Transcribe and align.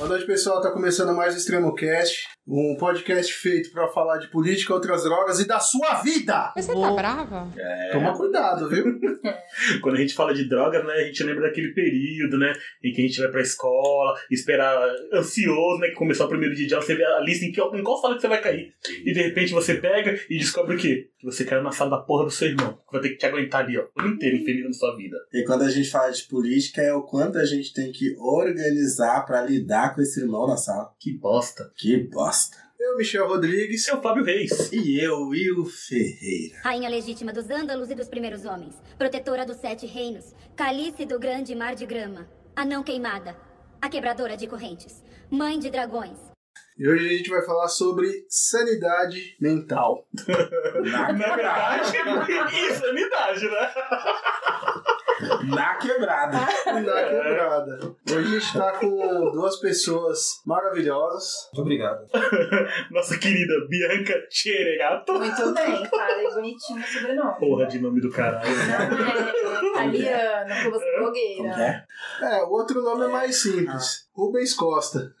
Boa 0.00 0.08
noite, 0.08 0.24
pessoal. 0.24 0.62
Tá 0.62 0.70
começando 0.70 1.14
mais 1.14 1.34
o 1.34 1.36
Extremo 1.36 1.74
Cast, 1.74 2.26
um 2.48 2.74
podcast 2.80 3.34
feito 3.34 3.70
pra 3.70 3.86
falar 3.88 4.16
de 4.16 4.30
política, 4.30 4.72
outras 4.72 5.04
drogas 5.04 5.38
e 5.40 5.46
da 5.46 5.60
sua 5.60 6.00
vida. 6.00 6.54
Você 6.56 6.72
tá 6.72 6.92
brava? 6.92 7.46
Toma 7.92 8.16
cuidado, 8.16 8.66
viu? 8.70 8.82
Quando 9.82 9.96
a 9.96 10.00
gente 10.00 10.14
fala 10.14 10.32
de 10.32 10.48
drogas, 10.48 10.82
né, 10.86 10.94
a 10.94 11.04
gente 11.04 11.22
lembra 11.22 11.42
daquele 11.42 11.74
período, 11.74 12.38
né, 12.38 12.50
em 12.82 12.94
que 12.94 13.02
a 13.02 13.06
gente 13.06 13.20
vai 13.20 13.30
pra 13.30 13.42
escola, 13.42 14.18
esperar 14.30 14.74
ansioso, 15.12 15.80
né, 15.80 15.88
que 15.88 15.96
começou 15.96 16.24
o 16.24 16.30
primeiro 16.30 16.54
dia 16.54 16.66
de 16.66 16.72
aula, 16.72 16.86
você 16.86 16.94
vê 16.94 17.04
a 17.04 17.20
lista 17.20 17.44
em, 17.44 17.52
que, 17.52 17.60
em 17.60 17.82
qual 17.82 18.00
sala 18.00 18.14
que 18.14 18.22
você 18.22 18.28
vai 18.28 18.40
cair. 18.40 18.72
E 19.04 19.12
de 19.12 19.20
repente 19.20 19.52
você 19.52 19.74
pega 19.74 20.18
e 20.30 20.38
descobre 20.38 20.76
o 20.76 20.78
quê? 20.78 21.09
Que 21.20 21.26
você 21.26 21.44
caiu 21.44 21.62
na 21.62 21.70
sala 21.70 21.90
da 21.90 21.98
porra 21.98 22.24
do 22.24 22.30
seu 22.30 22.48
irmão, 22.48 22.72
que 22.72 22.92
vai 22.92 23.02
ter 23.02 23.10
que 23.10 23.18
te 23.18 23.26
aguentar 23.26 23.62
ali, 23.62 23.76
ó, 23.76 23.82
o 23.94 24.00
ano 24.00 24.14
inteiro 24.14 24.36
infeliz 24.38 24.64
na 24.64 24.72
sua 24.72 24.96
vida. 24.96 25.18
E 25.34 25.44
quando 25.44 25.62
a 25.62 25.70
gente 25.70 25.90
fala 25.90 26.10
de 26.10 26.22
política, 26.22 26.80
é 26.80 26.94
o 26.94 27.02
quanto 27.02 27.36
a 27.36 27.44
gente 27.44 27.74
tem 27.74 27.92
que 27.92 28.16
organizar 28.18 29.26
pra 29.26 29.42
lidar 29.42 29.94
com 29.94 30.00
esse 30.00 30.18
irmão 30.18 30.46
na 30.46 30.56
sala. 30.56 30.90
Que 30.98 31.12
bosta. 31.12 31.70
Que 31.76 31.98
bosta. 31.98 32.56
Eu, 32.78 32.96
Michel 32.96 33.28
Rodrigues. 33.28 33.86
É 33.86 33.94
o 33.94 34.00
Fábio 34.00 34.24
Reis. 34.24 34.72
E 34.72 34.98
eu, 34.98 35.28
Will 35.28 35.66
Ferreira. 35.66 36.60
Rainha 36.64 36.88
legítima 36.88 37.34
dos 37.34 37.50
Ândalos 37.50 37.90
e 37.90 37.94
dos 37.94 38.08
primeiros 38.08 38.46
homens, 38.46 38.74
protetora 38.96 39.44
dos 39.44 39.58
sete 39.58 39.84
reinos, 39.84 40.34
calice 40.56 41.04
do 41.04 41.18
grande 41.18 41.54
mar 41.54 41.74
de 41.74 41.84
grama, 41.84 42.26
a 42.56 42.64
não 42.64 42.82
queimada, 42.82 43.36
a 43.82 43.90
quebradora 43.90 44.38
de 44.38 44.46
correntes, 44.46 45.04
mãe 45.30 45.58
de 45.58 45.70
dragões. 45.70 46.29
E 46.78 46.88
hoje 46.88 47.06
a 47.06 47.12
gente 47.12 47.28
vai 47.28 47.44
falar 47.44 47.68
sobre 47.68 48.24
sanidade 48.28 49.36
mental. 49.38 50.06
Na 50.90 51.12
Na 51.12 51.26
verdade, 51.26 51.92
insanidade, 52.70 53.44
né? 53.46 53.74
Na 55.48 55.74
quebrada. 55.76 56.38
Na 56.66 57.02
quebrada. 57.04 57.78
Hoje 58.10 58.36
a 58.36 58.38
gente 58.38 58.52
tá 58.52 58.72
com 58.72 59.30
duas 59.32 59.56
pessoas 59.60 60.40
maravilhosas. 60.46 61.32
Muito 61.52 61.62
obrigado. 61.62 62.06
Nossa 62.90 63.18
querida 63.18 63.52
Bianca 63.68 64.14
Cheregato. 64.30 65.12
Muito 65.12 65.52
bem, 65.54 65.86
falei 65.88 66.30
bonitinho 66.34 66.80
o 66.80 66.84
sobrenome. 66.84 67.38
Porra 67.38 67.66
de 67.66 67.78
nome 67.80 68.00
do 68.00 68.10
caralho. 68.10 68.48
É, 68.48 69.78
Aliana, 69.80 70.62
como 70.62 70.70
Como 70.80 70.84
que 70.84 70.98
blogueira. 70.98 71.62
é? 71.62 71.84
É, 72.22 72.42
o 72.44 72.50
outro 72.50 72.82
nome 72.82 73.04
é 73.04 73.08
mais 73.08 73.40
simples. 73.42 74.08
Rubens 74.14 74.54
Costa. 74.54 75.12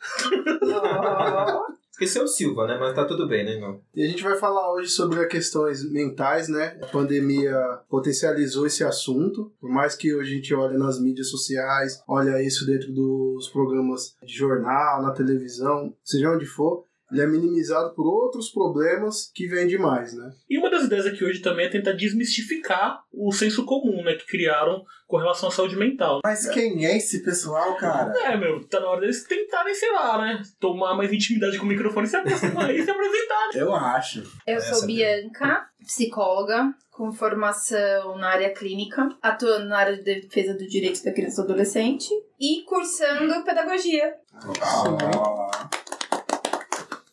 Ó, 0.62 1.66
Esqueceu 2.00 2.24
o 2.24 2.28
Silva, 2.28 2.66
né? 2.66 2.78
Mas 2.80 2.94
tá 2.94 3.04
tudo 3.04 3.28
bem, 3.28 3.44
né, 3.44 3.52
irmão? 3.52 3.78
E 3.94 4.02
a 4.02 4.08
gente 4.08 4.22
vai 4.22 4.34
falar 4.34 4.72
hoje 4.72 4.88
sobre 4.88 5.20
as 5.20 5.26
questões 5.26 5.84
mentais, 5.84 6.48
né? 6.48 6.78
A 6.80 6.86
pandemia 6.86 7.54
potencializou 7.90 8.66
esse 8.66 8.82
assunto. 8.82 9.52
Por 9.60 9.68
mais 9.68 9.94
que 9.94 10.14
hoje 10.14 10.32
a 10.32 10.34
gente 10.36 10.54
olhe 10.54 10.78
nas 10.78 10.98
mídias 10.98 11.28
sociais, 11.28 12.02
olha 12.08 12.42
isso 12.42 12.64
dentro 12.64 12.90
dos 12.90 13.50
programas 13.50 14.16
de 14.24 14.32
jornal, 14.32 15.02
na 15.02 15.12
televisão, 15.12 15.94
seja 16.02 16.30
onde 16.30 16.46
for, 16.46 16.86
ele 17.10 17.22
é 17.22 17.26
minimizado 17.26 17.94
por 17.94 18.06
outros 18.06 18.50
problemas 18.50 19.30
que 19.34 19.46
vêm 19.46 19.66
demais, 19.66 20.14
né? 20.14 20.30
E 20.48 20.58
uma 20.58 20.70
das 20.70 20.84
ideias 20.84 21.06
aqui 21.06 21.24
hoje 21.24 21.40
também 21.40 21.66
é 21.66 21.70
tentar 21.70 21.92
desmistificar 21.92 23.02
o 23.12 23.32
senso 23.32 23.64
comum, 23.64 24.02
né, 24.02 24.14
que 24.14 24.26
criaram 24.26 24.84
com 25.06 25.16
relação 25.16 25.48
à 25.48 25.52
saúde 25.52 25.76
mental. 25.76 26.20
Mas 26.22 26.48
quem 26.48 26.86
é 26.86 26.96
esse 26.96 27.24
pessoal, 27.24 27.76
cara? 27.76 28.12
É, 28.20 28.36
meu, 28.36 28.64
tá 28.68 28.78
na 28.78 28.88
hora 28.88 29.00
deles 29.00 29.24
tentarem, 29.24 29.74
sei 29.74 29.90
lá, 29.92 30.18
né? 30.18 30.42
Tomar 30.60 30.94
mais 30.94 31.12
intimidade 31.12 31.58
com 31.58 31.64
o 31.64 31.68
microfone 31.68 32.06
e 32.06 32.10
se 32.10 32.16
aproximar 32.16 32.74
e 32.74 32.82
se 32.82 32.90
apresentar. 32.90 33.50
Eu 33.54 33.74
acho. 33.74 34.22
Eu 34.46 34.56
Essa 34.56 34.74
sou 34.74 34.86
Bianca, 34.86 35.66
psicóloga, 35.84 36.72
com 36.90 37.10
formação 37.10 38.16
na 38.18 38.28
área 38.28 38.52
clínica, 38.54 39.08
atuando 39.20 39.66
na 39.66 39.78
área 39.78 39.96
de 39.96 40.20
defesa 40.20 40.54
do 40.54 40.66
direito 40.66 41.02
da 41.02 41.12
criança 41.12 41.40
e 41.40 41.44
do 41.44 41.52
adolescente 41.52 42.08
e 42.38 42.62
cursando 42.62 43.42
pedagogia. 43.44 44.14
Ó. 44.62 45.50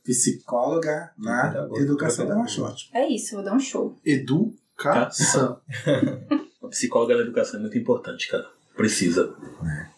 Psicóloga 0.08 1.12
na 1.18 1.50
Pedagoga. 1.50 1.82
educação 1.82 2.30
eu 2.30 2.40
acho 2.40 2.64
ótimo. 2.64 2.98
É 2.98 3.08
isso, 3.08 3.36
vou 3.36 3.44
dar 3.44 3.54
um 3.54 3.60
show. 3.60 3.96
Educação. 4.06 5.60
A 6.64 6.68
psicóloga 6.70 7.16
na 7.16 7.22
educação 7.22 7.60
é 7.60 7.64
muito 7.64 7.78
importante, 7.78 8.30
cara. 8.30 8.46
Precisa. 8.76 9.34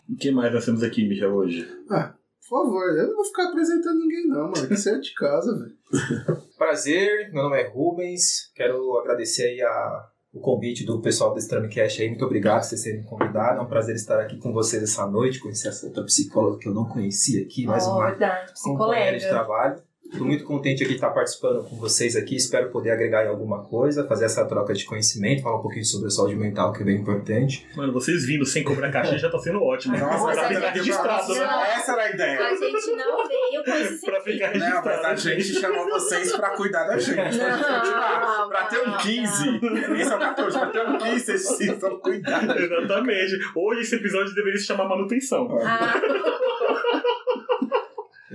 O 0.10 0.16
que 0.16 0.32
mais 0.32 0.54
nós 0.54 0.66
temos 0.66 0.84
aqui, 0.84 1.08
Michel, 1.08 1.34
hoje? 1.34 1.68
Ah, 1.90 2.14
por 2.48 2.64
favor, 2.64 2.98
eu 2.98 3.08
não 3.08 3.16
vou 3.16 3.26
ficar 3.26 3.50
apresentando 3.50 4.00
ninguém, 4.00 4.28
não, 4.28 4.52
mano. 4.52 4.68
Que 4.68 4.76
você 4.76 4.92
é 4.92 5.00
de 5.00 5.14
casa, 5.14 5.58
velho. 5.58 5.76
Prazer, 6.58 7.32
meu 7.32 7.44
nome 7.44 7.62
é 7.62 7.68
Rubens. 7.68 8.52
Quero 8.56 8.98
agradecer 8.98 9.44
aí 9.44 9.62
a, 9.62 10.08
o 10.34 10.40
convite 10.40 10.86
do 10.86 11.02
pessoal 11.02 11.34
do 11.34 11.40
Stramcast 11.40 12.02
aí. 12.02 12.08
Muito 12.10 12.26
obrigado 12.26 12.62
por 12.62 12.68
vocês 12.68 12.84
terem 12.84 13.00
me 13.02 13.06
convidado. 13.06 13.60
É 13.60 13.62
um 13.62 13.68
prazer 13.68 13.96
estar 13.96 14.20
aqui 14.20 14.38
com 14.38 14.54
vocês 14.54 14.82
essa 14.82 15.06
noite. 15.08 15.40
Conhecer 15.40 15.70
essa 15.70 15.88
outra 15.88 16.04
psicóloga 16.04 16.60
que 16.60 16.68
eu 16.68 16.74
não 16.74 16.86
conhecia 16.86 17.42
aqui, 17.44 17.66
mais 17.66 17.86
Ó, 17.86 17.98
uma 17.98 18.10
verdade, 18.10 18.54
companheira 18.64 19.18
de 19.18 19.28
trabalho. 19.28 19.82
Estou 20.12 20.26
muito 20.26 20.44
contente 20.44 20.82
aqui 20.84 20.90
de 20.90 20.96
estar 20.96 21.12
participando 21.12 21.64
com 21.64 21.76
vocês 21.78 22.16
aqui. 22.16 22.36
Espero 22.36 22.70
poder 22.72 22.92
agregar 22.92 23.26
em 23.26 23.30
alguma 23.30 23.64
coisa, 23.64 24.06
fazer 24.08 24.26
essa 24.26 24.44
troca 24.46 24.74
de 24.74 24.84
conhecimento, 24.84 25.44
falar 25.44 25.60
um 25.60 25.62
pouquinho 25.62 25.86
sobre 25.86 26.08
a 26.08 26.10
saúde 26.10 26.36
mental, 26.36 26.74
que 26.74 26.82
é 26.82 26.86
bem 26.86 26.98
importante. 26.98 27.66
Mano, 27.76 27.94
vocês 27.94 28.26
vindo 28.26 28.46
sem 28.46 28.64
cobrar 28.64 28.92
caixa 28.92 29.18
já 29.18 29.30
tá 29.30 29.38
sendo 29.40 29.62
ótimo. 29.64 29.98
Nossa, 29.98 30.24
pra 30.24 30.32
essa 30.32 30.48
ficar 30.48 30.70
registrado, 30.72 31.34
né? 31.34 31.74
Essa 31.76 31.92
era 31.94 32.02
a 32.02 32.10
ideia. 32.10 32.40
A 32.40 32.56
gente 32.56 32.92
não 32.96 33.28
veio 33.28 33.64
com 33.64 33.72
esse 33.72 34.06
Pra 34.06 34.22
ficar 34.22 34.48
sentido. 34.48 34.60
Não, 34.60 34.82
registrado. 34.82 35.00
mas 35.04 35.28
a 35.28 35.30
gente 35.30 35.54
chamou 35.54 35.90
vocês 35.90 36.36
pra 36.36 36.50
cuidar 36.50 36.84
da 36.86 36.98
gente. 36.98 37.16
Pra 37.16 37.32
gente 37.32 37.44
continuar. 37.44 38.48
Pra 38.50 38.64
ter 38.66 38.90
um 38.90 38.98
15. 38.98 39.60
Esse 40.02 40.12
é 40.12 40.16
o 40.16 40.20
14. 40.20 40.58
Pra 40.60 40.68
ter 40.68 40.88
um 40.88 40.98
15, 40.98 41.20
vocês 41.20 41.48
precisam 41.58 42.00
cuidar. 42.00 42.58
Exatamente. 42.60 43.38
Hoje 43.56 43.82
esse 43.82 43.96
episódio 43.96 44.34
deveria 44.34 44.60
se 44.60 44.66
chamar 44.66 44.86
manutenção. 44.90 45.48
Ah, 45.64 45.94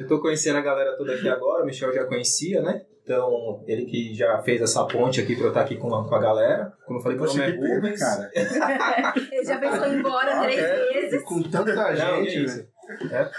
Eu 0.05 0.09
tô 0.09 0.21
conhecendo 0.21 0.57
a 0.59 0.63
galera 0.63 0.97
toda 0.97 1.15
aqui 1.15 1.29
agora, 1.29 1.63
o 1.63 1.67
Michel 1.67 1.93
já 1.93 2.05
conhecia, 2.05 2.61
né? 2.63 2.83
Então, 3.03 3.63
ele 3.67 3.85
que 3.85 4.15
já 4.15 4.41
fez 4.43 4.63
essa 4.63 4.83
ponte 4.87 5.21
aqui 5.21 5.35
pra 5.37 5.45
eu 5.45 5.49
estar 5.49 5.61
aqui 5.61 5.77
com 5.77 5.95
a, 5.95 6.09
com 6.09 6.15
a 6.15 6.19
galera. 6.19 6.73
Como 6.87 6.99
eu 6.99 7.03
falei, 7.03 7.19
meu 7.19 7.27
Poxa, 7.27 7.39
nome 7.39 7.53
que 7.53 7.59
é 7.59 7.61
pena, 7.61 7.75
Rubens. 7.77 8.01
cara. 8.01 8.31
ele 9.33 9.45
já 9.45 9.59
pensou 9.59 9.87
em 9.87 9.93
ir 9.93 9.99
embora 9.99 10.35
Ah, 10.35 10.43
três 10.43 10.59
é? 10.61 10.77
vezes. 10.93 11.23
Com 11.25 11.43
tanta 11.43 11.75
Não, 11.75 11.95
gente, 12.25 12.37
é 12.39 12.41
isso. 12.45 12.57
velho. 12.57 12.69
É. 13.13 13.31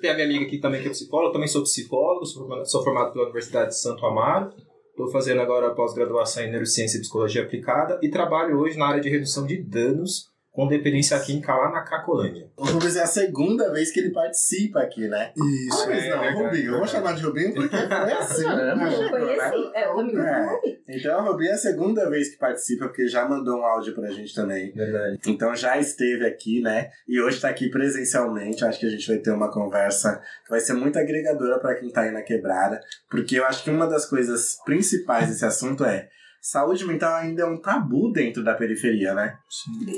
Tem 0.00 0.10
a 0.10 0.14
minha 0.14 0.26
amiga 0.26 0.44
aqui 0.46 0.58
também 0.58 0.80
que 0.82 0.88
é 0.88 0.90
psicóloga, 0.90 1.28
eu 1.28 1.32
também 1.32 1.48
sou 1.48 1.62
psicólogo, 1.62 2.24
sou 2.26 2.42
formado, 2.46 2.70
sou 2.70 2.82
formado 2.84 3.12
pela 3.12 3.24
Universidade 3.24 3.68
de 3.70 3.78
Santo 3.80 4.04
Amaro. 4.06 4.50
Estou 4.90 5.10
fazendo 5.10 5.40
agora 5.42 5.66
a 5.68 5.74
pós-graduação 5.74 6.42
em 6.42 6.50
Neurociência 6.50 6.96
e 6.96 7.00
Psicologia 7.00 7.42
Aplicada 7.42 7.98
e 8.02 8.08
trabalho 8.08 8.58
hoje 8.58 8.78
na 8.78 8.86
área 8.86 9.00
de 9.02 9.10
redução 9.10 9.46
de 9.46 9.62
danos 9.62 10.30
com 10.54 10.68
dependência 10.68 11.18
química 11.18 11.52
lá 11.52 11.68
na 11.68 11.82
Cracolândia. 11.82 12.48
O 12.56 12.64
Rubens 12.64 12.94
é 12.94 13.02
a 13.02 13.06
segunda 13.06 13.72
vez 13.72 13.90
que 13.90 13.98
ele 13.98 14.10
participa 14.12 14.82
aqui, 14.82 15.08
né? 15.08 15.32
Isso. 15.36 15.80
Rubens 15.82 16.04
é 16.04 16.10
não, 16.10 16.20
verdade, 16.20 16.44
Rubinho. 16.44 16.64
Eu 16.66 16.70
vou 16.70 16.80
verdade. 16.86 16.92
chamar 16.92 17.14
de 17.16 17.22
Rubinho 17.24 17.54
porque 17.54 17.76
foi 17.76 18.12
assim. 18.12 18.46
É, 18.46 18.54
né? 18.54 18.72
Eu 18.72 19.10
conheci. 19.10 19.70
É, 19.74 19.84
eu 19.84 19.96
também 19.96 20.16
É. 20.20 20.46
conheci. 20.46 20.84
Então, 20.86 21.20
o 21.24 21.32
Rubinho 21.32 21.50
é 21.50 21.54
a 21.54 21.58
segunda 21.58 22.08
vez 22.08 22.30
que 22.30 22.38
participa, 22.38 22.86
porque 22.86 23.08
já 23.08 23.28
mandou 23.28 23.58
um 23.58 23.64
áudio 23.64 23.96
pra 23.96 24.08
gente 24.12 24.32
também. 24.32 24.72
Verdade. 24.72 25.18
Então 25.26 25.56
já 25.56 25.76
esteve 25.76 26.24
aqui, 26.24 26.60
né? 26.62 26.88
E 27.08 27.20
hoje 27.20 27.40
tá 27.40 27.48
aqui 27.48 27.68
presencialmente. 27.68 28.64
Acho 28.64 28.78
que 28.78 28.86
a 28.86 28.90
gente 28.90 29.08
vai 29.08 29.18
ter 29.18 29.32
uma 29.32 29.50
conversa 29.50 30.22
que 30.44 30.50
vai 30.50 30.60
ser 30.60 30.74
muito 30.74 30.96
agregadora 31.00 31.58
pra 31.58 31.74
quem 31.74 31.90
tá 31.90 32.02
aí 32.02 32.12
na 32.12 32.22
quebrada. 32.22 32.80
Porque 33.10 33.36
eu 33.36 33.44
acho 33.44 33.64
que 33.64 33.70
uma 33.70 33.88
das 33.88 34.06
coisas 34.06 34.56
principais 34.64 35.26
desse 35.26 35.44
assunto 35.44 35.84
é 35.84 36.08
saúde 36.44 36.84
mental 36.84 37.14
ainda 37.14 37.42
é 37.42 37.46
um 37.46 37.60
tabu 37.60 38.12
dentro 38.12 38.44
da 38.44 38.54
periferia, 38.54 39.14
né? 39.14 39.36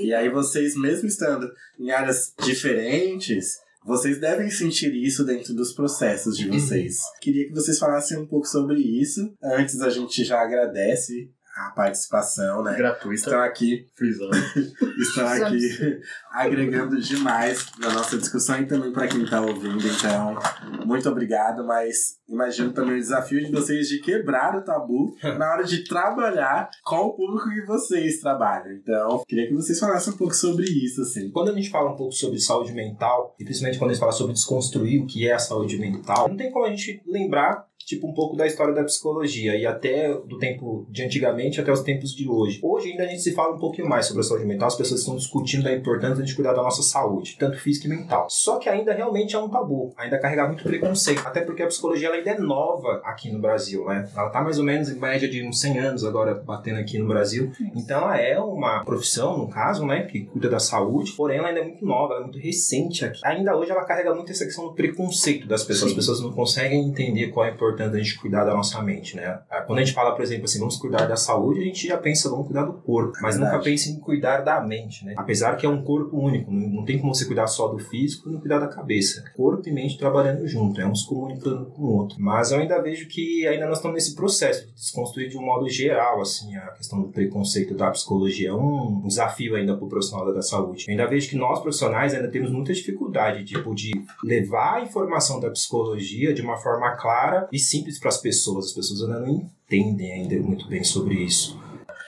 E 0.00 0.14
aí 0.14 0.30
vocês, 0.30 0.76
mesmo 0.76 1.08
estando 1.08 1.50
em 1.78 1.90
áreas 1.90 2.32
diferentes, 2.44 3.56
vocês 3.84 4.20
devem 4.20 4.48
sentir 4.48 4.94
isso 4.94 5.24
dentro 5.24 5.54
dos 5.54 5.72
processos 5.72 6.36
de 6.36 6.48
vocês. 6.48 6.98
Queria 7.20 7.48
que 7.48 7.54
vocês 7.54 7.78
falassem 7.78 8.18
um 8.18 8.26
pouco 8.26 8.46
sobre 8.46 8.80
isso. 8.80 9.20
Antes 9.42 9.80
a 9.80 9.90
gente 9.90 10.24
já 10.24 10.40
agradece 10.40 11.30
a 11.56 11.70
participação, 11.70 12.62
né? 12.62 12.76
Gratuita. 12.76 13.14
Estão 13.14 13.40
aqui 13.40 13.88
Frisando. 13.94 14.36
estão 15.00 15.26
aqui 15.26 16.00
agregando 16.30 17.00
demais 17.00 17.66
na 17.78 17.90
nossa 17.94 18.18
discussão 18.18 18.60
e 18.60 18.66
também 18.66 18.92
para 18.92 19.08
quem 19.08 19.24
está 19.24 19.40
ouvindo. 19.40 19.86
Então, 19.86 20.38
muito 20.84 21.08
obrigado, 21.08 21.64
mas 21.64 22.18
imagino 22.28 22.72
também 22.72 22.96
o 22.96 23.00
desafio 23.00 23.42
de 23.42 23.50
vocês 23.50 23.88
de 23.88 24.00
quebrar 24.00 24.54
o 24.54 24.62
tabu 24.62 25.16
na 25.38 25.50
hora 25.50 25.64
de 25.64 25.84
trabalhar 25.84 26.68
com 26.84 26.96
o 26.96 27.14
público 27.14 27.48
que 27.48 27.64
vocês 27.64 28.20
trabalham. 28.20 28.72
Então, 28.72 29.24
queria 29.26 29.48
que 29.48 29.54
vocês 29.54 29.78
falassem 29.78 30.12
um 30.12 30.16
pouco 30.16 30.34
sobre 30.34 30.66
isso, 30.66 31.00
assim. 31.00 31.30
Quando 31.30 31.50
a 31.50 31.54
gente 31.54 31.70
fala 31.70 31.92
um 31.92 31.96
pouco 31.96 32.12
sobre 32.12 32.38
saúde 32.38 32.72
mental, 32.72 33.34
e 33.40 33.44
principalmente 33.44 33.78
quando 33.78 33.90
a 33.90 33.94
gente 33.94 34.00
fala 34.00 34.12
sobre 34.12 34.34
desconstruir 34.34 35.02
o 35.02 35.06
que 35.06 35.26
é 35.26 35.32
a 35.32 35.38
saúde 35.38 35.78
mental, 35.78 36.28
não 36.28 36.36
tem 36.36 36.50
como 36.50 36.66
a 36.66 36.70
gente 36.70 37.02
lembrar 37.06 37.66
tipo 37.86 38.08
um 38.08 38.12
pouco 38.12 38.36
da 38.36 38.44
história 38.46 38.74
da 38.74 38.82
psicologia 38.82 39.56
e 39.56 39.64
até 39.64 40.12
do 40.12 40.38
tempo 40.38 40.84
de 40.90 41.04
antigamente 41.04 41.60
até 41.60 41.70
os 41.70 41.82
tempos 41.82 42.10
de 42.14 42.28
hoje. 42.28 42.58
Hoje 42.60 42.90
ainda 42.90 43.04
a 43.04 43.06
gente 43.06 43.22
se 43.22 43.32
fala 43.32 43.54
um 43.54 43.58
pouquinho 43.60 43.88
mais 43.88 44.06
sobre 44.06 44.22
a 44.22 44.24
saúde 44.24 44.44
mental, 44.44 44.66
as 44.66 44.74
pessoas 44.74 45.00
estão 45.00 45.14
discutindo 45.14 45.68
a 45.68 45.72
importância 45.72 46.24
de 46.24 46.34
cuidar 46.34 46.52
da 46.52 46.62
nossa 46.62 46.82
saúde, 46.82 47.36
tanto 47.38 47.56
física 47.58 47.86
e 47.86 47.90
mental. 47.90 48.26
Só 48.28 48.58
que 48.58 48.68
ainda 48.68 48.92
realmente 48.92 49.36
é 49.36 49.38
um 49.38 49.48
tabu, 49.48 49.94
ainda 49.96 50.18
carrega 50.18 50.48
muito 50.48 50.64
preconceito, 50.64 51.22
até 51.24 51.42
porque 51.42 51.62
a 51.62 51.68
psicologia 51.68 52.08
ela 52.08 52.16
ainda 52.16 52.30
é 52.30 52.38
nova 52.38 53.00
aqui 53.04 53.30
no 53.30 53.38
Brasil, 53.38 53.84
né? 53.84 54.08
Ela 54.16 54.30
tá 54.30 54.42
mais 54.42 54.58
ou 54.58 54.64
menos 54.64 54.90
em 54.90 54.98
média 54.98 55.28
de 55.28 55.46
uns 55.46 55.60
100 55.60 55.78
anos 55.78 56.04
agora 56.04 56.34
batendo 56.34 56.80
aqui 56.80 56.98
no 56.98 57.06
Brasil. 57.06 57.52
Então 57.76 58.02
ela 58.02 58.20
é 58.20 58.40
uma 58.40 58.84
profissão, 58.84 59.38
no 59.38 59.48
caso, 59.48 59.86
né, 59.86 60.02
que 60.02 60.24
cuida 60.24 60.48
da 60.48 60.58
saúde, 60.58 61.12
porém 61.12 61.38
ela 61.38 61.48
ainda 61.48 61.60
é 61.60 61.64
muito 61.64 61.86
nova, 61.86 62.14
ela 62.14 62.22
é 62.22 62.24
muito 62.24 62.40
recente 62.40 63.04
aqui. 63.04 63.20
Ainda 63.24 63.56
hoje 63.56 63.70
ela 63.70 63.84
carrega 63.84 64.12
muito 64.12 64.32
essa 64.32 64.44
questão 64.44 64.66
do 64.66 64.74
preconceito 64.74 65.46
das 65.46 65.62
pessoas. 65.62 65.92
As 65.92 65.96
pessoas 65.96 66.20
não 66.20 66.32
conseguem 66.32 66.84
entender 66.84 67.28
qual 67.28 67.46
é 67.46 67.50
a 67.50 67.54
importância 67.54 67.75
da 67.76 67.98
gente 67.98 68.18
cuidar 68.18 68.44
da 68.44 68.54
nossa 68.54 68.80
mente, 68.82 69.16
né? 69.16 69.40
Quando 69.66 69.78
a 69.78 69.84
gente 69.84 69.94
fala, 69.94 70.14
por 70.14 70.22
exemplo, 70.22 70.44
assim, 70.44 70.58
vamos 70.58 70.76
cuidar 70.76 71.06
da 71.06 71.16
saúde, 71.16 71.60
a 71.60 71.64
gente 71.64 71.86
já 71.86 71.96
pensa, 71.96 72.28
vamos 72.30 72.46
cuidar 72.46 72.64
do 72.64 72.74
corpo, 72.74 73.12
mas 73.20 73.36
Verdade. 73.36 73.56
nunca 73.56 73.64
pensa 73.64 73.90
em 73.90 73.98
cuidar 73.98 74.40
da 74.40 74.60
mente, 74.60 75.04
né? 75.04 75.14
Apesar 75.16 75.56
que 75.56 75.66
é 75.66 75.68
um 75.68 75.82
corpo 75.82 76.16
único, 76.18 76.50
não 76.50 76.84
tem 76.84 76.98
como 76.98 77.14
você 77.14 77.24
cuidar 77.24 77.46
só 77.46 77.68
do 77.68 77.78
físico 77.78 78.28
e 78.28 78.32
não 78.32 78.40
cuidar 78.40 78.58
da 78.58 78.68
cabeça. 78.68 79.24
Corpo 79.36 79.68
e 79.68 79.72
mente 79.72 79.98
trabalhando 79.98 80.46
junto, 80.46 80.80
é 80.80 80.86
um 80.86 80.94
se 80.94 81.06
comunicando 81.06 81.66
com 81.66 81.82
o 81.82 81.92
outro. 81.96 82.16
Mas 82.18 82.50
eu 82.50 82.58
ainda 82.58 82.80
vejo 82.80 83.08
que 83.08 83.46
ainda 83.46 83.66
nós 83.66 83.78
estamos 83.78 83.94
nesse 83.94 84.14
processo 84.14 84.66
de 84.66 84.72
desconstruir 84.74 85.28
de 85.28 85.36
um 85.36 85.42
modo 85.42 85.68
geral, 85.68 86.20
assim, 86.20 86.56
a 86.56 86.68
questão 86.68 87.00
do 87.00 87.08
preconceito 87.08 87.74
da 87.74 87.90
psicologia. 87.90 88.50
É 88.50 88.54
um 88.54 89.02
desafio 89.06 89.56
ainda 89.56 89.76
para 89.76 89.84
o 89.84 89.88
profissional 89.88 90.32
da 90.32 90.42
saúde. 90.42 90.84
Eu 90.86 90.92
ainda 90.92 91.06
vejo 91.06 91.28
que 91.28 91.36
nós, 91.36 91.60
profissionais, 91.60 92.14
ainda 92.14 92.28
temos 92.28 92.50
muita 92.50 92.72
dificuldade, 92.72 93.44
tipo, 93.44 93.74
de 93.74 93.90
levar 94.22 94.76
a 94.76 94.80
informação 94.82 95.40
da 95.40 95.50
psicologia 95.50 96.32
de 96.32 96.42
uma 96.42 96.56
forma 96.56 96.90
clara 96.96 97.48
e 97.52 97.58
simples 97.68 97.98
para 97.98 98.08
as 98.08 98.18
pessoas. 98.18 98.66
As 98.66 98.72
pessoas 98.72 99.02
ainda 99.02 99.20
não 99.20 99.50
entendem 99.66 100.12
ainda 100.12 100.38
muito 100.40 100.66
bem 100.68 100.84
sobre 100.84 101.14
isso. 101.14 101.58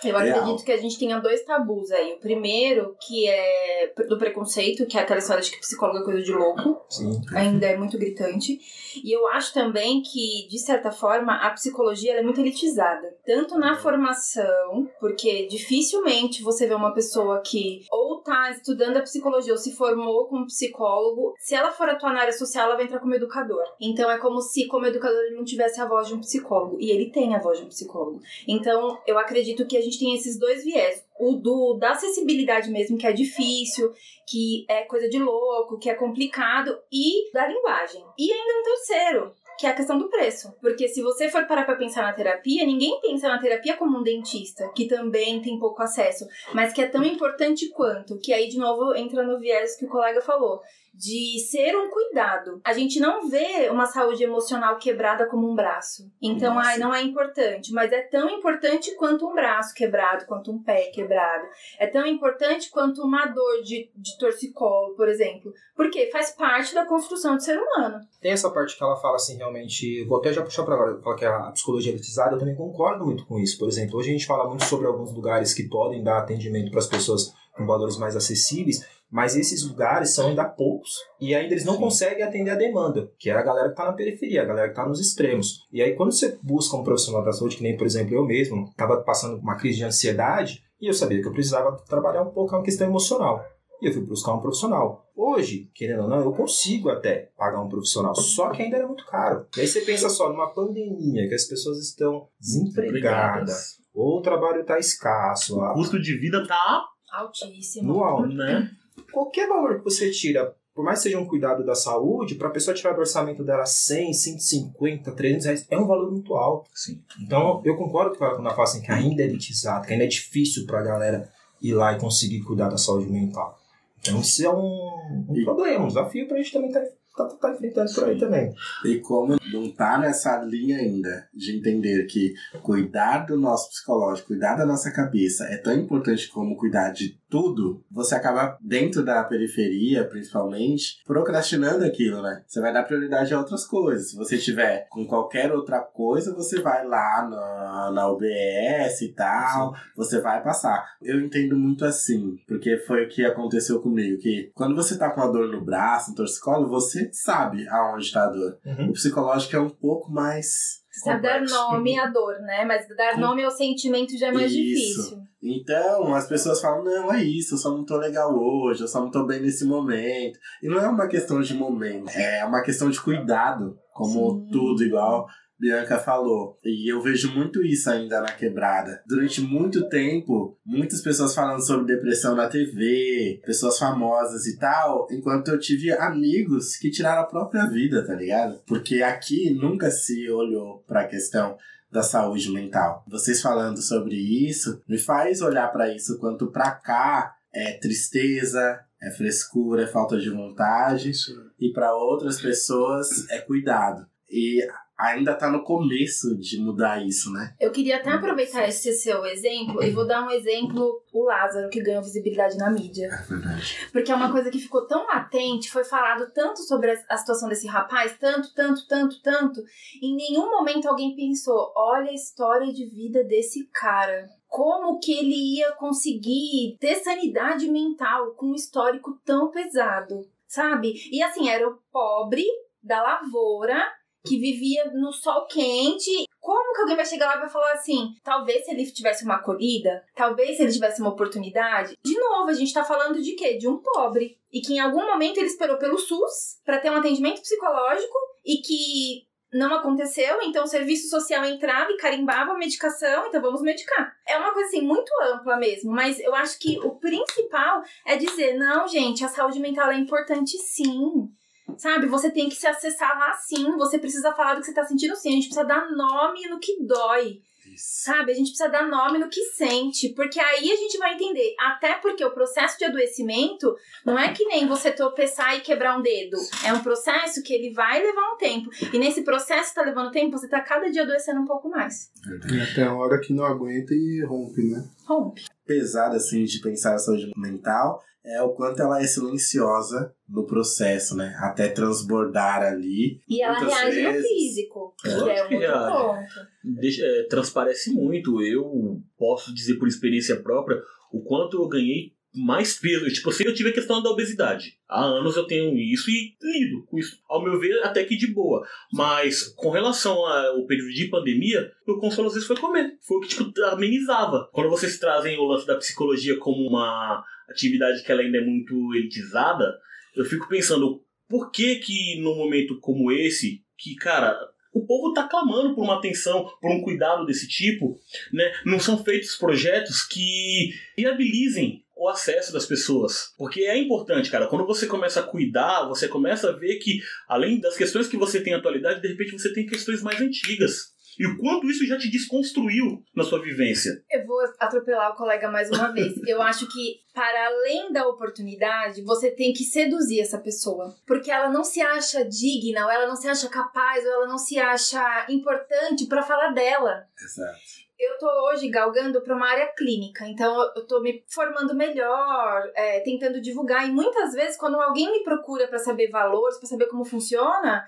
Eu 0.04 0.16
Real. 0.16 0.38
acredito 0.38 0.64
que 0.64 0.72
a 0.72 0.76
gente 0.76 0.98
tenha 0.98 1.18
dois 1.18 1.42
tabus 1.44 1.90
aí. 1.90 2.14
O 2.14 2.20
primeiro, 2.20 2.96
que 3.00 3.28
é 3.28 3.92
do 4.08 4.18
preconceito, 4.18 4.86
que 4.86 4.96
é 4.96 5.00
aquela 5.00 5.18
história 5.18 5.42
de 5.42 5.50
que 5.50 5.60
psicólogo 5.60 5.98
é 5.98 6.04
coisa 6.04 6.22
de 6.22 6.32
louco. 6.32 6.78
Sim. 6.88 7.20
ainda 7.34 7.66
é 7.66 7.76
muito 7.76 7.98
gritante. 7.98 8.58
E 9.04 9.12
eu 9.12 9.26
acho 9.28 9.52
também 9.52 10.02
que, 10.02 10.48
de 10.48 10.58
certa 10.58 10.90
forma, 10.90 11.34
a 11.34 11.50
psicologia 11.50 12.14
é 12.14 12.22
muito 12.22 12.40
elitizada. 12.40 13.14
Tanto 13.24 13.58
na 13.58 13.76
formação, 13.76 14.88
porque 14.98 15.46
dificilmente 15.46 16.42
você 16.42 16.66
vê 16.66 16.74
uma 16.74 16.94
pessoa 16.94 17.42
que 17.42 17.84
ou 17.90 18.20
tá 18.22 18.50
estudando 18.50 18.96
a 18.96 19.02
psicologia 19.02 19.52
ou 19.52 19.58
se 19.58 19.72
formou 19.72 20.26
como 20.26 20.46
psicólogo, 20.46 21.34
se 21.38 21.54
ela 21.54 21.70
for 21.70 21.88
atuar 21.88 22.12
na 22.12 22.20
área 22.20 22.32
social, 22.32 22.66
ela 22.66 22.76
vai 22.76 22.84
entrar 22.84 23.00
como 23.00 23.14
educador. 23.14 23.64
Então 23.80 24.10
é 24.10 24.18
como 24.18 24.40
se, 24.40 24.66
como 24.66 24.86
educador, 24.86 25.20
ele 25.24 25.36
não 25.36 25.44
tivesse 25.44 25.80
a 25.80 25.86
voz 25.86 26.08
de 26.08 26.14
um 26.14 26.20
psicólogo. 26.20 26.76
E 26.80 26.90
ele 26.90 27.10
tem 27.10 27.34
a 27.34 27.38
voz 27.38 27.58
de 27.58 27.64
um 27.64 27.68
psicólogo. 27.68 28.20
Então, 28.46 28.98
eu 29.06 29.18
acredito 29.18 29.66
que 29.66 29.76
a 29.76 29.82
gente 29.88 29.98
tem 29.98 30.14
esses 30.14 30.38
dois 30.38 30.64
viés. 30.64 31.04
O 31.18 31.32
do 31.32 31.74
da 31.74 31.92
acessibilidade 31.92 32.70
mesmo, 32.70 32.96
que 32.98 33.06
é 33.06 33.12
difícil, 33.12 33.92
que 34.26 34.64
é 34.68 34.82
coisa 34.82 35.08
de 35.08 35.18
louco, 35.18 35.78
que 35.78 35.90
é 35.90 35.94
complicado, 35.94 36.78
e 36.92 37.30
da 37.32 37.46
linguagem. 37.46 38.04
E 38.18 38.32
ainda 38.32 38.60
um 38.60 38.62
terceiro, 38.62 39.34
que 39.58 39.66
é 39.66 39.70
a 39.70 39.74
questão 39.74 39.98
do 39.98 40.08
preço. 40.08 40.54
Porque 40.60 40.86
se 40.86 41.02
você 41.02 41.28
for 41.28 41.46
parar 41.46 41.64
pra 41.64 41.76
pensar 41.76 42.02
na 42.02 42.12
terapia, 42.12 42.64
ninguém 42.64 43.00
pensa 43.00 43.28
na 43.28 43.40
terapia 43.40 43.76
como 43.76 43.98
um 43.98 44.02
dentista, 44.02 44.70
que 44.74 44.86
também 44.86 45.42
tem 45.42 45.58
pouco 45.58 45.82
acesso, 45.82 46.26
mas 46.54 46.72
que 46.72 46.80
é 46.80 46.86
tão 46.86 47.02
importante 47.02 47.68
quanto, 47.70 48.18
que 48.18 48.32
aí 48.32 48.48
de 48.48 48.58
novo 48.58 48.94
entra 48.94 49.24
no 49.24 49.38
viés 49.40 49.76
que 49.76 49.84
o 49.84 49.88
colega 49.88 50.20
falou, 50.20 50.60
de 50.98 51.38
ser 51.38 51.76
um 51.76 51.88
cuidado. 51.88 52.60
A 52.64 52.72
gente 52.72 52.98
não 52.98 53.28
vê 53.28 53.68
uma 53.70 53.86
saúde 53.86 54.24
emocional 54.24 54.76
quebrada 54.78 55.26
como 55.26 55.48
um 55.48 55.54
braço. 55.54 56.10
Então, 56.20 56.56
Nossa. 56.56 56.70
ai, 56.70 56.78
não 56.78 56.92
é 56.92 57.00
importante, 57.00 57.72
mas 57.72 57.92
é 57.92 58.02
tão 58.02 58.28
importante 58.28 58.96
quanto 58.96 59.28
um 59.28 59.32
braço 59.32 59.72
quebrado, 59.74 60.26
quanto 60.26 60.50
um 60.50 60.60
pé 60.60 60.90
quebrado. 60.90 61.46
É 61.78 61.86
tão 61.86 62.04
importante 62.04 62.68
quanto 62.68 63.00
uma 63.02 63.26
dor 63.26 63.62
de, 63.62 63.92
de 63.94 64.18
torcicolo, 64.18 64.96
por 64.96 65.08
exemplo. 65.08 65.52
Porque 65.76 66.10
faz 66.10 66.32
parte 66.32 66.74
da 66.74 66.84
construção 66.84 67.36
do 67.36 67.42
ser 67.42 67.56
humano. 67.56 68.00
Tem 68.20 68.32
essa 68.32 68.50
parte 68.50 68.76
que 68.76 68.82
ela 68.82 68.96
fala 68.96 69.14
assim, 69.14 69.36
realmente. 69.36 70.04
Vou 70.06 70.18
até 70.18 70.32
já 70.32 70.42
puxar 70.42 70.64
para 70.64 70.74
agora, 70.74 71.00
fala 71.00 71.16
que 71.16 71.24
a 71.24 71.52
psicologia 71.52 71.92
é 71.92 71.94
elitizada, 71.94 72.34
eu 72.34 72.40
também 72.40 72.56
concordo 72.56 73.04
muito 73.04 73.24
com 73.24 73.38
isso. 73.38 73.56
Por 73.56 73.68
exemplo, 73.68 73.98
hoje 73.98 74.08
a 74.08 74.12
gente 74.12 74.26
fala 74.26 74.48
muito 74.48 74.64
sobre 74.64 74.88
alguns 74.88 75.12
lugares 75.14 75.54
que 75.54 75.68
podem 75.68 76.02
dar 76.02 76.18
atendimento 76.18 76.72
para 76.72 76.80
as 76.80 76.88
pessoas 76.88 77.32
com 77.58 77.66
valores 77.66 77.98
mais 77.98 78.16
acessíveis, 78.16 78.86
mas 79.10 79.36
esses 79.36 79.66
lugares 79.66 80.10
são 80.10 80.28
ainda 80.28 80.44
poucos 80.44 80.90
e 81.20 81.34
ainda 81.34 81.54
eles 81.54 81.64
não 81.64 81.74
Sim. 81.74 81.80
conseguem 81.80 82.22
atender 82.22 82.50
a 82.50 82.54
demanda, 82.56 83.10
que 83.18 83.30
é 83.30 83.32
a 83.34 83.42
galera 83.42 83.68
que 83.68 83.72
está 83.72 83.84
na 83.86 83.92
periferia, 83.92 84.42
a 84.42 84.44
galera 84.44 84.68
que 84.68 84.72
está 84.72 84.86
nos 84.86 85.00
extremos. 85.00 85.66
E 85.72 85.80
aí, 85.82 85.94
quando 85.94 86.12
você 86.12 86.38
busca 86.42 86.76
um 86.76 86.84
profissional 86.84 87.24
da 87.24 87.32
saúde, 87.32 87.56
que 87.56 87.62
nem, 87.62 87.76
por 87.76 87.86
exemplo, 87.86 88.14
eu 88.14 88.24
mesmo, 88.26 88.64
estava 88.70 88.98
passando 89.02 89.38
uma 89.38 89.56
crise 89.56 89.78
de 89.78 89.84
ansiedade 89.84 90.62
e 90.80 90.86
eu 90.88 90.94
sabia 90.94 91.20
que 91.20 91.26
eu 91.28 91.32
precisava 91.32 91.76
trabalhar 91.88 92.22
um 92.22 92.30
pouco 92.30 92.54
a 92.54 92.62
questão 92.62 92.86
emocional. 92.86 93.42
E 93.80 93.86
eu 93.88 93.92
fui 93.92 94.02
buscar 94.04 94.34
um 94.34 94.40
profissional. 94.40 95.06
Hoje, 95.16 95.70
querendo 95.74 96.02
ou 96.02 96.08
não, 96.08 96.18
eu 96.20 96.32
consigo 96.32 96.90
até 96.90 97.30
pagar 97.36 97.62
um 97.62 97.68
profissional, 97.68 98.14
só 98.14 98.50
que 98.50 98.62
ainda 98.62 98.76
era 98.76 98.86
muito 98.86 99.06
caro. 99.06 99.46
E 99.56 99.60
aí 99.60 99.66
você 99.68 99.80
pensa 99.82 100.08
só, 100.08 100.28
numa 100.28 100.52
pandemia, 100.52 101.28
que 101.28 101.34
as 101.34 101.44
pessoas 101.44 101.78
estão 101.78 102.28
desempregadas, 102.40 103.76
ou 103.94 104.18
o 104.18 104.22
trabalho 104.22 104.60
está 104.62 104.78
escasso, 104.78 105.58
O 105.58 105.62
a- 105.64 105.72
custo 105.74 106.00
de 106.00 106.18
vida 106.18 106.46
tá, 106.46 106.84
Altíssimo. 107.12 107.92
no 107.94 108.04
alto. 108.04 108.28
né? 108.28 108.68
Qualquer 109.12 109.48
valor 109.48 109.78
que 109.78 109.84
você 109.84 110.10
tira, 110.10 110.54
por 110.74 110.84
mais 110.84 110.98
que 110.98 111.04
seja 111.04 111.18
um 111.18 111.26
cuidado 111.26 111.64
da 111.64 111.74
saúde, 111.74 112.36
para 112.36 112.48
a 112.48 112.52
pessoa 112.52 112.74
tirar 112.74 112.92
do 112.92 113.00
orçamento 113.00 113.44
dela 113.44 113.66
100, 113.66 114.12
150, 114.12 115.12
300 115.12 115.44
reais, 115.46 115.66
é 115.70 115.78
um 115.78 115.86
valor 115.86 116.10
muito 116.10 116.34
alto. 116.34 116.70
Sim. 116.74 117.02
Então, 117.20 117.62
eu 117.64 117.76
concordo 117.76 118.16
com 118.16 118.24
ela 118.24 118.34
quando 118.34 118.46
ela 118.46 118.54
fala 118.54 118.68
assim, 118.68 118.82
que 118.82 118.92
ainda 118.92 119.22
é 119.22 119.26
elitizado, 119.26 119.86
que 119.86 119.92
ainda 119.92 120.04
é 120.04 120.08
difícil 120.08 120.66
para 120.66 120.80
a 120.80 120.82
galera 120.82 121.28
ir 121.60 121.74
lá 121.74 121.92
e 121.92 121.98
conseguir 121.98 122.40
cuidar 122.42 122.68
da 122.68 122.78
saúde 122.78 123.10
mental. 123.10 123.58
Então, 124.00 124.20
isso 124.20 124.44
é 124.44 124.50
um, 124.50 125.26
um 125.28 125.44
problema, 125.44 125.84
um 125.84 125.88
desafio 125.88 126.28
para 126.28 126.36
a 126.36 126.40
gente 126.40 126.52
também 126.52 126.68
estar 126.68 126.80
tá, 126.80 126.86
tá, 127.18 127.36
tá 127.36 127.52
enfrentando 127.52 127.92
por 127.92 128.04
aí 128.04 128.18
também. 128.18 128.54
E 128.84 129.00
como 129.00 129.36
não 129.52 129.70
tá 129.70 129.98
nessa 129.98 130.38
linha 130.42 130.78
ainda 130.78 131.28
de 131.34 131.56
entender 131.56 132.06
que 132.06 132.34
cuidar 132.62 133.26
do 133.26 133.36
nosso 133.36 133.70
psicológico, 133.70 134.28
cuidar 134.28 134.56
da 134.56 134.66
nossa 134.66 134.90
cabeça 134.92 135.44
é 135.44 135.56
tão 135.56 135.74
importante 135.74 136.28
como 136.28 136.56
cuidar 136.56 136.90
de 136.90 137.18
tudo, 137.28 137.84
você 137.90 138.14
acaba 138.14 138.56
dentro 138.60 139.04
da 139.04 139.22
periferia, 139.22 140.04
principalmente, 140.04 141.02
procrastinando 141.06 141.84
aquilo, 141.84 142.22
né? 142.22 142.42
Você 142.46 142.60
vai 142.60 142.72
dar 142.72 142.84
prioridade 142.84 143.34
a 143.34 143.38
outras 143.38 143.66
coisas. 143.66 144.10
Se 144.10 144.16
você 144.16 144.38
tiver 144.38 144.86
com 144.88 145.06
qualquer 145.06 145.52
outra 145.52 145.80
coisa, 145.80 146.34
você 146.34 146.60
vai 146.60 146.86
lá 146.86 147.28
na, 147.28 147.90
na 147.92 148.10
UBS 148.10 149.02
e 149.02 149.12
tal, 149.14 149.74
você 149.94 150.20
vai 150.20 150.42
passar. 150.42 150.96
Eu 151.02 151.20
entendo 151.20 151.56
muito 151.56 151.84
assim, 151.84 152.38
porque 152.46 152.78
foi 152.78 153.04
o 153.04 153.08
que 153.08 153.24
aconteceu 153.24 153.80
comigo, 153.80 154.18
que 154.18 154.50
quando 154.54 154.74
você 154.74 154.96
tá 154.96 155.10
com 155.10 155.20
a 155.20 155.26
dor 155.26 155.48
no 155.48 155.64
braço, 155.64 156.10
no 156.10 156.16
torcicolo, 156.16 156.68
você 156.68 157.07
sabe 157.12 157.68
aonde 157.68 158.12
tá 158.12 158.24
a 158.24 158.28
dor. 158.30 158.58
Uhum. 158.64 158.90
O 158.90 158.92
psicológico 158.92 159.56
é 159.56 159.60
um 159.60 159.70
pouco 159.70 160.10
mais. 160.10 160.78
Você 160.90 161.10
sabe 161.10 161.22
dar 161.22 161.40
nome 161.42 161.98
à 161.98 162.06
dor, 162.06 162.40
né? 162.40 162.64
Mas 162.64 162.86
dar 162.96 163.14
Com- 163.14 163.20
nome 163.20 163.44
ao 163.44 163.50
sentimento 163.50 164.16
já 164.18 164.28
é 164.28 164.32
mais 164.32 164.50
Isso. 164.50 164.58
difícil. 164.58 165.18
Então, 165.40 166.14
as 166.14 166.26
pessoas 166.28 166.60
falam: 166.60 166.82
não, 166.82 167.12
é 167.12 167.22
isso, 167.22 167.54
eu 167.54 167.58
só 167.58 167.70
não 167.70 167.84
tô 167.84 167.96
legal 167.96 168.34
hoje, 168.34 168.80
eu 168.82 168.88
só 168.88 169.00
não 169.00 169.10
tô 169.10 169.24
bem 169.24 169.40
nesse 169.40 169.64
momento. 169.64 170.38
E 170.62 170.68
não 170.68 170.78
é 170.80 170.88
uma 170.88 171.06
questão 171.06 171.40
de 171.40 171.54
momento, 171.54 172.10
é 172.10 172.44
uma 172.44 172.62
questão 172.62 172.90
de 172.90 173.00
cuidado, 173.00 173.76
como 173.92 174.40
Sim. 174.40 174.48
tudo, 174.50 174.82
igual 174.82 175.26
Bianca 175.58 175.98
falou. 175.98 176.58
E 176.64 176.90
eu 176.90 177.02
vejo 177.02 177.34
muito 177.34 177.64
isso 177.64 177.90
ainda 177.90 178.20
na 178.20 178.32
quebrada. 178.32 179.02
Durante 179.06 179.40
muito 179.40 179.88
tempo, 179.88 180.56
muitas 180.64 181.00
pessoas 181.00 181.34
falando 181.34 181.64
sobre 181.64 181.94
depressão 181.94 182.34
na 182.34 182.48
TV, 182.48 183.40
pessoas 183.44 183.78
famosas 183.78 184.46
e 184.46 184.56
tal, 184.58 185.08
enquanto 185.10 185.48
eu 185.48 185.58
tive 185.58 185.92
amigos 185.92 186.76
que 186.76 186.90
tiraram 186.90 187.22
a 187.22 187.26
própria 187.26 187.66
vida, 187.66 188.06
tá 188.06 188.14
ligado? 188.14 188.60
Porque 188.66 189.02
aqui 189.02 189.50
nunca 189.50 189.90
se 189.90 190.30
olhou 190.30 190.84
pra 190.86 191.08
questão 191.08 191.56
da 191.90 192.02
saúde 192.02 192.50
mental. 192.52 193.04
Vocês 193.08 193.40
falando 193.40 193.80
sobre 193.80 194.14
isso 194.14 194.82
me 194.86 194.98
faz 194.98 195.40
olhar 195.40 195.68
pra 195.68 195.92
isso 195.92 196.18
quanto 196.18 196.50
pra 196.50 196.70
cá 196.70 197.34
é 197.52 197.72
tristeza, 197.78 198.78
é 199.00 199.10
frescura, 199.10 199.84
é 199.84 199.86
falta 199.86 200.18
de 200.18 200.30
vontade 200.30 201.10
Isso. 201.10 201.32
e 201.58 201.72
para 201.72 201.94
outras 201.94 202.40
pessoas 202.40 203.28
é 203.30 203.38
cuidado. 203.38 204.06
E 204.28 204.66
ainda 204.98 205.34
tá 205.34 205.48
no 205.50 205.62
começo 205.62 206.36
de 206.36 206.58
mudar 206.60 207.06
isso, 207.06 207.32
né? 207.32 207.54
Eu 207.60 207.70
queria 207.70 207.96
até 207.98 208.10
aproveitar 208.10 208.68
esse 208.68 208.92
seu 208.94 209.24
exemplo 209.24 209.82
e 209.82 209.90
vou 209.90 210.06
dar 210.06 210.26
um 210.26 210.30
exemplo, 210.30 211.02
o 211.12 211.24
Lázaro, 211.24 211.68
que 211.70 211.80
ganhou 211.82 212.02
visibilidade 212.02 212.56
na 212.58 212.68
mídia. 212.70 213.06
É 213.06 213.22
verdade. 213.22 213.88
Porque 213.92 214.10
é 214.10 214.14
uma 214.14 214.32
coisa 214.32 214.50
que 214.50 214.58
ficou 214.58 214.86
tão 214.86 215.06
latente, 215.06 215.70
foi 215.70 215.84
falado 215.84 216.30
tanto 216.34 216.60
sobre 216.62 216.90
a- 216.90 217.04
a 217.08 217.16
situação 217.16 217.48
desse 217.48 217.66
rapaz, 217.68 218.16
tanto, 218.18 218.52
tanto, 218.54 218.86
tanto, 218.88 219.22
tanto. 219.22 219.62
Em 220.02 220.16
nenhum 220.16 220.50
momento 220.50 220.88
alguém 220.88 221.14
pensou: 221.14 221.72
olha 221.76 222.10
a 222.10 222.14
história 222.14 222.72
de 222.72 222.84
vida 222.86 223.22
desse 223.22 223.68
cara. 223.72 224.26
Como 224.48 224.98
que 224.98 225.12
ele 225.12 225.58
ia 225.58 225.72
conseguir 225.72 226.76
ter 226.80 226.96
sanidade 226.96 227.70
mental 227.70 228.32
com 228.34 228.46
um 228.46 228.54
histórico 228.54 229.20
tão 229.24 229.50
pesado, 229.50 230.26
sabe? 230.46 230.94
E 231.12 231.22
assim, 231.22 231.48
era 231.50 231.68
o 231.68 231.78
pobre 231.92 232.44
da 232.82 233.02
lavoura 233.02 233.76
que 234.24 234.38
vivia 234.38 234.90
no 234.92 235.12
sol 235.12 235.46
quente. 235.46 236.24
Como 236.40 236.72
que 236.72 236.80
alguém 236.80 236.96
vai 236.96 237.04
chegar 237.04 237.26
lá 237.26 237.36
e 237.36 237.40
vai 237.40 237.48
falar 237.48 237.72
assim? 237.72 238.14
Talvez 238.22 238.64
se 238.64 238.70
ele 238.70 238.90
tivesse 238.90 239.24
uma 239.24 239.36
acolhida, 239.36 240.04
talvez 240.14 240.56
se 240.56 240.62
ele 240.62 240.72
tivesse 240.72 241.00
uma 241.00 241.10
oportunidade. 241.10 241.94
De 242.02 242.18
novo, 242.18 242.48
a 242.48 242.54
gente 242.54 242.72
tá 242.72 242.84
falando 242.84 243.20
de 243.20 243.32
quê? 243.32 243.58
De 243.58 243.68
um 243.68 243.78
pobre. 243.78 244.38
E 244.50 244.60
que 244.60 244.74
em 244.74 244.80
algum 244.80 245.04
momento 245.04 245.38
ele 245.38 245.46
esperou 245.46 245.76
pelo 245.76 245.98
SUS 245.98 246.60
para 246.64 246.78
ter 246.78 246.90
um 246.90 246.96
atendimento 246.96 247.42
psicológico 247.42 248.16
e 248.44 248.58
que 248.58 249.28
não 249.52 249.74
aconteceu, 249.74 250.42
então 250.42 250.64
o 250.64 250.68
serviço 250.68 251.08
social 251.08 251.44
entrava 251.44 251.90
e 251.90 251.96
carimbava 251.96 252.52
a 252.52 252.58
medicação, 252.58 253.26
então 253.26 253.40
vamos 253.40 253.62
medicar. 253.62 254.12
É 254.26 254.36
uma 254.36 254.52
coisa 254.52 254.68
assim 254.68 254.82
muito 254.82 255.10
ampla 255.22 255.56
mesmo, 255.56 255.90
mas 255.90 256.20
eu 256.20 256.34
acho 256.34 256.58
que 256.58 256.78
o 256.80 256.96
principal 256.96 257.82
é 258.06 258.16
dizer, 258.16 258.54
não, 258.58 258.86
gente, 258.86 259.24
a 259.24 259.28
saúde 259.28 259.58
mental 259.58 259.90
é 259.90 259.96
importante 259.96 260.58
sim. 260.58 261.30
Sabe, 261.76 262.06
você 262.06 262.30
tem 262.30 262.48
que 262.48 262.56
se 262.56 262.66
acessar 262.66 263.18
lá 263.18 263.32
sim, 263.34 263.76
você 263.76 263.98
precisa 263.98 264.32
falar 264.32 264.54
do 264.54 264.60
que 264.60 264.66
você 264.66 264.74
tá 264.74 264.84
sentindo 264.84 265.14
sim, 265.14 265.28
a 265.28 265.32
gente 265.32 265.48
precisa 265.48 265.66
dar 265.66 265.90
nome 265.90 266.48
no 266.48 266.58
que 266.58 266.82
dói. 266.84 267.40
Sabe, 267.76 268.32
a 268.32 268.34
gente 268.34 268.48
precisa 268.48 268.68
dar 268.68 268.88
nome 268.88 269.18
no 269.18 269.28
que 269.28 269.42
sente, 269.42 270.08
porque 270.10 270.40
aí 270.40 270.72
a 270.72 270.76
gente 270.76 270.98
vai 270.98 271.14
entender. 271.14 271.54
Até 271.60 271.94
porque 271.94 272.24
o 272.24 272.32
processo 272.32 272.78
de 272.78 272.84
adoecimento 272.84 273.74
não 274.04 274.18
é 274.18 274.32
que 274.32 274.44
nem 274.46 274.66
você 274.66 274.90
tropeçar 274.90 275.56
e 275.56 275.60
quebrar 275.60 275.98
um 275.98 276.02
dedo. 276.02 276.36
É 276.64 276.72
um 276.72 276.82
processo 276.82 277.42
que 277.42 277.52
ele 277.52 277.72
vai 277.72 278.02
levar 278.02 278.32
um 278.32 278.36
tempo. 278.36 278.70
E 278.92 278.98
nesse 278.98 279.22
processo 279.22 279.70
que 279.70 279.74
tá 279.76 279.82
levando 279.82 280.10
tempo, 280.10 280.36
você 280.36 280.48
tá 280.48 280.60
cada 280.60 280.90
dia 280.90 281.02
adoecendo 281.02 281.40
um 281.40 281.46
pouco 281.46 281.68
mais. 281.68 282.10
E 282.50 282.60
até 282.60 282.84
a 282.84 282.94
hora 282.94 283.20
que 283.20 283.32
não 283.32 283.44
aguenta 283.44 283.94
e 283.94 284.24
rompe, 284.24 284.62
né? 284.62 284.84
Rompe. 285.06 285.44
pesado 285.66 286.16
assim 286.16 286.44
de 286.44 286.60
pensar 286.60 286.94
a 286.94 286.98
saúde 286.98 287.30
mental 287.36 288.02
é 288.36 288.42
o 288.42 288.50
quanto 288.50 288.80
ela 288.82 289.00
é 289.00 289.06
silenciosa 289.06 290.14
no 290.28 290.46
processo, 290.46 291.16
né? 291.16 291.34
Até 291.40 291.68
transbordar 291.68 292.62
ali. 292.62 293.20
E 293.28 293.42
ela 293.42 293.58
reage 293.58 294.02
no 294.02 294.12
vezes. 294.12 294.28
físico, 294.28 294.94
que 295.02 295.08
É, 295.08 295.12
é 295.12 295.16
outro 295.42 295.48
que 295.48 295.56
reage. 295.56 295.92
ponto. 295.92 296.46
Deixa- 296.80 297.04
é, 297.04 297.22
transparece 297.24 297.92
muito. 297.92 298.42
Eu 298.42 299.00
posso 299.18 299.54
dizer 299.54 299.76
por 299.78 299.88
experiência 299.88 300.36
própria 300.36 300.80
o 301.12 301.22
quanto 301.22 301.56
eu 301.62 301.68
ganhei 301.68 302.12
mais 302.34 302.78
peso. 302.78 303.08
Tipo, 303.08 303.30
eu 303.30 303.32
sei 303.32 303.46
que 303.46 303.50
eu 303.52 303.54
tive 303.54 303.70
a 303.70 303.72
questão 303.72 304.02
da 304.02 304.10
obesidade. 304.10 304.74
Há 304.88 305.02
anos 305.02 305.34
eu 305.36 305.46
tenho 305.46 305.74
isso 305.78 306.10
e 306.10 306.36
lido 306.42 306.84
com 306.86 306.98
isso. 306.98 307.16
Ao 307.28 307.42
meu 307.42 307.58
ver, 307.58 307.82
até 307.82 308.04
que 308.04 308.16
de 308.16 308.26
boa. 308.32 308.62
Mas 308.92 309.44
com 309.56 309.70
relação 309.70 310.14
ao 310.26 310.66
período 310.66 310.90
de 310.92 311.08
pandemia, 311.08 311.70
meu 311.86 311.98
consolo 311.98 312.28
às 312.28 312.34
vezes 312.34 312.46
foi 312.46 312.56
comer. 312.56 312.98
Foi 313.02 313.16
o 313.16 313.20
que 313.20 313.28
tipo, 313.28 313.50
amenizava. 313.64 314.48
Quando 314.52 314.68
vocês 314.70 314.98
trazem 314.98 315.38
o 315.38 315.44
lance 315.44 315.66
da 315.66 315.76
psicologia 315.76 316.38
como 316.38 316.68
uma 316.68 317.24
atividade 317.48 318.02
que 318.02 318.12
ela 318.12 318.22
ainda 318.22 318.38
é 318.38 318.44
muito 318.44 318.94
elitizada, 318.94 319.78
eu 320.14 320.24
fico 320.24 320.48
pensando, 320.48 321.02
por 321.28 321.50
que 321.50 321.76
que 321.76 322.20
num 322.20 322.36
momento 322.36 322.78
como 322.80 323.12
esse, 323.12 323.62
que, 323.76 323.94
cara, 323.94 324.36
o 324.72 324.86
povo 324.86 325.12
tá 325.12 325.26
clamando 325.26 325.74
por 325.74 325.82
uma 325.82 325.98
atenção, 325.98 326.46
por 326.60 326.70
um 326.70 326.82
cuidado 326.82 327.24
desse 327.26 327.48
tipo, 327.48 327.98
né? 328.32 328.52
Não 328.64 328.78
são 328.78 329.02
feitos 329.02 329.36
projetos 329.36 330.02
que 330.02 330.72
viabilizem 330.96 331.84
o 331.96 332.08
acesso 332.08 332.52
das 332.52 332.64
pessoas. 332.64 333.34
Porque 333.36 333.62
é 333.62 333.76
importante, 333.76 334.30
cara. 334.30 334.46
Quando 334.46 334.66
você 334.66 334.86
começa 334.86 335.20
a 335.20 335.24
cuidar, 335.24 335.86
você 335.88 336.06
começa 336.06 336.50
a 336.50 336.52
ver 336.52 336.76
que, 336.76 337.00
além 337.28 337.60
das 337.60 337.76
questões 337.76 338.06
que 338.06 338.16
você 338.16 338.40
tem 338.40 338.54
atualidade, 338.54 339.02
de 339.02 339.08
repente 339.08 339.32
você 339.32 339.52
tem 339.52 339.66
questões 339.66 340.00
mais 340.02 340.20
antigas. 340.20 340.92
E 341.18 341.26
o 341.26 341.36
quanto 341.36 341.68
isso 341.68 341.84
já 341.84 341.98
te 341.98 342.08
desconstruiu 342.10 343.02
na 343.14 343.24
sua 343.24 343.42
vivência. 343.42 343.90
Eu 344.10 344.24
vou 344.24 344.38
atropelar 344.60 345.12
o 345.12 345.16
colega 345.16 345.50
mais 345.50 345.68
uma 345.68 345.92
vez. 345.92 346.14
Eu 346.26 346.40
acho 346.40 346.68
que, 346.70 347.00
para 347.12 347.46
além 347.46 347.92
da 347.92 348.06
oportunidade, 348.06 349.02
você 349.02 349.30
tem 349.30 349.52
que 349.52 349.64
seduzir 349.64 350.20
essa 350.20 350.38
pessoa. 350.38 350.94
Porque 351.06 351.30
ela 351.30 351.50
não 351.50 351.64
se 351.64 351.80
acha 351.80 352.24
digna, 352.24 352.84
ou 352.84 352.90
ela 352.90 353.08
não 353.08 353.16
se 353.16 353.28
acha 353.28 353.48
capaz, 353.48 354.04
ou 354.04 354.12
ela 354.12 354.26
não 354.28 354.38
se 354.38 354.58
acha 354.58 355.26
importante 355.28 356.06
para 356.06 356.22
falar 356.22 356.52
dela. 356.52 357.04
Exato. 357.20 357.88
Eu 357.98 358.16
tô 358.16 358.28
hoje 358.48 358.68
galgando 358.68 359.20
para 359.20 359.34
uma 359.34 359.48
área 359.48 359.74
clínica, 359.76 360.24
então 360.24 360.56
eu 360.76 360.86
tô 360.86 361.00
me 361.00 361.24
formando 361.26 361.74
melhor, 361.74 362.70
é, 362.76 363.00
tentando 363.00 363.40
divulgar. 363.40 363.88
E 363.88 363.90
muitas 363.90 364.34
vezes, 364.34 364.56
quando 364.56 364.80
alguém 364.80 365.10
me 365.10 365.24
procura 365.24 365.66
para 365.66 365.80
saber 365.80 366.08
valores, 366.08 366.58
para 366.58 366.68
saber 366.68 366.86
como 366.86 367.04
funciona, 367.04 367.84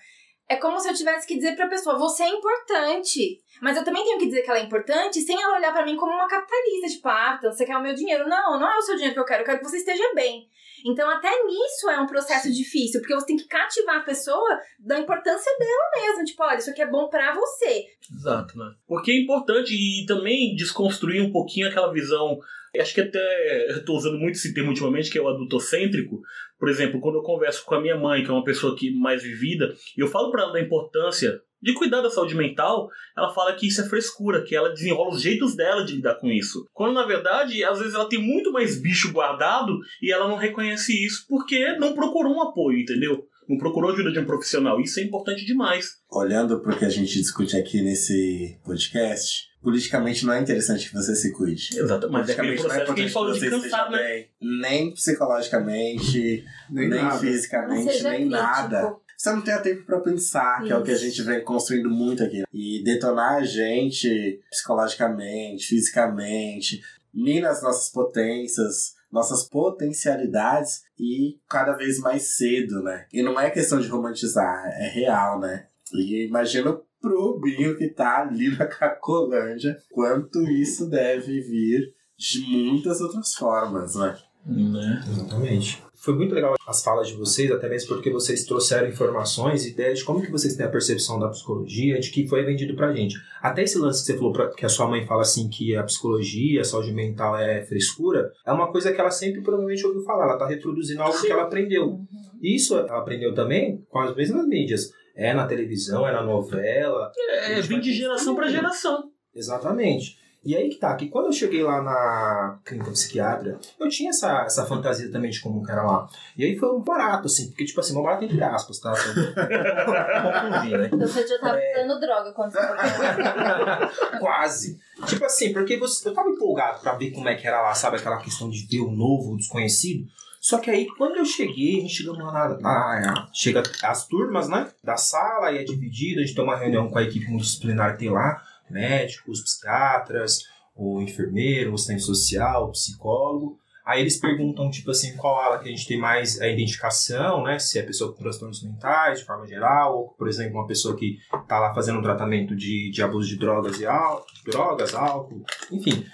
é 0.51 0.57
como 0.57 0.81
se 0.81 0.89
eu 0.89 0.95
tivesse 0.95 1.29
que 1.29 1.37
dizer 1.37 1.55
pra 1.55 1.69
pessoa: 1.69 1.97
você 1.97 2.25
é 2.25 2.29
importante. 2.29 3.41
Mas 3.61 3.77
eu 3.77 3.85
também 3.85 4.05
tenho 4.05 4.19
que 4.19 4.27
dizer 4.27 4.43
que 4.43 4.51
ela 4.51 4.59
é 4.59 4.65
importante 4.65 5.21
sem 5.21 5.41
ela 5.41 5.59
olhar 5.59 5.73
pra 5.73 5.85
mim 5.85 5.97
como 5.97 6.13
uma 6.13 6.29
capitalista, 6.29 6.89
tipo, 6.89 7.09
ah, 7.09 7.37
então 7.39 7.53
você 7.53 7.65
quer 7.65 7.77
o 7.77 7.83
meu 7.83 7.95
dinheiro. 7.95 8.29
Não, 8.29 8.59
não 8.59 8.71
é 8.71 8.77
o 8.79 8.83
seu 8.83 8.95
dinheiro 8.95 9.15
que 9.15 9.21
eu 9.21 9.25
quero, 9.25 9.43
eu 9.43 9.47
quero 9.47 9.59
que 9.59 9.69
você 9.69 9.77
esteja 9.77 10.15
bem. 10.15 10.49
Então, 10.85 11.09
até 11.11 11.29
nisso 11.45 11.91
é 11.91 12.01
um 12.01 12.07
processo 12.07 12.51
difícil, 12.51 13.01
porque 13.01 13.15
você 13.15 13.27
tem 13.27 13.37
que 13.37 13.47
cativar 13.47 13.99
a 13.99 14.05
pessoa 14.05 14.59
da 14.79 14.99
importância 14.99 15.53
dela 15.59 16.07
mesmo. 16.07 16.25
Tipo, 16.25 16.43
olha, 16.43 16.59
isso 16.59 16.71
aqui 16.71 16.83
é 16.83 16.91
bom 16.91 17.09
pra 17.09 17.35
você. 17.35 17.85
Exato, 18.13 18.59
né? 18.59 18.73
Porque 18.87 19.11
é 19.11 19.21
importante 19.21 19.75
e 19.75 20.07
também 20.07 20.55
desconstruir 20.55 21.23
um 21.23 21.31
pouquinho 21.31 21.69
aquela 21.69 21.93
visão. 21.93 22.39
Acho 22.79 22.95
que 22.95 23.01
até 23.01 23.73
eu 23.73 23.85
tô 23.85 23.95
usando 23.95 24.19
muito 24.19 24.37
esse 24.37 24.55
termo 24.55 24.71
ultimamente, 24.71 25.11
que 25.11 25.19
é 25.19 25.23
o 25.23 25.29
adultocêntrico. 25.29 26.21
Por 26.59 26.69
exemplo, 26.69 27.01
quando 27.01 27.17
eu 27.17 27.23
converso 27.23 27.65
com 27.65 27.75
a 27.75 27.81
minha 27.81 27.97
mãe, 27.97 28.23
que 28.23 28.31
é 28.31 28.33
uma 28.33 28.45
pessoa 28.45 28.77
que 28.77 28.91
mais 28.93 29.23
vivida, 29.23 29.75
e 29.97 30.01
eu 30.01 30.07
falo 30.07 30.31
para 30.31 30.45
ela 30.45 30.53
da 30.53 30.61
importância 30.61 31.41
de 31.63 31.75
cuidar 31.75 32.01
da 32.01 32.11
saúde 32.11 32.35
mental, 32.35 32.89
ela 33.17 33.33
fala 33.33 33.55
que 33.55 33.67
isso 33.67 33.81
é 33.81 33.89
frescura, 33.89 34.43
que 34.43 34.55
ela 34.57 34.71
desenrola 34.71 35.15
os 35.15 35.23
jeitos 35.23 35.55
dela 35.55 35.85
de 35.85 35.97
lidar 35.97 36.15
com 36.17 36.29
isso. 36.29 36.65
Quando 36.73 36.95
na 36.95 37.05
verdade, 37.07 37.63
às 37.65 37.79
vezes 37.79 37.95
ela 37.95 38.09
tem 38.09 38.21
muito 38.21 38.53
mais 38.53 38.81
bicho 38.81 39.13
guardado 39.13 39.73
e 40.03 40.13
ela 40.13 40.29
não 40.29 40.37
reconhece 40.37 40.93
isso 41.05 41.27
porque 41.29 41.77
não 41.77 41.95
procurou 41.95 42.35
um 42.35 42.43
apoio, 42.43 42.79
entendeu? 42.79 43.25
Não 43.49 43.59
procurou 43.59 43.91
ajuda 43.91 44.13
de 44.13 44.19
um 44.21 44.25
profissional. 44.25 44.81
Isso 44.81 45.01
é 45.01 45.03
importante 45.03 45.45
demais. 45.45 45.87
Olhando 46.09 46.61
para 46.61 46.73
o 46.73 46.79
que 46.79 46.85
a 46.85 46.89
gente 46.91 47.19
discute 47.19 47.57
aqui 47.57 47.83
nesse 47.83 48.57
podcast, 48.65 49.49
politicamente 49.61 50.25
não 50.25 50.33
é 50.35 50.41
interessante 50.41 50.89
que 50.89 50.95
você 50.95 51.17
se 51.17 51.33
cuide. 51.33 51.69
Exato, 51.77 52.09
mas 52.09 52.29
é 52.29 52.33
aquele 52.33 52.57
Politicamente 52.57 52.63
não 52.63 52.65
é 52.65 52.85
processo 52.85 52.95
que 52.95 53.01
a 53.01 53.05
gente 53.05 53.13
falou 53.13 53.33
de 53.33 53.51
cansar, 53.51 53.91
né? 53.91 53.99
bem, 53.99 54.29
Nem 54.41 54.95
psicologicamente, 54.95 56.45
Nem, 56.71 56.89
nem, 56.89 57.11
fisicamente, 57.19 58.03
nem 58.03 58.13
crítico. 58.13 58.31
nada. 58.31 58.97
Você 59.21 59.33
não 59.33 59.43
tem 59.43 59.61
tempo 59.61 59.85
pra 59.85 60.01
pensar, 60.01 60.65
que 60.65 60.73
é 60.73 60.77
o 60.79 60.83
que 60.83 60.91
a 60.91 60.95
Isso. 60.95 61.05
gente 61.05 61.23
vem 61.23 61.45
construindo 61.45 61.91
muito 61.91 62.25
aqui. 62.25 62.43
E 62.51 62.83
detonar 62.83 63.35
a 63.35 63.45
gente 63.45 64.41
psicologicamente, 64.51 65.67
fisicamente, 65.67 66.81
mina 67.13 67.51
as 67.51 67.63
nossas 67.63 67.93
potências, 67.93 68.95
nossas 69.13 69.47
potencialidades 69.47 70.85
e 70.99 71.39
cada 71.47 71.73
vez 71.73 71.99
mais 71.99 72.35
cedo, 72.35 72.83
né? 72.83 73.05
E 73.13 73.23
não 73.23 73.39
é 73.39 73.51
questão 73.51 73.79
de 73.79 73.89
romantizar, 73.89 74.65
é 74.69 74.89
real, 74.89 75.39
né? 75.39 75.67
E 75.93 76.27
imagino 76.27 76.83
pro 76.99 77.39
Binho 77.39 77.77
que 77.77 77.89
tá 77.89 78.23
ali 78.23 78.57
na 78.57 78.65
Cacolândia, 78.65 79.77
quanto 79.93 80.41
isso 80.49 80.89
deve 80.89 81.43
vir 81.43 81.95
de 82.17 82.41
muitas 82.47 83.03
outras 83.03 83.35
formas, 83.35 83.97
né? 83.97 84.17
Né? 84.47 85.05
Exatamente. 85.07 85.83
Foi 86.01 86.15
muito 86.15 86.35
legal 86.35 86.55
as 86.67 86.83
falas 86.83 87.09
de 87.09 87.15
vocês, 87.15 87.51
até 87.51 87.69
mesmo 87.69 87.89
porque 87.89 88.11
vocês 88.11 88.45
trouxeram 88.45 88.89
informações, 88.89 89.67
ideias 89.67 89.99
de 89.99 90.05
como 90.05 90.23
que 90.23 90.31
vocês 90.31 90.57
têm 90.57 90.65
a 90.65 90.71
percepção 90.71 91.19
da 91.19 91.29
psicologia, 91.29 92.01
de 92.01 92.11
que 92.11 92.27
foi 92.27 92.43
vendido 92.43 92.75
pra 92.75 92.93
gente. 92.93 93.17
Até 93.43 93.65
esse 93.65 93.79
lance 93.79 94.01
que 94.01 94.07
você 94.07 94.17
falou, 94.17 94.33
pra, 94.33 94.49
que 94.49 94.65
a 94.65 94.69
sua 94.69 94.89
mãe 94.89 95.07
fala 95.07 95.21
assim, 95.21 95.51
que 95.51 95.77
a 95.77 95.83
psicologia, 95.83 96.63
a 96.63 96.65
saúde 96.65 96.91
mental 96.93 97.37
é 97.37 97.63
frescura, 97.67 98.33
é 98.47 98.51
uma 98.51 98.73
coisa 98.73 98.93
que 98.93 98.99
ela 98.99 99.11
sempre 99.11 99.43
provavelmente 99.43 99.87
ouviu 99.87 100.03
falar, 100.03 100.25
ela 100.25 100.39
tá 100.39 100.47
reproduzindo 100.47 101.03
algo 101.03 101.21
que 101.21 101.31
ela 101.31 101.43
aprendeu. 101.43 102.01
E 102.41 102.57
isso 102.57 102.79
ela 102.79 102.99
aprendeu 102.99 103.35
também 103.35 103.85
com 103.91 103.99
as 103.99 104.17
mesmas 104.17 104.47
mídias. 104.47 104.91
É 105.15 105.35
na 105.35 105.47
televisão, 105.47 106.09
é 106.09 106.13
na 106.13 106.23
novela. 106.23 107.13
É, 107.29 107.57
gente 107.57 107.69
vem 107.69 107.81
de 107.81 107.93
geração 107.93 108.35
para 108.35 108.49
geração. 108.49 109.11
Exatamente. 109.35 110.20
E 110.43 110.57
aí 110.57 110.71
que 110.71 110.77
tá, 110.77 110.97
que 110.97 111.09
quando 111.09 111.27
eu 111.27 111.33
cheguei 111.33 111.63
lá 111.63 111.83
na 111.83 112.59
clínica 112.65 112.91
psiquiatra, 112.93 113.59
eu 113.79 113.89
tinha 113.91 114.09
essa, 114.09 114.43
essa 114.47 114.65
fantasia 114.65 115.11
também 115.13 115.31
de 115.31 115.39
como 115.41 115.63
que 115.63 115.71
era 115.71 115.83
lá. 115.83 116.09
E 116.37 116.43
aí 116.45 116.57
foi 116.57 116.71
um 116.75 116.81
barato, 116.81 117.27
assim, 117.27 117.49
porque, 117.49 117.67
tipo 117.67 117.79
assim, 117.79 117.95
um 117.95 118.03
barato 118.03 118.25
entre 118.25 118.43
aspas, 118.43 118.79
tá? 118.81 118.91
Pra 118.93 120.23
não 120.23 120.33
confundir, 120.51 120.79
né? 120.79 120.87
Então 120.87 121.01
você 121.07 121.27
já 121.27 121.39
tava 121.39 121.59
É. 121.61 121.85
usando 121.85 122.01
droga 122.01 122.33
quando 122.33 122.53
você. 122.53 122.59
Quase. 124.19 124.79
Tipo 125.07 125.25
assim, 125.25 125.53
porque 125.53 125.77
você, 125.77 126.09
eu 126.09 126.15
tava 126.15 126.29
empolgado 126.31 126.81
pra 126.81 126.95
ver 126.95 127.11
como 127.11 127.29
é 127.29 127.35
que 127.35 127.47
era 127.47 127.61
lá, 127.63 127.75
sabe? 127.75 127.97
Aquela 127.97 128.19
questão 128.19 128.49
de 128.51 128.67
ver 128.67 128.81
o 128.81 128.91
novo, 128.91 129.33
o 129.33 129.37
desconhecido. 129.37 130.07
Só 130.41 130.59
que 130.59 130.71
aí, 130.71 130.87
quando 130.97 131.17
eu 131.17 131.25
cheguei, 131.27 131.79
a 131.79 131.81
gente 131.83 131.97
chegamos 131.97 132.19
lá 132.25 132.33
na, 132.33 132.59
na- 132.59 133.29
Chega 133.33 133.63
as 133.83 134.07
turmas, 134.07 134.49
né? 134.49 134.69
Da 134.83 134.97
sala, 134.97 135.49
aí 135.49 135.59
é 135.59 135.65
dividido, 135.65 136.21
a 136.21 136.25
gente 136.25 136.35
tem 136.35 136.43
uma 136.45 136.57
reunião 136.57 136.89
com 136.89 136.99
a 136.99 137.03
equipe 137.03 137.29
multidisciplinar 137.29 137.93
que 137.93 137.99
tem 137.99 138.11
lá, 138.11 138.41
médicos, 138.71 139.43
psiquiatras, 139.43 140.45
o 140.75 141.01
enfermeiro, 141.01 141.73
o 141.73 141.75
assistente 141.75 142.03
social, 142.03 142.71
psicólogo. 142.71 143.59
Aí 143.85 144.03
eles 144.03 144.19
perguntam, 144.19 144.71
tipo 144.71 144.91
assim, 144.91 145.17
qual 145.17 145.41
ala 145.41 145.59
que 145.59 145.69
a 145.69 145.71
gente 145.73 145.87
tem 145.87 145.99
mais 145.99 146.41
a 146.41 146.47
identificação, 146.47 147.43
né? 147.43 147.59
Se 147.59 147.79
é 147.79 147.83
pessoa 147.83 148.13
com 148.13 148.23
transtornos 148.23 148.63
mentais, 148.63 149.19
de 149.19 149.25
forma 149.25 149.47
geral, 149.47 149.97
ou, 149.97 150.09
por 150.11 150.29
exemplo, 150.29 150.59
uma 150.59 150.67
pessoa 150.67 150.97
que 150.97 151.19
tá 151.49 151.59
lá 151.59 151.75
fazendo 151.75 151.99
um 151.99 152.03
tratamento 152.03 152.55
de, 152.55 152.91
de 152.91 153.03
abuso 153.03 153.29
de 153.29 153.37
drogas 153.37 153.81
e 153.81 153.87
álcool, 153.87 154.27
drogas, 154.45 154.95
álcool, 154.95 155.43
enfim. 155.73 156.07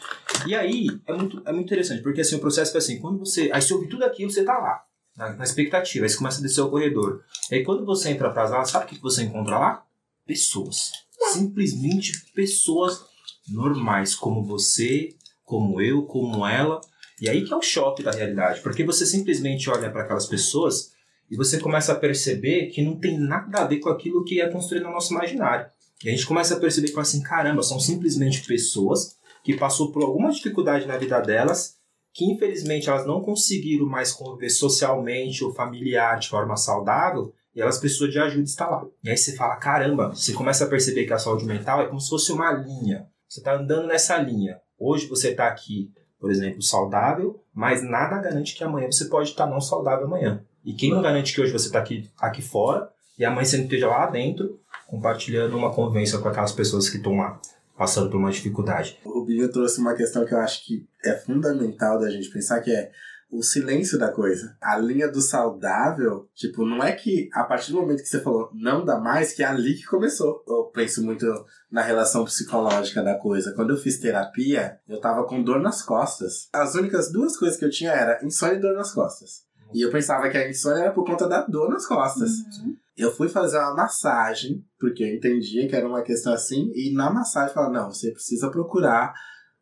E 0.46 0.54
aí, 0.54 0.86
é 1.06 1.12
muito, 1.12 1.42
é 1.44 1.52
muito 1.52 1.66
interessante, 1.66 2.02
porque 2.02 2.20
assim, 2.22 2.36
o 2.36 2.40
processo 2.40 2.72
foi 2.72 2.78
assim, 2.78 2.98
quando 2.98 3.18
você. 3.18 3.50
Aí 3.52 3.60
você 3.60 3.74
ouve 3.74 3.88
tudo 3.88 4.04
aquilo, 4.04 4.30
você 4.30 4.44
tá 4.44 4.56
lá, 4.56 4.82
na, 5.16 5.34
na 5.34 5.44
expectativa, 5.44 6.06
aí 6.06 6.08
você 6.08 6.16
começa 6.16 6.38
a 6.38 6.42
descer 6.42 6.62
o 6.62 6.70
corredor. 6.70 7.24
Aí 7.52 7.62
quando 7.62 7.84
você 7.84 8.10
entra 8.10 8.30
pra 8.30 8.46
sala, 8.46 8.64
sabe 8.64 8.86
o 8.86 8.88
que 8.88 9.02
você 9.02 9.22
encontra 9.24 9.58
lá? 9.58 9.86
pessoas. 10.26 10.90
Simplesmente 11.32 12.32
pessoas 12.34 13.00
normais, 13.48 14.14
como 14.14 14.44
você, 14.44 15.10
como 15.44 15.80
eu, 15.80 16.02
como 16.02 16.46
ela. 16.46 16.80
E 17.20 17.28
aí 17.28 17.44
que 17.44 17.52
é 17.52 17.56
o 17.56 17.62
choque 17.62 18.02
da 18.02 18.10
realidade, 18.10 18.60
porque 18.60 18.84
você 18.84 19.06
simplesmente 19.06 19.70
olha 19.70 19.90
para 19.90 20.02
aquelas 20.02 20.26
pessoas 20.26 20.92
e 21.30 21.36
você 21.36 21.58
começa 21.58 21.92
a 21.92 21.96
perceber 21.96 22.66
que 22.66 22.82
não 22.82 22.98
tem 22.98 23.18
nada 23.18 23.60
a 23.60 23.66
ver 23.66 23.78
com 23.78 23.88
aquilo 23.88 24.24
que 24.24 24.40
é 24.40 24.48
construído 24.48 24.84
no 24.84 24.92
nosso 24.92 25.14
imaginário. 25.14 25.66
E 26.04 26.08
a 26.08 26.12
gente 26.12 26.26
começa 26.26 26.54
a 26.54 26.60
perceber 26.60 26.90
que 26.90 27.00
assim, 27.00 27.22
caramba, 27.22 27.62
são 27.62 27.80
simplesmente 27.80 28.46
pessoas 28.46 29.16
que 29.42 29.56
passou 29.56 29.92
por 29.92 30.02
alguma 30.02 30.30
dificuldade 30.30 30.86
na 30.86 30.98
vida 30.98 31.18
delas, 31.20 31.76
que 32.12 32.24
infelizmente 32.24 32.88
elas 32.88 33.06
não 33.06 33.22
conseguiram 33.22 33.86
mais 33.86 34.12
conviver 34.12 34.50
socialmente 34.50 35.42
ou 35.42 35.54
familiar 35.54 36.18
de 36.18 36.28
forma 36.28 36.56
saudável, 36.56 37.32
e 37.56 37.62
elas 37.62 37.78
precisam 37.78 38.08
de 38.08 38.18
ajuda 38.18 38.44
está 38.44 38.68
lá. 38.68 38.84
E 39.02 39.08
aí 39.08 39.16
você 39.16 39.34
fala, 39.34 39.56
caramba, 39.56 40.10
você 40.10 40.34
começa 40.34 40.64
a 40.64 40.68
perceber 40.68 41.06
que 41.06 41.12
a 41.14 41.18
saúde 41.18 41.46
mental 41.46 41.80
é 41.80 41.86
como 41.86 41.98
se 41.98 42.10
fosse 42.10 42.30
uma 42.30 42.52
linha. 42.52 43.08
Você 43.26 43.40
está 43.40 43.54
andando 43.54 43.86
nessa 43.86 44.18
linha. 44.18 44.60
Hoje 44.78 45.06
você 45.06 45.30
está 45.30 45.48
aqui, 45.48 45.90
por 46.20 46.30
exemplo, 46.30 46.60
saudável, 46.60 47.42
mas 47.54 47.82
nada 47.82 48.20
garante 48.20 48.54
que 48.54 48.62
amanhã 48.62 48.92
você 48.92 49.06
pode 49.06 49.30
estar 49.30 49.46
não 49.46 49.58
saudável 49.58 50.04
amanhã. 50.04 50.44
E 50.62 50.74
quem 50.74 50.90
não 50.90 51.00
garante 51.00 51.34
que 51.34 51.40
hoje 51.40 51.52
você 51.52 51.68
está 51.68 51.78
aqui, 51.78 52.10
aqui 52.18 52.42
fora 52.42 52.90
e 53.18 53.24
amanhã 53.24 53.46
você 53.46 53.56
não 53.56 53.64
esteja 53.64 53.88
lá 53.88 54.06
dentro 54.06 54.60
compartilhando 54.86 55.56
uma 55.56 55.72
convivência 55.72 56.18
com 56.18 56.28
aquelas 56.28 56.52
pessoas 56.52 56.90
que 56.90 56.98
estão 56.98 57.16
lá 57.16 57.40
passando 57.76 58.10
por 58.10 58.18
uma 58.18 58.30
dificuldade. 58.30 58.98
O 59.04 59.24
Binho 59.24 59.50
trouxe 59.50 59.80
uma 59.80 59.94
questão 59.94 60.24
que 60.24 60.34
eu 60.34 60.38
acho 60.38 60.64
que 60.64 60.86
é 61.04 61.14
fundamental 61.14 61.98
da 61.98 62.10
gente 62.10 62.30
pensar, 62.30 62.60
que 62.60 62.70
é 62.70 62.90
o 63.36 63.42
silêncio 63.42 63.98
da 63.98 64.10
coisa. 64.10 64.56
A 64.60 64.78
linha 64.78 65.10
do 65.10 65.20
saudável, 65.20 66.28
tipo, 66.34 66.64
não 66.64 66.82
é 66.82 66.92
que 66.92 67.28
a 67.32 67.44
partir 67.44 67.72
do 67.72 67.80
momento 67.80 68.02
que 68.02 68.08
você 68.08 68.20
falou 68.20 68.50
não 68.54 68.84
dá 68.84 68.98
mais, 68.98 69.32
que 69.32 69.42
é 69.42 69.46
ali 69.46 69.74
que 69.74 69.84
começou. 69.84 70.42
Eu 70.48 70.64
penso 70.72 71.04
muito 71.04 71.26
na 71.70 71.82
relação 71.82 72.24
psicológica 72.24 73.02
da 73.02 73.14
coisa. 73.16 73.52
Quando 73.52 73.70
eu 73.70 73.76
fiz 73.76 73.98
terapia, 73.98 74.78
eu 74.88 75.00
tava 75.00 75.24
com 75.24 75.42
dor 75.42 75.60
nas 75.60 75.82
costas. 75.82 76.48
As 76.52 76.74
únicas 76.74 77.12
duas 77.12 77.36
coisas 77.36 77.58
que 77.58 77.64
eu 77.64 77.70
tinha 77.70 77.92
era 77.92 78.24
insônia 78.24 78.56
e 78.56 78.60
dor 78.60 78.74
nas 78.74 78.92
costas. 78.92 79.44
E 79.74 79.82
eu 79.82 79.90
pensava 79.90 80.28
que 80.28 80.38
a 80.38 80.48
insônia 80.48 80.84
era 80.84 80.92
por 80.92 81.04
conta 81.04 81.28
da 81.28 81.42
dor 81.42 81.68
nas 81.68 81.86
costas. 81.86 82.30
Uhum. 82.30 82.76
Eu 82.96 83.14
fui 83.14 83.28
fazer 83.28 83.58
uma 83.58 83.74
massagem, 83.74 84.64
porque 84.80 85.02
eu 85.02 85.14
entendia 85.14 85.68
que 85.68 85.76
era 85.76 85.86
uma 85.86 86.02
questão 86.02 86.32
assim, 86.32 86.72
e 86.74 86.94
na 86.94 87.10
massagem 87.10 87.52
falaram, 87.52 87.74
não, 87.74 87.90
você 87.90 88.10
precisa 88.10 88.50
procurar 88.50 89.12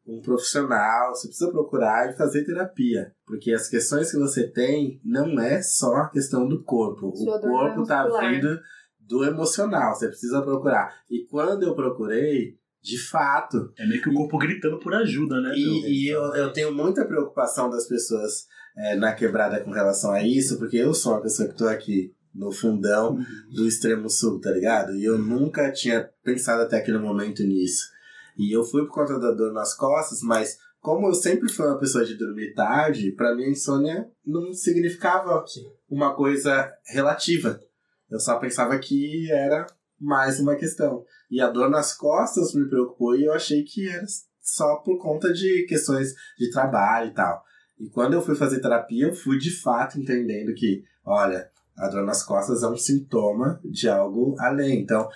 um 0.06 0.20
profissional, 0.20 1.14
você 1.14 1.28
precisa 1.28 1.50
procurar 1.50 2.10
e 2.10 2.16
fazer 2.16 2.44
terapia. 2.44 3.12
Porque 3.26 3.52
as 3.52 3.68
questões 3.68 4.10
que 4.10 4.18
você 4.18 4.48
tem 4.50 5.00
não 5.04 5.40
é 5.40 5.62
só 5.62 5.94
a 5.96 6.10
questão 6.10 6.46
do 6.46 6.62
corpo. 6.62 7.14
Sua 7.16 7.36
o 7.36 7.40
corpo 7.40 7.84
tá 7.84 8.02
muscular. 8.02 8.30
vindo 8.30 8.60
do 9.00 9.24
emocional, 9.24 9.94
você 9.94 10.08
precisa 10.08 10.42
procurar. 10.42 10.94
E 11.10 11.26
quando 11.26 11.62
eu 11.62 11.74
procurei, 11.74 12.58
de 12.82 12.98
fato, 12.98 13.72
É 13.78 13.86
meio 13.86 14.02
que 14.02 14.10
o 14.10 14.14
corpo 14.14 14.38
gritando 14.38 14.78
por 14.78 14.94
ajuda, 14.94 15.40
né? 15.40 15.52
e, 15.54 16.06
e 16.06 16.08
eu, 16.10 16.22
eu 16.34 16.52
tenho 16.52 16.72
muita 16.74 17.06
preocupação 17.06 17.70
das 17.70 17.86
pessoas 17.86 18.46
é, 18.76 18.94
na 18.96 19.12
quebrada 19.14 19.60
com 19.60 19.70
relação 19.70 20.10
a 20.10 20.22
isso, 20.22 20.58
porque 20.58 20.76
eu 20.76 20.92
sou 20.92 21.12
uma 21.12 21.22
pessoa 21.22 21.48
que 21.48 21.56
tô 21.56 21.66
aqui 21.66 22.14
no 22.34 22.50
fundão 22.50 23.16
do 23.54 23.66
extremo 23.66 24.10
sul, 24.10 24.40
tá 24.40 24.50
ligado? 24.50 24.94
E 24.96 25.04
eu 25.04 25.16
nunca 25.16 25.70
tinha 25.70 26.10
pensado 26.22 26.62
até 26.62 26.78
aquele 26.78 26.98
momento 26.98 27.42
nisso. 27.44 27.93
E 28.36 28.56
eu 28.56 28.64
fui 28.64 28.82
por 28.86 28.92
conta 28.92 29.18
da 29.18 29.30
dor 29.30 29.52
nas 29.52 29.76
costas, 29.76 30.20
mas 30.22 30.58
como 30.80 31.08
eu 31.08 31.14
sempre 31.14 31.50
fui 31.50 31.66
uma 31.66 31.78
pessoa 31.78 32.04
de 32.04 32.16
dormir 32.16 32.52
tarde, 32.52 33.12
pra 33.12 33.34
mim 33.34 33.44
a 33.44 33.50
insônia 33.50 34.10
não 34.24 34.52
significava 34.52 35.44
uma 35.88 36.14
coisa 36.14 36.70
relativa. 36.86 37.60
Eu 38.10 38.20
só 38.20 38.38
pensava 38.38 38.78
que 38.78 39.30
era 39.32 39.66
mais 39.98 40.38
uma 40.38 40.56
questão. 40.56 41.04
E 41.30 41.40
a 41.40 41.48
dor 41.48 41.70
nas 41.70 41.96
costas 41.96 42.54
me 42.54 42.68
preocupou 42.68 43.16
e 43.16 43.24
eu 43.24 43.32
achei 43.32 43.62
que 43.62 43.88
era 43.88 44.04
só 44.40 44.76
por 44.76 44.98
conta 44.98 45.32
de 45.32 45.64
questões 45.66 46.12
de 46.38 46.50
trabalho 46.50 47.10
e 47.10 47.14
tal. 47.14 47.42
E 47.80 47.88
quando 47.88 48.12
eu 48.12 48.22
fui 48.22 48.34
fazer 48.34 48.60
terapia, 48.60 49.06
eu 49.06 49.14
fui 49.14 49.38
de 49.38 49.50
fato 49.50 49.98
entendendo 49.98 50.54
que, 50.54 50.84
olha, 51.04 51.50
a 51.76 51.88
dor 51.88 52.04
nas 52.04 52.22
costas 52.24 52.62
é 52.62 52.68
um 52.68 52.76
sintoma 52.76 53.60
de 53.64 53.88
algo 53.88 54.36
além. 54.38 54.80
Então, 54.80 55.08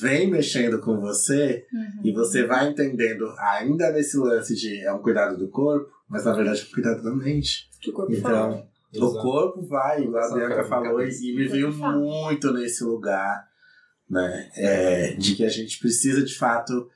vem 0.00 0.30
mexendo 0.30 0.80
com 0.80 0.98
você 1.00 1.64
Uhum. 1.72 2.00
e 2.04 2.12
você 2.12 2.44
vai 2.46 2.68
entendendo, 2.68 3.24
ainda 3.38 3.90
nesse 3.92 4.16
lance 4.18 4.54
de 4.54 4.80
é 4.84 4.92
um 4.92 5.00
cuidado 5.02 5.36
do 5.38 5.48
corpo, 5.48 5.88
mas 6.08 6.24
na 6.24 6.32
verdade 6.32 6.60
é 6.62 6.64
um 6.68 6.74
cuidado 6.74 7.02
da 7.02 7.14
mente. 7.14 7.68
Que 7.80 7.90
o 7.90 7.92
corpo 7.92 8.14
fala. 8.16 8.66
Então, 8.92 9.06
o 9.08 9.22
corpo 9.22 9.62
vai, 9.62 10.02
igual 10.02 10.22
a 10.22 10.26
Exato, 10.26 10.38
Bianca 10.40 10.64
falou, 10.64 11.00
e, 11.00 11.36
me 11.36 11.46
veio 11.46 11.72
fala. 11.72 11.96
muito 11.96 12.52
nesse 12.52 12.82
lugar, 12.82 13.46
né? 14.08 14.50
É, 14.56 15.12
de 15.14 15.36
que 15.36 15.44
a 15.44 15.48
gente 15.48 15.78
precisa 15.78 16.24
de 16.24 16.36
fato 16.36 16.88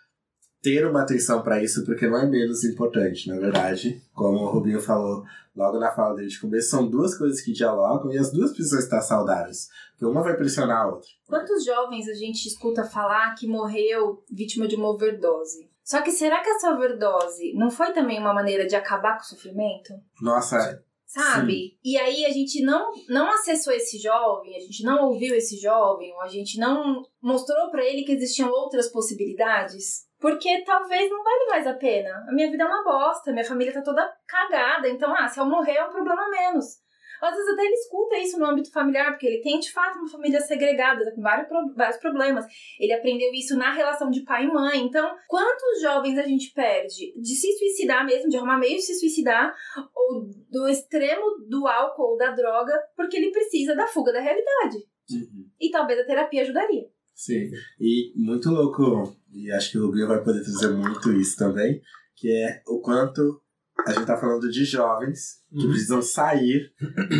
ter 0.64 0.86
uma 0.86 1.02
atenção 1.02 1.42
para 1.42 1.62
isso, 1.62 1.84
porque 1.84 2.08
não 2.08 2.16
é 2.16 2.26
menos 2.26 2.64
importante, 2.64 3.28
na 3.28 3.38
verdade. 3.38 4.02
Como 4.14 4.38
o 4.38 4.50
Rubinho 4.50 4.80
falou 4.80 5.22
logo 5.54 5.78
na 5.78 5.92
fala 5.92 6.16
dele 6.16 6.28
de 6.28 6.40
começo, 6.40 6.70
são 6.70 6.88
duas 6.88 7.16
coisas 7.16 7.42
que 7.42 7.52
dialogam 7.52 8.10
e 8.10 8.16
as 8.16 8.32
duas 8.32 8.50
precisam 8.50 8.78
estar 8.78 9.02
saudáveis. 9.02 9.68
Porque 9.90 10.06
uma 10.06 10.22
vai 10.22 10.34
pressionar 10.34 10.84
a 10.84 10.88
outra. 10.88 11.08
Quantos 11.26 11.66
jovens 11.66 12.08
a 12.08 12.14
gente 12.14 12.48
escuta 12.48 12.82
falar 12.82 13.34
que 13.34 13.46
morreu 13.46 14.24
vítima 14.32 14.66
de 14.66 14.74
uma 14.74 14.88
overdose? 14.88 15.70
Só 15.84 16.00
que 16.00 16.10
será 16.10 16.40
que 16.42 16.48
essa 16.48 16.72
overdose 16.72 17.52
não 17.52 17.70
foi 17.70 17.92
também 17.92 18.18
uma 18.18 18.32
maneira 18.32 18.66
de 18.66 18.74
acabar 18.74 19.18
com 19.18 19.22
o 19.22 19.26
sofrimento? 19.26 19.92
Nossa, 20.22 20.82
Sabe? 21.14 21.78
E 21.84 21.96
aí 21.96 22.24
a 22.24 22.30
gente 22.30 22.60
não, 22.60 22.90
não 23.08 23.30
acessou 23.30 23.72
esse 23.72 23.98
jovem, 23.98 24.56
a 24.56 24.60
gente 24.60 24.82
não 24.82 25.04
ouviu 25.04 25.32
esse 25.36 25.56
jovem, 25.58 26.12
ou 26.12 26.20
a 26.22 26.26
gente 26.26 26.58
não 26.58 27.04
mostrou 27.22 27.70
pra 27.70 27.84
ele 27.84 28.02
que 28.02 28.10
existiam 28.10 28.50
outras 28.50 28.88
possibilidades. 28.88 30.08
Porque 30.24 30.64
talvez 30.64 31.10
não 31.10 31.22
vale 31.22 31.46
mais 31.50 31.66
a 31.66 31.74
pena. 31.74 32.24
A 32.26 32.32
minha 32.32 32.50
vida 32.50 32.64
é 32.64 32.66
uma 32.66 32.82
bosta, 32.82 33.30
minha 33.30 33.44
família 33.44 33.74
tá 33.74 33.82
toda 33.82 34.10
cagada. 34.26 34.88
Então, 34.88 35.14
ah, 35.14 35.28
se 35.28 35.38
eu 35.38 35.44
morrer 35.44 35.74
é 35.74 35.84
um 35.84 35.90
problema 35.90 36.30
menos. 36.30 36.82
Às 37.20 37.36
vezes 37.36 37.52
até 37.52 37.62
ele 37.62 37.74
escuta 37.74 38.16
isso 38.16 38.38
no 38.38 38.46
âmbito 38.46 38.72
familiar, 38.72 39.10
porque 39.10 39.26
ele 39.26 39.42
tem 39.42 39.60
de 39.60 39.70
fato 39.70 39.98
uma 39.98 40.08
família 40.08 40.40
segregada, 40.40 41.12
com 41.14 41.20
vários, 41.20 41.46
vários 41.76 41.98
problemas. 41.98 42.46
Ele 42.80 42.94
aprendeu 42.94 43.34
isso 43.34 43.54
na 43.54 43.70
relação 43.70 44.08
de 44.08 44.24
pai 44.24 44.44
e 44.44 44.50
mãe. 44.50 44.78
Então, 44.78 45.14
quantos 45.28 45.82
jovens 45.82 46.18
a 46.18 46.22
gente 46.22 46.54
perde 46.54 47.12
de 47.20 47.34
se 47.34 47.58
suicidar 47.58 48.06
mesmo, 48.06 48.30
de 48.30 48.38
arrumar 48.38 48.56
meio 48.56 48.76
de 48.76 48.82
se 48.82 48.98
suicidar, 48.98 49.54
ou 49.94 50.26
do 50.50 50.66
extremo 50.70 51.36
do 51.50 51.68
álcool 51.68 52.12
ou 52.12 52.16
da 52.16 52.30
droga, 52.30 52.72
porque 52.96 53.18
ele 53.18 53.30
precisa 53.30 53.76
da 53.76 53.86
fuga 53.86 54.10
da 54.10 54.20
realidade. 54.20 54.78
E 55.60 55.70
talvez 55.70 56.00
a 56.00 56.06
terapia 56.06 56.40
ajudaria. 56.40 56.93
Sim, 57.14 57.48
e 57.80 58.12
muito 58.16 58.50
louco, 58.50 59.16
e 59.32 59.50
acho 59.52 59.70
que 59.70 59.78
o 59.78 59.86
Rubinho 59.86 60.08
vai 60.08 60.22
poder 60.22 60.42
trazer 60.42 60.70
muito 60.70 61.12
isso 61.12 61.36
também, 61.36 61.80
que 62.16 62.28
é 62.30 62.60
o 62.66 62.80
quanto 62.80 63.40
a 63.86 63.92
gente 63.92 64.06
tá 64.06 64.16
falando 64.16 64.48
de 64.50 64.64
jovens 64.64 65.42
que 65.50 65.64
Uhum. 65.64 65.70
precisam 65.70 66.02
sair 66.02 66.72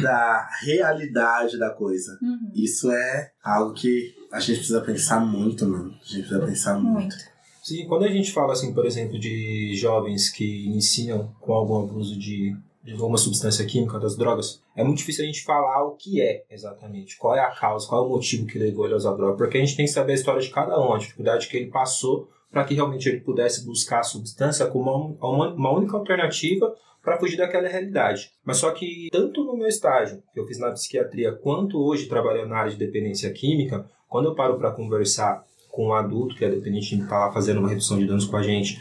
da 0.02 0.48
realidade 0.62 1.59
da 1.59 1.70
coisa. 1.70 2.18
Uhum. 2.22 2.50
Isso 2.54 2.90
é 2.90 3.30
algo 3.42 3.74
que 3.74 4.14
a 4.33 4.40
gente 4.40 4.57
precisa 4.59 4.80
pensar 4.80 5.20
muito, 5.20 5.66
mano. 5.66 5.90
A 5.90 6.04
gente 6.04 6.20
precisa 6.26 6.40
pensar 6.46 6.74
muito. 6.78 7.00
Muito. 7.00 7.14
Sim, 7.62 7.87
quando 7.87 8.04
a 8.04 8.09
gente 8.09 8.33
fala, 8.33 8.52
assim, 8.52 8.74
por 8.74 8.85
exemplo, 8.87 9.18
de 9.18 9.74
jovens 9.74 10.28
que 10.30 10.66
iniciam 10.66 11.35
com 11.40 11.52
algum 11.52 11.83
abuso 11.83 12.18
de, 12.18 12.54
de 12.85 12.92
alguma 12.92 13.16
substância 13.16 13.64
química, 13.64 13.99
das 13.99 14.16
drogas, 14.16 14.62
é 14.77 14.85
muito 14.85 14.99
difícil 14.99 15.25
a 15.25 15.27
gente 15.27 15.42
falar 15.42 15.85
o 15.85 15.92
que 15.92 16.20
é 16.20 16.44
exatamente, 16.51 17.16
qual 17.16 17.35
é 17.35 17.40
a 17.40 17.51
causa, 17.51 17.88
qual 17.88 18.05
é 18.05 18.07
o 18.07 18.11
motivo 18.11 18.47
que 18.47 18.59
levou 18.59 18.85
ele 18.85 18.94
a 18.94 18.99
usar 18.99 19.14
droga, 19.14 19.37
porque 19.37 19.57
a 19.57 19.61
gente 19.61 19.77
tem 19.77 19.87
que 19.87 19.92
saber 19.92 20.12
a 20.12 20.16
história 20.16 20.40
de 20.40 20.51
cada 20.51 20.79
um, 20.79 20.92
a 20.92 20.99
dificuldade 20.99 21.49
que 21.49 21.57
ele 21.57 21.70
passou 21.70 22.29
para 22.51 22.62
que 22.64 22.75
realmente 22.75 23.09
ele 23.09 23.20
pudesse 23.20 23.64
buscar 23.64 24.01
a 24.01 24.05
substância 24.05 24.66
como 24.66 25.16
uma, 25.18 25.29
uma, 25.29 25.55
uma 25.55 25.73
única 25.73 25.97
alternativa 25.97 26.73
para 27.03 27.18
fugir 27.18 27.37
daquela 27.37 27.68
realidade. 27.68 28.31
Mas 28.44 28.59
só 28.59 28.70
que, 28.70 29.09
tanto 29.11 29.44
no 29.44 29.57
meu 29.57 29.66
estágio, 29.66 30.23
que 30.33 30.38
eu 30.38 30.47
fiz 30.47 30.59
na 30.59 30.70
psiquiatria, 30.70 31.33
quanto 31.33 31.79
hoje 31.79 32.07
trabalhando 32.07 32.51
na 32.51 32.59
área 32.59 32.70
de 32.70 32.79
dependência 32.79 33.31
química, 33.33 33.85
quando 34.09 34.27
eu 34.27 34.35
paro 34.35 34.57
para 34.57 34.70
conversar 34.70 35.44
com 35.70 35.88
um 35.88 35.92
adulto 35.92 36.37
que 36.37 36.44
é 36.44 36.51
dependente 36.51 36.94
e 36.94 37.01
está 37.01 37.27
lá 37.27 37.33
fazendo 37.33 37.59
uma 37.59 37.68
redução 37.68 37.99
de 37.99 38.07
danos 38.07 38.25
com 38.25 38.37
a 38.37 38.42
gente, 38.42 38.81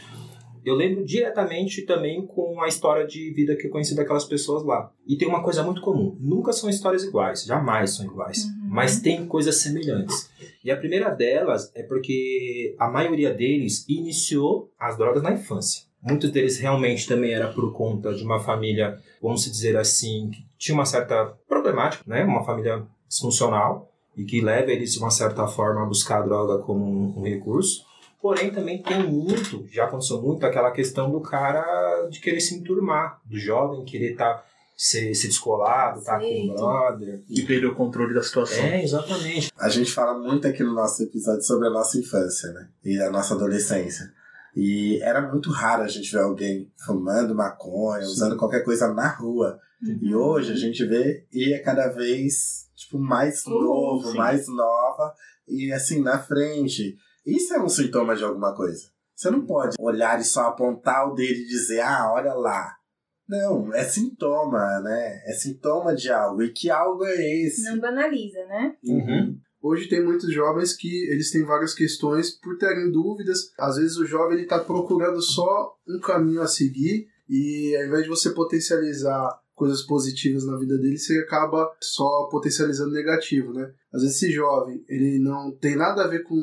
eu 0.64 0.74
lembro 0.74 1.04
diretamente 1.04 1.82
também 1.82 2.26
com 2.26 2.60
a 2.62 2.68
história 2.68 3.06
de 3.06 3.30
vida 3.32 3.56
que 3.56 3.66
eu 3.66 3.70
conheci 3.70 3.94
daquelas 3.94 4.24
pessoas 4.24 4.64
lá. 4.64 4.90
E 5.06 5.16
tem 5.16 5.28
uma 5.28 5.42
coisa 5.42 5.62
muito 5.62 5.80
comum: 5.80 6.16
nunca 6.20 6.52
são 6.52 6.68
histórias 6.70 7.04
iguais, 7.04 7.44
jamais 7.44 7.90
são 7.96 8.06
iguais, 8.06 8.44
Uhum. 8.44 8.68
mas 8.68 9.00
tem 9.00 9.26
coisas 9.26 9.56
semelhantes. 9.56 10.30
E 10.64 10.70
a 10.70 10.76
primeira 10.76 11.10
delas 11.10 11.70
é 11.74 11.82
porque 11.82 12.74
a 12.78 12.88
maioria 12.90 13.32
deles 13.32 13.84
iniciou 13.88 14.72
as 14.78 14.96
drogas 14.96 15.22
na 15.22 15.32
infância. 15.32 15.82
Muitos 16.02 16.30
deles 16.30 16.58
realmente 16.58 17.06
também 17.08 17.32
era 17.32 17.48
por 17.52 17.72
conta 17.72 18.12
de 18.14 18.22
uma 18.22 18.38
família, 18.38 18.98
vamos 19.22 19.44
dizer 19.50 19.76
assim, 19.76 20.30
que 20.30 20.44
tinha 20.58 20.74
uma 20.74 20.84
certa 20.84 21.34
problemática, 21.48 22.04
né? 22.06 22.24
Uma 22.24 22.44
família 22.44 22.86
disfuncional 23.08 23.90
e 24.16 24.24
que 24.24 24.40
leva 24.40 24.70
eles 24.70 24.92
de 24.92 24.98
uma 24.98 25.10
certa 25.10 25.46
forma 25.46 25.82
a 25.82 25.86
buscar 25.86 26.18
a 26.22 26.26
droga 26.26 26.62
como 26.62 26.84
um, 26.84 27.20
um 27.20 27.22
recurso. 27.22 27.82
Porém, 28.24 28.50
também 28.50 28.82
tem 28.82 29.06
muito, 29.06 29.66
já 29.70 29.84
aconteceu 29.84 30.18
muito, 30.22 30.46
aquela 30.46 30.70
questão 30.70 31.10
do 31.10 31.20
cara 31.20 32.08
de 32.10 32.20
querer 32.20 32.40
se 32.40 32.54
enturmar, 32.54 33.20
do 33.26 33.38
jovem 33.38 33.84
querer 33.84 34.12
estar 34.12 34.42
ser, 34.74 35.14
ser 35.14 35.26
descolado, 35.28 36.02
tá 36.02 36.18
com 36.18 36.24
o 36.24 36.54
brother. 36.54 37.22
E 37.28 37.42
perder 37.42 37.66
o 37.66 37.74
controle 37.74 38.14
da 38.14 38.22
situação. 38.22 38.64
É, 38.64 38.82
exatamente. 38.82 39.52
A 39.58 39.68
gente 39.68 39.92
fala 39.92 40.18
muito 40.18 40.48
aqui 40.48 40.62
no 40.62 40.72
nosso 40.72 41.02
episódio 41.02 41.42
sobre 41.42 41.68
a 41.68 41.70
nossa 41.70 41.98
infância, 41.98 42.50
né? 42.52 42.66
E 42.82 42.98
a 42.98 43.10
nossa 43.10 43.34
adolescência. 43.34 44.10
E 44.56 44.98
era 45.02 45.20
muito 45.20 45.50
raro 45.50 45.82
a 45.82 45.88
gente 45.88 46.10
ver 46.10 46.22
alguém 46.22 46.72
fumando 46.86 47.34
maconha, 47.34 48.06
usando 48.06 48.38
qualquer 48.38 48.64
coisa 48.64 48.90
na 48.94 49.08
rua. 49.08 49.60
E 50.00 50.14
hoje 50.14 50.50
a 50.50 50.56
gente 50.56 50.82
vê 50.86 51.26
e 51.30 51.52
é 51.52 51.58
cada 51.58 51.88
vez 51.88 52.70
tipo 52.74 52.98
mais 52.98 53.44
Uhum, 53.44 53.60
novo, 53.60 54.12
sim. 54.12 54.16
mais 54.16 54.48
nova 54.48 55.12
e 55.46 55.70
assim 55.70 56.00
na 56.00 56.18
frente. 56.18 56.96
Isso 57.26 57.54
é 57.54 57.62
um 57.62 57.68
sintoma 57.68 58.14
de 58.14 58.24
alguma 58.24 58.54
coisa. 58.54 58.90
Você 59.14 59.30
não 59.30 59.46
pode 59.46 59.76
olhar 59.78 60.20
e 60.20 60.24
só 60.24 60.48
apontar 60.48 61.08
o 61.08 61.14
dedo 61.14 61.38
e 61.38 61.46
dizer: 61.46 61.80
"Ah, 61.80 62.12
olha 62.12 62.34
lá". 62.34 62.76
Não, 63.28 63.72
é 63.72 63.84
sintoma, 63.84 64.80
né? 64.80 65.22
É 65.26 65.32
sintoma 65.32 65.94
de 65.94 66.10
algo. 66.10 66.42
E 66.42 66.52
que 66.52 66.68
algo 66.68 67.04
é 67.04 67.44
esse? 67.44 67.62
Não 67.62 67.78
banaliza, 67.78 68.44
né? 68.46 68.76
Uhum. 68.84 69.38
Hoje 69.62 69.88
tem 69.88 70.04
muitos 70.04 70.30
jovens 70.30 70.76
que 70.76 71.10
eles 71.10 71.30
têm 71.30 71.42
várias 71.42 71.72
questões 71.72 72.30
por 72.30 72.58
terem 72.58 72.92
dúvidas. 72.92 73.50
Às 73.58 73.76
vezes 73.76 73.96
o 73.96 74.04
jovem 74.04 74.34
ele 74.34 74.42
está 74.42 74.58
procurando 74.58 75.22
só 75.22 75.74
um 75.88 75.98
caminho 76.00 76.42
a 76.42 76.46
seguir 76.46 77.06
e 77.26 77.74
ao 77.76 77.86
invés 77.86 78.02
de 78.02 78.10
você 78.10 78.30
potencializar 78.30 79.40
coisas 79.54 79.82
positivas 79.82 80.44
na 80.44 80.58
vida 80.58 80.76
dele, 80.76 80.98
você 80.98 81.18
acaba 81.20 81.72
só 81.80 82.28
potencializando 82.30 82.92
negativo, 82.92 83.54
né? 83.54 83.72
Às 83.92 84.02
vezes 84.02 84.16
esse 84.16 84.32
jovem, 84.32 84.84
ele 84.88 85.18
não 85.18 85.52
tem 85.52 85.76
nada 85.76 86.04
a 86.04 86.08
ver 86.08 86.24
com 86.24 86.36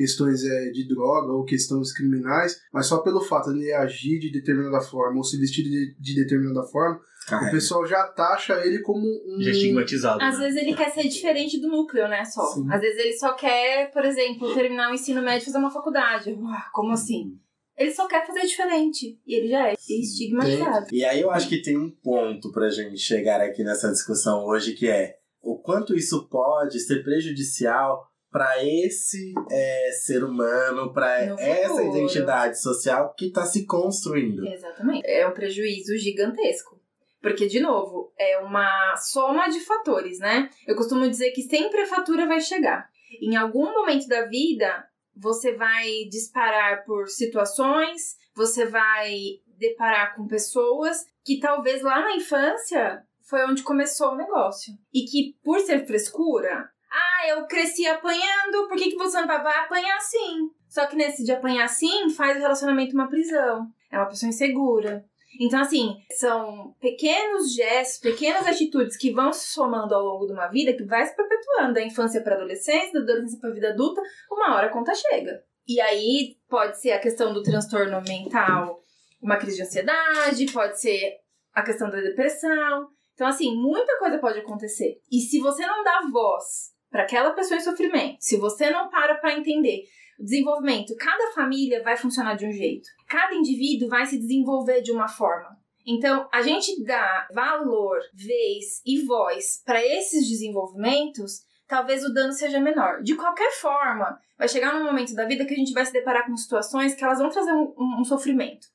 questões 0.00 0.42
é, 0.46 0.70
de 0.70 0.88
droga 0.88 1.30
ou 1.30 1.44
questões 1.44 1.92
criminais, 1.92 2.58
mas 2.72 2.86
só 2.86 3.02
pelo 3.02 3.20
fato 3.20 3.52
de 3.52 3.60
ele 3.60 3.72
agir 3.74 4.18
de 4.18 4.32
determinada 4.32 4.80
forma 4.80 5.18
ou 5.18 5.22
se 5.22 5.38
vestir 5.38 5.62
de, 5.62 5.94
de 6.00 6.14
determinada 6.14 6.66
forma, 6.66 6.96
o 6.96 7.30
Carrega. 7.30 7.50
pessoal 7.50 7.84
já 7.84 8.06
taxa 8.06 8.64
ele 8.64 8.80
como 8.80 9.06
um... 9.06 9.42
Já 9.42 9.50
estigmatizado. 9.50 10.22
Às 10.22 10.38
né? 10.38 10.46
vezes 10.46 10.62
ele 10.62 10.74
quer 10.74 10.90
ser 10.90 11.06
diferente 11.06 11.60
do 11.60 11.68
núcleo, 11.68 12.08
né? 12.08 12.24
Só. 12.24 12.46
Sim. 12.46 12.66
Às 12.72 12.80
vezes 12.80 12.98
ele 12.98 13.12
só 13.12 13.34
quer, 13.34 13.90
por 13.92 14.02
exemplo, 14.06 14.54
terminar 14.54 14.90
o 14.90 14.94
ensino 14.94 15.20
médio 15.20 15.42
e 15.42 15.44
fazer 15.44 15.58
uma 15.58 15.70
faculdade. 15.70 16.32
Uau, 16.32 16.62
como 16.72 16.92
assim? 16.92 17.38
Ele 17.76 17.90
só 17.90 18.08
quer 18.08 18.26
fazer 18.26 18.40
diferente. 18.46 19.20
E 19.26 19.34
ele 19.34 19.48
já 19.48 19.68
é 19.68 19.74
estigmatizado. 19.74 20.86
E 20.90 21.04
aí 21.04 21.20
eu 21.20 21.30
acho 21.30 21.46
que 21.46 21.60
tem 21.60 21.76
um 21.76 21.90
ponto 21.90 22.50
pra 22.52 22.70
gente 22.70 22.96
chegar 22.96 23.42
aqui 23.42 23.62
nessa 23.62 23.90
discussão 23.90 24.46
hoje 24.46 24.72
que 24.72 24.88
é 24.88 25.16
o 25.42 25.58
quanto 25.58 25.94
isso 25.94 26.26
pode 26.28 26.80
ser 26.80 27.02
prejudicial 27.02 28.09
para 28.30 28.64
esse 28.64 29.34
é, 29.50 29.90
ser 29.92 30.22
humano, 30.22 30.92
para 30.92 31.20
essa 31.20 31.82
identidade 31.82 32.60
social 32.60 33.12
que 33.16 33.26
está 33.26 33.44
se 33.44 33.66
construindo. 33.66 34.46
Exatamente. 34.46 35.02
É 35.04 35.26
um 35.26 35.32
prejuízo 35.32 35.96
gigantesco. 35.96 36.80
Porque, 37.20 37.46
de 37.46 37.60
novo, 37.60 38.12
é 38.18 38.38
uma 38.38 38.96
soma 38.96 39.48
de 39.48 39.60
fatores, 39.60 40.18
né? 40.20 40.48
Eu 40.66 40.74
costumo 40.74 41.08
dizer 41.08 41.32
que 41.32 41.42
sempre 41.42 41.82
a 41.82 41.86
fatura 41.86 42.26
vai 42.26 42.40
chegar. 42.40 42.88
Em 43.20 43.36
algum 43.36 43.72
momento 43.72 44.06
da 44.06 44.26
vida, 44.26 44.86
você 45.14 45.52
vai 45.54 46.04
disparar 46.08 46.84
por 46.84 47.08
situações, 47.08 48.16
você 48.34 48.64
vai 48.64 49.12
deparar 49.58 50.16
com 50.16 50.26
pessoas 50.26 51.04
que 51.22 51.38
talvez 51.38 51.82
lá 51.82 52.00
na 52.00 52.16
infância 52.16 53.02
foi 53.28 53.44
onde 53.44 53.62
começou 53.62 54.12
o 54.12 54.16
negócio. 54.16 54.72
E 54.92 55.04
que, 55.04 55.36
por 55.44 55.60
ser 55.60 55.86
frescura, 55.86 56.70
ah, 57.20 57.28
eu 57.28 57.46
cresci 57.46 57.86
apanhando, 57.86 58.68
por 58.68 58.76
que, 58.76 58.90
que 58.90 58.96
você 58.96 59.20
não 59.20 59.26
vai 59.26 59.58
apanhar 59.58 59.96
assim? 59.96 60.50
Só 60.68 60.86
que 60.86 60.96
nesse 60.96 61.24
de 61.24 61.32
apanhar 61.32 61.64
assim, 61.64 62.08
faz 62.10 62.36
o 62.36 62.40
relacionamento 62.40 62.94
uma 62.94 63.08
prisão. 63.08 63.66
É 63.90 63.98
uma 63.98 64.06
pessoa 64.06 64.28
insegura. 64.28 65.04
Então, 65.40 65.60
assim, 65.60 65.96
são 66.18 66.74
pequenos 66.80 67.54
gestos, 67.54 67.98
pequenas 67.98 68.46
atitudes 68.46 68.96
que 68.96 69.12
vão 69.12 69.32
se 69.32 69.52
somando 69.52 69.94
ao 69.94 70.02
longo 70.02 70.26
de 70.26 70.32
uma 70.32 70.48
vida, 70.48 70.72
que 70.72 70.84
vai 70.84 71.04
se 71.06 71.14
perpetuando 71.14 71.74
da 71.74 71.82
infância 71.82 72.20
para 72.20 72.34
adolescência, 72.34 72.92
da 72.92 73.00
adolescência 73.00 73.40
para 73.40 73.50
vida 73.50 73.70
adulta, 73.70 74.02
uma 74.30 74.54
hora 74.56 74.66
a 74.66 74.72
conta 74.72 74.92
chega. 74.94 75.42
E 75.66 75.80
aí 75.80 76.36
pode 76.48 76.80
ser 76.80 76.92
a 76.92 76.98
questão 76.98 77.32
do 77.32 77.42
transtorno 77.42 78.02
mental, 78.02 78.82
uma 79.22 79.36
crise 79.36 79.56
de 79.56 79.62
ansiedade, 79.62 80.52
pode 80.52 80.80
ser 80.80 81.18
a 81.54 81.62
questão 81.62 81.88
da 81.88 82.00
depressão. 82.00 82.88
Então, 83.14 83.26
assim, 83.26 83.54
muita 83.54 83.98
coisa 83.98 84.18
pode 84.18 84.40
acontecer. 84.40 85.00
E 85.10 85.20
se 85.20 85.38
você 85.38 85.64
não 85.64 85.84
dá 85.84 86.00
voz 86.10 86.70
para 86.90 87.02
aquela 87.02 87.30
pessoa 87.32 87.58
em 87.58 87.62
sofrimento, 87.62 88.16
se 88.20 88.36
você 88.36 88.70
não 88.70 88.88
para 88.90 89.14
para 89.16 89.36
entender 89.38 89.84
o 90.18 90.24
desenvolvimento, 90.24 90.94
cada 90.96 91.32
família 91.32 91.82
vai 91.82 91.96
funcionar 91.96 92.34
de 92.34 92.44
um 92.46 92.52
jeito. 92.52 92.88
Cada 93.08 93.34
indivíduo 93.34 93.88
vai 93.88 94.04
se 94.06 94.18
desenvolver 94.18 94.82
de 94.82 94.92
uma 94.92 95.08
forma. 95.08 95.56
Então, 95.86 96.28
a 96.32 96.42
gente 96.42 96.84
dá 96.84 97.26
valor, 97.32 97.98
vez 98.12 98.82
e 98.84 99.00
voz 99.06 99.62
para 99.64 99.84
esses 99.84 100.28
desenvolvimentos, 100.28 101.40
talvez 101.66 102.04
o 102.04 102.12
dano 102.12 102.32
seja 102.32 102.60
menor. 102.60 103.02
De 103.02 103.14
qualquer 103.14 103.50
forma, 103.52 104.18
vai 104.38 104.46
chegar 104.48 104.74
num 104.78 104.84
momento 104.84 105.14
da 105.14 105.24
vida 105.24 105.46
que 105.46 105.54
a 105.54 105.56
gente 105.56 105.72
vai 105.72 105.86
se 105.86 105.92
deparar 105.92 106.26
com 106.26 106.36
situações 106.36 106.94
que 106.94 107.02
elas 107.02 107.18
vão 107.18 107.30
trazer 107.30 107.52
um, 107.52 107.72
um- 107.78 108.00
um 108.00 108.04
sofrimento. 108.04 108.66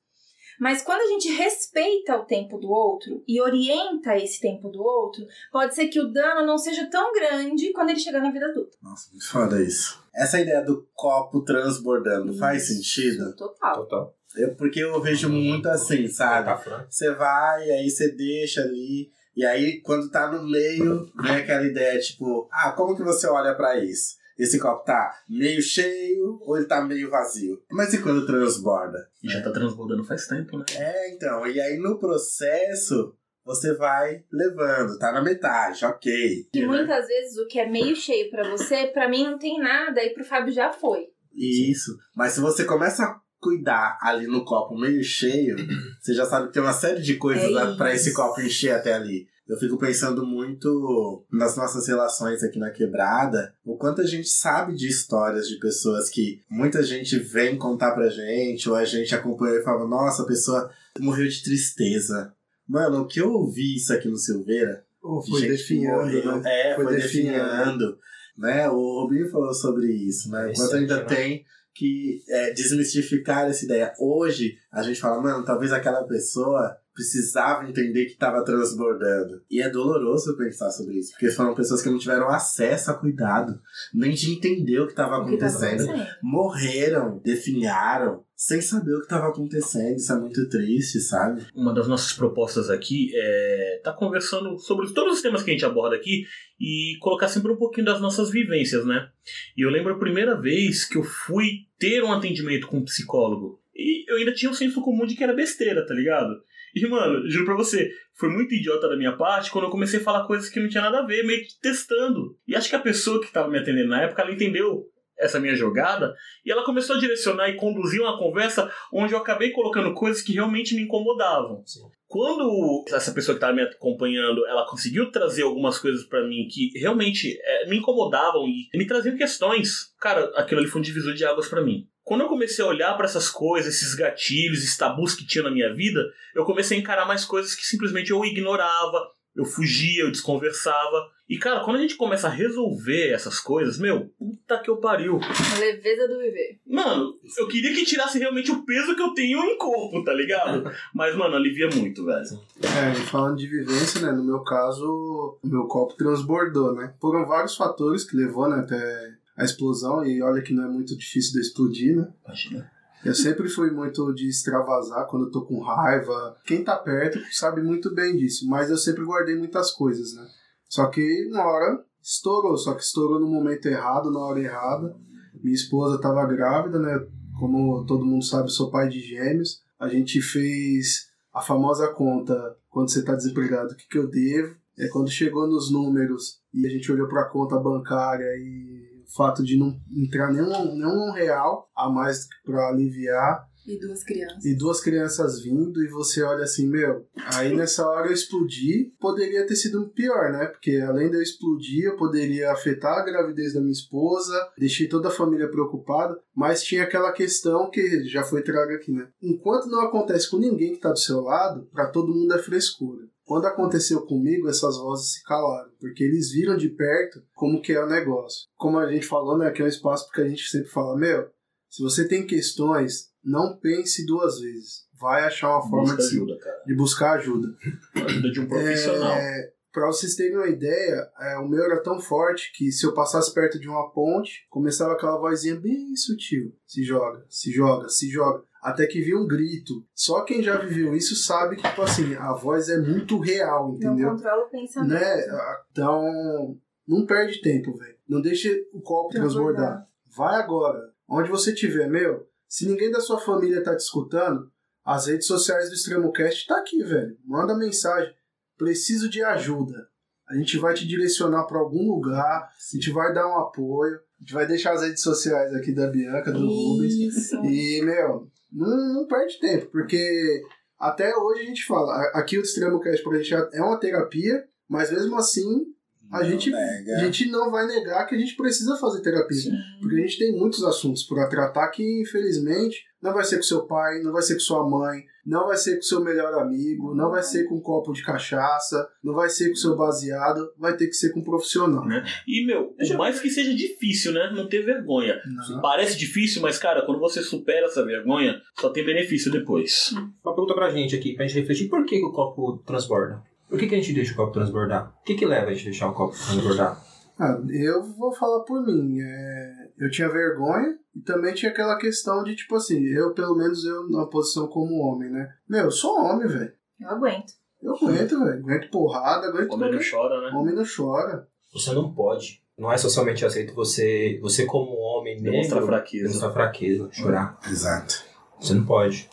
Mas 0.60 0.82
quando 0.82 1.02
a 1.02 1.08
gente 1.08 1.30
respeita 1.30 2.18
o 2.18 2.26
tempo 2.26 2.58
do 2.58 2.70
outro 2.70 3.24
e 3.28 3.42
orienta 3.42 4.16
esse 4.18 4.40
tempo 4.40 4.70
do 4.70 4.82
outro, 4.82 5.26
pode 5.52 5.76
ser 5.76 5.88
que 5.88 6.00
o 6.00 6.12
dano 6.12 6.46
não 6.46 6.58
seja 6.58 6.90
tão 6.90 7.14
grande 7.14 7.72
quando 7.74 7.90
ele 7.90 8.00
chegar 8.00 8.22
na 8.22 8.32
vida 8.32 8.46
adulta. 8.46 8.78
Nossa, 8.82 9.10
muito 9.12 9.28
foda 9.28 9.62
isso. 9.62 10.04
Essa 10.14 10.40
ideia 10.40 10.62
do 10.62 10.88
copo 10.94 11.44
transbordando 11.44 12.38
faz 12.38 12.68
sentido? 12.68 13.36
Total. 13.36 13.76
Total. 13.76 14.16
Eu, 14.36 14.56
porque 14.56 14.80
eu 14.80 15.02
vejo 15.02 15.30
muito 15.30 15.68
assim, 15.70 16.08
sabe? 16.08 16.46
Tá 16.46 16.58
franco. 16.58 16.88
Você 16.90 17.14
vai, 17.14 17.70
aí 17.72 17.90
você 17.90 18.12
deixa 18.12 18.62
ali, 18.62 19.10
e 19.36 19.46
aí 19.46 19.82
quando 19.82 20.10
tá 20.10 20.32
no 20.32 20.50
meio, 20.50 21.10
vem 21.22 21.36
aquela 21.36 21.66
ideia 21.66 22.00
tipo, 22.00 22.48
ah, 22.52 22.72
como 22.72 22.96
que 22.96 23.04
você 23.04 23.28
olha 23.28 23.56
pra 23.56 23.78
isso? 23.78 24.16
Esse 24.38 24.60
copo 24.60 24.84
tá 24.84 25.14
meio 25.30 25.62
cheio 25.62 26.40
ou 26.42 26.58
ele 26.58 26.66
tá 26.66 26.82
meio 26.82 27.10
vazio? 27.10 27.62
Mas 27.72 27.94
e 27.94 28.02
quando 28.02 28.26
transborda? 28.26 29.08
E 29.24 29.30
já 29.30 29.42
tá 29.42 29.52
transbordando 29.52 30.04
faz 30.04 30.28
tempo, 30.28 30.58
né? 30.58 30.66
É, 30.76 31.14
então, 31.14 31.48
e 31.48 31.60
aí 31.60 31.78
no 31.78 31.98
processo 31.98 33.16
você 33.46 33.74
vai 33.76 34.24
levando, 34.32 34.98
tá 34.98 35.12
na 35.12 35.22
metade, 35.22 35.86
ok. 35.86 36.48
E 36.54 36.60
né? 36.60 36.66
muitas 36.66 37.08
vezes 37.08 37.38
o 37.38 37.48
que 37.48 37.60
é 37.60 37.70
meio 37.70 37.96
cheio 37.96 38.30
pra 38.32 38.50
você, 38.50 38.88
pra 38.88 39.08
mim 39.08 39.24
não 39.24 39.38
tem 39.38 39.60
nada, 39.60 40.04
e 40.04 40.10
pro 40.10 40.26
Fábio 40.26 40.52
já 40.52 40.72
foi. 40.72 41.06
Isso. 41.32 41.96
Mas 42.16 42.34
se 42.34 42.40
você 42.40 42.66
começa 42.66 43.04
a 43.04 43.20
cuidar 43.40 44.00
ali 44.02 44.26
no 44.26 44.44
copo 44.44 44.76
meio 44.76 45.04
cheio, 45.04 45.56
você 46.02 46.14
já 46.14 46.26
sabe 46.26 46.48
que 46.48 46.54
tem 46.54 46.64
uma 46.64 46.74
série 46.74 47.02
de 47.02 47.16
coisas 47.18 47.44
É 47.44 47.50
isso. 47.52 47.84
esse 47.94 48.14
copo 48.14 48.42
encher 48.42 48.72
até 48.72 48.94
ali. 48.94 49.28
Eu 49.48 49.58
fico 49.58 49.78
pensando 49.78 50.26
muito 50.26 51.24
nas 51.32 51.56
nossas 51.56 51.88
relações 51.88 52.44
aqui 52.44 52.58
na 52.58 52.72
quebrada, 52.72 53.54
o 53.64 53.78
quanto 53.78 54.02
a 54.02 54.06
gente 54.06 54.28
sabe 54.28 54.74
de 54.74 54.88
histórias 54.88 55.48
de 55.48 55.60
pessoas 55.60 56.10
que 56.10 56.42
muita 56.50 56.82
gente 56.82 57.20
vem 57.20 57.58
contar 57.58 57.92
pra 57.92 58.10
gente, 58.10 58.68
ou 58.68 58.76
a 58.76 58.84
gente 58.84 59.14
acompanha 59.14 59.60
e 59.60 59.64
fala, 59.64 59.88
nossa, 59.88 60.24
a 60.24 60.28
pessoa 60.28 60.72
morreu 61.00 61.28
de 61.28 61.44
tristeza. 61.44 62.34
Mano, 62.68 63.02
o 63.02 63.08
que 63.08 63.22
eu 63.22 63.32
ouvi 63.32 63.76
isso 63.76 63.94
aqui 63.94 64.08
no 64.08 64.18
Silveira, 64.18 64.84
de 65.24 65.30
foi 65.30 65.42
gente 65.42 65.52
definhando, 65.52 66.42
né? 66.42 66.42
É, 66.46 66.76
foi, 66.76 66.86
Foi 66.86 66.96
definhando. 66.96 68.00
Né? 68.38 68.68
O 68.70 69.02
Rubinho 69.02 69.30
falou 69.32 69.54
sobre 69.54 69.88
isso, 69.88 70.30
né? 70.30 70.52
É 70.52 70.54
Quanto 70.56 70.76
ainda 70.76 70.98
né? 70.98 71.04
tem 71.06 71.46
que 71.76 72.24
é, 72.30 72.54
desmistificar 72.54 73.46
essa 73.48 73.66
ideia. 73.66 73.94
Hoje, 74.00 74.58
a 74.72 74.82
gente 74.82 75.00
fala, 75.00 75.22
mano, 75.22 75.44
talvez 75.44 75.74
aquela 75.74 76.04
pessoa 76.04 76.78
precisava 76.94 77.68
entender 77.68 78.06
que 78.06 78.14
estava 78.14 78.44
transbordando. 78.46 79.44
E 79.52 79.62
é 79.62 79.70
doloroso 79.70 80.38
pensar 80.38 80.72
sobre 80.72 80.98
isso, 80.98 81.12
porque 81.12 81.30
foram 81.30 81.54
pessoas 81.54 81.82
que 81.82 81.90
não 81.90 82.00
tiveram 82.00 82.30
acesso 82.30 82.90
a 82.90 82.94
cuidado, 82.94 83.60
nem 83.94 84.14
de 84.14 84.32
entender 84.32 84.80
o 84.80 84.86
que 84.86 84.94
estava 84.94 85.18
acontecendo. 85.18 85.84
acontecendo. 85.84 86.18
Morreram, 86.24 87.20
definharam, 87.22 88.24
sem 88.36 88.62
saber 88.62 88.94
o 88.94 89.00
que 89.00 89.06
estava 89.06 89.30
acontecendo. 89.30 89.96
Isso 89.96 90.12
é 90.12 90.20
muito 90.20 90.48
triste, 90.50 91.00
sabe? 91.00 91.46
Uma 91.56 91.74
das 91.74 91.88
nossas 91.88 92.14
propostas 92.14 92.70
aqui 92.70 93.10
é 93.14 93.78
estar 93.78 93.94
conversando 93.94 94.60
sobre 94.60 94.92
todos 94.94 95.16
os 95.16 95.22
temas 95.22 95.42
que 95.42 95.52
a 95.52 95.54
gente 95.54 95.66
aborda 95.66 95.96
aqui 95.96 96.26
e 96.60 96.98
colocar 97.00 97.28
sempre 97.28 97.52
um 97.52 97.58
pouquinho 97.58 97.86
das 97.86 98.02
nossas 98.02 98.30
vivências, 98.30 98.86
né? 98.86 99.10
E 99.56 99.66
eu 99.66 99.70
lembro 99.70 99.94
a 99.94 100.00
primeira 100.00 100.40
vez 100.40 100.86
que 100.86 100.98
eu 100.98 101.04
fui 101.04 101.66
ter 101.80 102.04
um 102.04 102.12
atendimento 102.12 102.68
com 102.68 102.78
um 102.78 102.86
psicólogo. 102.86 103.62
E 103.74 104.10
eu 104.10 104.18
ainda 104.18 104.34
tinha 104.34 104.52
um 104.52 104.54
senso 104.54 104.82
comum 104.82 105.06
de 105.06 105.16
que 105.16 105.24
era 105.24 105.34
besteira, 105.34 105.86
tá 105.86 105.94
ligado? 105.94 106.34
E, 106.74 106.86
mano, 106.88 107.30
juro 107.30 107.46
pra 107.46 107.56
você, 107.56 107.90
foi 108.14 108.30
muito 108.30 108.54
idiota 108.54 108.90
da 108.90 108.98
minha 108.98 109.16
parte 109.16 109.50
quando 109.50 109.66
eu 109.66 109.72
comecei 109.72 110.00
a 110.00 110.04
falar 110.04 110.28
coisas 110.28 110.50
que 110.50 110.60
não 110.60 110.68
tinha 110.68 110.84
nada 110.84 111.00
a 111.00 111.06
ver, 111.06 111.24
meio 111.24 111.42
que 111.42 111.60
testando. 111.62 112.38
E 112.46 112.54
acho 112.54 112.70
que 112.70 112.76
a 112.76 112.82
pessoa 112.82 113.22
que 113.22 113.32
tava 113.32 113.50
me 113.50 113.58
atendendo 113.58 113.90
na 113.90 114.02
época, 114.02 114.22
ela 114.22 114.34
entendeu 114.34 114.86
essa 115.18 115.40
minha 115.40 115.56
jogada 115.56 116.14
e 116.46 116.52
ela 116.52 116.64
começou 116.64 116.96
a 116.96 117.00
direcionar 117.00 117.50
e 117.50 117.56
conduzir 117.56 118.02
uma 118.02 118.18
conversa 118.18 118.72
onde 118.92 119.14
eu 119.14 119.20
acabei 119.20 119.52
colocando 119.52 119.94
coisas 119.94 120.22
que 120.22 120.34
realmente 120.34 120.76
me 120.76 120.84
incomodavam. 120.84 121.64
Sim. 121.66 121.82
Quando 122.08 122.86
essa 122.90 123.12
pessoa 123.12 123.36
que 123.36 123.38
estava 123.38 123.54
me 123.54 123.64
acompanhando, 123.64 124.46
ela 124.48 124.66
conseguiu 124.68 125.12
trazer 125.12 125.44
algumas 125.44 125.80
coisas 125.80 126.06
pra 126.06 126.26
mim 126.26 126.48
que 126.50 126.72
realmente 126.80 127.38
é, 127.42 127.68
me 127.68 127.78
incomodavam 127.78 128.48
e 128.48 128.70
me 128.78 128.86
traziam 128.86 129.18
questões, 129.18 129.94
cara, 130.00 130.32
aquilo 130.36 130.62
ali 130.62 130.70
foi 130.70 130.80
um 130.80 130.84
divisor 130.84 131.14
de 131.14 131.26
águas 131.26 131.48
pra 131.48 131.62
mim. 131.62 131.88
Quando 132.04 132.22
eu 132.22 132.28
comecei 132.28 132.64
a 132.64 132.68
olhar 132.68 132.96
pra 132.96 133.06
essas 133.06 133.30
coisas, 133.30 133.74
esses 133.74 133.96
gatilhos, 133.96 134.60
esses 134.60 134.78
tabus 134.78 135.16
que 135.16 135.26
tinha 135.26 135.44
na 135.44 135.50
minha 135.50 135.74
vida, 135.74 136.06
eu 136.36 136.46
comecei 136.46 136.78
a 136.78 136.80
encarar 136.80 137.08
mais 137.08 137.26
coisas 137.26 137.56
que 137.56 137.66
simplesmente 137.66 138.12
eu 138.12 138.24
ignorava, 138.24 139.10
eu 139.36 139.46
fugia, 139.46 140.04
eu 140.04 140.12
desconversava. 140.12 141.12
E 141.28 141.38
cara, 141.38 141.64
quando 141.64 141.78
a 141.78 141.82
gente 141.82 141.96
começa 141.96 142.28
a 142.28 142.32
resolver 142.32 143.10
essas 143.10 143.40
coisas, 143.40 143.80
meu, 143.80 144.08
puta 144.18 144.60
que 144.60 144.70
eu 144.70 144.78
pariu. 144.78 145.20
A 145.20 145.60
leveza 145.60 146.08
do 146.08 146.20
viver. 146.20 146.60
Mano, 146.66 147.14
eu 147.38 147.48
queria 147.48 147.74
que 147.74 147.84
tirasse 147.84 148.20
realmente 148.20 148.52
o 148.52 148.64
peso 148.64 148.96
que 148.96 149.02
eu 149.02 149.14
tenho 149.14 149.40
em 149.44 149.58
corpo, 149.58 150.04
tá 150.04 150.14
ligado? 150.14 150.72
Mas, 150.94 151.16
mano, 151.16 151.36
alivia 151.36 151.68
muito, 151.76 152.06
velho. 152.06 152.26
É, 152.62 152.92
e 152.92 153.02
falando 153.08 153.38
de 153.38 153.48
vivência, 153.48 154.02
né? 154.02 154.12
No 154.12 154.24
meu 154.24 154.42
caso, 154.42 155.40
o 155.44 155.48
meu 155.48 155.66
copo 155.66 155.96
transbordou, 155.96 156.74
né? 156.74 156.94
Foram 157.02 157.26
vários 157.26 157.58
fatores 157.58 158.04
que 158.04 158.16
levou, 158.16 158.48
né, 158.48 158.60
até 158.60 159.14
a 159.36 159.44
explosão, 159.44 160.06
e 160.06 160.22
olha 160.22 160.42
que 160.42 160.54
não 160.54 160.66
é 160.66 160.68
muito 160.68 160.96
difícil 160.96 161.34
de 161.34 161.42
explodir, 161.42 161.98
né? 161.98 162.08
Imagina. 162.24 162.75
Eu 163.06 163.14
sempre 163.14 163.48
fui 163.48 163.70
muito 163.70 164.12
de 164.16 164.28
extravasar 164.28 165.06
quando 165.08 165.28
eu 165.28 165.32
tô 165.32 165.46
com 165.46 165.62
raiva. 165.62 166.36
Quem 166.44 166.64
tá 166.64 166.76
perto 166.76 167.20
sabe 167.32 167.62
muito 167.62 167.94
bem 167.94 168.18
disso, 168.18 168.50
mas 168.50 168.72
eu 168.72 168.78
sempre 168.80 169.06
guardei 169.06 169.38
muitas 169.38 169.72
coisas, 169.72 170.16
né? 170.16 170.28
Só 170.68 170.88
que 170.88 171.30
uma 171.32 171.46
hora 171.46 171.86
estourou, 172.02 172.58
só 172.58 172.74
que 172.74 172.82
estourou 172.82 173.20
no 173.20 173.28
momento 173.28 173.68
errado, 173.68 174.12
na 174.12 174.20
hora 174.20 174.42
errada. 174.42 174.96
Minha 175.36 175.54
esposa 175.54 176.02
tava 176.02 176.26
grávida, 176.26 176.80
né? 176.80 177.00
Como 177.40 177.86
todo 177.86 178.04
mundo 178.04 178.26
sabe, 178.26 178.50
sou 178.50 178.72
pai 178.72 178.90
de 178.90 179.00
gêmeos. 179.00 179.62
A 179.80 179.88
gente 179.88 180.20
fez 180.20 181.12
a 181.32 181.42
famosa 181.42 181.88
conta 181.90 182.58
quando 182.72 182.90
você 182.90 183.06
tá 183.06 183.14
desempregado, 183.14 183.74
o 183.74 183.78
que, 183.78 183.88
que 183.88 184.00
eu 184.00 184.10
devo. 184.10 184.56
É 184.80 184.88
quando 184.88 185.12
chegou 185.12 185.48
nos 185.48 185.72
números 185.72 186.42
e 186.52 186.66
a 186.66 186.70
gente 186.72 186.92
olhou 186.92 187.08
para 187.08 187.22
a 187.22 187.30
conta 187.30 187.56
bancária 187.60 188.26
e 188.40 188.95
o 189.08 189.16
fato 189.16 189.44
de 189.44 189.58
não 189.58 189.76
entrar 189.96 190.32
nenhum, 190.32 190.76
nenhum 190.76 191.12
real 191.12 191.70
a 191.76 191.90
mais 191.90 192.28
para 192.44 192.70
aliviar 192.70 193.46
E 193.68 193.80
duas 193.80 194.04
crianças. 194.04 194.46
e 194.46 194.56
duas 194.56 194.82
crianças 194.82 195.42
vindo 195.42 195.84
e 195.84 195.88
você 195.90 196.22
olha 196.24 196.44
assim, 196.44 196.68
meu, 196.70 197.06
aí 197.34 197.56
nessa 197.56 197.88
hora 197.88 198.08
eu 198.08 198.14
explodi, 198.14 198.92
poderia 199.00 199.46
ter 199.46 199.56
sido 199.56 199.90
pior, 199.90 200.32
né? 200.32 200.46
Porque 200.48 200.78
além 200.78 201.10
de 201.10 201.18
eu 201.18 201.22
explodir, 201.22 201.86
eu 201.86 201.96
poderia 201.98 202.52
afetar 202.52 203.00
a 203.00 203.06
gravidez 203.06 203.54
da 203.54 203.60
minha 203.60 203.72
esposa, 203.72 204.34
deixei 204.58 204.88
toda 204.88 205.08
a 205.08 205.12
família 205.12 205.50
preocupada, 205.50 206.16
mas 206.36 206.64
tinha 206.64 206.84
aquela 206.84 207.12
questão 207.12 207.70
que 207.70 208.04
já 208.06 208.24
foi 208.24 208.42
traga 208.44 208.76
aqui, 208.76 208.92
né? 208.92 209.08
Enquanto 209.22 209.68
não 209.70 209.82
acontece 209.82 210.30
com 210.30 210.38
ninguém 210.38 210.74
que 210.74 210.80
tá 210.82 210.92
do 210.92 211.00
seu 211.00 211.22
lado, 211.22 211.68
para 211.72 211.88
todo 211.90 212.14
mundo 212.14 212.34
é 212.34 212.38
frescura. 212.40 213.02
Quando 213.26 213.48
aconteceu 213.48 214.06
comigo, 214.06 214.48
essas 214.48 214.78
vozes 214.78 215.14
se 215.14 215.24
calaram, 215.24 215.72
porque 215.80 216.04
eles 216.04 216.32
viram 216.32 216.56
de 216.56 216.70
perto 216.70 217.24
como 217.34 217.62
que 217.62 217.74
é 217.74 217.84
o 217.84 217.90
negócio. 217.90 218.48
Como 218.56 218.78
a 218.78 218.92
gente 218.92 219.06
falou, 219.06 219.38
né, 219.38 219.50
que 219.52 219.62
é 219.62 219.66
um 219.66 219.70
espaço 219.70 220.06
porque 220.06 220.22
a 220.22 220.28
gente 220.28 220.48
sempre 220.48 220.70
fala, 220.70 220.96
meu, 220.96 221.28
se 221.70 221.82
você 221.82 222.08
tem 222.08 222.26
questões, 222.26 223.10
não 223.24 223.58
pense 223.58 224.06
duas 224.06 224.40
vezes. 224.40 224.86
Vai 225.00 225.24
achar 225.24 225.50
uma 225.50 225.62
forma 225.62 225.96
Busca 225.96 225.98
de, 225.98 226.08
ajuda, 226.08 226.38
cara. 226.38 226.64
de 226.66 226.76
buscar 226.76 227.14
ajuda. 227.14 227.48
Ajuda 227.96 228.32
de 228.32 228.40
um 228.40 228.48
profissional. 228.48 229.12
É, 229.12 229.56
Pra 229.76 229.88
vocês 229.88 230.16
terem 230.16 230.38
uma 230.38 230.48
ideia, 230.48 231.12
é, 231.20 231.38
o 231.38 231.50
meu 231.50 231.62
era 231.62 231.84
tão 231.84 232.00
forte 232.00 232.54
que 232.56 232.72
se 232.72 232.86
eu 232.86 232.94
passasse 232.94 233.34
perto 233.34 233.60
de 233.60 233.68
uma 233.68 233.92
ponte, 233.92 234.48
começava 234.50 234.94
aquela 234.94 235.18
vozinha 235.18 235.60
bem 235.60 235.94
sutil. 235.98 236.56
Se 236.66 236.82
joga, 236.82 237.26
se 237.28 237.52
joga, 237.52 237.90
se 237.90 238.10
joga. 238.10 238.42
Até 238.66 238.88
que 238.88 239.00
vi 239.00 239.16
um 239.16 239.28
grito. 239.28 239.86
Só 239.94 240.24
quem 240.24 240.42
já 240.42 240.58
viveu 240.58 240.96
isso 240.96 241.16
sabe 241.16 241.56
que, 241.56 241.62
tipo 241.62 241.84
assim, 241.84 242.16
a 242.16 242.34
voz 242.34 242.68
é 242.68 242.80
muito 242.80 243.20
real, 243.20 243.68
Não 243.70 243.76
entendeu? 243.76 244.10
controla 244.10 244.44
o 244.44 244.50
pensamento. 244.50 244.90
Né? 244.92 245.26
Então, 245.72 246.58
não 246.88 247.06
perde 247.06 247.42
tempo, 247.42 247.78
velho. 247.78 247.96
Não 248.10 248.20
deixe 248.20 248.68
o 248.74 248.82
copo 248.82 249.14
transbordar. 249.14 249.88
Vai 250.18 250.42
agora. 250.42 250.80
Onde 251.08 251.30
você 251.30 251.54
estiver, 251.54 251.88
meu. 251.88 252.28
Se 252.48 252.68
ninguém 252.68 252.90
da 252.90 253.00
sua 253.00 253.20
família 253.20 253.64
tá 253.64 253.76
te 253.76 253.82
escutando, 253.82 254.50
as 254.84 255.06
redes 255.06 255.28
sociais 255.28 255.70
do 255.70 255.76
Extremo 255.76 256.12
Cast 256.12 256.48
tá 256.48 256.58
aqui, 256.58 256.82
velho. 256.84 257.16
Manda 257.24 257.56
mensagem. 257.56 258.16
Preciso 258.58 259.08
de 259.08 259.24
ajuda. 259.24 259.88
A 260.28 260.34
gente 260.36 260.58
vai 260.58 260.74
te 260.74 260.88
direcionar 260.88 261.44
para 261.44 261.60
algum 261.60 261.88
lugar, 261.88 262.50
a 262.50 262.76
gente 262.76 262.90
vai 262.90 263.14
dar 263.14 263.28
um 263.28 263.38
apoio, 263.38 263.96
a 263.98 264.22
gente 264.24 264.34
vai 264.34 264.48
deixar 264.48 264.74
as 264.74 264.82
redes 264.82 265.04
sociais 265.04 265.54
aqui 265.54 265.72
da 265.72 265.86
Bianca, 265.86 266.32
do 266.32 266.48
Rubens. 266.48 266.94
Isso. 266.96 267.36
E, 267.46 267.80
meu, 267.84 268.28
não, 268.56 268.94
não 268.94 269.08
perde 269.08 269.40
tempo, 269.40 269.68
porque 269.72 270.42
até 270.80 271.16
hoje 271.16 271.42
a 271.42 271.46
gente 271.46 271.66
fala, 271.66 271.94
aqui 272.14 272.38
o 272.38 272.42
Extremo 272.42 272.80
Cast 272.80 273.04
pra 273.04 273.18
gente 273.18 273.34
é 273.54 273.62
uma 273.62 273.80
terapia, 273.80 274.44
mas 274.68 274.92
mesmo 274.92 275.16
assim 275.18 275.66
a 276.12 276.20
Não 276.20 276.26
gente, 276.26 276.52
nega. 276.52 276.96
a 276.98 277.00
gente 277.00 277.30
não 277.32 277.50
vai 277.50 277.66
negar 277.66 278.06
que 278.06 278.16
a 278.16 278.18
gente 278.18 278.36
precisa 278.36 278.78
fazer 278.78 279.02
terapia. 279.02 279.52
Porque 279.82 279.96
a 279.96 280.00
gente 280.02 280.20
tem 280.20 280.38
muitos 280.38 280.64
assuntos 280.64 281.04
para 281.04 281.28
tratar 281.28 281.68
que, 281.70 281.84
infelizmente, 282.02 282.84
não 283.06 283.14
vai 283.14 283.24
ser 283.24 283.38
com 283.38 283.44
seu 283.44 283.68
pai, 283.68 284.02
não 284.02 284.12
vai 284.12 284.24
ser 284.24 284.34
com 284.34 284.40
sua 284.40 284.68
mãe, 284.68 285.04
não 285.24 285.46
vai 285.46 285.56
ser 285.56 285.76
com 285.76 285.84
seu 285.84 286.04
melhor 286.04 286.34
amigo, 286.42 286.96
não 286.96 287.12
vai 287.12 287.22
ser 287.22 287.44
com 287.46 287.56
um 287.56 287.62
copo 287.62 287.94
de 287.94 288.04
cachaça, 288.04 288.90
não 289.04 289.14
vai 289.14 289.30
ser 289.30 289.50
com 289.50 289.56
seu 289.56 289.78
baseado, 289.78 290.52
vai 290.58 290.76
ter 290.76 290.88
que 290.88 290.94
ser 290.94 291.12
com 291.12 291.20
um 291.20 291.24
profissional. 291.24 291.86
E, 292.28 292.46
meu, 292.48 292.74
por 292.76 292.98
mais 292.98 293.20
que 293.20 293.30
seja 293.30 293.54
difícil, 293.54 294.12
né? 294.12 294.32
Não 294.36 294.50
ter 294.50 294.64
vergonha. 294.64 295.22
Não. 295.26 295.62
Parece 295.62 295.98
difícil, 295.98 296.42
mas, 296.42 296.58
cara, 296.58 296.84
quando 296.84 297.00
você 297.00 297.22
supera 297.22 297.68
essa 297.68 297.86
vergonha, 297.86 298.42
só 298.60 298.70
tem 298.70 298.84
benefício 298.84 299.32
depois. 299.32 299.94
Uma 300.24 300.34
pergunta 300.34 300.56
pra 300.56 300.72
gente 300.72 300.96
aqui, 300.96 301.14
pra 301.14 301.28
gente 301.28 301.40
refletir. 301.40 301.70
Por 301.70 301.86
que, 301.86 302.00
que 302.00 302.06
o 302.06 302.12
copo 302.12 302.58
transborda? 302.66 303.22
Por 303.48 303.60
que, 303.60 303.68
que 303.68 303.76
a 303.76 303.78
gente 303.78 303.94
deixa 303.94 304.14
o 304.14 304.16
copo 304.16 304.34
transbordar? 304.34 304.92
O 305.00 305.04
que, 305.04 305.14
que 305.14 305.26
leva 305.26 305.52
a 305.52 305.54
gente 305.54 305.68
a 305.68 305.70
deixar 305.70 305.90
o 305.90 305.94
copo 305.94 306.16
transbordar? 306.18 306.84
Ah, 307.20 307.40
eu 307.50 307.84
vou 307.84 308.12
falar 308.12 308.42
por 308.42 308.66
mim. 308.66 309.00
é, 309.00 309.65
eu 309.78 309.90
tinha 309.90 310.10
vergonha 310.10 310.78
e 310.96 311.02
também 311.02 311.34
tinha 311.34 311.52
aquela 311.52 311.78
questão 311.78 312.24
de, 312.24 312.36
tipo 312.36 312.56
assim, 312.56 312.84
eu, 312.86 313.14
pelo 313.14 313.36
menos, 313.36 313.64
eu 313.66 313.90
na 313.90 314.06
posição 314.06 314.48
como 314.48 314.80
homem, 314.82 315.10
né? 315.10 315.34
Meu, 315.48 315.66
eu 315.66 315.72
sou 315.72 316.00
homem, 316.00 316.28
velho. 316.28 316.54
Eu 316.80 316.90
aguento. 316.90 317.34
Eu 317.62 317.76
aguento, 317.76 318.20
velho. 318.24 318.40
Aguento 318.40 318.70
porrada, 318.70 319.28
aguento 319.28 319.52
Homem 319.54 319.72
não 319.72 319.80
chora, 319.80 320.22
né? 320.22 320.38
Homem 320.38 320.56
não 320.56 320.64
chora. 320.64 321.28
Você 321.54 321.74
não 321.74 321.94
pode. 321.94 322.44
Não 322.58 322.72
é 322.72 322.78
socialmente 322.78 323.26
aceito 323.26 323.54
você, 323.54 324.18
você 324.22 324.46
como 324.46 324.72
homem 324.78 325.16
negro, 325.16 325.32
Demonstrar 325.32 325.64
fraqueza. 325.64 326.04
demonstrar 326.06 326.34
fraqueza, 326.34 326.90
chorar. 326.92 327.40
Exato. 327.50 328.04
Você 328.40 328.54
não 328.54 328.66
pode. 328.66 329.10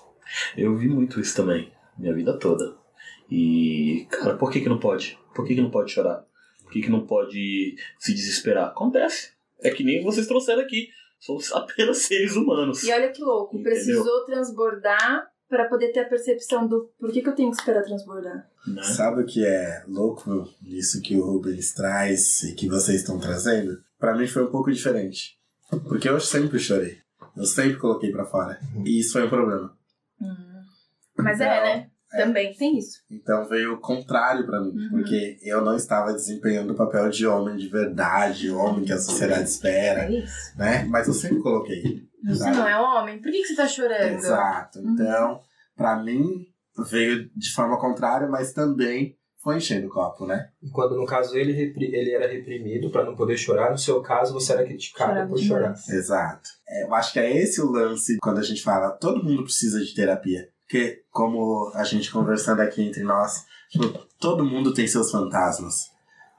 Eu 0.56 0.76
vi 0.76 0.88
muito 0.88 1.20
isso 1.20 1.36
também, 1.36 1.72
minha 1.98 2.14
vida 2.14 2.38
toda. 2.38 2.76
E, 3.30 4.06
cara, 4.10 4.36
por 4.36 4.50
que 4.50 4.60
que 4.60 4.68
não 4.68 4.78
pode? 4.78 5.18
Por 5.34 5.44
que 5.44 5.54
que 5.54 5.60
não 5.60 5.70
pode 5.70 5.90
chorar? 5.90 6.24
Por 6.62 6.70
que 6.72 6.82
que 6.82 6.90
não 6.90 7.06
pode 7.06 7.74
se 7.98 8.14
desesperar? 8.14 8.68
Acontece. 8.68 9.32
É 9.62 9.70
que 9.70 9.84
nem 9.84 10.02
vocês 10.02 10.26
trouxeram 10.26 10.62
aqui. 10.62 10.88
Somos 11.18 11.50
apenas 11.54 11.98
seres 11.98 12.34
humanos. 12.34 12.82
E 12.82 12.92
olha 12.92 13.10
que 13.10 13.22
louco, 13.22 13.56
Entendeu? 13.56 13.72
precisou 13.72 14.24
transbordar 14.24 15.28
pra 15.48 15.68
poder 15.68 15.92
ter 15.92 16.00
a 16.00 16.08
percepção 16.08 16.66
do 16.66 16.90
por 16.98 17.12
que, 17.12 17.20
que 17.20 17.28
eu 17.28 17.34
tenho 17.34 17.50
que 17.50 17.58
esperar 17.58 17.82
transbordar. 17.82 18.48
Né? 18.66 18.82
Sabe 18.82 19.22
o 19.22 19.26
que 19.26 19.44
é 19.44 19.84
louco 19.86 20.48
nisso 20.62 21.02
que 21.02 21.16
o 21.16 21.24
Rubens 21.24 21.72
traz 21.74 22.42
e 22.42 22.54
que 22.54 22.68
vocês 22.68 23.00
estão 23.00 23.18
trazendo? 23.18 23.78
Pra 23.98 24.16
mim 24.16 24.26
foi 24.26 24.44
um 24.44 24.50
pouco 24.50 24.72
diferente. 24.72 25.38
Porque 25.88 26.08
eu 26.08 26.18
sempre 26.20 26.58
chorei. 26.58 26.98
Eu 27.36 27.44
sempre 27.44 27.78
coloquei 27.78 28.10
pra 28.10 28.24
fora. 28.24 28.58
E 28.84 29.00
isso 29.00 29.12
foi 29.12 29.24
um 29.26 29.28
problema. 29.28 29.76
Mas 31.16 31.38
Não, 31.38 31.46
é, 31.46 31.76
né? 31.76 31.90
Também 32.16 32.54
tem 32.54 32.78
isso. 32.78 32.98
Então 33.10 33.48
veio 33.48 33.74
o 33.74 33.80
contrário 33.80 34.44
pra 34.46 34.60
mim. 34.60 34.68
Uhum. 34.70 34.88
Porque 34.90 35.38
eu 35.42 35.62
não 35.62 35.76
estava 35.76 36.12
desempenhando 36.12 36.72
o 36.72 36.76
papel 36.76 37.08
de 37.10 37.26
homem 37.26 37.56
de 37.56 37.68
verdade, 37.68 38.50
homem 38.50 38.84
que 38.84 38.92
a 38.92 38.98
sociedade 38.98 39.48
espera, 39.48 40.04
É 40.04 40.12
isso. 40.18 40.56
né? 40.58 40.84
Mas 40.88 41.08
eu 41.08 41.14
sempre 41.14 41.38
coloquei. 41.40 41.82
Você 42.24 42.50
não 42.50 42.68
é 42.68 42.78
homem, 42.78 43.20
por 43.20 43.30
que, 43.32 43.38
que 43.42 43.46
você 43.48 43.56
tá 43.56 43.66
chorando? 43.66 44.14
Exato. 44.14 44.78
Uhum. 44.78 44.92
Então, 44.92 45.40
pra 45.76 45.96
mim, 46.02 46.46
veio 46.88 47.28
de 47.36 47.52
forma 47.52 47.78
contrária, 47.80 48.28
mas 48.28 48.52
também 48.52 49.16
foi 49.42 49.56
enchendo 49.56 49.88
o 49.88 49.90
copo, 49.90 50.24
né? 50.24 50.50
Enquanto 50.62 50.94
no 50.94 51.04
caso 51.04 51.36
ele, 51.36 51.50
repri- 51.52 51.92
ele 51.92 52.12
era 52.12 52.30
reprimido 52.32 52.90
pra 52.92 53.04
não 53.04 53.16
poder 53.16 53.36
chorar, 53.36 53.72
no 53.72 53.76
seu 53.78 54.00
caso 54.00 54.32
você 54.32 54.52
era 54.52 54.64
criticado 54.64 55.10
Chorava 55.14 55.28
por 55.28 55.38
chorar. 55.40 55.74
Exato. 55.90 56.48
É, 56.68 56.84
eu 56.84 56.94
acho 56.94 57.12
que 57.12 57.18
é 57.18 57.36
esse 57.36 57.60
o 57.60 57.68
lance 57.68 58.18
quando 58.22 58.38
a 58.38 58.42
gente 58.44 58.62
fala, 58.62 58.92
todo 58.92 59.24
mundo 59.24 59.42
precisa 59.42 59.80
de 59.84 59.92
terapia. 59.94 60.46
Porque, 60.72 61.02
como 61.10 61.70
a 61.74 61.84
gente 61.84 62.10
conversando 62.10 62.60
aqui 62.62 62.80
entre 62.80 63.02
nós, 63.02 63.44
tipo, 63.68 63.88
todo 64.18 64.42
mundo 64.42 64.72
tem 64.72 64.86
seus 64.86 65.10
fantasmas. 65.10 65.90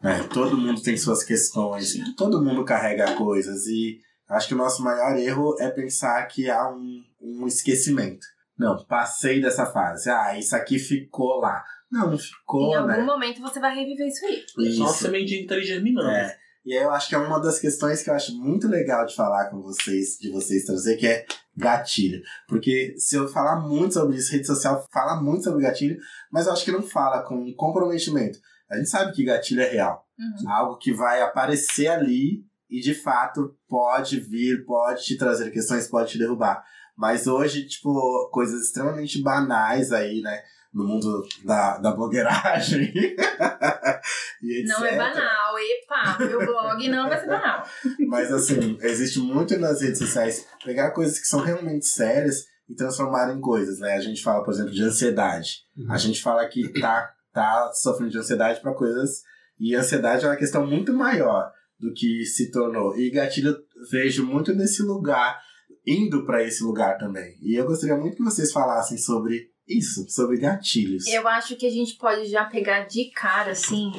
Né? 0.01 0.23
Todo 0.33 0.57
mundo 0.57 0.81
tem 0.81 0.97
suas 0.97 1.23
questões. 1.23 1.93
Todo 2.17 2.43
mundo 2.43 2.65
carrega 2.65 3.13
coisas. 3.13 3.67
E 3.67 3.99
acho 4.27 4.47
que 4.47 4.55
o 4.55 4.57
nosso 4.57 4.83
maior 4.83 5.15
erro 5.19 5.55
é 5.59 5.69
pensar 5.69 6.25
que 6.25 6.49
há 6.49 6.67
um, 6.67 7.03
um 7.21 7.45
esquecimento. 7.45 8.25
Não, 8.57 8.83
passei 8.85 9.39
dessa 9.39 9.67
fase. 9.67 10.09
Ah, 10.09 10.35
isso 10.35 10.55
aqui 10.55 10.79
ficou 10.79 11.39
lá. 11.39 11.63
Não, 11.91 12.09
não 12.09 12.17
ficou, 12.17 12.71
Em 12.71 12.75
algum 12.75 12.87
né? 12.87 13.03
momento 13.03 13.39
você 13.39 13.59
vai 13.59 13.75
reviver 13.75 14.07
isso 14.07 14.25
aí. 14.25 14.37
É 14.67 14.71
só 14.71 14.83
uma 14.83 14.89
Isso. 14.89 15.03
sementinha 15.03 15.41
que 15.41 15.47
tá 15.47 15.53
ali 15.53 15.63
germinando. 15.63 16.09
É. 16.09 16.35
E 16.65 16.77
aí 16.77 16.83
eu 16.83 16.91
acho 16.91 17.09
que 17.09 17.15
é 17.15 17.17
uma 17.17 17.39
das 17.39 17.59
questões 17.59 18.01
que 18.01 18.09
eu 18.09 18.13
acho 18.13 18.35
muito 18.37 18.67
legal 18.67 19.05
de 19.05 19.15
falar 19.15 19.49
com 19.49 19.61
vocês, 19.61 20.17
de 20.19 20.31
vocês 20.31 20.63
trazer, 20.63 20.95
que 20.95 21.05
é 21.05 21.25
gatilho. 21.55 22.21
Porque 22.47 22.95
se 22.97 23.15
eu 23.15 23.27
falar 23.27 23.59
muito 23.59 23.95
sobre 23.95 24.17
isso, 24.17 24.31
rede 24.31 24.47
social 24.47 24.87
fala 24.91 25.21
muito 25.21 25.43
sobre 25.43 25.63
gatilho, 25.63 25.97
mas 26.31 26.47
eu 26.47 26.53
acho 26.53 26.63
que 26.63 26.71
não 26.71 26.81
fala 26.81 27.21
com 27.23 27.53
comprometimento. 27.55 28.39
A 28.69 28.77
gente 28.77 28.89
sabe 28.89 29.11
que 29.11 29.25
gatilho 29.25 29.61
é 29.61 29.69
real. 29.69 30.07
Uhum. 30.17 30.49
Algo 30.49 30.77
que 30.77 30.93
vai 30.93 31.21
aparecer 31.21 31.87
ali 31.87 32.45
e 32.69 32.79
de 32.79 32.93
fato 32.95 33.55
pode 33.67 34.19
vir, 34.19 34.65
pode 34.65 35.03
te 35.03 35.17
trazer 35.17 35.51
questões, 35.51 35.87
pode 35.87 36.11
te 36.11 36.17
derrubar. 36.17 36.63
Mas 36.95 37.27
hoje, 37.27 37.67
tipo, 37.67 38.29
coisas 38.31 38.63
extremamente 38.63 39.21
banais 39.21 39.91
aí, 39.91 40.21
né? 40.21 40.41
No 40.73 40.85
mundo 40.85 41.23
da, 41.43 41.77
da 41.77 41.91
blogueiragem. 41.91 42.91
e. 44.41 44.63
Não 44.65 44.85
é 44.85 44.97
banal, 44.97 45.55
epa, 45.59 46.17
meu 46.25 46.39
blog 46.39 46.87
não 46.89 47.09
vai 47.09 47.19
ser 47.19 47.27
banal. 47.27 47.63
Mas 48.07 48.31
assim, 48.31 48.77
existe 48.81 49.19
muito 49.19 49.57
nas 49.59 49.81
redes 49.81 49.99
sociais 49.99 50.47
pegar 50.63 50.91
coisas 50.91 51.19
que 51.19 51.27
são 51.27 51.41
realmente 51.41 51.85
sérias 51.85 52.45
e 52.69 52.75
transformar 52.75 53.31
em 53.33 53.39
coisas, 53.39 53.79
né? 53.79 53.93
A 53.93 54.01
gente 54.01 54.23
fala, 54.23 54.43
por 54.43 54.53
exemplo, 54.53 54.71
de 54.71 54.83
ansiedade. 54.83 55.63
A 55.89 55.97
gente 55.97 56.21
fala 56.21 56.47
que 56.47 56.67
tá, 56.79 57.13
tá 57.31 57.71
sofrendo 57.73 58.11
de 58.11 58.17
ansiedade 58.17 58.61
para 58.61 58.73
coisas. 58.73 59.21
E 59.59 59.75
ansiedade 59.75 60.25
é 60.25 60.27
uma 60.27 60.35
questão 60.35 60.65
muito 60.65 60.93
maior 60.93 61.51
do 61.79 61.93
que 61.93 62.25
se 62.25 62.51
tornou. 62.51 62.97
E 62.97 63.11
gatilho 63.11 63.55
vejo 63.91 64.25
muito 64.25 64.53
nesse 64.53 64.81
lugar, 64.81 65.39
indo 65.85 66.25
para 66.25 66.43
esse 66.43 66.63
lugar 66.63 66.97
também. 66.97 67.37
E 67.41 67.55
eu 67.55 67.65
gostaria 67.65 67.97
muito 67.97 68.17
que 68.17 68.23
vocês 68.23 68.51
falassem 68.51 68.97
sobre 68.97 69.51
isso, 69.67 70.09
sobre 70.09 70.37
gatilhos. 70.37 71.07
Eu 71.07 71.27
acho 71.27 71.55
que 71.55 71.65
a 71.65 71.71
gente 71.71 71.95
pode 71.95 72.25
já 72.25 72.45
pegar 72.45 72.81
de 72.81 73.11
cara, 73.11 73.51
assim, 73.51 73.91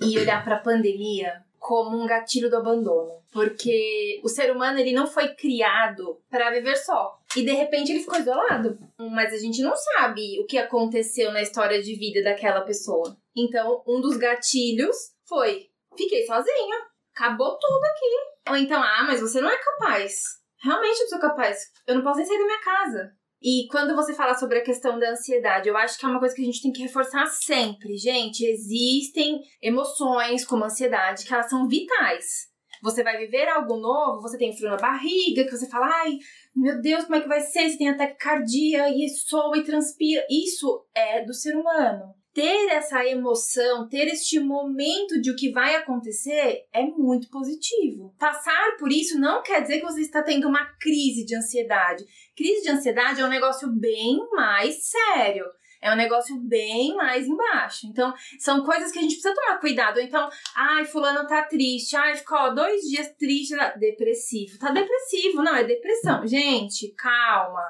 e 0.00 0.18
olhar 0.18 0.44
pra 0.44 0.58
pandemia 0.58 1.32
como 1.58 2.00
um 2.00 2.06
gatilho 2.06 2.48
do 2.48 2.56
abandono. 2.56 3.16
Porque 3.32 4.20
o 4.22 4.28
ser 4.28 4.52
humano, 4.52 4.78
ele 4.78 4.92
não 4.92 5.06
foi 5.06 5.34
criado 5.34 6.20
para 6.30 6.50
viver 6.50 6.76
só. 6.76 7.18
E 7.36 7.44
de 7.44 7.52
repente 7.52 7.90
ele 7.90 8.00
ficou 8.00 8.18
isolado. 8.18 8.78
Mas 8.98 9.32
a 9.32 9.36
gente 9.36 9.60
não 9.60 9.74
sabe 9.76 10.40
o 10.40 10.46
que 10.46 10.56
aconteceu 10.56 11.32
na 11.32 11.42
história 11.42 11.82
de 11.82 11.94
vida 11.96 12.22
daquela 12.22 12.60
pessoa. 12.60 13.16
Então, 13.36 13.82
um 13.86 14.00
dos 14.00 14.16
gatilhos 14.16 14.96
foi: 15.28 15.66
fiquei 15.96 16.24
sozinha. 16.24 16.76
Acabou 17.14 17.58
tudo 17.58 17.84
aqui. 17.84 18.50
Ou 18.50 18.56
então, 18.56 18.80
ah, 18.80 19.04
mas 19.04 19.20
você 19.20 19.40
não 19.40 19.50
é 19.50 19.58
capaz. 19.58 20.22
Realmente 20.62 21.00
eu 21.00 21.08
sou 21.08 21.18
capaz. 21.18 21.58
Eu 21.86 21.96
não 21.96 22.02
posso 22.02 22.18
nem 22.18 22.26
sair 22.26 22.38
da 22.38 22.44
minha 22.44 22.60
casa. 22.60 23.12
E 23.42 23.66
quando 23.70 23.94
você 23.94 24.14
fala 24.14 24.34
sobre 24.34 24.58
a 24.58 24.64
questão 24.64 24.98
da 24.98 25.10
ansiedade, 25.10 25.68
eu 25.68 25.76
acho 25.76 25.98
que 25.98 26.06
é 26.06 26.08
uma 26.08 26.18
coisa 26.18 26.34
que 26.34 26.42
a 26.42 26.44
gente 26.44 26.62
tem 26.62 26.72
que 26.72 26.82
reforçar 26.82 27.26
sempre. 27.26 27.96
Gente, 27.96 28.44
existem 28.44 29.40
emoções 29.62 30.44
como 30.44 30.64
ansiedade 30.64 31.24
que 31.24 31.34
elas 31.34 31.48
são 31.48 31.68
vitais. 31.68 32.48
Você 32.82 33.02
vai 33.02 33.16
viver 33.18 33.48
algo 33.48 33.76
novo, 33.76 34.20
você 34.20 34.38
tem 34.38 34.56
frio 34.56 34.70
na 34.70 34.76
barriga, 34.76 35.44
que 35.44 35.50
você 35.50 35.68
fala, 35.68 35.86
ai, 35.86 36.18
meu 36.54 36.80
Deus, 36.80 37.04
como 37.04 37.16
é 37.16 37.20
que 37.20 37.28
vai 37.28 37.40
ser? 37.40 37.70
Você 37.70 37.78
tem 37.78 37.88
ataque 37.88 38.16
cardíaco 38.16 38.94
e 38.96 39.08
soa 39.08 39.56
e 39.58 39.64
transpira. 39.64 40.26
Isso 40.30 40.86
é 40.94 41.24
do 41.24 41.34
ser 41.34 41.56
humano. 41.56 42.14
Ter 42.36 42.68
essa 42.68 43.02
emoção, 43.06 43.88
ter 43.88 44.08
este 44.08 44.38
momento 44.38 45.18
de 45.22 45.30
o 45.30 45.34
que 45.34 45.50
vai 45.50 45.74
acontecer 45.74 46.66
é 46.70 46.82
muito 46.82 47.30
positivo. 47.30 48.14
Passar 48.18 48.76
por 48.78 48.92
isso 48.92 49.18
não 49.18 49.42
quer 49.42 49.62
dizer 49.62 49.78
que 49.78 49.86
você 49.86 50.02
está 50.02 50.22
tendo 50.22 50.46
uma 50.46 50.66
crise 50.78 51.24
de 51.24 51.34
ansiedade. 51.34 52.04
Crise 52.36 52.60
de 52.60 52.68
ansiedade 52.68 53.22
é 53.22 53.24
um 53.24 53.30
negócio 53.30 53.70
bem 53.70 54.18
mais 54.32 54.84
sério. 54.84 55.46
É 55.80 55.90
um 55.90 55.96
negócio 55.96 56.38
bem 56.46 56.94
mais 56.94 57.26
embaixo. 57.26 57.86
Então, 57.86 58.12
são 58.38 58.62
coisas 58.62 58.92
que 58.92 58.98
a 58.98 59.02
gente 59.02 59.14
precisa 59.14 59.34
tomar 59.34 59.58
cuidado. 59.58 59.98
Então, 59.98 60.28
ai, 60.54 60.84
fulano 60.84 61.26
tá 61.26 61.42
triste. 61.44 61.96
Ai, 61.96 62.16
ficou 62.16 62.54
dois 62.54 62.82
dias 62.82 63.14
triste. 63.18 63.56
Depressivo. 63.78 64.58
Tá 64.58 64.72
depressivo. 64.72 65.42
Não, 65.42 65.56
é 65.56 65.64
depressão. 65.64 66.26
Gente, 66.26 66.94
calma. 66.98 67.64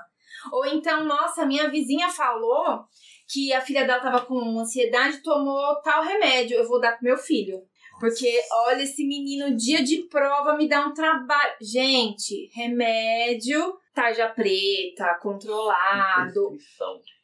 Ou 0.50 0.66
então, 0.66 1.04
nossa, 1.04 1.46
minha 1.46 1.70
vizinha 1.70 2.08
falou 2.08 2.84
que 3.28 3.52
a 3.52 3.60
filha 3.60 3.84
dela 3.84 4.00
tava 4.00 4.24
com 4.24 4.58
ansiedade, 4.58 5.22
tomou 5.22 5.80
tal 5.82 6.02
remédio. 6.02 6.56
Eu 6.56 6.68
vou 6.68 6.80
dar 6.80 6.92
pro 6.92 7.04
meu 7.04 7.16
filho. 7.16 7.60
Porque, 7.98 8.40
olha, 8.66 8.82
esse 8.82 9.06
menino, 9.06 9.56
dia 9.56 9.82
de 9.82 10.02
prova, 10.08 10.56
me 10.56 10.68
dá 10.68 10.86
um 10.86 10.92
trabalho. 10.92 11.54
Gente, 11.60 12.50
remédio, 12.54 13.78
tarja 13.94 14.28
preta, 14.28 15.18
controlado. 15.22 16.56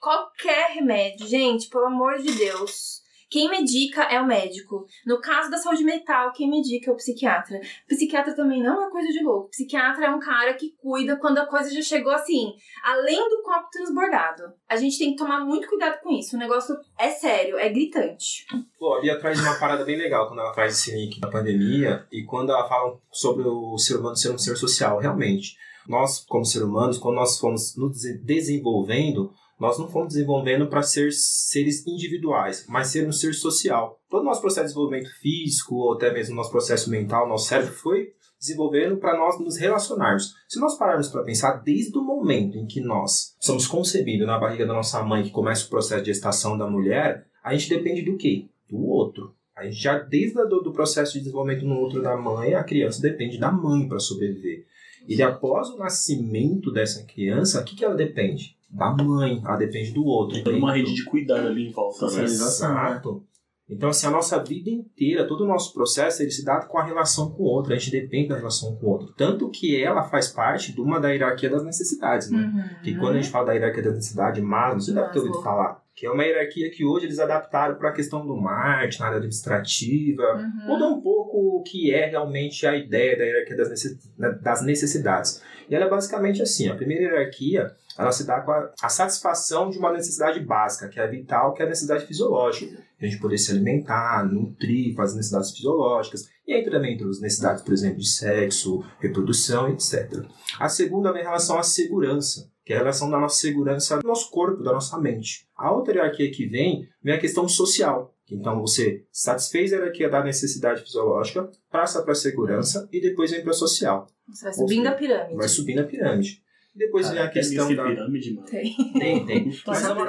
Qualquer 0.01 0.71
remédio, 0.71 1.27
gente, 1.27 1.69
pelo 1.69 1.87
amor 1.87 2.19
de 2.19 2.33
Deus. 2.33 3.02
Quem 3.33 3.49
medica 3.49 4.03
é 4.03 4.21
o 4.21 4.27
médico. 4.27 4.85
No 5.07 5.19
caso 5.19 5.51
da 5.51 5.57
saúde 5.57 5.83
mental, 5.83 6.35
quem 6.35 6.51
medica 6.51 6.91
é 6.91 6.93
o 6.93 6.97
psiquiatra. 6.97 7.59
Psiquiatra 7.89 8.37
também 8.37 8.63
não 8.63 8.87
é 8.87 8.91
coisa 8.91 9.09
de 9.09 9.25
louco. 9.25 9.49
Psiquiatra 9.49 10.05
é 10.05 10.11
um 10.11 10.21
cara 10.21 10.53
que 10.53 10.75
cuida 10.77 11.17
quando 11.17 11.39
a 11.39 11.47
coisa 11.47 11.73
já 11.73 11.81
chegou 11.81 12.13
assim, 12.13 12.53
além 12.85 13.17
do 13.31 13.43
copo 13.43 13.71
transbordado. 13.73 14.43
A 14.69 14.77
gente 14.77 14.99
tem 14.99 15.13
que 15.13 15.17
tomar 15.17 15.41
muito 15.47 15.67
cuidado 15.67 15.99
com 16.03 16.11
isso. 16.11 16.37
O 16.37 16.39
negócio 16.39 16.77
é 16.99 17.09
sério, 17.09 17.57
é 17.57 17.71
gritante. 17.71 18.45
Pô, 18.79 18.97
a 18.97 19.01
Bia 19.01 19.19
traz 19.19 19.41
uma 19.41 19.59
parada 19.59 19.83
bem 19.83 19.97
legal 19.97 20.29
quando 20.29 20.41
ela 20.41 20.53
traz 20.53 20.75
esse 20.75 20.95
link 20.95 21.19
da 21.19 21.31
pandemia 21.31 22.07
e 22.13 22.25
quando 22.25 22.51
ela 22.51 22.69
fala 22.69 23.01
sobre 23.11 23.49
o 23.49 23.79
ser 23.79 23.97
humano 23.97 24.15
ser 24.15 24.31
um 24.31 24.37
ser 24.37 24.57
social. 24.57 24.99
Realmente, 24.99 25.57
nós, 25.89 26.23
como 26.29 26.45
seres 26.45 26.69
humanos, 26.69 26.99
quando 26.99 27.17
nós 27.17 27.39
fomos 27.39 27.79
nos 27.79 27.99
desenvolvendo, 28.23 29.33
nós 29.63 29.79
não 29.79 29.87
fomos 29.87 30.15
desenvolvendo 30.15 30.67
para 30.67 30.83
ser 30.83 31.13
seres 31.13 31.87
individuais, 31.87 32.67
mas 32.69 32.89
ser 32.89 33.07
um 33.07 33.13
ser 33.13 33.33
social. 33.33 33.97
Todo 34.11 34.23
o 34.23 34.25
nosso 34.25 34.41
processo 34.41 34.67
de 34.67 34.73
desenvolvimento 34.73 35.09
físico, 35.21 35.77
ou 35.77 35.95
até 35.95 36.13
mesmo 36.13 36.35
nosso 36.35 36.51
processo 36.51 36.91
mental, 36.91 37.29
nosso 37.29 37.47
cérebro 37.47 37.73
foi 37.73 38.09
desenvolvendo 38.41 38.97
para 38.97 39.17
nós 39.17 39.39
nos 39.39 39.57
relacionarmos. 39.57 40.35
Se 40.49 40.59
nós 40.59 40.77
pararmos 40.77 41.11
para 41.11 41.23
pensar, 41.23 41.59
desde 41.59 41.97
o 41.97 42.03
momento 42.03 42.59
em 42.59 42.67
que 42.67 42.81
nós 42.81 43.37
somos 43.39 43.65
concebidos 43.69 44.27
na 44.27 44.37
barriga 44.37 44.67
da 44.67 44.75
nossa 44.75 45.01
mãe, 45.01 45.23
que 45.23 45.31
começa 45.31 45.65
o 45.65 45.71
processo 45.71 46.03
de 46.03 46.13
gestação 46.13 46.59
da 46.59 46.69
mulher, 46.69 47.25
a 47.45 47.55
gente 47.55 47.69
depende 47.69 48.03
do 48.03 48.17
quê? 48.17 48.49
Do 48.69 48.85
outro. 48.85 49.33
A 49.57 49.63
gente 49.63 49.77
já, 49.77 49.97
desde 49.97 50.41
o 50.41 50.73
processo 50.73 51.13
de 51.13 51.21
desenvolvimento 51.21 51.65
no 51.65 51.79
outro 51.79 52.03
da 52.03 52.17
mãe, 52.17 52.55
a 52.55 52.65
criança 52.65 53.01
depende 53.01 53.39
da 53.39 53.53
mãe 53.53 53.87
para 53.87 54.01
sobreviver. 54.01 54.67
E 55.07 55.23
após 55.23 55.69
o 55.69 55.79
nascimento 55.79 56.73
dessa 56.73 57.05
criança, 57.05 57.61
o 57.61 57.65
que, 57.65 57.77
que 57.77 57.85
ela 57.85 57.95
depende? 57.95 58.57
Da 58.73 58.91
mãe, 58.91 59.41
ela 59.45 59.57
depende 59.57 59.93
do 59.93 60.05
outro. 60.05 60.43
Tem 60.43 60.57
uma 60.57 60.75
rede 60.75 60.95
de 60.95 61.05
cuidado 61.05 61.47
ali 61.47 61.69
em 61.69 61.73
volta, 61.73 62.07
né? 62.11 62.23
Exato. 62.25 63.23
Então, 63.69 63.89
assim, 63.89 64.07
a 64.07 64.11
nossa 64.11 64.43
vida 64.43 64.71
inteira, 64.71 65.27
todo 65.27 65.45
o 65.45 65.47
nosso 65.47 65.73
processo, 65.73 66.23
ele 66.23 66.31
se 66.31 66.45
dá 66.45 66.61
com 66.61 66.79
a 66.79 66.85
relação 66.85 67.31
com 67.31 67.43
o 67.43 67.47
outro. 67.47 67.73
A 67.73 67.77
gente 67.77 67.91
depende 67.91 68.29
da 68.29 68.37
relação 68.37 68.77
com 68.77 68.87
o 68.87 68.91
outro. 68.91 69.13
Tanto 69.15 69.49
que 69.51 69.83
ela 69.83 70.03
faz 70.05 70.29
parte 70.29 70.73
de 70.73 70.81
uma 70.81 70.99
da 70.99 71.11
hierarquia 71.11 71.49
das 71.49 71.65
necessidades, 71.65 72.31
né? 72.31 72.39
Uhum. 72.39 72.83
Que 72.83 72.95
quando 72.97 73.17
a 73.17 73.21
gente 73.21 73.31
fala 73.31 73.47
da 73.47 73.53
hierarquia 73.53 73.83
da 73.83 73.91
necessidade, 73.93 74.41
Maslow, 74.41 74.81
você 74.81 74.93
deve 74.93 75.11
ter 75.11 75.19
ouvido 75.21 75.43
falar. 75.43 75.82
Que 75.95 76.07
é 76.07 76.11
uma 76.11 76.25
hierarquia 76.25 76.71
que 76.71 76.85
hoje 76.85 77.07
eles 77.07 77.19
adaptaram 77.19 77.77
para 77.77 77.91
a 77.91 77.93
questão 77.93 78.27
do 78.27 78.35
marketing, 78.37 79.01
na 79.01 79.07
área 79.07 79.19
administrativa. 79.19 80.23
Uhum. 80.23 80.67
Muda 80.67 80.87
um 80.87 81.01
pouco 81.01 81.59
o 81.59 81.63
que 81.63 81.93
é 81.93 82.07
realmente 82.07 82.67
a 82.67 82.77
ideia 82.77 83.17
da 83.17 83.25
hierarquia 83.25 83.57
das 83.57 84.41
das 84.41 84.63
necessidades. 84.63 85.43
E 85.69 85.75
ela 85.75 85.85
é 85.85 85.91
basicamente 85.91 86.41
assim: 86.41 86.69
a 86.69 86.75
primeira 86.75 87.05
hierarquia 87.05 87.75
ela 87.99 88.11
se 88.11 88.27
dá 88.27 88.41
com 88.41 88.51
a, 88.51 88.73
a 88.83 88.89
satisfação 88.89 89.69
de 89.69 89.79
uma 89.79 89.93
necessidade 89.93 90.41
básica, 90.41 90.89
que 90.89 90.99
é 90.99 91.07
vital, 91.07 91.53
que 91.53 91.63
é 91.63 91.67
a 91.67 91.69
necessidade 91.69 92.07
fisiológica. 92.07 92.79
A 93.01 93.05
gente 93.05 93.21
poder 93.21 93.39
se 93.39 93.51
alimentar, 93.51 94.25
nutrir, 94.25 94.95
fazer 94.95 95.17
necessidades 95.17 95.51
fisiológicas. 95.51 96.29
E 96.47 96.53
aí 96.53 96.65
também 96.65 96.95
entre 96.95 97.09
as 97.09 97.21
necessidades, 97.21 97.63
por 97.63 97.73
exemplo, 97.73 97.99
de 97.99 98.09
sexo, 98.09 98.85
reprodução, 98.99 99.69
etc. 99.69 100.25
A 100.59 100.69
segunda 100.69 101.11
é 101.11 101.21
em 101.21 101.25
relação 101.25 101.59
à 101.59 101.63
segurança, 101.63 102.51
que 102.65 102.73
é 102.73 102.77
a 102.77 102.81
relação 102.81 103.09
da 103.11 103.19
nossa 103.19 103.37
segurança 103.37 103.99
do 103.99 104.07
nosso 104.07 104.31
corpo, 104.31 104.63
da 104.63 104.73
nossa 104.73 104.99
mente. 104.99 105.47
A 105.57 105.73
outra 105.73 105.95
hierarquia 105.95 106.31
que 106.31 106.47
vem, 106.47 106.89
vem 107.03 107.15
a 107.15 107.21
questão 107.21 107.49
social. 107.49 108.15
Então 108.31 108.61
você 108.61 109.05
satisfez 109.13 109.73
a 109.73 109.77
hierarquia 109.77 110.09
da 110.09 110.25
necessidade 110.25 110.83
fisiológica, 110.83 111.51
passa 111.71 112.03
para 112.03 112.13
a 112.13 112.17
segurança 112.17 112.89
e 112.93 113.01
depois 113.01 113.31
vem 113.31 113.43
para 113.43 113.51
a 113.51 113.55
social. 113.55 114.07
Você 114.29 114.45
vai 114.45 114.55
subindo 114.55 114.87
a 114.87 114.93
pirâmide. 114.93 115.37
Vai 115.37 115.49
subindo 115.49 115.81
a 115.81 115.85
pirâmide. 115.85 116.42
E 116.75 116.79
depois 116.79 117.11
vem 117.11 117.19
a 117.19 117.25
Tem 117.25 117.33
questão 117.35 117.67
esse 117.67 117.77
da. 117.77 117.85
pirâmide, 117.85 118.35
mano. 118.35 118.47
Tem. 118.47 118.75
Tem, 118.99 119.27
tem. 119.27 119.45
Mas 119.67 119.79
Essa 119.79 119.93
é 119.93 119.95
Não 119.95 120.03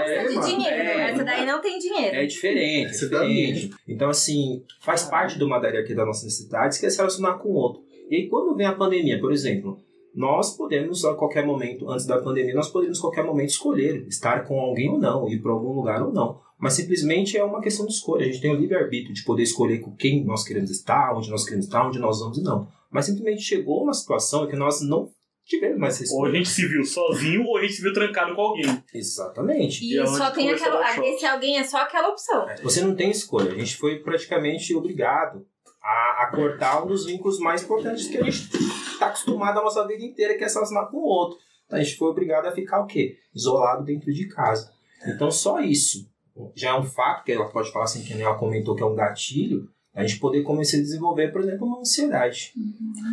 É, 0.00 0.22
precisa 0.22 0.28
de 0.28 0.34
mano, 0.36 0.46
dinheiro. 0.46 0.76
é, 0.76 1.10
Essa 1.10 1.24
daí 1.24 1.46
não 1.46 1.60
tem 1.60 1.78
dinheiro. 1.78 2.16
É 2.16 2.26
diferente, 2.26 3.04
é 3.04 3.08
da 3.08 3.24
diferente. 3.24 3.70
Então, 3.88 4.08
assim, 4.08 4.62
faz 4.80 5.02
parte 5.04 5.36
de 5.36 5.42
uma 5.44 5.56
hierarquia 5.58 5.96
das 5.96 6.06
nossas 6.06 6.24
necessidades 6.24 6.78
que 6.78 6.86
é 6.86 6.90
se 6.90 6.98
relacionar 6.98 7.34
com 7.38 7.48
o 7.48 7.54
outro. 7.54 7.82
E 8.08 8.14
aí, 8.16 8.28
quando 8.28 8.54
vem 8.56 8.66
a 8.66 8.74
pandemia, 8.74 9.20
por 9.20 9.32
exemplo, 9.32 9.76
nós 10.14 10.56
podemos, 10.56 11.04
a 11.04 11.14
qualquer 11.14 11.44
momento, 11.44 11.90
antes 11.90 12.06
da 12.06 12.18
pandemia, 12.20 12.54
nós 12.54 12.68
podemos, 12.70 12.98
a 12.98 13.02
qualquer 13.02 13.24
momento, 13.24 13.50
escolher 13.50 14.06
estar 14.06 14.44
com 14.46 14.58
alguém 14.60 14.88
ou 14.88 14.98
não, 14.98 15.28
ir 15.28 15.42
para 15.42 15.50
algum 15.52 15.72
lugar 15.72 16.00
ou 16.02 16.12
não. 16.12 16.40
Mas 16.60 16.74
simplesmente 16.74 17.36
é 17.36 17.42
uma 17.44 17.60
questão 17.60 17.86
de 17.86 17.92
escolha. 17.92 18.22
A 18.22 18.26
gente 18.26 18.40
tem 18.40 18.52
o 18.52 18.56
livre-arbítrio 18.56 19.14
de 19.14 19.22
poder 19.24 19.42
escolher 19.42 19.78
com 19.78 19.94
quem 19.94 20.24
nós 20.24 20.44
queremos 20.44 20.70
estar, 20.70 21.12
onde 21.16 21.30
nós 21.30 21.44
queremos 21.44 21.66
estar, 21.66 21.86
onde 21.86 21.98
nós 21.98 22.20
vamos 22.20 22.38
e 22.38 22.42
não. 22.42 22.66
Mas 22.90 23.04
simplesmente 23.04 23.42
chegou 23.42 23.82
uma 23.82 23.92
situação 23.92 24.44
em 24.44 24.48
que 24.48 24.56
nós 24.56 24.80
não 24.80 25.08
tivemos 25.48 25.78
mais 25.78 26.00
essa 26.00 26.14
Ou 26.14 26.26
a 26.26 26.30
gente 26.30 26.48
se 26.48 26.66
viu 26.66 26.84
sozinho, 26.84 27.44
ou 27.44 27.56
a 27.56 27.62
gente 27.62 27.72
se 27.72 27.82
viu 27.82 27.92
trancado 27.92 28.34
com 28.34 28.42
alguém. 28.42 28.84
Exatamente. 28.94 29.84
E 29.84 29.98
E 29.98 30.06
só 30.06 30.30
tem 30.30 30.50
aquela. 30.50 31.06
Esse 31.06 31.26
alguém 31.26 31.58
é 31.58 31.64
só 31.64 31.78
aquela 31.78 32.08
opção. 32.08 32.46
Você 32.62 32.82
não 32.82 32.94
tem 32.94 33.10
escolha. 33.10 33.52
A 33.52 33.58
gente 33.58 33.76
foi 33.76 33.98
praticamente 34.00 34.74
obrigado 34.74 35.44
a, 35.82 36.24
a 36.24 36.32
cortar 36.34 36.84
um 36.84 36.86
dos 36.86 37.06
vínculos 37.06 37.38
mais 37.38 37.62
importantes 37.62 38.06
que 38.06 38.18
a 38.18 38.24
gente 38.24 38.48
está 38.92 39.06
acostumado 39.06 39.58
a 39.58 39.62
nossa 39.62 39.86
vida 39.86 40.04
inteira, 40.04 40.36
que 40.36 40.44
é 40.44 40.48
se 40.48 40.54
relacionar 40.54 40.86
com 40.86 40.98
o 40.98 41.04
outro. 41.04 41.38
Então 41.66 41.78
a 41.78 41.82
gente 41.82 41.96
foi 41.96 42.08
obrigado 42.08 42.46
a 42.46 42.52
ficar 42.52 42.80
o 42.80 42.86
quê? 42.86 43.16
Isolado 43.34 43.84
dentro 43.84 44.12
de 44.12 44.28
casa. 44.28 44.70
Então 45.06 45.30
só 45.30 45.60
isso 45.60 46.06
já 46.54 46.70
é 46.70 46.74
um 46.74 46.84
fato, 46.84 47.24
que 47.24 47.32
ela 47.32 47.48
pode 47.48 47.72
falar 47.72 47.86
assim, 47.86 48.04
que 48.04 48.12
ela 48.20 48.36
comentou 48.36 48.74
que 48.76 48.82
é 48.82 48.86
um 48.86 48.94
gatilho, 48.94 49.68
a 49.94 50.06
gente 50.06 50.20
poder 50.20 50.42
começar 50.42 50.76
a 50.76 50.80
desenvolver, 50.80 51.32
por 51.32 51.40
exemplo, 51.40 51.66
uma 51.66 51.80
ansiedade. 51.80 52.52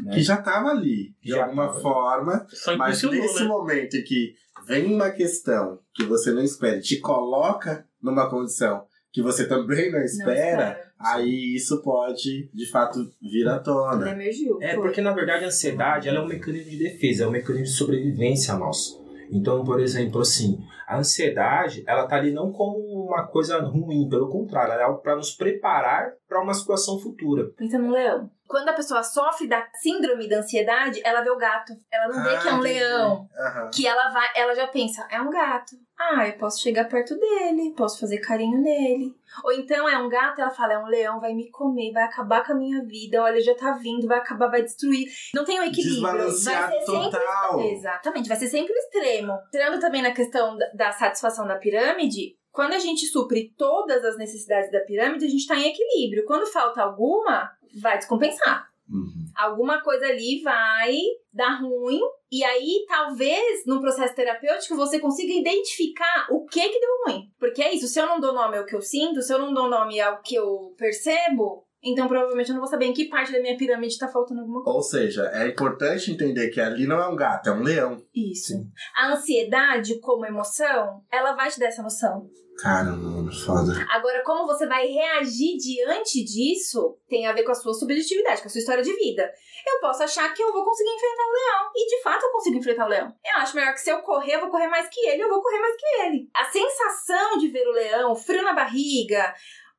Né? 0.03 0.13
Que 0.13 0.21
já 0.21 0.35
estava 0.35 0.69
ali, 0.69 1.15
de 1.21 1.31
Já 1.31 1.45
alguma 1.45 1.67
tava. 1.67 1.79
forma, 1.81 2.47
Só 2.49 2.77
mas 2.77 3.01
nesse 3.03 3.41
né? 3.41 3.47
momento 3.47 3.97
em 3.97 4.03
que 4.03 4.35
vem 4.67 4.93
uma 4.93 5.09
questão 5.09 5.79
que 5.93 6.03
você 6.03 6.31
não 6.31 6.43
espera, 6.43 6.79
te 6.79 6.99
coloca 6.99 7.85
numa 8.01 8.29
condição 8.29 8.85
que 9.11 9.21
você 9.21 9.47
também 9.47 9.89
não 9.91 10.01
espera, 10.01 10.33
espera. 10.33 10.91
aí 10.99 11.55
isso 11.55 11.81
pode, 11.81 12.49
de 12.53 12.69
fato, 12.69 12.99
vir 13.21 13.47
à 13.47 13.59
tona. 13.59 14.11
emergiu. 14.11 14.57
É, 14.61 14.73
foi. 14.75 14.83
porque 14.83 14.99
na 14.99 15.13
verdade 15.13 15.45
a 15.45 15.47
ansiedade 15.47 16.09
ela 16.09 16.19
é 16.19 16.21
um 16.21 16.27
mecanismo 16.27 16.69
de 16.69 16.77
defesa, 16.77 17.23
é 17.23 17.27
um 17.27 17.31
mecanismo 17.31 17.65
de 17.65 17.71
sobrevivência 17.71 18.53
nosso. 18.55 19.01
Então, 19.31 19.63
por 19.63 19.79
exemplo, 19.79 20.19
assim, 20.21 20.59
a 20.85 20.99
ansiedade, 20.99 21.83
ela 21.87 22.05
tá 22.05 22.17
ali 22.17 22.31
não 22.31 22.51
como 22.51 22.77
uma 23.05 23.27
coisa 23.27 23.59
ruim, 23.61 24.07
pelo 24.09 24.29
contrário, 24.29 24.73
ela 24.73 24.81
é 24.81 24.85
algo 24.85 25.01
para 25.01 25.15
nos 25.15 25.31
preparar 25.31 26.13
para 26.27 26.41
uma 26.41 26.53
situação 26.53 26.99
futura. 26.99 27.45
Pensa 27.57 27.77
no 27.77 27.91
leão. 27.91 28.29
Quando 28.47 28.69
a 28.69 28.73
pessoa 28.73 29.01
sofre 29.01 29.47
da 29.47 29.67
síndrome 29.81 30.29
da 30.29 30.37
ansiedade, 30.37 31.01
ela 31.03 31.21
vê 31.21 31.31
o 31.31 31.37
gato. 31.37 31.73
Ela 31.91 32.07
não 32.13 32.23
vê 32.23 32.37
que 32.37 32.47
é 32.47 32.53
um 32.53 32.57
Ah, 32.57 32.59
leão. 32.59 33.29
Aham. 33.39 33.69
Que 33.73 33.87
ela 33.87 34.09
vai, 34.09 34.27
ela 34.35 34.53
já 34.53 34.67
pensa, 34.67 35.07
é 35.09 35.19
um 35.19 35.31
gato. 35.31 35.75
Ah, 35.97 36.27
eu 36.27 36.33
posso 36.33 36.61
chegar 36.61 36.85
perto 36.87 37.17
dele, 37.17 37.73
posso 37.75 37.99
fazer 37.99 38.19
carinho 38.19 38.61
nele. 38.61 39.15
Ou 39.43 39.51
então 39.51 39.89
é 39.89 39.97
um 39.97 40.07
gato, 40.09 40.41
ela 40.41 40.51
fala, 40.51 40.73
é 40.73 40.77
um 40.77 40.85
leão, 40.85 41.19
vai 41.19 41.33
me 41.33 41.49
comer, 41.49 41.91
vai 41.91 42.03
acabar 42.03 42.45
com 42.45 42.51
a 42.51 42.55
minha 42.55 42.83
vida. 42.83 43.23
Olha, 43.23 43.41
já 43.41 43.55
tá 43.55 43.71
vindo, 43.71 44.07
vai 44.07 44.19
acabar, 44.19 44.47
vai 44.47 44.61
destruir. 44.61 45.07
Não 45.33 45.43
tem 45.43 45.59
um 45.59 45.63
equilíbrio. 45.63 46.01
Vai 46.01 46.17
Desbalanceado 46.17 46.71
ser 46.73 46.81
sempre 46.85 47.11
total. 47.11 47.61
Exatamente, 47.61 48.29
vai 48.29 48.37
ser 48.37 48.47
sempre 48.47 48.73
o 48.73 48.77
extremo. 48.77 49.33
Entrando 49.47 49.79
também 49.79 50.03
na 50.03 50.11
questão 50.11 50.55
da, 50.55 50.67
da 50.73 50.91
satisfação 50.91 51.47
da 51.47 51.55
pirâmide, 51.55 52.35
quando 52.55 52.71
a 52.71 52.79
gente 52.79 53.05
supre 53.07 53.53
todas 53.57 54.03
as 54.05 54.17
necessidades 54.17 54.71
da 54.71 54.79
pirâmide, 54.79 55.25
a 55.25 55.29
gente 55.29 55.41
está 55.41 55.57
em 55.57 55.67
equilíbrio. 55.67 56.23
Quando 56.25 56.47
falta 56.47 56.81
alguma, 56.81 57.51
vai 57.81 57.97
descompensar. 57.97 58.65
Uhum. 58.89 59.25
Alguma 59.35 59.81
coisa 59.81 60.05
ali 60.05 60.41
vai 60.41 60.95
dar 61.33 61.59
ruim. 61.59 61.99
E 62.31 62.45
aí, 62.45 62.85
talvez, 62.87 63.65
no 63.65 63.81
processo 63.81 64.15
terapêutico, 64.15 64.75
você 64.75 64.99
consiga 64.99 65.33
identificar 65.33 66.27
o 66.31 66.45
que 66.45 66.61
que 66.61 66.79
deu 66.79 66.89
ruim. 67.05 67.23
Porque 67.37 67.61
é 67.61 67.73
isso, 67.73 67.87
se 67.87 67.99
eu 67.99 68.05
não 68.05 68.21
dou 68.21 68.33
nome 68.33 68.57
ao 68.57 68.65
que 68.65 68.75
eu 68.75 68.81
sinto, 68.81 69.21
se 69.21 69.33
eu 69.33 69.39
não 69.39 69.53
dou 69.53 69.69
nome 69.69 69.99
ao 69.99 70.21
que 70.21 70.35
eu 70.35 70.73
percebo, 70.77 71.65
então 71.83 72.07
provavelmente 72.07 72.49
eu 72.49 72.53
não 72.53 72.61
vou 72.61 72.69
saber 72.69 72.85
em 72.85 72.93
que 72.93 73.09
parte 73.09 73.31
da 73.31 73.39
minha 73.39 73.57
pirâmide 73.57 73.97
tá 73.97 74.07
faltando 74.07 74.41
alguma 74.41 74.63
coisa. 74.63 74.77
Ou 74.77 74.83
seja, 74.83 75.29
é 75.33 75.47
importante 75.47 76.11
entender 76.11 76.49
que 76.49 76.61
ali 76.61 76.87
não 76.87 76.99
é 76.99 77.07
um 77.07 77.15
gato, 77.15 77.49
é 77.49 77.53
um 77.53 77.61
leão. 77.61 78.01
Isso. 78.13 78.53
Sim. 78.53 78.71
A 78.95 79.13
ansiedade, 79.13 79.99
como 79.99 80.25
emoção, 80.25 81.03
ela 81.11 81.33
vai 81.33 81.51
te 81.51 81.59
dar 81.59 81.67
essa 81.67 81.83
noção. 81.83 82.27
Caramba, 82.57 83.09
mano, 83.09 83.31
foda. 83.31 83.73
Agora, 83.89 84.23
como 84.23 84.45
você 84.45 84.65
vai 84.65 84.87
reagir 84.87 85.57
diante 85.57 86.23
disso, 86.23 86.97
tem 87.09 87.27
a 87.27 87.33
ver 87.33 87.43
com 87.43 87.51
a 87.51 87.55
sua 87.55 87.73
subjetividade, 87.73 88.41
com 88.41 88.47
a 88.47 88.49
sua 88.49 88.59
história 88.59 88.83
de 88.83 88.93
vida. 88.93 89.29
Eu 89.67 89.81
posso 89.81 90.03
achar 90.03 90.33
que 90.33 90.41
eu 90.41 90.53
vou 90.53 90.63
conseguir 90.63 90.89
enfrentar 90.89 91.23
o 91.23 91.31
leão. 91.31 91.71
E 91.75 91.87
de 91.87 92.01
fato 92.01 92.23
eu 92.23 92.31
consigo 92.31 92.57
enfrentar 92.57 92.85
o 92.85 92.89
leão. 92.89 93.13
Eu 93.25 93.41
acho 93.41 93.55
melhor 93.55 93.73
que 93.73 93.81
se 93.81 93.91
eu 93.91 94.01
correr, 94.01 94.35
eu 94.35 94.41
vou 94.41 94.49
correr 94.49 94.67
mais 94.67 94.87
que 94.87 94.99
ele, 95.01 95.23
eu 95.23 95.29
vou 95.29 95.41
correr 95.41 95.59
mais 95.59 95.75
que 95.75 96.01
ele. 96.03 96.29
A 96.33 96.45
sensação 96.45 97.37
de 97.37 97.49
ver 97.49 97.67
o 97.67 97.71
leão, 97.71 98.11
o 98.13 98.15
frio 98.15 98.43
na 98.43 98.53
barriga, 98.53 99.33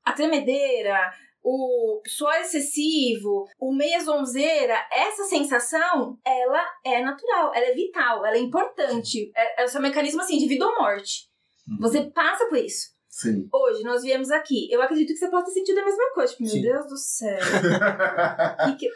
a 0.05 0.13
tremedeira, 0.13 1.13
o 1.43 2.03
suor 2.07 2.35
excessivo, 2.41 3.47
o 3.59 3.73
meia 3.73 4.01
zonzeira, 4.01 4.77
essa 4.93 5.25
sensação, 5.25 6.19
ela 6.25 6.63
é 6.85 7.01
natural, 7.01 7.55
ela 7.55 7.67
é 7.67 7.73
vital, 7.73 8.27
ela 8.27 8.37
é 8.37 8.41
importante. 8.41 9.31
É, 9.35 9.63
é 9.63 9.65
o 9.65 9.69
seu 9.69 9.81
mecanismo 9.81 10.21
assim 10.21 10.39
de 10.39 10.49
vida 10.49 10.67
ou 10.67 10.77
morte. 10.77 11.31
Você 11.81 12.03
passa 12.11 12.47
por 12.49 12.59
isso. 12.59 12.95
Sim. 13.09 13.49
Hoje 13.53 13.83
nós 13.83 14.03
viemos 14.03 14.31
aqui. 14.31 14.71
Eu 14.71 14.83
acredito 14.83 15.09
que 15.09 15.17
você 15.17 15.31
possa 15.31 15.47
ter 15.47 15.53
sentido 15.53 15.79
a 15.79 15.85
mesma 15.85 16.13
coisa. 16.15 16.33
Tipo, 16.33 16.43
meu 16.45 16.53
Sim. 16.53 16.63
Deus 16.63 16.87
do 16.87 16.97
céu. 16.97 17.39
Que 18.67 18.77
que- 18.77 18.91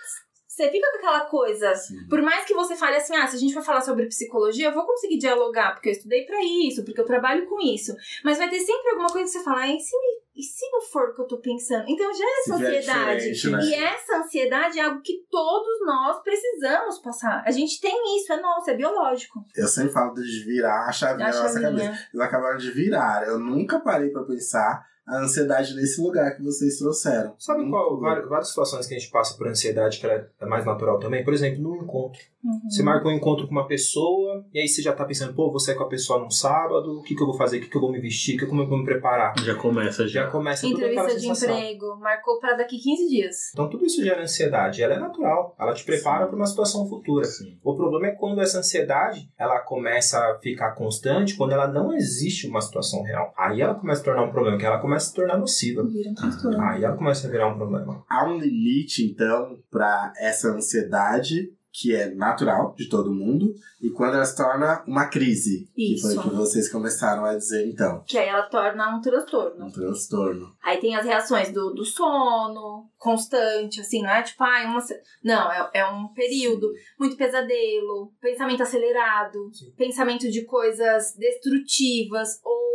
Você 0.51 0.69
fica 0.69 0.91
com 0.91 0.97
aquela 0.99 1.21
coisa. 1.27 1.73
Sim. 1.77 2.09
Por 2.09 2.21
mais 2.23 2.45
que 2.45 2.53
você 2.53 2.75
fale 2.75 2.97
assim, 2.97 3.15
ah, 3.15 3.25
se 3.25 3.37
a 3.37 3.39
gente 3.39 3.55
for 3.55 3.63
falar 3.63 3.81
sobre 3.83 4.07
psicologia, 4.07 4.67
eu 4.67 4.75
vou 4.75 4.85
conseguir 4.85 5.17
dialogar, 5.17 5.75
porque 5.75 5.91
eu 5.91 5.93
estudei 5.93 6.27
pra 6.27 6.39
isso, 6.43 6.85
porque 6.85 7.01
eu 7.01 7.05
trabalho 7.05 7.47
com 7.47 7.61
isso. 7.61 7.95
Mas 8.25 8.37
vai 8.37 8.51
ter 8.51 8.59
sempre 8.59 8.91
alguma 8.91 9.09
coisa 9.09 9.27
que 9.27 9.39
você 9.39 9.45
fala, 9.45 9.61
ah, 9.61 9.69
e 9.69 9.79
se, 9.79 9.95
e 10.35 10.43
se 10.43 10.69
não 10.73 10.81
for 10.83 11.11
o 11.11 11.15
que 11.15 11.23
eu 11.23 11.27
tô 11.29 11.39
pensando? 11.39 11.85
Então 11.89 12.13
gera 12.13 12.41
essa 12.41 12.57
Se 12.57 12.65
vier 12.65 12.79
ansiedade. 12.79 13.31
diferente, 13.33 13.51
né? 13.51 13.65
E 13.65 13.75
essa 13.75 14.17
ansiedade 14.17 14.79
é 14.81 14.83
algo 14.83 15.01
que 15.03 15.25
todos 15.31 15.87
nós 15.87 16.21
precisamos 16.21 16.99
passar. 16.99 17.45
A 17.47 17.51
gente 17.53 17.81
tem 17.81 18.17
isso, 18.17 18.33
é 18.33 18.41
nosso, 18.41 18.71
é 18.71 18.75
biológico. 18.75 19.39
Eu 19.57 19.69
sempre 19.69 19.93
falo 19.93 20.13
de 20.15 20.45
virar 20.45 20.89
a 20.89 20.93
chavinha 20.93 21.29
A 21.29 21.33
na 21.33 21.43
nossa 21.45 21.61
cabeça. 21.61 22.09
Eles 22.13 22.21
acabaram 22.27 22.59
de 22.59 22.73
virar. 22.73 23.25
Eu 23.25 23.39
nunca 23.39 23.79
parei 23.79 24.11
pra 24.11 24.25
pensar 24.25 24.85
a 25.11 25.23
ansiedade 25.23 25.75
nesse 25.75 26.01
lugar 26.01 26.37
que 26.37 26.43
vocês 26.43 26.79
trouxeram. 26.79 27.35
Sabe 27.39 27.61
Nunca. 27.61 27.71
qual? 27.73 28.01
Várias, 28.01 28.29
várias 28.29 28.49
situações 28.49 28.87
que 28.87 28.95
a 28.95 28.99
gente 28.99 29.11
passa 29.11 29.37
por 29.37 29.49
ansiedade 29.49 29.99
que 29.99 30.07
ela 30.07 30.29
é 30.41 30.47
mais 30.47 30.65
natural 30.65 30.99
também. 30.99 31.25
Por 31.25 31.35
exemplo, 31.35 31.61
no 31.61 31.77
encontro. 31.77 32.21
Uhum. 32.43 32.71
Você 32.71 32.83
marca 32.83 33.07
um 33.07 33.13
encontro 33.13 33.47
com 33.47 33.53
uma 33.53 33.67
pessoa 33.67 34.45
e 34.55 34.61
aí 34.61 34.69
você 34.69 34.81
já 34.81 34.93
tá 34.93 35.05
pensando, 35.05 35.35
pô, 35.35 35.51
vou 35.51 35.61
sair 35.61 35.75
com 35.75 35.83
a 35.83 35.89
pessoa 35.89 36.19
num 36.19 36.31
sábado, 36.31 37.01
o 37.01 37.03
que, 37.03 37.15
que 37.15 37.23
eu 37.23 37.27
vou 37.27 37.37
fazer, 37.37 37.59
o 37.59 37.61
que, 37.61 37.69
que 37.69 37.77
eu 37.77 37.81
vou 37.81 37.93
me 37.93 38.01
vestir, 38.01 38.39
como 38.47 38.63
eu 38.63 38.69
vou 38.69 38.79
me 38.79 38.85
preparar. 38.85 39.35
Já 39.41 39.55
começa, 39.55 40.07
já. 40.07 40.21
Já 40.25 40.31
começa 40.31 40.67
Entrevista 40.67 41.15
de 41.15 41.21
sensação. 41.21 41.57
emprego, 41.57 41.97
marcou 41.99 42.39
pra 42.39 42.55
daqui 42.55 42.79
15 42.79 43.09
dias. 43.09 43.37
Então 43.53 43.69
tudo 43.69 43.85
isso 43.85 44.03
gera 44.03 44.23
ansiedade. 44.23 44.83
Ela 44.83 44.95
é 44.95 44.99
natural. 44.99 45.55
Ela 45.59 45.75
te 45.75 45.85
prepara 45.85 46.27
para 46.27 46.37
uma 46.37 46.47
situação 46.47 46.89
futura. 46.89 47.25
Sim. 47.25 47.59
O 47.63 47.75
problema 47.75 48.09
é 48.09 48.11
quando 48.13 48.41
essa 48.41 48.59
ansiedade 48.59 49.31
ela 49.39 49.59
começa 49.61 50.19
a 50.19 50.39
ficar 50.39 50.73
constante 50.73 51.37
quando 51.37 51.53
ela 51.53 51.67
não 51.67 51.93
existe 51.93 52.47
uma 52.47 52.61
situação 52.61 53.03
real. 53.03 53.33
Aí 53.37 53.61
ela 53.61 53.75
começa 53.75 54.01
a 54.01 54.05
tornar 54.05 54.23
um 54.23 54.31
problema, 54.31 54.57
que 54.59 54.65
ela 54.65 54.79
começa 54.79 55.00
a 55.01 55.03
se 55.03 55.15
tornar 55.15 55.39
nociva. 55.39 55.83
Vira 55.87 56.11
um 56.11 56.15
transtorno. 56.15 56.61
Aí 56.61 56.85
ela 56.85 56.97
começa 56.97 57.27
a 57.27 57.31
virar 57.31 57.49
um 57.49 57.57
problema. 57.57 58.05
Há 58.09 58.29
um 58.29 58.39
limite, 58.39 59.05
então, 59.05 59.59
pra 59.71 60.13
essa 60.19 60.49
ansiedade 60.49 61.51
que 61.73 61.95
é 61.95 62.13
natural 62.15 62.75
de 62.77 62.89
todo 62.89 63.15
mundo 63.15 63.55
e 63.81 63.91
quando 63.91 64.15
ela 64.15 64.25
se 64.25 64.37
torna 64.37 64.83
uma 64.87 65.09
crise. 65.09 65.71
Que 65.75 66.01
foi 66.01 66.11
o 66.11 66.13
Isso. 66.15 66.23
que 66.23 66.35
vocês 66.35 66.71
começaram 66.71 67.25
a 67.25 67.37
dizer, 67.37 67.67
então. 67.69 68.03
Que 68.07 68.19
aí 68.19 68.29
ela 68.29 68.43
torna 68.43 68.97
um 68.97 69.01
transtorno. 69.01 69.67
Um 69.67 69.71
transtorno. 69.71 70.55
Aí 70.63 70.79
tem 70.79 70.97
as 70.97 71.05
reações 71.05 71.53
do, 71.53 71.73
do 71.73 71.85
sono, 71.85 72.91
constante, 72.99 73.81
assim, 73.81 74.03
não 74.03 74.11
é 74.11 74.23
tipo, 74.23 74.43
ai, 74.43 74.67
uma. 74.67 74.81
Não, 75.23 75.51
é, 75.51 75.71
é 75.75 75.87
um 75.87 76.09
período. 76.09 76.71
Muito 76.99 77.17
pesadelo, 77.17 78.13
pensamento 78.21 78.63
acelerado, 78.63 79.51
Sim. 79.53 79.73
pensamento 79.77 80.31
de 80.31 80.45
coisas 80.45 81.15
destrutivas 81.17 82.41
ou 82.45 82.70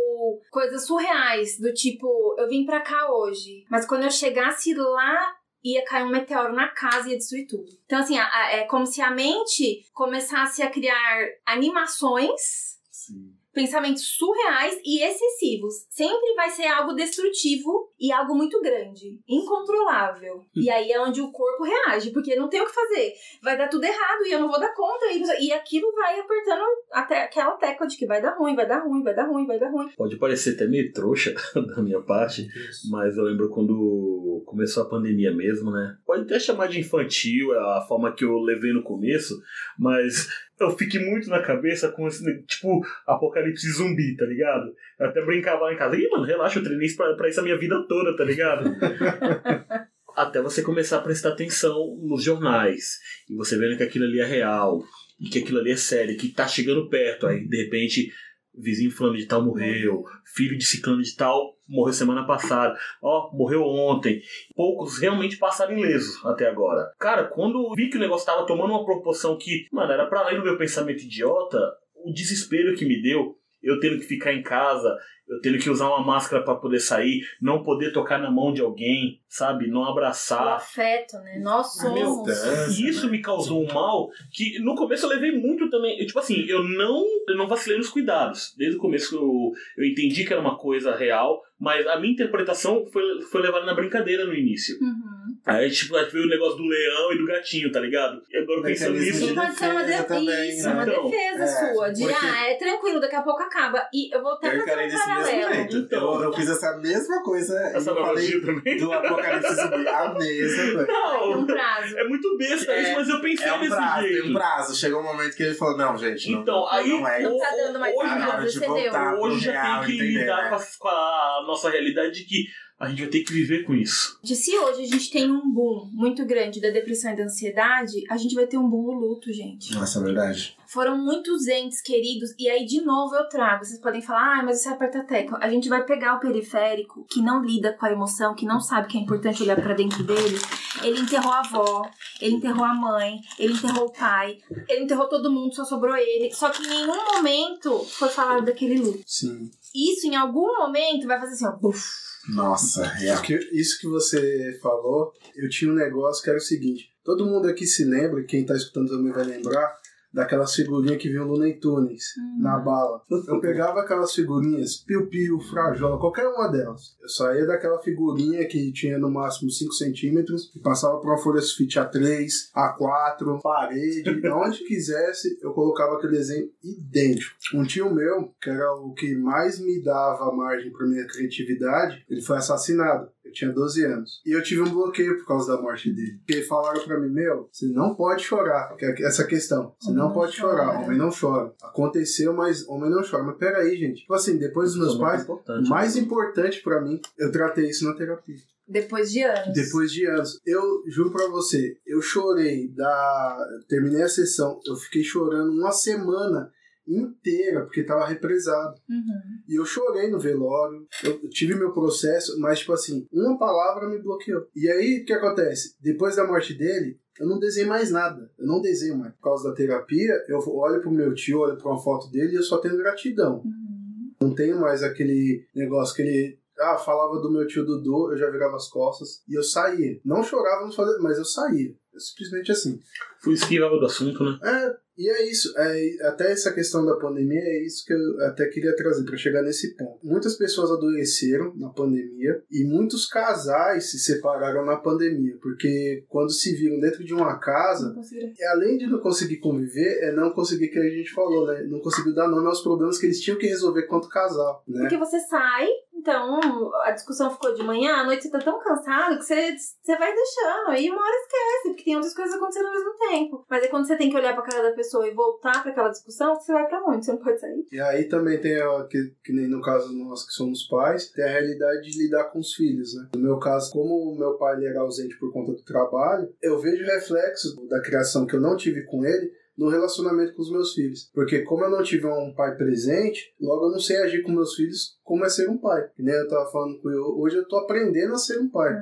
coisas 0.50 0.86
surreais, 0.86 1.58
do 1.58 1.72
tipo, 1.72 2.34
eu 2.38 2.48
vim 2.48 2.64
pra 2.64 2.80
cá 2.80 3.10
hoje, 3.10 3.64
mas 3.70 3.86
quando 3.86 4.04
eu 4.04 4.10
chegasse 4.10 4.74
lá. 4.74 5.34
Ia 5.64 5.84
cair 5.84 6.04
um 6.04 6.10
meteoro 6.10 6.54
na 6.54 6.68
casa 6.68 7.08
e 7.08 7.12
ia 7.12 7.18
destruir 7.18 7.48
tudo. 7.48 7.64
Então, 7.86 7.98
assim, 7.98 8.16
é 8.16 8.64
como 8.66 8.86
se 8.86 9.02
a 9.02 9.10
mente 9.10 9.84
começasse 9.92 10.62
a 10.62 10.70
criar 10.70 11.26
animações 11.44 12.76
Sim. 13.06 13.35
Pensamentos 13.56 14.02
surreais 14.02 14.78
e 14.84 15.02
excessivos. 15.02 15.86
Sempre 15.88 16.34
vai 16.34 16.50
ser 16.50 16.66
algo 16.66 16.92
destrutivo 16.92 17.90
e 17.98 18.12
algo 18.12 18.34
muito 18.34 18.60
grande, 18.60 19.18
incontrolável. 19.26 20.44
E 20.54 20.68
aí 20.68 20.92
é 20.92 21.00
onde 21.00 21.22
o 21.22 21.32
corpo 21.32 21.64
reage, 21.64 22.10
porque 22.10 22.36
não 22.36 22.50
tem 22.50 22.60
o 22.60 22.66
que 22.66 22.74
fazer. 22.74 23.14
Vai 23.42 23.56
dar 23.56 23.68
tudo 23.68 23.84
errado 23.84 24.26
e 24.26 24.32
eu 24.32 24.40
não 24.40 24.50
vou 24.50 24.60
dar 24.60 24.74
conta. 24.74 25.06
E, 25.10 25.46
e 25.46 25.52
aquilo 25.52 25.90
vai 25.94 26.20
apertando 26.20 26.64
até 26.92 27.22
aquela 27.22 27.52
tecla 27.52 27.86
de 27.86 27.96
que 27.96 28.06
vai 28.06 28.20
dar 28.20 28.36
ruim, 28.36 28.54
vai 28.54 28.68
dar 28.68 28.80
ruim, 28.80 29.02
vai 29.02 29.14
dar 29.14 29.26
ruim, 29.26 29.46
vai 29.46 29.58
dar 29.58 29.70
ruim. 29.70 29.88
Pode 29.96 30.18
parecer 30.18 30.54
até 30.54 30.66
meio 30.66 30.92
trouxa 30.92 31.34
da 31.74 31.82
minha 31.82 32.02
parte, 32.02 32.46
mas 32.90 33.16
eu 33.16 33.24
lembro 33.24 33.48
quando 33.48 34.44
começou 34.44 34.82
a 34.82 34.88
pandemia 34.88 35.32
mesmo, 35.32 35.70
né? 35.70 35.96
Pode 36.04 36.24
até 36.24 36.38
chamar 36.38 36.68
de 36.68 36.78
infantil, 36.78 37.54
é 37.54 37.78
a 37.78 37.86
forma 37.88 38.14
que 38.14 38.24
eu 38.24 38.38
levei 38.38 38.74
no 38.74 38.82
começo, 38.82 39.34
mas 39.78 40.28
eu 40.58 40.70
fiquei 40.76 41.00
muito 41.00 41.28
na 41.28 41.42
cabeça 41.42 41.90
com 41.90 42.06
esse, 42.06 42.24
tipo, 42.44 42.80
apocalipse 43.06 43.70
zumbi, 43.72 44.16
tá 44.16 44.24
ligado? 44.24 44.72
Eu 44.98 45.06
até 45.06 45.24
brincava 45.24 45.64
lá 45.64 45.72
em 45.72 45.76
casa, 45.76 45.96
ih, 45.96 46.08
mano, 46.08 46.24
relaxa, 46.24 46.58
eu 46.58 46.64
treinei 46.64 46.88
pra, 46.94 47.14
pra 47.14 47.28
isso 47.28 47.40
a 47.40 47.42
minha 47.42 47.58
vida 47.58 47.84
toda, 47.88 48.16
tá 48.16 48.24
ligado? 48.24 48.64
até 50.16 50.40
você 50.40 50.62
começar 50.62 50.96
a 50.96 51.02
prestar 51.02 51.30
atenção 51.30 51.98
nos 52.02 52.24
jornais, 52.24 52.98
e 53.28 53.34
você 53.34 53.58
vendo 53.58 53.76
que 53.76 53.82
aquilo 53.82 54.06
ali 54.06 54.20
é 54.20 54.24
real, 54.24 54.82
e 55.20 55.28
que 55.28 55.38
aquilo 55.38 55.58
ali 55.58 55.72
é 55.72 55.76
sério, 55.76 56.16
que 56.16 56.32
tá 56.32 56.48
chegando 56.48 56.88
perto, 56.88 57.26
aí 57.26 57.46
de 57.46 57.64
repente 57.64 58.10
vizinho 58.58 58.90
fulano 58.90 59.18
de 59.18 59.26
tal 59.26 59.44
morreu, 59.44 60.02
filho 60.34 60.56
de 60.56 60.64
ciclano 60.64 61.02
de 61.02 61.14
tal 61.14 61.55
morreu 61.68 61.92
semana 61.92 62.26
passada, 62.26 62.76
ó, 63.02 63.30
morreu 63.32 63.62
ontem. 63.62 64.20
Poucos 64.54 64.98
realmente 64.98 65.38
passaram 65.38 65.76
ilesos 65.76 66.24
até 66.24 66.48
agora. 66.48 66.90
Cara, 66.98 67.24
quando 67.24 67.74
vi 67.74 67.88
que 67.90 67.96
o 67.96 68.00
negócio 68.00 68.26
tava 68.26 68.46
tomando 68.46 68.70
uma 68.70 68.84
proporção 68.84 69.36
que, 69.36 69.66
mano, 69.72 69.92
era 69.92 70.06
pra 70.06 70.20
além 70.20 70.38
do 70.38 70.44
meu 70.44 70.56
pensamento 70.56 71.02
idiota, 71.02 71.58
o 72.04 72.12
desespero 72.12 72.74
que 72.76 72.84
me 72.84 73.02
deu, 73.02 73.36
eu 73.66 73.80
tendo 73.80 73.98
que 73.98 74.04
ficar 74.04 74.32
em 74.32 74.42
casa, 74.42 74.96
eu 75.28 75.40
tendo 75.40 75.58
que 75.58 75.68
usar 75.68 75.88
uma 75.88 76.04
máscara 76.04 76.44
para 76.44 76.54
poder 76.54 76.78
sair, 76.78 77.22
não 77.42 77.62
poder 77.62 77.92
tocar 77.92 78.18
na 78.18 78.30
mão 78.30 78.52
de 78.52 78.62
alguém, 78.62 79.20
sabe? 79.28 79.66
Não 79.66 79.80
O 79.80 79.90
abraçar. 79.90 80.54
afeto, 80.54 81.16
né? 81.18 81.40
Nós 81.42 81.74
somos. 81.74 82.78
E 82.78 82.88
isso 82.88 83.06
né? 83.06 83.12
me 83.12 83.20
causou 83.20 83.62
um 83.62 83.72
mal 83.72 84.08
que 84.32 84.60
no 84.60 84.76
começo 84.76 85.04
eu 85.04 85.10
levei 85.10 85.32
muito 85.32 85.68
também. 85.68 85.98
Eu, 85.98 86.06
tipo 86.06 86.18
assim, 86.18 86.44
eu 86.46 86.62
não, 86.62 87.04
eu 87.28 87.36
não 87.36 87.48
vacilei 87.48 87.76
nos 87.76 87.90
cuidados. 87.90 88.54
Desde 88.56 88.76
o 88.76 88.80
começo 88.80 89.16
eu, 89.16 89.52
eu 89.84 89.90
entendi 89.90 90.24
que 90.24 90.32
era 90.32 90.40
uma 90.40 90.56
coisa 90.56 90.94
real, 90.94 91.42
mas 91.58 91.84
a 91.88 91.98
minha 91.98 92.12
interpretação 92.12 92.86
foi, 92.86 93.02
foi 93.22 93.42
levada 93.42 93.66
na 93.66 93.74
brincadeira 93.74 94.24
no 94.24 94.34
início. 94.34 94.76
Uhum. 94.80 95.35
Aí, 95.46 95.70
tipo, 95.70 95.94
aí 95.96 96.04
veio 96.10 96.24
o 96.24 96.28
negócio 96.28 96.56
do 96.56 96.64
leão 96.64 97.12
e 97.12 97.18
do 97.18 97.24
gatinho, 97.24 97.70
tá 97.70 97.78
ligado? 97.78 98.20
E 98.28 98.36
agora 98.36 98.62
pensando 98.62 98.98
nisso. 98.98 99.28
de 99.28 99.32
Pode 99.34 99.54
ser 99.56 99.66
uma 99.70 99.84
defesa 99.84 100.04
também, 100.04 100.48
Isso, 100.50 100.66
né? 100.68 100.74
uma 100.74 100.82
Então, 100.82 101.08
defesa 101.10 101.42
é, 101.44 101.46
sua. 101.72 101.92
De, 101.92 102.02
porque- 102.02 102.26
ah, 102.26 102.50
é 102.50 102.54
tranquilo, 102.56 103.00
daqui 103.00 103.14
a 103.14 103.22
pouco 103.22 103.42
acaba. 103.44 103.88
E 103.94 104.12
eu 104.12 104.20
vou 104.22 104.32
até 104.32 104.48
Eu 104.48 104.58
fazer 104.60 104.72
um 104.72 104.76
mesmo 104.76 104.98
paralelo. 104.98 105.54
jeito. 105.54 105.76
Então. 105.76 106.14
Eu, 106.16 106.22
eu 106.24 106.32
fiz 106.32 106.48
essa 106.50 106.76
mesma 106.78 107.22
coisa 107.22 107.56
Essa 107.72 107.90
analogia 107.92 108.40
falei 108.40 108.54
também. 108.56 108.76
do 108.76 108.92
Apocalipse 108.92 109.54
Zumbi. 109.54 109.88
A 109.88 110.14
mesma 110.14 110.14
coisa. 110.14 110.76
Vai 110.76 110.86
ter 110.86 110.92
um 110.92 111.36
Não, 111.36 111.46
prazo. 111.46 111.98
é 111.98 112.04
muito 112.08 112.36
besta 112.36 112.72
É, 112.72 112.82
isso, 112.82 112.92
mas 112.96 113.08
eu 113.08 113.20
pensei 113.20 113.46
É 113.48 113.52
um 113.54 113.60
desse 113.60 113.70
prazo, 113.76 114.02
tem 114.02 114.12
jeito. 114.12 114.28
um 114.28 114.32
prazo. 114.34 114.76
Chegou 114.76 115.00
um 115.00 115.04
momento 115.04 115.36
que 115.36 115.42
ele 115.44 115.54
falou, 115.54 115.76
não, 115.78 115.96
gente, 115.96 116.32
não, 116.32 116.40
Então, 116.42 116.66
aí 116.68 116.88
não 116.88 117.06
é 117.08 117.20
Não 117.22 117.38
tá 117.38 117.50
dando 117.56 117.78
mais 117.78 117.94
hoje, 117.94 118.08
prazo, 118.16 118.60
voltar 118.66 119.14
hoje 119.14 119.40
já 119.44 119.78
tem 119.78 119.86
que 119.96 120.02
lidar 120.02 120.48
com, 120.48 120.56
a, 120.56 120.60
com 120.80 120.88
a 120.88 121.44
nossa 121.46 121.70
realidade 121.70 122.14
de 122.14 122.24
que 122.24 122.44
a 122.78 122.88
gente 122.88 123.00
vai 123.00 123.08
ter 123.08 123.20
que 123.20 123.32
viver 123.32 123.64
com 123.64 123.74
isso. 123.74 124.18
De 124.22 124.36
se 124.36 124.56
hoje 124.56 124.82
a 124.82 124.86
gente 124.86 125.10
tem 125.10 125.30
um 125.30 125.50
boom 125.50 125.90
muito 125.92 126.24
grande 126.26 126.60
da 126.60 126.70
depressão 126.70 127.12
e 127.12 127.16
da 127.16 127.24
ansiedade, 127.24 128.04
a 128.10 128.16
gente 128.16 128.34
vai 128.34 128.46
ter 128.46 128.58
um 128.58 128.68
boom 128.68 128.84
do 128.84 128.92
luto, 128.92 129.32
gente. 129.32 129.72
Nossa, 129.74 129.98
é 129.98 130.02
verdade. 130.02 130.56
Foram 130.66 130.98
muitos 130.98 131.46
entes 131.46 131.80
queridos, 131.80 132.34
e 132.38 132.50
aí 132.50 132.66
de 132.66 132.82
novo 132.82 133.14
eu 133.14 133.28
trago. 133.28 133.64
Vocês 133.64 133.80
podem 133.80 134.02
falar, 134.02 134.40
ah, 134.40 134.42
mas 134.42 134.58
isso 134.60 134.68
é 134.68 134.72
aperta 134.72 134.98
a 134.98 135.04
tecla. 135.04 135.38
A 135.40 135.48
gente 135.48 135.68
vai 135.68 135.84
pegar 135.84 136.16
o 136.16 136.20
periférico, 136.20 137.06
que 137.08 137.22
não 137.22 137.42
lida 137.42 137.72
com 137.72 137.86
a 137.86 137.92
emoção, 137.92 138.34
que 138.34 138.44
não 138.44 138.60
sabe 138.60 138.88
que 138.88 138.98
é 138.98 139.00
importante 139.00 139.42
olhar 139.42 139.56
pra 139.56 139.74
dentro 139.74 140.02
dele. 140.02 140.38
Ele 140.82 141.00
enterrou 141.00 141.32
a 141.32 141.40
avó, 141.40 141.90
ele 142.20 142.34
enterrou 142.34 142.64
a 142.64 142.74
mãe, 142.74 143.20
ele 143.38 143.54
enterrou 143.54 143.86
o 143.86 143.92
pai, 143.92 144.38
ele 144.68 144.84
enterrou 144.84 145.08
todo 145.08 145.32
mundo, 145.32 145.54
só 145.54 145.64
sobrou 145.64 145.96
ele. 145.96 146.30
Só 146.34 146.50
que 146.50 146.62
em 146.62 146.68
nenhum 146.68 147.14
momento 147.14 147.78
foi 147.84 148.08
falado 148.08 148.44
daquele 148.44 148.78
luto. 148.78 149.02
Sim. 149.06 149.50
Isso 149.74 150.06
em 150.06 150.16
algum 150.16 150.58
momento 150.58 151.06
vai 151.06 151.18
fazer 151.18 151.32
assim, 151.32 151.46
ó, 151.46 151.52
buf. 151.52 152.05
Nossa, 152.28 152.86
real. 152.86 153.16
Porque 153.16 153.38
isso 153.52 153.78
que 153.80 153.86
você 153.86 154.58
falou, 154.62 155.12
eu 155.34 155.48
tinha 155.48 155.70
um 155.70 155.74
negócio 155.74 156.22
que 156.22 156.30
era 156.30 156.38
o 156.38 156.42
seguinte: 156.42 156.90
todo 157.04 157.26
mundo 157.26 157.48
aqui 157.48 157.66
se 157.66 157.84
lembra, 157.84 158.24
quem 158.24 158.44
tá 158.44 158.54
escutando 158.54 158.88
também 158.88 159.12
vai 159.12 159.24
lembrar, 159.24 159.76
daquelas 160.12 160.54
figurinhas 160.54 161.00
que 161.00 161.08
vinham 161.08 161.26
no 161.26 161.34
Looney 161.34 161.58
Tunes 161.58 162.02
na 162.38 162.58
bala. 162.58 163.02
Eu 163.10 163.40
pegava 163.40 163.80
aquelas 163.80 164.12
figurinhas, 164.14 164.76
piu-piu, 164.76 165.38
frajola, 165.40 165.98
qualquer 165.98 166.26
uma 166.26 166.48
delas. 166.48 166.96
Eu 167.02 167.08
saía 167.08 167.46
daquela 167.46 167.78
figurinha 167.80 168.46
que 168.46 168.72
tinha 168.72 168.98
no 168.98 169.10
máximo 169.10 169.50
5 169.50 169.72
centímetros 169.72 170.52
e 170.54 170.60
passava 170.60 170.98
pra 171.00 171.10
uma 171.10 171.18
folha 171.18 171.40
sulfite 171.40 171.78
A3, 171.78 172.26
A4, 172.54 173.40
parede, 173.42 174.20
onde 174.28 174.64
quisesse, 174.64 175.38
eu 175.42 175.52
colocava 175.52 175.96
aquele 175.96 176.16
desenho 176.16 176.48
idêntico. 176.62 177.36
Um 177.54 177.64
tio 177.64 177.92
meu, 177.94 178.32
que 178.40 178.50
era 178.50 178.72
o 178.74 178.92
que 178.94 179.14
mais 179.16 179.60
me 179.60 179.82
dava 179.82 180.34
margem 180.34 180.72
pra 180.72 180.86
minha 180.86 181.06
criatividade, 181.06 182.04
ele 182.08 182.22
foi 182.22 182.36
assassinado. 182.36 183.08
Eu 183.26 183.32
tinha 183.32 183.52
12 183.52 183.84
anos. 183.84 184.22
E 184.24 184.30
eu 184.36 184.42
tive 184.42 184.62
um 184.62 184.70
bloqueio 184.70 185.18
por 185.18 185.26
causa 185.26 185.56
da 185.56 185.60
morte 185.60 185.92
dele. 185.92 186.18
Porque 186.26 186.42
falaram 186.42 186.82
pra 186.84 186.98
mim, 187.00 187.10
meu, 187.10 187.48
você 187.50 187.66
não 187.66 187.94
pode 187.94 188.22
chorar. 188.22 188.74
Que 188.76 188.84
é 188.84 189.02
essa 189.06 189.24
questão. 189.26 189.74
Você 189.80 189.88
Homem 189.90 189.98
não 190.00 190.06
não 190.08 190.14
pode 190.14 190.40
chora. 190.40 190.56
chorar. 190.64 190.82
Homem 190.84 190.96
não 190.98 191.10
chora. 191.10 191.52
Aconteceu, 191.62 192.32
mas 192.32 192.66
homem 192.68 192.90
não 192.90 193.02
chora. 193.02 193.24
Mas 193.24 193.36
peraí, 193.36 193.76
gente. 193.76 194.02
Tipo 194.02 194.14
assim, 194.14 194.38
depois 194.38 194.70
dos 194.70 194.78
meus 194.78 194.92
é 194.94 194.96
muito 194.96 195.06
pais, 195.06 195.22
importante. 195.22 195.66
o 195.66 195.70
mais 195.70 195.96
importante 195.96 196.62
pra 196.62 196.80
mim, 196.80 197.00
eu 197.18 197.32
tratei 197.32 197.68
isso 197.68 197.84
na 197.84 197.94
terapia. 197.94 198.36
Depois 198.68 199.12
de 199.12 199.22
anos. 199.22 199.52
Depois 199.54 199.92
de 199.92 200.06
anos. 200.06 200.40
Eu 200.44 200.82
juro 200.88 201.12
pra 201.12 201.28
você, 201.28 201.76
eu 201.86 202.00
chorei 202.02 202.68
da. 202.74 203.38
Terminei 203.68 204.02
a 204.02 204.08
sessão, 204.08 204.58
eu 204.66 204.74
fiquei 204.74 205.04
chorando 205.04 205.52
uma 205.52 205.70
semana 205.70 206.50
inteira, 206.86 207.62
porque 207.64 207.82
tava 207.82 208.06
represado. 208.06 208.74
Uhum. 208.88 209.42
E 209.48 209.58
eu 209.58 209.64
chorei 209.64 210.10
no 210.10 210.18
velório, 210.18 210.86
eu 211.02 211.28
tive 211.28 211.54
meu 211.54 211.72
processo, 211.72 212.38
mas, 212.40 212.60
tipo 212.60 212.72
assim, 212.72 213.06
uma 213.12 213.38
palavra 213.38 213.88
me 213.88 213.98
bloqueou. 213.98 214.46
E 214.54 214.68
aí, 214.68 215.02
o 215.02 215.04
que 215.04 215.12
acontece? 215.12 215.76
Depois 215.80 216.16
da 216.16 216.26
morte 216.26 216.54
dele, 216.54 216.98
eu 217.18 217.26
não 217.26 217.38
desenho 217.38 217.68
mais 217.68 217.90
nada. 217.90 218.30
Eu 218.38 218.46
não 218.46 218.60
desenho 218.60 218.96
mais. 218.96 219.12
Por 219.14 219.22
causa 219.22 219.48
da 219.48 219.54
terapia, 219.54 220.12
eu 220.28 220.38
olho 220.48 220.80
pro 220.80 220.90
meu 220.90 221.14
tio, 221.14 221.40
olho 221.40 221.56
pra 221.56 221.70
uma 221.70 221.82
foto 221.82 222.10
dele 222.10 222.32
e 222.32 222.36
eu 222.36 222.42
só 222.42 222.58
tenho 222.58 222.76
gratidão. 222.76 223.42
Uhum. 223.44 224.12
Não 224.20 224.34
tenho 224.34 224.60
mais 224.60 224.82
aquele 224.82 225.46
negócio 225.54 225.94
que 225.94 226.02
ele. 226.02 226.38
Ah, 226.58 226.78
falava 226.78 227.20
do 227.20 227.30
meu 227.30 227.46
tio 227.46 227.66
Dudu, 227.66 228.12
eu 228.12 228.16
já 228.16 228.30
virava 228.30 228.56
as 228.56 228.68
costas 228.68 229.22
e 229.28 229.34
eu 229.34 229.42
saía. 229.42 230.00
Não 230.02 230.22
chorava, 230.22 230.64
não 230.64 230.72
fazia, 230.72 230.98
mas 231.00 231.18
eu 231.18 231.24
saía. 231.24 231.74
É 231.94 231.98
simplesmente 231.98 232.50
assim. 232.50 232.80
Fui 233.20 233.34
esquivava 233.34 233.78
do 233.78 233.84
assunto, 233.84 234.24
né? 234.24 234.38
É, 234.42 234.76
e 234.96 235.10
é 235.10 235.30
isso. 235.30 235.52
É, 235.56 236.08
até 236.08 236.32
essa 236.32 236.52
questão 236.52 236.84
da 236.84 236.96
pandemia 236.96 237.40
é 237.40 237.64
isso 237.64 237.84
que 237.84 237.92
eu 237.92 238.26
até 238.26 238.46
queria 238.48 238.74
trazer 238.74 239.04
para 239.04 239.16
chegar 239.16 239.42
nesse 239.42 239.76
ponto. 239.76 239.98
Muitas 240.02 240.36
pessoas 240.36 240.70
adoeceram 240.70 241.54
na 241.56 241.68
pandemia 241.70 242.42
e 242.50 242.64
muitos 242.64 243.06
casais 243.06 243.90
se 243.90 243.98
separaram 243.98 244.64
na 244.64 244.76
pandemia, 244.76 245.36
porque 245.40 246.04
quando 246.08 246.32
se 246.32 246.54
viram 246.54 246.80
dentro 246.80 247.04
de 247.04 247.14
uma 247.14 247.38
casa, 247.38 247.94
e 248.12 248.44
além 248.44 248.78
de 248.78 248.86
não 248.86 249.00
conseguir 249.00 249.38
conviver, 249.38 249.98
é 250.02 250.12
não 250.12 250.30
conseguir 250.30 250.68
que 250.68 250.78
a 250.78 250.90
gente 250.90 251.12
falou, 251.12 251.46
né? 251.46 251.62
Não 251.68 251.80
conseguiu 251.80 252.14
dar 252.14 252.28
nome 252.28 252.46
aos 252.46 252.62
problemas 252.62 252.98
que 252.98 253.06
eles 253.06 253.20
tinham 253.20 253.38
que 253.38 253.46
resolver 253.46 253.82
quanto 253.82 254.08
casal, 254.08 254.64
né? 254.66 254.80
Porque 254.80 254.98
você 254.98 255.20
sai, 255.20 255.68
então 256.06 256.72
a 256.84 256.92
discussão 256.92 257.32
ficou 257.32 257.52
de 257.52 257.64
manhã, 257.64 257.96
à 257.96 258.04
noite 258.04 258.22
você 258.22 258.30
tá 258.30 258.38
tão 258.38 258.60
cansado 258.60 259.18
que 259.18 259.24
você, 259.24 259.56
você 259.82 259.98
vai 259.98 260.14
deixando. 260.14 260.68
Aí 260.68 260.88
uma 260.88 261.02
hora 261.02 261.16
esquece, 261.16 261.68
porque 261.70 261.84
tem 261.84 261.96
outras 261.96 262.14
coisas 262.14 262.36
acontecendo 262.36 262.66
ao 262.66 262.72
mesmo 262.72 262.94
tempo. 262.96 263.44
Mas 263.50 263.62
aí 263.62 263.68
quando 263.68 263.86
você 263.86 263.96
tem 263.96 264.08
que 264.08 264.16
olhar 264.16 264.34
pra 264.34 264.44
cara 264.44 264.70
da 264.70 264.76
pessoa 264.76 265.06
e 265.08 265.14
voltar 265.14 265.62
pra 265.62 265.72
aquela 265.72 265.88
discussão, 265.88 266.36
você 266.36 266.52
vai 266.52 266.68
pra 266.68 266.84
onde? 266.84 267.04
Você 267.04 267.12
não 267.12 267.18
pode 267.18 267.40
sair. 267.40 267.66
E 267.72 267.80
aí 267.80 268.04
também 268.04 268.40
tem, 268.40 268.62
ó, 268.62 268.84
que, 268.84 268.98
que 269.24 269.32
nem 269.32 269.48
no 269.48 269.60
caso 269.60 269.92
nós 269.92 270.24
que 270.24 270.32
somos 270.32 270.68
pais, 270.68 271.10
tem 271.10 271.24
a 271.24 271.28
realidade 271.28 271.90
de 271.90 271.98
lidar 271.98 272.24
com 272.30 272.38
os 272.38 272.54
filhos, 272.54 272.94
né? 272.94 273.08
No 273.16 273.22
meu 273.22 273.38
caso, 273.38 273.72
como 273.72 274.12
o 274.12 274.16
meu 274.16 274.34
pai 274.34 274.64
era 274.64 274.80
ausente 274.80 275.18
por 275.18 275.32
conta 275.32 275.52
do 275.52 275.64
trabalho, 275.64 276.32
eu 276.40 276.58
vejo 276.60 276.84
reflexos 276.84 277.56
da 277.68 277.80
criação 277.80 278.26
que 278.26 278.36
eu 278.36 278.40
não 278.40 278.56
tive 278.56 278.84
com 278.84 279.04
ele 279.04 279.32
no 279.56 279.68
relacionamento 279.68 280.34
com 280.34 280.42
os 280.42 280.50
meus 280.50 280.74
filhos. 280.74 281.10
Porque 281.14 281.42
como 281.42 281.64
eu 281.64 281.70
não 281.70 281.82
tive 281.82 282.06
um 282.06 282.34
pai 282.34 282.56
presente, 282.56 283.34
logo 283.40 283.66
eu 283.66 283.72
não 283.72 283.78
sei 283.78 283.96
agir 283.98 284.22
com 284.22 284.32
meus 284.32 284.54
filhos 284.54 284.98
como 285.02 285.24
é 285.24 285.28
ser 285.28 285.48
um 285.48 285.58
pai. 285.58 285.88
Que 285.96 286.02
nem 286.02 286.14
eu 286.14 286.28
tava 286.28 286.50
falando 286.50 286.78
com 286.80 286.90
eu, 286.90 287.18
hoje 287.18 287.36
eu 287.36 287.48
tô 287.48 287.56
aprendendo 287.56 288.14
a 288.14 288.18
ser 288.18 288.38
um 288.38 288.48
pai. 288.48 288.72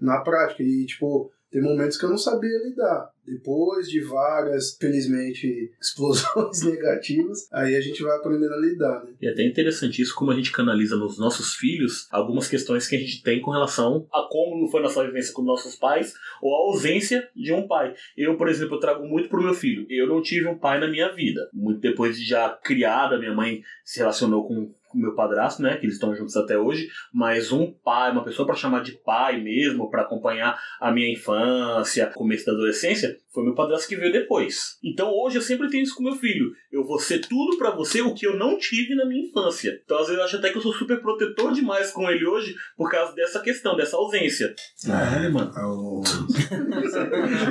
Na 0.00 0.20
prática. 0.20 0.62
E, 0.62 0.86
tipo, 0.86 1.30
tem 1.56 1.62
momentos 1.62 1.96
que 1.96 2.04
eu 2.04 2.10
não 2.10 2.18
sabia 2.18 2.58
lidar. 2.62 3.10
Depois 3.24 3.88
de 3.88 4.02
várias, 4.02 4.76
felizmente, 4.78 5.72
explosões 5.80 6.60
negativas, 6.68 7.48
aí 7.50 7.74
a 7.74 7.80
gente 7.80 8.02
vai 8.02 8.14
aprendendo 8.14 8.52
a 8.52 8.58
lidar, 8.58 9.02
né? 9.02 9.14
E 9.22 9.26
é 9.26 9.30
até 9.30 9.42
interessante 9.42 10.02
isso, 10.02 10.14
como 10.14 10.30
a 10.30 10.34
gente 10.34 10.52
canaliza 10.52 10.96
nos 10.96 11.18
nossos 11.18 11.54
filhos 11.54 12.08
algumas 12.10 12.46
questões 12.46 12.86
que 12.86 12.94
a 12.94 12.98
gente 12.98 13.22
tem 13.22 13.40
com 13.40 13.50
relação 13.50 14.06
a 14.12 14.28
como 14.30 14.68
foi 14.68 14.82
nossa 14.82 15.02
vivência 15.02 15.32
com 15.32 15.40
nossos 15.40 15.76
pais 15.76 16.12
ou 16.42 16.54
a 16.54 16.58
ausência 16.58 17.26
de 17.34 17.54
um 17.54 17.66
pai. 17.66 17.94
Eu, 18.18 18.36
por 18.36 18.50
exemplo, 18.50 18.76
eu 18.76 18.80
trago 18.80 19.06
muito 19.06 19.30
pro 19.30 19.42
meu 19.42 19.54
filho. 19.54 19.86
Eu 19.88 20.06
não 20.06 20.20
tive 20.20 20.46
um 20.46 20.58
pai 20.58 20.78
na 20.78 20.88
minha 20.88 21.10
vida. 21.14 21.48
Muito 21.54 21.80
depois 21.80 22.18
de 22.18 22.28
já 22.28 22.50
criada, 22.50 23.18
minha 23.18 23.34
mãe 23.34 23.62
se 23.82 23.98
relacionou 23.98 24.46
com 24.46 24.74
meu 24.96 25.14
padrasto, 25.14 25.62
né, 25.62 25.76
que 25.76 25.86
eles 25.86 25.96
estão 25.96 26.14
juntos 26.14 26.36
até 26.36 26.58
hoje, 26.58 26.88
mas 27.12 27.52
um 27.52 27.72
pai, 27.72 28.10
uma 28.12 28.24
pessoa 28.24 28.46
para 28.46 28.56
chamar 28.56 28.82
de 28.82 28.92
pai 28.92 29.40
mesmo, 29.40 29.90
para 29.90 30.02
acompanhar 30.02 30.58
a 30.80 30.90
minha 30.90 31.10
infância, 31.12 32.10
começo 32.14 32.46
da 32.46 32.52
adolescência, 32.52 33.16
foi 33.36 33.44
meu 33.44 33.54
padrasto 33.54 33.86
que 33.86 33.96
veio 33.96 34.10
depois. 34.10 34.78
Então 34.82 35.10
hoje 35.12 35.36
eu 35.36 35.42
sempre 35.42 35.68
tenho 35.68 35.82
isso 35.82 35.94
com 35.94 36.02
meu 36.02 36.14
filho. 36.14 36.52
Eu 36.72 36.82
vou 36.86 36.98
ser 36.98 37.18
tudo 37.20 37.58
para 37.58 37.70
você 37.70 38.00
o 38.00 38.14
que 38.14 38.26
eu 38.26 38.34
não 38.34 38.56
tive 38.56 38.94
na 38.94 39.04
minha 39.04 39.26
infância. 39.28 39.78
Então 39.84 39.98
às 39.98 40.06
vezes 40.06 40.18
eu 40.18 40.24
acho 40.24 40.36
até 40.38 40.48
que 40.50 40.56
eu 40.56 40.62
sou 40.62 40.72
super 40.72 41.00
protetor 41.02 41.52
demais 41.52 41.90
com 41.90 42.10
ele 42.10 42.24
hoje 42.26 42.54
por 42.78 42.90
causa 42.90 43.14
dessa 43.14 43.40
questão, 43.40 43.76
dessa 43.76 43.94
ausência. 43.98 44.54
Caralho, 44.86 45.32
mano. 45.34 45.52
É 45.54 45.64
o- 45.66 46.02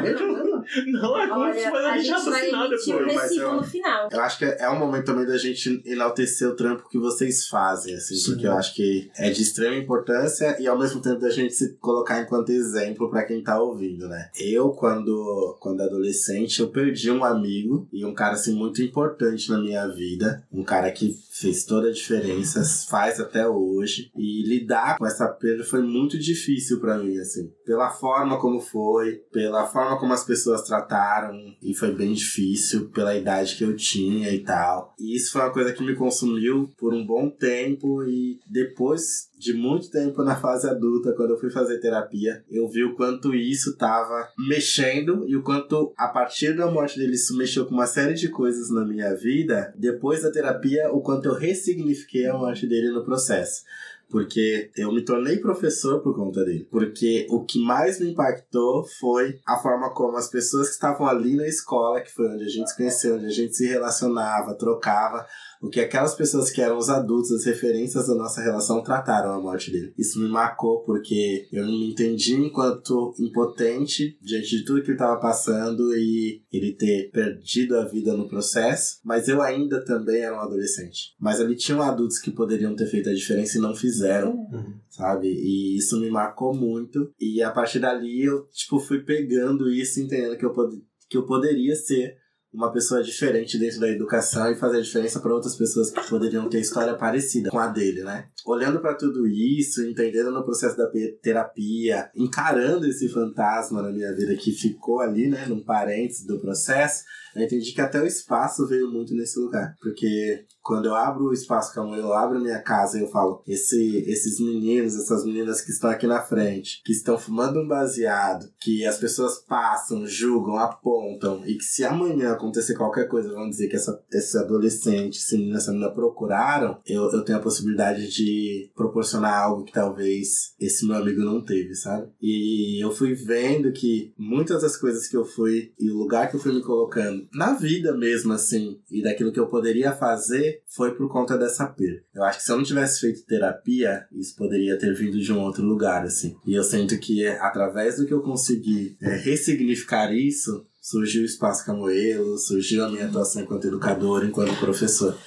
Não, 0.88 1.18
é 1.22 1.28
como 1.28 1.42
Olha, 1.42 1.54
se 1.54 1.70
fosse 1.70 1.86
a 1.86 1.92
a 1.94 1.98
gente 1.98 2.56
um 2.56 2.70
depois. 2.70 3.14
mas 3.16 3.32
eu- 3.32 3.54
no 3.56 3.64
final. 3.64 4.10
Eu 4.12 4.20
acho 4.22 4.38
que 4.40 4.46
é 4.46 4.70
um 4.70 4.80
momento 4.80 5.06
também 5.06 5.26
da 5.26 5.38
gente 5.38 5.82
enaltecer 5.86 6.48
o 6.50 6.56
trampo 6.56 6.90
que 6.90 6.98
vocês 6.98 7.48
fazem, 7.48 7.94
assim, 7.96 8.16
Sim. 8.16 8.32
porque 8.32 8.48
eu 8.48 8.54
acho 8.54 8.74
que 8.74 9.10
é 9.18 9.30
de 9.30 9.42
extrema 9.42 9.76
importância 9.76 10.58
e 10.60 10.68
ao 10.68 10.78
mesmo 10.78 11.02
tempo 11.02 11.20
da 11.20 11.30
gente 11.30 11.54
se 11.54 11.76
colocar 11.78 12.20
enquanto 12.22 12.50
exemplo 12.50 13.10
pra 13.10 13.24
quem 13.24 13.44
tá 13.44 13.60
ouvindo, 13.62 14.08
né? 14.08 14.30
Eu, 14.40 14.70
quando, 14.72 15.56
quando 15.60 15.75
quando 15.76 15.82
adolescente, 15.82 16.62
eu 16.62 16.70
perdi 16.70 17.12
um 17.12 17.24
amigo 17.24 17.88
e 17.92 18.06
um 18.06 18.14
cara 18.14 18.34
assim 18.34 18.56
muito 18.56 18.82
importante 18.82 19.50
na 19.50 19.60
minha 19.60 19.86
vida, 19.88 20.42
um 20.52 20.64
cara 20.64 20.90
que 20.92 21.18
fez 21.40 21.66
toda 21.66 21.90
a 21.90 21.92
diferença, 21.92 22.64
faz 22.90 23.20
até 23.20 23.48
hoje 23.48 24.10
e 24.16 24.44
lidar 24.48 24.98
com 24.98 25.06
essa 25.06 25.28
perda 25.28 25.64
foi 25.64 25.82
muito 25.82 26.18
difícil 26.18 26.80
para 26.80 26.98
mim 26.98 27.18
assim, 27.18 27.52
pela 27.66 27.90
forma 27.90 28.40
como 28.40 28.60
foi, 28.62 29.22
pela 29.32 29.66
forma 29.68 30.00
como 30.00 30.14
as 30.14 30.24
pessoas 30.24 30.62
trataram 30.62 31.36
e 31.62 31.74
foi 31.74 31.94
bem 31.94 32.14
difícil 32.14 32.90
pela 32.90 33.16
idade 33.16 33.56
que 33.56 33.64
eu 33.64 33.76
tinha 33.76 34.32
e 34.32 34.40
tal. 34.40 34.94
E 35.00 35.16
isso 35.16 35.32
foi 35.32 35.42
uma 35.42 35.52
coisa 35.54 35.74
que 35.74 35.84
me 35.84 35.96
consumiu 35.96 36.72
por 36.78 36.94
um 36.94 37.06
bom 37.06 37.30
tempo 37.30 38.04
e 38.04 38.40
depois 38.50 39.30
de 39.38 39.54
muito 39.54 39.90
tempo 39.90 40.24
na 40.24 40.36
fase 40.36 40.68
adulta, 40.68 41.14
quando 41.14 41.32
eu 41.32 41.40
fui 41.40 41.50
fazer 41.50 41.80
terapia, 41.80 42.44
eu 42.50 42.68
vi 42.68 42.84
o 42.84 42.96
quanto 42.96 43.34
isso 43.34 43.76
tava 43.76 44.30
mexendo 44.48 45.26
e 45.28 45.36
o 45.36 45.44
quanto 45.44 45.94
a 45.98 46.08
partir 46.08 46.56
da 46.56 46.70
morte 46.72 46.98
dele 46.98 47.14
isso 47.14 47.38
mexeu 47.38 47.66
com 47.66 47.74
uma 47.74 47.88
série 47.88 48.14
de 48.14 48.30
coisas 48.30 48.70
na 48.70 48.86
minha 48.86 49.14
vida. 49.14 49.74
Depois 49.78 50.22
da 50.22 50.32
terapia, 50.32 50.90
o 50.92 51.02
quanto 51.02 51.25
eu 51.28 51.34
ressignifiquei 51.34 52.28
a 52.28 52.38
morte 52.38 52.68
dele 52.68 52.92
no 52.92 53.04
processo 53.04 53.64
porque 54.10 54.72
eu 54.76 54.94
me 54.94 55.04
tornei 55.04 55.38
professor 55.40 56.02
por 56.02 56.16
conta 56.16 56.44
dele. 56.44 56.68
Porque 56.70 57.26
o 57.30 57.44
que 57.44 57.60
mais 57.60 58.00
me 58.00 58.12
impactou 58.12 58.86
foi 59.00 59.40
a 59.46 59.58
forma 59.58 59.90
como 59.94 60.18
as 60.18 60.30
pessoas 60.30 60.68
que 60.68 60.74
estavam 60.74 61.08
ali 61.08 61.36
na 61.36 61.48
escola, 61.48 62.02
que 62.02 62.12
foi 62.12 62.28
onde 62.28 62.44
a 62.44 62.50
gente 62.50 62.70
se 62.70 62.78
conheceu, 62.78 63.16
onde 63.16 63.26
a 63.26 63.32
gente 63.32 63.56
se 63.56 63.68
relacionava, 63.68 64.56
trocava, 64.56 65.26
o 65.66 65.70
que 65.70 65.80
aquelas 65.80 66.14
pessoas 66.14 66.52
que 66.52 66.62
eram 66.62 66.78
os 66.78 66.90
adultos, 66.90 67.32
as 67.32 67.46
referências 67.46 68.08
da 68.08 68.14
nossa 68.14 68.42
relação, 68.42 68.84
trataram 68.84 69.32
a 69.32 69.42
morte 69.42 69.72
dele. 69.72 69.94
Isso 69.98 70.20
me 70.20 70.30
marcou 70.30 70.84
porque 70.84 71.48
eu 71.52 71.66
me 71.66 71.92
entendi 71.92 72.36
enquanto 72.36 73.16
impotente 73.20 74.18
diante 74.22 74.58
de 74.58 74.64
tudo 74.66 74.82
que 74.82 74.90
ele 74.90 74.96
estava 74.96 75.20
passando 75.20 75.96
e 75.96 76.44
ele 76.52 76.74
ter 76.74 77.10
perdido 77.12 77.78
a 77.78 77.86
vida 77.86 78.16
no 78.16 78.28
processo, 78.28 79.00
mas 79.04 79.28
eu 79.28 79.42
ainda 79.42 79.84
também 79.84 80.22
era 80.22 80.36
um 80.36 80.40
adolescente. 80.40 81.16
Mas 81.20 81.42
ali 81.42 81.56
tinham 81.56 81.82
adultos 81.82 82.20
que 82.20 82.32
poderiam 82.32 82.76
ter 82.76 82.86
feito 82.86 83.10
a 83.10 83.14
diferença 83.14 83.58
e 83.58 83.62
não 83.62 83.74
fizeram, 83.74 84.36
uhum. 84.36 84.74
sabe? 84.90 85.28
E 85.28 85.78
isso 85.78 86.00
me 86.00 86.12
marcou 86.12 86.56
muito. 86.56 87.12
E 87.20 87.42
a 87.42 87.50
partir 87.50 87.80
dali 87.80 88.24
eu, 88.24 88.46
tipo, 88.52 88.80
fui 88.80 89.00
pegando 89.00 89.70
isso, 89.70 90.00
entendendo 90.00 90.38
que 90.38 90.46
eu, 90.46 90.54
pod 90.54 90.76
que 91.10 91.18
eu 91.18 91.26
poderia 91.26 91.76
ser 91.76 92.16
uma 92.56 92.72
pessoa 92.72 93.04
diferente 93.04 93.58
dentro 93.58 93.80
da 93.80 93.90
educação 93.90 94.50
e 94.50 94.56
fazer 94.56 94.78
a 94.78 94.82
diferença 94.82 95.20
para 95.20 95.34
outras 95.34 95.56
pessoas 95.56 95.92
que 95.92 96.10
poderiam 96.10 96.48
ter 96.48 96.62
história 96.62 96.96
parecida 96.96 97.50
com 97.50 97.60
a 97.60 97.68
dele, 97.68 98.04
né? 98.04 98.28
Olhando 98.46 98.80
para 98.80 98.96
tudo 98.96 99.28
isso, 99.28 99.86
entendendo 99.86 100.32
no 100.32 100.44
processo 100.44 100.78
da 100.78 100.90
terapia, 101.22 102.10
encarando 102.16 102.88
esse 102.88 103.10
fantasma 103.10 103.82
na 103.82 103.92
minha 103.92 104.14
vida 104.16 104.36
que 104.36 104.52
ficou 104.52 105.02
ali, 105.02 105.28
né, 105.28 105.46
num 105.48 105.64
parênteses 105.64 106.26
do 106.26 106.40
processo, 106.40 107.04
eu 107.36 107.44
entendi 107.44 107.74
que 107.74 107.82
até 107.82 108.02
o 108.02 108.08
espaço 108.08 108.66
veio 108.68 108.90
muito 108.90 109.14
nesse 109.14 109.38
lugar. 109.40 109.76
Porque 109.82 110.46
quando 110.66 110.88
eu 110.88 110.96
abro 110.96 111.26
o 111.26 111.34
espaço 111.34 111.72
como 111.76 111.96
eu 111.96 112.12
abro 112.12 112.42
minha 112.42 112.60
casa 112.60 112.98
e 112.98 113.02
eu 113.02 113.08
falo, 113.08 113.44
esse, 113.48 114.04
esses 114.08 114.40
meninos, 114.40 114.96
essas 114.96 115.24
meninas 115.24 115.62
que 115.62 115.70
estão 115.70 115.92
aqui 115.92 116.08
na 116.08 116.24
frente, 116.24 116.82
que 116.84 116.92
estão 116.92 117.20
fumando 117.20 117.60
um 117.60 117.68
baseado, 117.68 118.50
que 118.60 118.84
as 118.84 118.98
pessoas 118.98 119.38
passam, 119.38 120.08
julgam, 120.08 120.58
apontam, 120.58 121.46
e 121.46 121.56
que 121.56 121.64
se 121.64 121.86
amanhã 121.86 122.32
acontecer 122.32 122.74
qualquer 122.74 123.08
coisa, 123.08 123.32
vão 123.32 123.48
dizer 123.48 123.68
que 123.68 123.76
essa, 123.76 124.04
esse 124.12 124.36
adolescente, 124.40 125.20
esse 125.20 125.38
menino, 125.38 125.58
essa 125.58 125.72
menina 125.72 125.92
procuraram, 125.92 126.80
eu, 126.88 127.12
eu 127.12 127.24
tenho 127.24 127.38
a 127.38 127.44
possibilidade 127.44 128.10
de 128.10 128.72
proporcionar 128.76 129.44
algo 129.44 129.66
que 129.66 129.72
talvez 129.72 130.56
esse 130.60 130.88
meu 130.88 130.96
amigo 130.96 131.22
não 131.22 131.44
teve, 131.44 131.76
sabe? 131.76 132.10
E 132.20 132.84
eu 132.84 132.92
fui 132.92 133.14
vendo 133.14 133.72
que 133.72 134.16
muitas 134.18 134.64
das 134.64 134.76
coisas 134.76 135.08
que 135.08 135.16
eu 135.16 135.26
fui 135.26 135.74
e 135.80 135.92
o 135.92 135.98
lugar 135.98 136.28
que 136.28 136.38
eu 136.38 136.40
fui 136.40 136.54
me 136.54 136.64
colocando 136.64 137.28
na 137.36 137.54
vida 137.54 137.96
mesmo, 137.96 138.34
assim, 138.34 138.80
e 138.90 139.04
daquilo 139.04 139.32
que 139.32 139.40
eu 139.40 139.48
poderia 139.48 139.92
fazer, 139.92 140.55
foi 140.68 140.96
por 140.96 141.10
conta 141.10 141.38
dessa 141.38 141.66
perda. 141.66 142.04
Eu 142.14 142.24
acho 142.24 142.40
que 142.40 142.44
se 142.44 142.52
eu 142.52 142.58
não 142.58 142.64
tivesse 142.64 143.00
feito 143.02 143.26
terapia, 143.26 144.08
isso 144.12 144.36
poderia 144.36 144.78
ter 144.78 144.94
vindo 144.94 145.20
de 145.20 145.32
um 145.32 145.42
outro 145.42 145.64
lugar, 145.64 146.04
assim. 146.04 146.36
E 146.46 146.54
eu 146.54 146.64
sinto 146.64 146.98
que 146.98 147.26
através 147.28 147.98
do 147.98 148.06
que 148.06 148.14
eu 148.14 148.22
consegui 148.22 148.98
é, 149.02 149.16
ressignificar 149.16 150.14
isso, 150.14 150.66
surgiu 150.82 151.24
o 151.24 151.26
Espaço 151.26 151.66
Camoelo, 151.66 152.38
surgiu 152.38 152.84
a 152.84 152.90
minha 152.90 153.06
atuação 153.06 153.42
enquanto 153.42 153.68
educador, 153.68 154.24
enquanto 154.24 154.60
professor. 154.60 155.18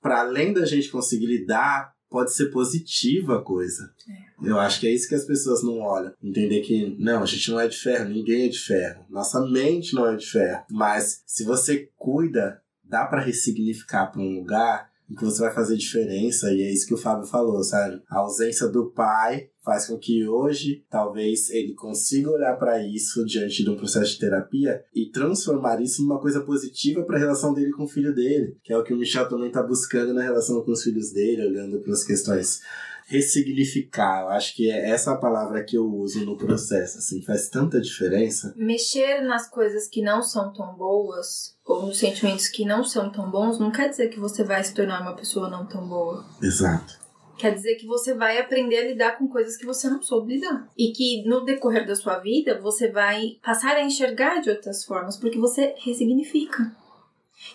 Para 0.00 0.20
além 0.20 0.52
da 0.52 0.64
gente 0.64 0.88
conseguir 0.88 1.26
lidar 1.26 1.92
pode 2.12 2.34
ser 2.34 2.50
positiva 2.50 3.38
a 3.38 3.42
coisa. 3.42 3.90
É. 4.08 4.50
Eu 4.50 4.58
acho 4.58 4.78
que 4.78 4.86
é 4.86 4.92
isso 4.92 5.08
que 5.08 5.14
as 5.14 5.24
pessoas 5.24 5.62
não 5.62 5.78
olham. 5.78 6.12
Entender 6.22 6.60
que, 6.60 6.94
não, 6.98 7.22
a 7.22 7.26
gente 7.26 7.50
não 7.50 7.58
é 7.58 7.66
de 7.66 7.76
ferro, 7.76 8.10
ninguém 8.10 8.46
é 8.46 8.48
de 8.48 8.58
ferro. 8.58 9.06
Nossa 9.08 9.40
mente 9.48 9.94
não 9.94 10.06
é 10.06 10.14
de 10.14 10.26
ferro. 10.26 10.64
Mas 10.70 11.22
se 11.26 11.42
você 11.42 11.88
cuida, 11.96 12.60
dá 12.92 13.06
para 13.06 13.22
ressignificar 13.22 14.12
para 14.12 14.20
um 14.20 14.34
lugar 14.38 14.92
em 15.10 15.14
que 15.14 15.24
você 15.24 15.40
vai 15.40 15.52
fazer 15.52 15.78
diferença. 15.78 16.52
E 16.52 16.60
é 16.60 16.70
isso 16.70 16.86
que 16.86 16.92
o 16.92 16.98
Fábio 16.98 17.26
falou, 17.26 17.64
sabe? 17.64 18.02
A 18.08 18.18
ausência 18.18 18.68
do 18.68 18.90
pai 18.90 19.48
faz 19.64 19.86
com 19.86 19.98
que 19.98 20.28
hoje 20.28 20.84
talvez 20.90 21.48
ele 21.48 21.72
consiga 21.72 22.30
olhar 22.30 22.54
para 22.56 22.86
isso 22.86 23.24
diante 23.24 23.64
de 23.64 23.70
um 23.70 23.76
processo 23.76 24.12
de 24.12 24.18
terapia 24.18 24.84
e 24.94 25.10
transformar 25.10 25.80
isso 25.80 26.02
numa 26.02 26.20
coisa 26.20 26.42
positiva 26.42 27.02
para 27.04 27.16
a 27.16 27.20
relação 27.20 27.54
dele 27.54 27.72
com 27.72 27.84
o 27.84 27.88
filho 27.88 28.14
dele, 28.14 28.56
que 28.62 28.72
é 28.72 28.76
o 28.76 28.84
que 28.84 28.92
o 28.92 28.98
Michel 28.98 29.28
também 29.28 29.48
está 29.48 29.62
buscando 29.62 30.12
na 30.12 30.22
relação 30.22 30.62
com 30.62 30.72
os 30.72 30.82
filhos 30.82 31.12
dele, 31.12 31.46
olhando 31.46 31.80
para 31.80 31.92
as 31.92 32.04
questões 32.04 32.60
ressignificar. 33.06 34.22
Eu 34.22 34.28
acho 34.28 34.54
que 34.54 34.70
é 34.70 34.90
essa 34.90 35.16
palavra 35.16 35.64
que 35.64 35.76
eu 35.76 35.86
uso 35.86 36.24
no 36.24 36.36
processo, 36.36 36.98
assim, 36.98 37.22
faz 37.22 37.48
tanta 37.48 37.80
diferença. 37.80 38.54
Mexer 38.56 39.20
nas 39.22 39.48
coisas 39.48 39.88
que 39.88 40.02
não 40.02 40.22
são 40.22 40.52
tão 40.52 40.74
boas 40.74 41.56
ou 41.64 41.86
nos 41.86 41.98
sentimentos 41.98 42.48
que 42.48 42.64
não 42.64 42.84
são 42.84 43.10
tão 43.10 43.30
bons 43.30 43.58
não 43.58 43.70
quer 43.70 43.88
dizer 43.88 44.08
que 44.08 44.18
você 44.18 44.42
vai 44.42 44.62
se 44.62 44.74
tornar 44.74 45.00
uma 45.00 45.14
pessoa 45.14 45.48
não 45.48 45.66
tão 45.66 45.86
boa. 45.86 46.24
Exato. 46.42 47.00
Quer 47.38 47.54
dizer 47.54 47.74
que 47.74 47.86
você 47.86 48.14
vai 48.14 48.38
aprender 48.38 48.76
a 48.76 48.86
lidar 48.88 49.18
com 49.18 49.26
coisas 49.26 49.56
que 49.56 49.66
você 49.66 49.88
não 49.88 50.00
soube 50.00 50.34
lidar. 50.34 50.68
E 50.78 50.92
que 50.92 51.24
no 51.26 51.44
decorrer 51.44 51.86
da 51.86 51.96
sua 51.96 52.18
vida 52.18 52.60
você 52.60 52.88
vai 52.88 53.38
passar 53.42 53.76
a 53.76 53.84
enxergar 53.84 54.40
de 54.40 54.50
outras 54.50 54.84
formas, 54.84 55.16
porque 55.16 55.38
você 55.38 55.74
ressignifica. 55.78 56.72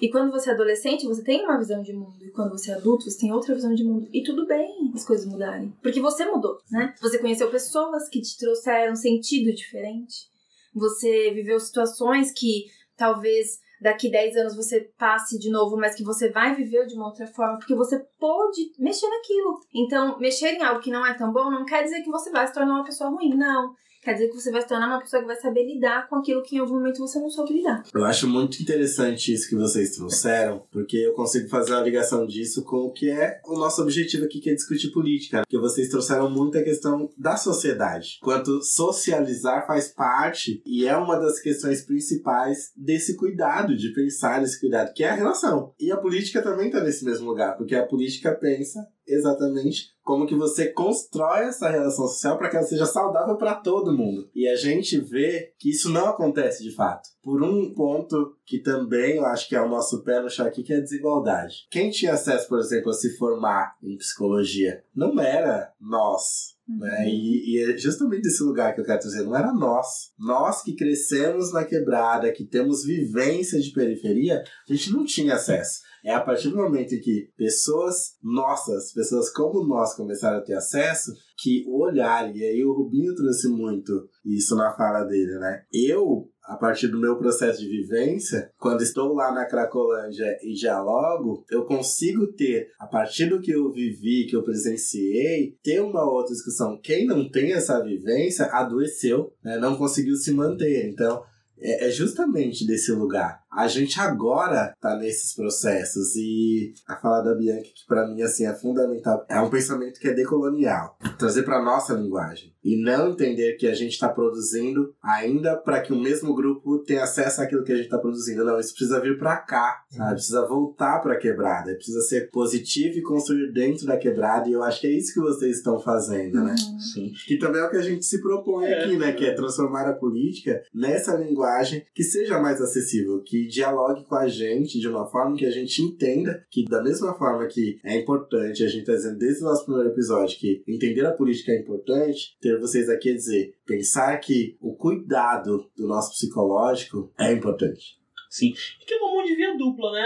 E 0.01 0.09
quando 0.09 0.31
você 0.31 0.49
é 0.49 0.53
adolescente, 0.53 1.05
você 1.05 1.23
tem 1.23 1.43
uma 1.43 1.57
visão 1.57 1.81
de 1.81 1.93
mundo. 1.93 2.17
E 2.21 2.31
quando 2.31 2.51
você 2.51 2.71
é 2.71 2.75
adulto, 2.75 3.09
você 3.09 3.19
tem 3.19 3.31
outra 3.31 3.55
visão 3.55 3.73
de 3.73 3.83
mundo. 3.83 4.07
E 4.13 4.23
tudo 4.23 4.45
bem 4.45 4.91
as 4.93 5.05
coisas 5.05 5.25
mudarem. 5.25 5.73
Porque 5.81 6.01
você 6.01 6.25
mudou, 6.25 6.59
né? 6.71 6.93
Você 7.01 7.19
conheceu 7.19 7.49
pessoas 7.49 8.09
que 8.09 8.21
te 8.21 8.37
trouxeram 8.37 8.95
sentido 8.95 9.53
diferente. 9.53 10.27
Você 10.73 11.31
viveu 11.31 11.59
situações 11.59 12.31
que 12.31 12.65
talvez 12.95 13.59
daqui 13.79 14.09
10 14.09 14.35
anos 14.37 14.55
você 14.55 14.91
passe 14.97 15.37
de 15.37 15.49
novo, 15.49 15.77
mas 15.77 15.95
que 15.95 16.03
você 16.03 16.29
vai 16.29 16.55
viver 16.55 16.85
de 16.87 16.95
uma 16.95 17.07
outra 17.07 17.27
forma, 17.27 17.57
porque 17.57 17.75
você 17.75 17.99
pode 18.19 18.71
mexer 18.79 19.07
naquilo. 19.07 19.59
Então, 19.73 20.17
mexer 20.19 20.53
em 20.53 20.63
algo 20.63 20.81
que 20.81 20.91
não 20.91 21.05
é 21.05 21.13
tão 21.13 21.31
bom 21.31 21.49
não 21.49 21.65
quer 21.65 21.83
dizer 21.83 22.01
que 22.01 22.09
você 22.09 22.31
vai 22.31 22.47
se 22.47 22.53
tornar 22.53 22.73
uma 22.73 22.83
pessoa 22.83 23.09
ruim, 23.09 23.35
não. 23.35 23.75
Quer 24.07 24.13
dizer 24.13 24.29
que 24.29 24.35
você 24.39 24.51
vai 24.51 24.61
se 24.61 24.69
tornar 24.69 24.87
uma 24.87 25.01
pessoa 25.01 25.21
que 25.21 25.27
vai 25.27 25.35
saber 25.35 25.65
lidar 25.65 26.07
com 26.07 26.15
aquilo 26.15 26.41
que 26.41 26.55
em 26.55 26.59
algum 26.59 26.75
momento 26.75 26.99
você 26.99 27.19
não 27.19 27.29
soube 27.29 27.51
lidar. 27.51 27.83
Eu 27.93 28.05
acho 28.05 28.25
muito 28.25 28.61
interessante 28.61 29.33
isso 29.33 29.49
que 29.49 29.55
vocês 29.57 29.97
trouxeram, 29.97 30.63
porque 30.71 30.95
eu 30.95 31.11
consigo 31.11 31.49
fazer 31.49 31.73
a 31.73 31.81
ligação 31.81 32.25
disso 32.25 32.63
com 32.63 32.85
o 32.85 32.93
que 32.93 33.09
é 33.09 33.41
o 33.45 33.57
nosso 33.57 33.81
objetivo 33.81 34.23
aqui, 34.23 34.39
que 34.39 34.49
é 34.49 34.53
discutir 34.53 34.93
política. 34.93 35.41
Porque 35.41 35.59
vocês 35.59 35.89
trouxeram 35.89 36.29
muito 36.29 36.57
a 36.57 36.63
questão 36.63 37.09
da 37.17 37.35
sociedade. 37.35 38.17
Quanto 38.21 38.63
socializar 38.63 39.67
faz 39.67 39.89
parte 39.89 40.61
e 40.65 40.87
é 40.87 40.95
uma 40.95 41.19
das 41.19 41.41
questões 41.41 41.81
principais 41.81 42.71
desse 42.77 43.17
cuidado, 43.17 43.75
de 43.75 43.91
pensar 43.91 44.39
nesse 44.39 44.57
cuidado, 44.57 44.93
que 44.93 45.03
é 45.03 45.09
a 45.09 45.15
relação. 45.15 45.73
E 45.77 45.91
a 45.91 45.97
política 45.97 46.41
também 46.41 46.67
está 46.67 46.81
nesse 46.81 47.03
mesmo 47.03 47.27
lugar, 47.27 47.57
porque 47.57 47.75
a 47.75 47.85
política 47.85 48.33
pensa 48.33 48.87
exatamente 49.07 49.95
como 50.03 50.25
que 50.25 50.35
você 50.35 50.67
constrói 50.67 51.47
essa 51.47 51.69
relação 51.69 52.07
social 52.07 52.37
para 52.37 52.49
que 52.49 52.55
ela 52.55 52.65
seja 52.65 52.85
saudável 52.85 53.35
para 53.35 53.55
todo 53.55 53.95
mundo. 53.95 54.29
E 54.33 54.47
a 54.47 54.55
gente 54.55 54.97
vê 54.99 55.53
que 55.59 55.69
isso 55.69 55.89
não 55.89 56.07
acontece 56.07 56.63
de 56.63 56.73
fato. 56.73 57.09
Por 57.21 57.43
um 57.43 57.73
ponto 57.73 58.37
que 58.45 58.59
também 58.59 59.17
eu 59.17 59.25
acho 59.25 59.49
que 59.49 59.55
é 59.55 59.61
o 59.61 59.67
nosso 59.67 60.03
pé 60.03 60.21
no 60.21 60.29
chão 60.29 60.45
aqui, 60.45 60.63
que 60.63 60.71
é 60.71 60.77
a 60.77 60.81
desigualdade. 60.81 61.67
Quem 61.69 61.89
tinha 61.89 62.13
acesso, 62.13 62.47
por 62.47 62.59
exemplo, 62.59 62.89
a 62.89 62.93
se 62.93 63.17
formar 63.17 63.75
em 63.83 63.97
psicologia 63.97 64.81
não 64.95 65.19
era 65.19 65.73
nós, 65.79 66.55
né? 66.67 66.99
Uhum. 66.99 67.07
E, 67.07 67.55
e, 67.55 67.63
é 67.63 67.77
justamente 67.77 68.27
esse 68.27 68.43
lugar 68.43 68.73
que 68.73 68.81
eu 68.81 68.85
quero 68.85 68.99
dizer, 68.99 69.23
não 69.23 69.35
era 69.35 69.53
nós. 69.53 70.11
Nós 70.17 70.61
que 70.61 70.75
crescemos 70.75 71.53
na 71.53 71.63
quebrada, 71.63 72.31
que 72.31 72.45
temos 72.45 72.85
vivência 72.85 73.59
de 73.59 73.71
periferia, 73.71 74.43
a 74.69 74.73
gente 74.73 74.91
não 74.91 75.05
tinha 75.05 75.35
acesso. 75.35 75.81
É 76.07 76.13
a 76.13 76.21
partir 76.21 76.47
do 76.47 76.55
momento 76.55 76.95
em 76.95 77.01
que 77.01 77.27
pessoas 77.35 78.15
nossas, 78.23 78.93
pessoas 78.93 79.29
como 79.29 79.67
nós 79.67 79.93
começaram 79.93 80.37
a 80.37 80.41
ter 80.41 80.53
acesso, 80.53 81.11
que 81.37 81.65
o 81.67 81.83
olhar, 81.83 82.33
e 82.33 82.45
aí 82.45 82.63
o 82.63 82.71
Rubinho 82.71 83.13
trouxe 83.13 83.49
muito 83.49 84.07
isso 84.23 84.55
na 84.55 84.73
fala 84.73 85.03
dele, 85.03 85.37
né? 85.37 85.63
Eu, 85.73 86.29
a 86.45 86.55
partir 86.55 86.87
do 86.87 86.97
meu 86.97 87.17
processo 87.17 87.59
de 87.59 87.67
vivência, 87.67 88.49
quando 88.57 88.83
estou 88.83 89.13
lá 89.13 89.33
na 89.33 89.45
Cracolândia 89.45 90.37
e 90.43 90.53
dialogo, 90.53 91.43
eu 91.51 91.65
consigo 91.65 92.25
ter, 92.27 92.69
a 92.79 92.87
partir 92.87 93.25
do 93.25 93.41
que 93.41 93.51
eu 93.51 93.69
vivi, 93.73 94.27
que 94.29 94.35
eu 94.37 94.43
presenciei, 94.43 95.57
ter 95.61 95.81
uma 95.81 96.09
outra 96.09 96.33
discussão. 96.33 96.79
Quem 96.81 97.05
não 97.05 97.29
tem 97.29 97.51
essa 97.51 97.83
vivência 97.83 98.45
adoeceu, 98.45 99.33
né? 99.43 99.57
não 99.57 99.75
conseguiu 99.75 100.15
se 100.15 100.31
manter. 100.31 100.87
Então, 100.87 101.21
é, 101.59 101.87
é 101.87 101.91
justamente 101.91 102.65
desse 102.65 102.91
lugar. 102.93 103.41
A 103.51 103.67
gente 103.67 103.99
agora 103.99 104.73
tá 104.79 104.95
nesses 104.97 105.33
processos 105.35 106.15
e 106.15 106.73
a 106.87 106.95
fala 106.97 107.21
da 107.21 107.33
Bianca 107.35 107.63
que 107.63 107.85
para 107.87 108.07
mim 108.07 108.21
assim 108.21 108.45
é 108.45 108.53
fundamental 108.53 109.25
é 109.29 109.39
um 109.39 109.49
pensamento 109.49 109.99
que 109.99 110.07
é 110.07 110.13
decolonial, 110.13 110.97
trazer 111.17 111.43
para 111.43 111.63
nossa 111.63 111.93
linguagem 111.93 112.53
e 112.63 112.81
não 112.83 113.11
entender 113.11 113.53
que 113.55 113.65
a 113.67 113.73
gente 113.73 113.93
está 113.93 114.09
produzindo 114.09 114.93
ainda 115.01 115.55
para 115.55 115.81
que 115.81 115.93
o 115.93 115.99
mesmo 115.99 116.35
grupo 116.35 116.79
tenha 116.79 117.03
acesso 117.03 117.41
àquilo 117.41 117.63
que 117.63 117.71
a 117.71 117.75
gente 117.75 117.85
está 117.85 117.97
produzindo. 117.97 118.43
Não, 118.43 118.59
isso 118.59 118.73
precisa 118.75 118.99
vir 118.99 119.17
para 119.17 119.37
cá, 119.37 119.83
sabe? 119.89 120.15
Precisa 120.15 120.45
voltar 120.45 120.99
para 120.99 121.13
a 121.13 121.17
quebrada, 121.17 121.73
precisa 121.75 122.01
ser 122.01 122.29
positivo 122.29 122.97
e 122.97 123.01
construir 123.01 123.51
dentro 123.53 123.85
da 123.85 123.97
quebrada 123.97 124.49
e 124.49 124.53
eu 124.53 124.63
acho 124.63 124.81
que 124.81 124.87
é 124.87 124.91
isso 124.91 125.13
que 125.13 125.21
vocês 125.21 125.57
estão 125.57 125.79
fazendo, 125.79 126.43
né? 126.43 126.55
Sim. 126.93 127.11
Que 127.25 127.37
também 127.37 127.61
é 127.61 127.65
o 127.65 127.69
que 127.69 127.77
a 127.77 127.81
gente 127.81 128.05
se 128.05 128.21
propõe 128.21 128.65
É. 128.65 128.83
aqui, 128.83 128.97
né? 128.97 129.13
Que 129.13 129.25
é 129.25 129.33
transformar 129.33 129.87
a 129.87 129.93
política 129.93 130.61
nessa 130.73 131.15
linguagem 131.15 131.85
que 131.95 132.03
seja 132.03 132.39
mais 132.39 132.61
acessível, 132.61 133.21
que 133.23 133.46
dialogue 133.47 134.03
com 134.05 134.15
a 134.15 134.27
gente 134.27 134.79
de 134.79 134.87
uma 134.87 135.05
forma 135.07 135.35
que 135.35 135.45
a 135.45 135.51
gente 135.51 135.81
entenda 135.81 136.45
que, 136.51 136.65
da 136.65 136.83
mesma 136.83 137.13
forma 137.13 137.47
que 137.47 137.79
é 137.83 137.97
importante, 137.97 138.63
a 138.63 138.67
gente 138.67 138.85
tá 138.85 138.93
dizendo 138.93 139.17
desde 139.17 139.41
o 139.41 139.45
nosso 139.45 139.65
primeiro 139.65 139.89
episódio 139.89 140.37
que 140.37 140.63
entender 140.67 141.05
a 141.05 141.13
política 141.13 141.51
é 141.51 141.59
importante, 141.59 142.37
ter 142.41 142.59
vocês 142.59 142.89
aqui 142.89 143.11
a 143.11 143.15
dizer, 143.15 143.55
pensar 143.65 144.17
que 144.17 144.57
o 144.61 144.75
cuidado 144.75 145.69
do 145.75 145.87
nosso 145.87 146.11
psicológico 146.11 147.11
é 147.17 147.31
importante. 147.31 147.97
Sim. 148.29 148.53
E 148.81 148.85
que 148.85 148.93
é 148.93 148.97
uma 148.97 149.15
mão 149.15 149.23
de 149.23 149.35
via 149.35 149.57
dupla, 149.57 149.91
né? 149.91 150.01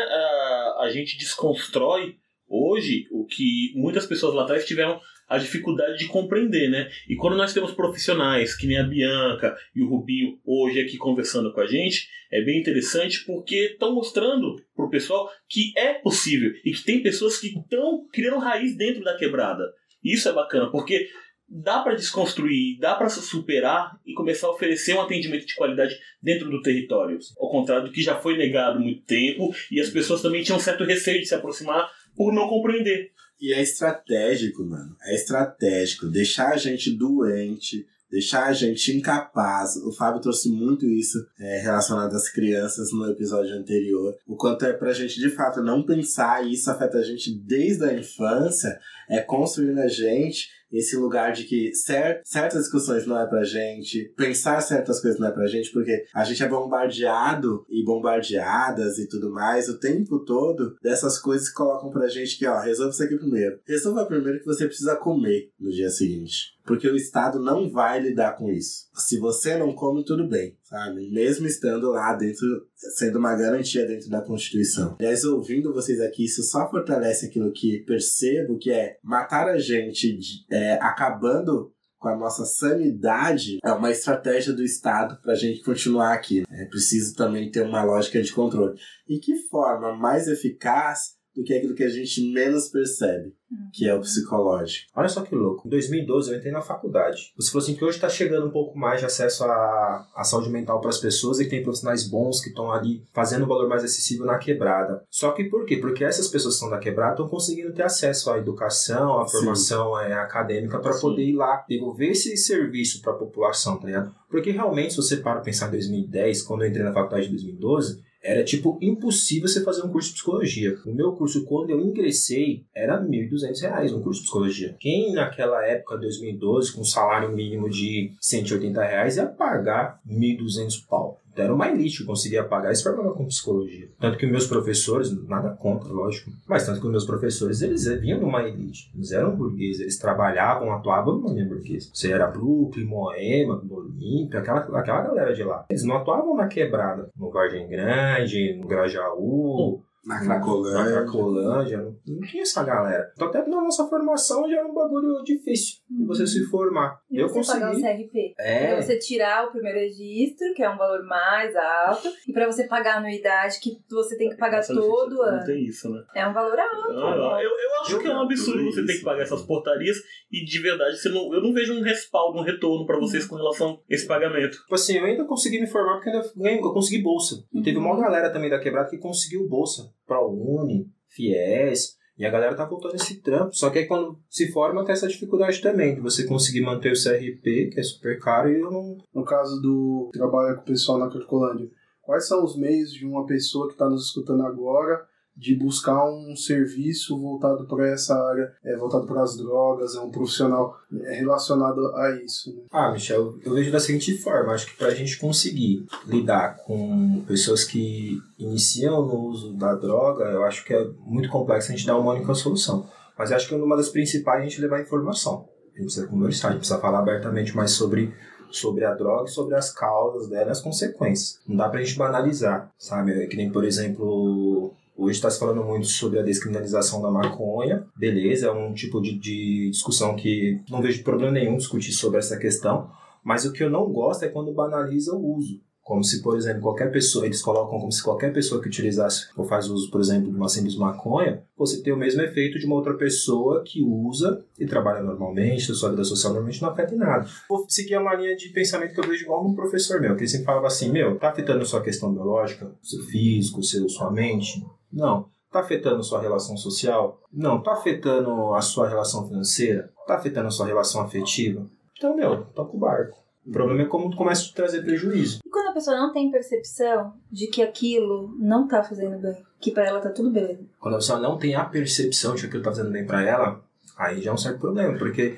A 0.79 0.89
gente 0.91 1.17
desconstrói 1.17 2.15
hoje 2.47 3.07
o 3.11 3.25
que 3.25 3.73
muitas 3.75 4.05
pessoas 4.05 4.35
lá 4.35 4.43
atrás 4.43 4.65
tiveram 4.65 4.99
a 5.31 5.37
dificuldade 5.37 5.97
de 5.97 6.07
compreender, 6.07 6.69
né? 6.69 6.89
E 7.07 7.15
quando 7.15 7.37
nós 7.37 7.53
temos 7.53 7.71
profissionais, 7.71 8.53
que 8.53 8.67
nem 8.67 8.77
a 8.77 8.83
Bianca 8.83 9.55
e 9.73 9.81
o 9.81 9.87
Rubinho 9.87 10.37
hoje 10.45 10.81
aqui 10.81 10.97
conversando 10.97 11.53
com 11.53 11.61
a 11.61 11.65
gente, 11.65 12.09
é 12.29 12.41
bem 12.41 12.59
interessante 12.59 13.23
porque 13.25 13.71
estão 13.71 13.95
mostrando 13.95 14.57
pro 14.75 14.89
pessoal 14.89 15.31
que 15.47 15.71
é 15.77 15.93
possível 15.93 16.51
e 16.65 16.73
que 16.73 16.83
tem 16.83 17.01
pessoas 17.01 17.37
que 17.37 17.47
estão 17.47 18.05
criando 18.11 18.39
raiz 18.39 18.75
dentro 18.75 19.01
da 19.05 19.15
quebrada. 19.15 19.63
Isso 20.03 20.27
é 20.27 20.33
bacana, 20.33 20.69
porque 20.69 21.07
dá 21.47 21.79
para 21.79 21.95
desconstruir, 21.95 22.77
dá 22.77 22.95
para 22.95 23.07
superar 23.07 23.91
e 24.05 24.13
começar 24.13 24.47
a 24.47 24.51
oferecer 24.51 24.95
um 24.95 25.01
atendimento 25.01 25.45
de 25.45 25.55
qualidade 25.55 25.97
dentro 26.21 26.49
do 26.49 26.61
território. 26.61 27.17
Ao 27.39 27.49
contrário 27.49 27.85
do 27.85 27.91
que 27.93 28.01
já 28.01 28.17
foi 28.17 28.37
negado 28.37 28.81
muito 28.81 29.03
tempo 29.03 29.49
e 29.71 29.79
as 29.79 29.89
pessoas 29.89 30.21
também 30.21 30.43
tinham 30.43 30.59
certo 30.59 30.83
receio 30.83 31.19
de 31.19 31.25
se 31.25 31.35
aproximar 31.35 31.89
por 32.17 32.33
não 32.33 32.49
compreender. 32.49 33.11
E 33.41 33.51
é 33.53 33.61
estratégico, 33.61 34.63
mano. 34.63 34.95
É 35.03 35.15
estratégico. 35.15 36.05
Deixar 36.07 36.53
a 36.53 36.57
gente 36.57 36.95
doente, 36.95 37.87
deixar 38.11 38.45
a 38.45 38.53
gente 38.53 38.95
incapaz. 38.95 39.77
O 39.77 39.91
Fábio 39.91 40.21
trouxe 40.21 40.49
muito 40.49 40.85
isso 40.85 41.17
é, 41.39 41.59
relacionado 41.59 42.13
às 42.13 42.29
crianças 42.29 42.91
no 42.91 43.09
episódio 43.09 43.55
anterior. 43.55 44.15
O 44.27 44.35
quanto 44.35 44.65
é 44.65 44.73
pra 44.73 44.93
gente, 44.93 45.19
de 45.19 45.29
fato, 45.29 45.63
não 45.63 45.83
pensar, 45.83 46.45
e 46.45 46.53
isso 46.53 46.69
afeta 46.69 46.99
a 46.99 47.03
gente 47.03 47.33
desde 47.33 47.83
a 47.83 47.93
infância, 47.93 48.79
é 49.09 49.19
construir 49.19 49.73
na 49.73 49.87
gente 49.87 50.49
esse 50.71 50.95
lugar 50.95 51.33
de 51.33 51.43
que 51.43 51.73
cer 51.73 52.21
certas 52.23 52.63
discussões 52.63 53.05
não 53.05 53.19
é 53.19 53.27
pra 53.27 53.43
gente, 53.43 54.13
pensar 54.15 54.61
certas 54.61 55.01
coisas 55.01 55.19
não 55.19 55.27
é 55.27 55.31
pra 55.31 55.47
gente, 55.47 55.71
porque 55.71 56.05
a 56.13 56.23
gente 56.23 56.43
é 56.43 56.47
bombardeado 56.47 57.65
e 57.69 57.83
bombardeadas 57.83 58.97
e 58.97 59.07
tudo 59.07 59.31
mais 59.31 59.69
o 59.69 59.79
tempo 59.79 60.19
todo 60.19 60.75
dessas 60.81 61.19
coisas 61.19 61.49
que 61.49 61.55
colocam 61.55 61.89
pra 61.89 62.07
gente 62.07 62.37
que, 62.37 62.45
ó, 62.47 62.59
resolva 62.59 62.91
isso 62.91 63.03
aqui 63.03 63.17
primeiro. 63.17 63.59
Resolva 63.67 64.05
primeiro 64.05 64.39
que 64.39 64.45
você 64.45 64.65
precisa 64.65 64.95
comer 64.95 65.49
no 65.59 65.69
dia 65.69 65.89
seguinte. 65.89 66.51
Porque 66.65 66.87
o 66.87 66.95
Estado 66.95 67.39
não 67.39 67.69
vai 67.69 67.99
lidar 67.99 68.37
com 68.37 68.49
isso. 68.49 68.87
Se 68.93 69.17
você 69.17 69.57
não 69.57 69.73
come, 69.73 70.05
tudo 70.05 70.27
bem, 70.27 70.57
sabe? 70.63 71.09
Mesmo 71.11 71.47
estando 71.47 71.91
lá 71.91 72.13
dentro, 72.13 72.67
sendo 72.75 73.19
uma 73.19 73.35
garantia 73.35 73.85
dentro 73.85 74.09
da 74.09 74.21
Constituição. 74.21 74.95
Aliás, 74.99 75.23
ouvindo 75.23 75.73
vocês 75.73 75.99
aqui, 75.99 76.25
isso 76.25 76.43
só 76.43 76.69
fortalece 76.69 77.25
aquilo 77.25 77.51
que 77.51 77.79
percebo, 77.85 78.57
que 78.57 78.71
é 78.71 78.97
matar 79.03 79.47
a 79.47 79.57
gente 79.57 80.17
é, 80.49 80.73
acabando 80.81 81.71
com 82.01 82.09
a 82.09 82.17
nossa 82.17 82.45
sanidade 82.45 83.59
é 83.63 83.71
uma 83.71 83.91
estratégia 83.91 84.51
do 84.51 84.63
Estado 84.63 85.21
para 85.21 85.33
a 85.33 85.35
gente 85.35 85.63
continuar 85.63 86.13
aqui. 86.13 86.43
É 86.49 86.65
preciso 86.65 87.15
também 87.15 87.51
ter 87.51 87.61
uma 87.61 87.83
lógica 87.83 88.19
de 88.19 88.33
controle. 88.33 88.75
E 89.07 89.19
que 89.19 89.35
forma 89.35 89.95
mais 89.95 90.27
eficaz 90.27 91.11
do 91.35 91.43
que 91.43 91.53
aquilo 91.53 91.75
que 91.75 91.83
a 91.83 91.89
gente 91.89 92.31
menos 92.31 92.67
percebe, 92.67 93.33
que 93.73 93.87
é 93.87 93.95
o 93.95 94.01
psicológico. 94.01 94.91
Olha 94.95 95.07
só 95.07 95.21
que 95.21 95.33
louco. 95.33 95.67
Em 95.67 95.69
2012 95.69 96.31
eu 96.31 96.37
entrei 96.37 96.51
na 96.51 96.61
faculdade. 96.61 97.31
Você 97.37 97.51
falou 97.51 97.63
assim 97.63 97.75
que 97.75 97.83
hoje 97.83 97.97
está 97.97 98.09
chegando 98.09 98.47
um 98.47 98.51
pouco 98.51 98.77
mais 98.77 98.99
de 98.99 99.05
acesso 99.05 99.43
à, 99.45 100.07
à 100.15 100.23
saúde 100.23 100.49
mental 100.49 100.81
para 100.81 100.89
as 100.89 100.97
pessoas 100.97 101.39
e 101.39 101.45
que 101.45 101.49
tem 101.49 101.63
profissionais 101.63 102.07
bons 102.07 102.41
que 102.41 102.49
estão 102.49 102.71
ali 102.71 103.03
fazendo 103.13 103.45
um 103.45 103.47
valor 103.47 103.69
mais 103.69 103.83
acessível 103.83 104.25
na 104.25 104.37
quebrada. 104.37 105.03
Só 105.09 105.31
que 105.31 105.45
por 105.45 105.65
quê? 105.65 105.77
Porque 105.77 106.03
essas 106.03 106.27
pessoas 106.27 106.55
que 106.55 106.63
estão 106.63 106.69
na 106.69 106.83
quebrada 106.83 107.13
estão 107.13 107.29
conseguindo 107.29 107.73
ter 107.73 107.83
acesso 107.83 108.29
à 108.29 108.37
educação, 108.37 109.19
à 109.19 109.27
formação 109.27 109.97
é, 109.99 110.13
acadêmica 110.13 110.79
para 110.79 110.99
poder 110.99 111.23
ir 111.23 111.35
lá 111.35 111.63
devolver 111.67 112.11
esse 112.11 112.35
serviço 112.35 113.01
para 113.01 113.13
a 113.13 113.17
população, 113.17 113.77
tá 113.77 113.87
ligado? 113.87 114.13
Porque 114.29 114.51
realmente, 114.51 114.91
se 114.91 114.97
você 114.97 115.17
para 115.17 115.41
pensar 115.41 115.67
em 115.67 115.71
2010, 115.71 116.41
quando 116.43 116.63
eu 116.63 116.69
entrei 116.69 116.83
na 116.83 116.93
faculdade 116.93 117.27
em 117.27 117.31
2012, 117.31 118.01
era 118.23 118.43
tipo 118.43 118.77
impossível 118.81 119.47
você 119.47 119.63
fazer 119.63 119.83
um 119.83 119.89
curso 119.89 120.09
de 120.09 120.15
psicologia. 120.15 120.77
O 120.85 120.93
meu 120.93 121.13
curso, 121.13 121.45
quando 121.45 121.69
eu 121.71 121.81
ingressei, 121.81 122.63
era 122.73 123.01
1.200 123.01 123.61
reais 123.61 123.93
um 123.93 124.01
curso 124.01 124.19
de 124.19 124.25
psicologia. 124.25 124.75
Quem 124.79 125.13
naquela 125.13 125.65
época, 125.65 125.97
2012, 125.97 126.73
com 126.73 126.81
um 126.81 126.85
salário 126.85 127.31
mínimo 127.31 127.69
de 127.69 128.11
180 128.19 128.83
reais, 128.83 129.17
ia 129.17 129.25
pagar 129.25 129.99
1.200 130.07 130.85
pau. 130.87 131.20
Então 131.31 131.45
era 131.45 131.53
uma 131.53 131.69
elite 131.69 132.03
conseguia 132.03 132.43
pagar 132.43 132.71
e 132.71 132.75
se 132.75 132.83
formava 132.83 133.13
com 133.13 133.25
psicologia. 133.25 133.89
Tanto 133.99 134.17
que 134.17 134.25
meus 134.25 134.47
professores, 134.47 135.11
nada 135.27 135.51
contra, 135.51 135.91
lógico, 135.91 136.31
mas 136.47 136.65
tanto 136.65 136.81
que 136.81 136.87
meus 136.87 137.05
professores, 137.05 137.61
eles 137.61 137.85
vinham 137.99 138.19
numa 138.19 138.43
elite. 138.43 138.91
Eles 138.95 139.11
eram 139.11 139.35
burgueses, 139.35 139.81
eles 139.81 139.97
trabalhavam, 139.97 140.71
atuavam 140.71 141.17
numa 141.17 141.33
linha 141.33 141.45
burguesa. 141.45 141.89
Você 141.93 142.11
era 142.11 142.27
Brooklyn, 142.27 142.85
Moema, 142.85 143.61
Olímpia, 143.69 144.39
aquela, 144.39 144.59
aquela 144.59 145.01
galera 145.01 145.33
de 145.33 145.43
lá. 145.43 145.65
Eles 145.69 145.83
não 145.83 145.97
atuavam 145.97 146.35
na 146.35 146.47
quebrada, 146.47 147.09
no 147.17 147.31
Vargem 147.31 147.67
Grande, 147.67 148.57
no 148.59 148.67
Grajaú, 148.67 149.81
Na 149.83 149.90
na 150.05 150.19
Cracolândia. 150.19 150.93
Cracolândia, 151.03 151.77
não, 151.77 151.95
não 152.07 152.27
tinha 152.27 152.41
essa 152.43 152.63
galera. 152.63 153.11
Então 153.13 153.27
até 153.27 153.45
na 153.47 153.61
nossa 153.61 153.87
formação 153.87 154.49
já 154.49 154.57
era 154.57 154.67
um 154.67 154.73
bagulho 154.73 155.21
difícil 155.23 155.77
de 155.89 156.05
você 156.05 156.25
se 156.25 156.43
formar. 156.49 156.99
E 157.09 157.19
eu 157.21 157.27
você 157.29 157.51
pagar 157.53 157.71
o 157.71 157.75
consegui. 157.75 158.03
CRP. 158.09 158.33
É, 158.39 158.67
Pra 158.67 158.81
você 158.81 158.97
tirar 158.97 159.47
o 159.47 159.51
primeiro 159.51 159.77
registro, 159.79 160.53
que 160.55 160.63
é 160.63 160.69
um 160.69 160.77
valor 160.77 161.03
mais 161.05 161.55
alto, 161.55 162.09
e 162.27 162.33
pra 162.33 162.45
você 162.47 162.67
pagar 162.67 162.95
a 162.95 162.97
anuidade, 162.97 163.59
que 163.61 163.71
você 163.89 164.17
tem 164.17 164.29
que 164.29 164.37
pagar 164.37 164.57
Essa 164.59 164.73
todo 164.73 165.15
Não 165.15 165.23
ano. 165.23 165.45
tem 165.45 165.65
isso, 165.65 165.89
né? 165.89 166.01
É 166.15 166.27
um 166.27 166.33
valor 166.33 166.57
alto. 166.57 166.91
Ah, 166.91 167.39
eu, 167.41 167.49
eu 167.49 167.81
acho 167.81 167.93
Eu 167.95 167.99
que 167.99 168.07
é 168.07 168.15
um 168.15 168.21
absurdo 168.21 168.63
você 168.65 168.85
ter 168.85 168.91
isso. 168.93 168.99
que 168.99 169.05
pagar 169.05 169.21
essas 169.23 169.41
portarias 169.43 169.97
e 170.31 170.43
de 170.45 170.59
verdade 170.61 170.97
você 170.97 171.09
não, 171.09 171.33
eu 171.33 171.41
não 171.41 171.53
vejo 171.53 171.73
um 171.73 171.81
respaldo, 171.81 172.39
um 172.39 172.43
retorno 172.43 172.85
pra 172.85 172.97
vocês 172.99 173.25
com 173.25 173.35
relação 173.35 173.73
a 173.73 173.77
esse 173.93 174.07
pagamento. 174.07 174.57
Tipo 174.57 174.75
assim, 174.75 174.97
eu 174.97 175.05
ainda 175.05 175.25
consegui 175.25 175.59
me 175.59 175.67
formar 175.67 175.95
porque 175.95 176.09
ainda 176.09 176.27
ganhei- 176.35 176.59
eu 176.59 176.73
consegui 176.73 177.01
bolsa. 177.03 177.35
E 177.53 177.61
teve 177.61 177.77
uma 177.77 177.99
galera 177.99 178.31
também 178.31 178.49
da 178.49 178.59
quebrada 178.59 178.89
que 178.89 178.97
conseguiu 178.97 179.47
bolsa. 179.47 179.90
ProUni, 180.05 180.87
FIES. 181.09 181.99
E 182.17 182.25
a 182.25 182.29
galera 182.29 182.55
tá 182.55 182.65
voltando 182.65 182.95
esse 182.95 183.21
trampo. 183.21 183.55
Só 183.55 183.69
que 183.69 183.79
aí 183.79 183.87
quando 183.87 184.19
se 184.29 184.51
forma 184.51 184.85
tem 184.85 184.93
essa 184.93 185.07
dificuldade 185.07 185.61
também. 185.61 185.95
De 185.95 186.01
você 186.01 186.25
conseguir 186.25 186.61
manter 186.61 186.91
o 186.91 187.03
CRP, 187.03 187.71
que 187.71 187.79
é 187.79 187.83
super 187.83 188.19
caro, 188.19 188.51
e 188.51 188.59
eu 188.59 188.69
não. 188.69 188.97
No 189.13 189.25
caso 189.25 189.59
do 189.61 190.09
trabalho 190.13 190.57
com 190.57 190.61
o 190.61 190.65
pessoal 190.65 190.99
na 190.99 191.09
Cracolândia, 191.09 191.69
quais 192.01 192.27
são 192.27 192.43
os 192.43 192.55
meios 192.57 192.93
de 192.93 193.05
uma 193.05 193.25
pessoa 193.25 193.67
que 193.67 193.73
está 193.73 193.89
nos 193.89 194.07
escutando 194.07 194.43
agora 194.43 195.03
de 195.35 195.55
buscar 195.55 196.03
um 196.09 196.35
serviço 196.35 197.19
voltado 197.19 197.65
para 197.65 197.89
essa 197.89 198.15
área, 198.15 198.51
é, 198.63 198.77
voltado 198.77 199.07
para 199.07 199.23
as 199.23 199.37
drogas, 199.37 199.95
é 199.95 199.99
um 199.99 200.11
profissional 200.11 200.75
é, 201.03 201.15
relacionado 201.15 201.95
a 201.95 202.11
isso? 202.23 202.55
Né? 202.55 202.63
Ah, 202.71 202.91
Michel, 202.91 203.39
eu 203.43 203.53
vejo 203.53 203.71
da 203.71 203.79
seguinte 203.79 204.17
forma. 204.17 204.53
Acho 204.53 204.67
que 204.67 204.77
pra 204.77 204.93
gente 204.93 205.17
conseguir 205.17 205.85
lidar 206.05 206.57
com 206.65 207.23
pessoas 207.27 207.63
que 207.63 208.19
iniciam 208.37 209.05
no 209.05 209.15
uso 209.29 209.53
da 209.53 209.73
droga, 209.73 210.25
eu 210.25 210.43
acho 210.43 210.65
que 210.65 210.73
é 210.73 210.87
muito 211.05 211.29
complexo 211.29 211.71
a 211.71 211.75
gente 211.75 211.87
dar 211.87 211.97
uma 211.97 212.13
única 212.13 212.33
solução. 212.33 212.87
Mas 213.17 213.31
acho 213.31 213.47
que 213.47 213.55
uma 213.55 213.77
das 213.77 213.89
principais 213.89 214.39
é 214.39 214.45
a 214.45 214.49
gente 214.49 214.61
levar 214.61 214.81
informação. 214.81 215.47
A 215.73 215.77
gente 215.77 215.85
precisa 215.85 216.07
conversar, 216.07 216.47
a 216.47 216.51
gente 216.51 216.59
precisa 216.59 216.79
falar 216.79 216.99
abertamente 216.99 217.55
mais 217.55 217.71
sobre, 217.71 218.13
sobre 218.49 218.83
a 218.83 218.93
droga 218.93 219.29
e 219.29 219.31
sobre 219.31 219.55
as 219.55 219.71
causas 219.71 220.27
dela 220.27 220.47
e 220.47 220.51
as 220.51 220.61
consequências. 220.61 221.39
Não 221.47 221.55
dá 221.55 221.69
pra 221.69 221.81
gente 221.81 221.97
banalizar, 221.97 222.71
sabe? 222.77 223.11
É 223.23 223.27
que 223.27 223.37
nem, 223.37 223.51
por 223.51 223.63
exemplo, 223.63 224.73
Hoje 225.01 225.15
está 225.15 225.31
se 225.31 225.39
falando 225.39 225.63
muito 225.63 225.87
sobre 225.87 226.19
a 226.19 226.21
descriminalização 226.21 227.01
da 227.01 227.09
maconha. 227.09 227.87
Beleza, 227.97 228.45
é 228.45 228.51
um 228.51 228.71
tipo 228.71 229.01
de, 229.01 229.17
de 229.17 229.71
discussão 229.71 230.15
que 230.15 230.61
não 230.69 230.79
vejo 230.79 231.03
problema 231.03 231.31
nenhum 231.31 231.57
discutir 231.57 231.91
sobre 231.91 232.19
essa 232.19 232.37
questão. 232.37 232.87
Mas 233.23 233.43
o 233.43 233.51
que 233.51 233.63
eu 233.63 233.69
não 233.71 233.91
gosto 233.91 234.25
é 234.25 234.27
quando 234.27 234.53
banaliza 234.53 235.15
o 235.15 235.37
uso. 235.37 235.59
Como 235.81 236.03
se, 236.03 236.21
por 236.21 236.37
exemplo, 236.37 236.61
qualquer 236.61 236.91
pessoa, 236.91 237.25
eles 237.25 237.41
colocam 237.41 237.79
como 237.79 237.91
se 237.91 238.03
qualquer 238.03 238.31
pessoa 238.31 238.61
que 238.61 238.67
utilizasse 238.67 239.27
ou 239.35 239.45
faz 239.45 239.67
uso, 239.67 239.89
por 239.89 239.99
exemplo, 239.99 240.29
de 240.29 240.37
uma 240.37 240.47
simples 240.47 240.75
maconha, 240.75 241.43
fosse 241.57 241.81
ter 241.81 241.91
o 241.91 241.97
mesmo 241.97 242.21
efeito 242.21 242.59
de 242.59 242.65
uma 242.65 242.75
outra 242.75 242.93
pessoa 242.93 243.63
que 243.65 243.83
usa 243.83 244.45
e 244.59 244.65
trabalha 244.65 245.01
normalmente, 245.01 245.73
sua 245.73 245.89
vida 245.89 246.03
social 246.03 246.33
normalmente 246.33 246.61
não 246.61 246.69
afeta 246.69 246.93
em 246.93 246.97
nada. 246.97 247.27
Vou 247.49 247.65
seguir 247.67 247.95
a 247.95 248.15
linha 248.15 248.35
de 248.35 248.49
pensamento 248.49 248.93
que 248.93 248.99
eu 248.99 249.07
vejo 249.07 249.23
igual 249.23 249.45
um 249.45 249.55
professor 249.55 249.99
meu, 249.99 250.15
que 250.15 250.21
ele 250.21 250.29
sempre 250.29 250.45
falava 250.45 250.67
assim, 250.67 250.91
meu, 250.91 251.17
tá 251.17 251.29
afetando 251.29 251.65
sua 251.65 251.81
questão 251.81 252.13
biológica, 252.13 252.71
seu 252.81 253.01
físico, 253.03 253.63
seu, 253.63 253.89
sua 253.89 254.11
mente? 254.11 254.63
Não. 254.91 255.29
Tá 255.51 255.59
afetando 255.59 256.01
sua 256.03 256.21
relação 256.21 256.55
social? 256.55 257.19
Não. 257.31 257.61
Tá 257.61 257.73
afetando 257.73 258.53
a 258.53 258.61
sua 258.61 258.87
relação 258.87 259.27
financeira? 259.27 259.91
Tá 260.07 260.15
afetando 260.15 260.47
a 260.47 260.51
sua 260.51 260.65
relação 260.65 261.01
afetiva? 261.01 261.69
Então, 261.97 262.15
meu, 262.15 262.45
toca 262.45 262.75
o 262.75 262.79
barco. 262.79 263.20
O 263.45 263.51
problema 263.51 263.81
é 263.81 263.85
como 263.85 264.15
começa 264.15 264.41
a 264.41 264.45
te 264.45 264.53
trazer 264.53 264.83
prejuízo. 264.83 265.39
E 265.45 265.49
quando 265.49 265.69
a 265.69 265.73
pessoa 265.73 265.97
não 265.97 266.13
tem 266.13 266.29
percepção 266.29 267.13
de 267.31 267.47
que 267.47 267.61
aquilo 267.61 268.35
não 268.39 268.67
tá 268.67 268.83
fazendo 268.83 269.17
bem, 269.19 269.35
que 269.59 269.71
pra 269.71 269.87
ela 269.87 269.99
tá 269.99 270.09
tudo 270.09 270.29
beleza. 270.29 270.63
Quando 270.79 270.95
a 270.95 270.97
pessoa 270.97 271.19
não 271.19 271.37
tem 271.37 271.55
a 271.55 271.65
percepção 271.65 272.35
de 272.35 272.41
que 272.41 272.47
aquilo 272.47 272.63
tá 272.63 272.71
fazendo 272.71 272.91
bem 272.91 273.05
pra 273.05 273.23
ela, 273.23 273.63
aí 273.97 274.21
já 274.21 274.29
é 274.29 274.33
um 274.33 274.37
certo 274.37 274.59
problema, 274.59 274.97
porque 274.97 275.37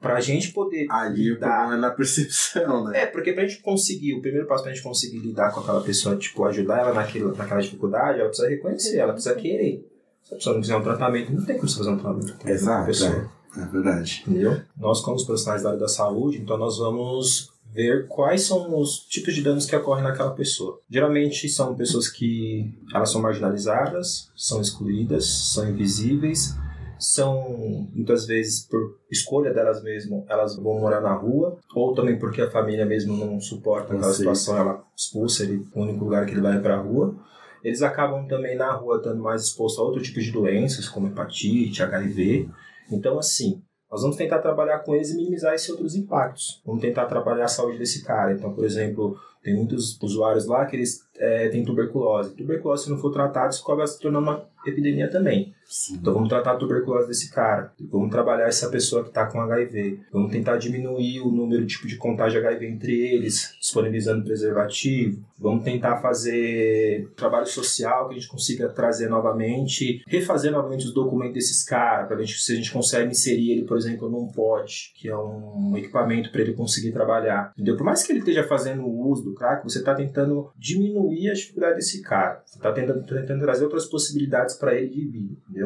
pra 0.00 0.20
gente 0.20 0.52
poder 0.52 0.86
Ali 0.90 1.30
o 1.30 1.34
lidar... 1.34 1.48
problema 1.48 1.74
é 1.74 1.80
na 1.80 1.90
percepção, 1.90 2.84
né? 2.84 3.02
É, 3.02 3.06
porque 3.06 3.32
pra 3.32 3.46
gente 3.46 3.62
conseguir, 3.62 4.14
o 4.14 4.20
primeiro 4.20 4.46
passo 4.46 4.62
pra 4.62 4.72
gente 4.72 4.82
conseguir 4.82 5.18
lidar 5.18 5.50
com 5.52 5.60
aquela 5.60 5.80
pessoa, 5.80 6.16
tipo, 6.16 6.44
ajudar 6.44 6.80
ela 6.80 6.92
naquilo, 6.92 7.34
naquela 7.34 7.60
dificuldade, 7.60 8.20
ela 8.20 8.28
precisa 8.28 8.48
reconhecer, 8.48 8.98
ela 8.98 9.12
precisa 9.12 9.34
querer. 9.34 9.90
Se 10.22 10.34
a 10.34 10.36
pessoa 10.36 10.54
não 10.54 10.62
fizer 10.62 10.76
um 10.76 10.82
tratamento, 10.82 11.32
não 11.32 11.44
tem 11.44 11.56
como 11.56 11.68
você 11.68 11.78
fazer 11.78 11.90
um 11.90 11.98
tratamento 11.98 12.36
com 12.36 12.46
a 12.46 12.50
Exato. 12.50 13.37
É 13.56 13.64
verdade. 13.64 14.24
Entendeu? 14.26 14.60
Nós, 14.76 15.00
como 15.00 15.16
os 15.16 15.24
profissionais 15.24 15.62
da 15.62 15.70
área 15.70 15.80
da 15.80 15.88
saúde, 15.88 16.38
então 16.38 16.56
nós 16.56 16.78
vamos 16.78 17.50
ver 17.72 18.08
quais 18.08 18.42
são 18.42 18.78
os 18.78 19.00
tipos 19.00 19.34
de 19.34 19.42
danos 19.42 19.66
que 19.66 19.76
ocorrem 19.76 20.04
naquela 20.04 20.30
pessoa. 20.30 20.80
Geralmente 20.90 21.48
são 21.48 21.74
pessoas 21.74 22.08
que 22.08 22.74
elas 22.94 23.10
são 23.10 23.20
marginalizadas, 23.20 24.30
são 24.34 24.60
excluídas, 24.60 25.26
são 25.26 25.68
invisíveis, 25.68 26.56
são 26.98 27.88
muitas 27.94 28.26
vezes 28.26 28.66
por 28.66 28.98
escolha 29.10 29.52
delas 29.52 29.82
mesmas, 29.82 30.24
elas 30.28 30.56
vão 30.56 30.80
morar 30.80 31.00
na 31.00 31.14
rua, 31.14 31.58
ou 31.74 31.94
também 31.94 32.18
porque 32.18 32.42
a 32.42 32.50
família 32.50 32.84
mesmo 32.84 33.16
não 33.16 33.40
suporta 33.40 33.94
aquela 33.94 34.12
situação, 34.12 34.56
ela 34.56 34.84
expulsa 34.96 35.44
ele, 35.44 35.64
o 35.74 35.80
único 35.80 36.04
lugar 36.04 36.26
que 36.26 36.32
ele 36.32 36.40
vai 36.40 36.56
é 36.56 36.60
para 36.60 36.76
a 36.76 36.80
rua. 36.80 37.14
Eles 37.62 37.82
acabam 37.82 38.26
também 38.26 38.56
na 38.56 38.72
rua 38.72 38.96
estando 38.96 39.22
mais 39.22 39.42
expostos 39.42 39.80
a 39.80 39.82
outro 39.82 40.02
tipo 40.02 40.20
de 40.20 40.30
doenças, 40.30 40.88
como 40.88 41.08
hepatite, 41.08 41.82
HIV. 41.82 42.48
Então, 42.90 43.18
assim, 43.18 43.62
nós 43.90 44.02
vamos 44.02 44.16
tentar 44.16 44.38
trabalhar 44.40 44.80
com 44.80 44.94
eles 44.94 45.10
e 45.10 45.16
minimizar 45.16 45.54
esses 45.54 45.68
outros 45.70 45.94
impactos. 45.94 46.60
Vamos 46.64 46.80
tentar 46.82 47.06
trabalhar 47.06 47.44
a 47.44 47.48
saúde 47.48 47.78
desse 47.78 48.04
cara. 48.04 48.32
Então, 48.32 48.52
por 48.52 48.64
exemplo, 48.64 49.18
tem 49.42 49.54
muitos 49.54 49.98
usuários 50.02 50.46
lá 50.46 50.66
que 50.66 50.76
eles 50.76 51.00
é, 51.16 51.48
têm 51.48 51.64
tuberculose. 51.64 52.34
Tuberculose, 52.34 52.84
se 52.84 52.90
não 52.90 52.98
for 52.98 53.10
tratado, 53.10 53.52
isso 53.52 53.62
acaba 53.62 53.86
se 53.86 53.98
tornando 53.98 54.28
uma 54.28 54.44
epidemia 54.66 55.10
também. 55.10 55.54
Sim. 55.68 55.96
Então 55.96 56.14
vamos 56.14 56.30
tratar 56.30 56.52
a 56.52 56.56
tuberculose 56.56 57.08
desse 57.08 57.30
cara. 57.30 57.72
Vamos 57.78 58.10
trabalhar 58.10 58.48
essa 58.48 58.70
pessoa 58.70 59.02
que 59.02 59.10
está 59.10 59.26
com 59.26 59.38
HIV. 59.38 60.00
Vamos 60.10 60.32
tentar 60.32 60.56
diminuir 60.56 61.20
o 61.20 61.30
número 61.30 61.66
tipo 61.66 61.86
de 61.86 61.96
contágio 61.96 62.40
HIV 62.40 62.66
entre 62.66 62.92
eles, 62.92 63.54
disponibilizando 63.60 64.24
preservativo. 64.24 65.22
Vamos 65.38 65.62
tentar 65.62 65.98
fazer 65.98 67.12
trabalho 67.14 67.46
social 67.46 68.08
que 68.08 68.14
a 68.14 68.18
gente 68.18 68.28
consiga 68.28 68.68
trazer 68.70 69.08
novamente, 69.08 70.02
refazer 70.08 70.50
novamente 70.50 70.86
os 70.86 70.94
documentos 70.94 71.34
desses 71.34 71.62
caras, 71.62 72.08
para 72.08 72.16
ver 72.16 72.26
se 72.26 72.52
a 72.52 72.56
gente 72.56 72.72
consegue 72.72 73.10
inserir 73.10 73.52
ele, 73.52 73.64
por 73.64 73.76
exemplo, 73.76 74.08
num 74.08 74.26
pote, 74.26 74.92
que 74.96 75.08
é 75.08 75.16
um 75.16 75.76
equipamento 75.76 76.32
para 76.32 76.40
ele 76.40 76.54
conseguir 76.54 76.92
trabalhar. 76.92 77.52
Entendeu? 77.54 77.76
Por 77.76 77.84
mais 77.84 78.02
que 78.02 78.10
ele 78.10 78.20
esteja 78.20 78.42
fazendo 78.42 78.86
uso 78.86 79.22
do 79.22 79.34
crack, 79.34 79.62
você 79.62 79.78
está 79.80 79.94
tentando 79.94 80.50
diminuir 80.56 81.30
a 81.30 81.34
dificuldade 81.34 81.76
desse 81.76 82.00
cara. 82.00 82.42
Você 82.46 82.56
está 82.56 82.72
tentando, 82.72 83.04
tentando 83.04 83.40
trazer 83.40 83.64
outras 83.64 83.84
possibilidades 83.84 84.56
para 84.56 84.74
ele 84.74 84.88
de 84.88 85.06
vida, 85.06 85.36
entendeu? 85.48 85.57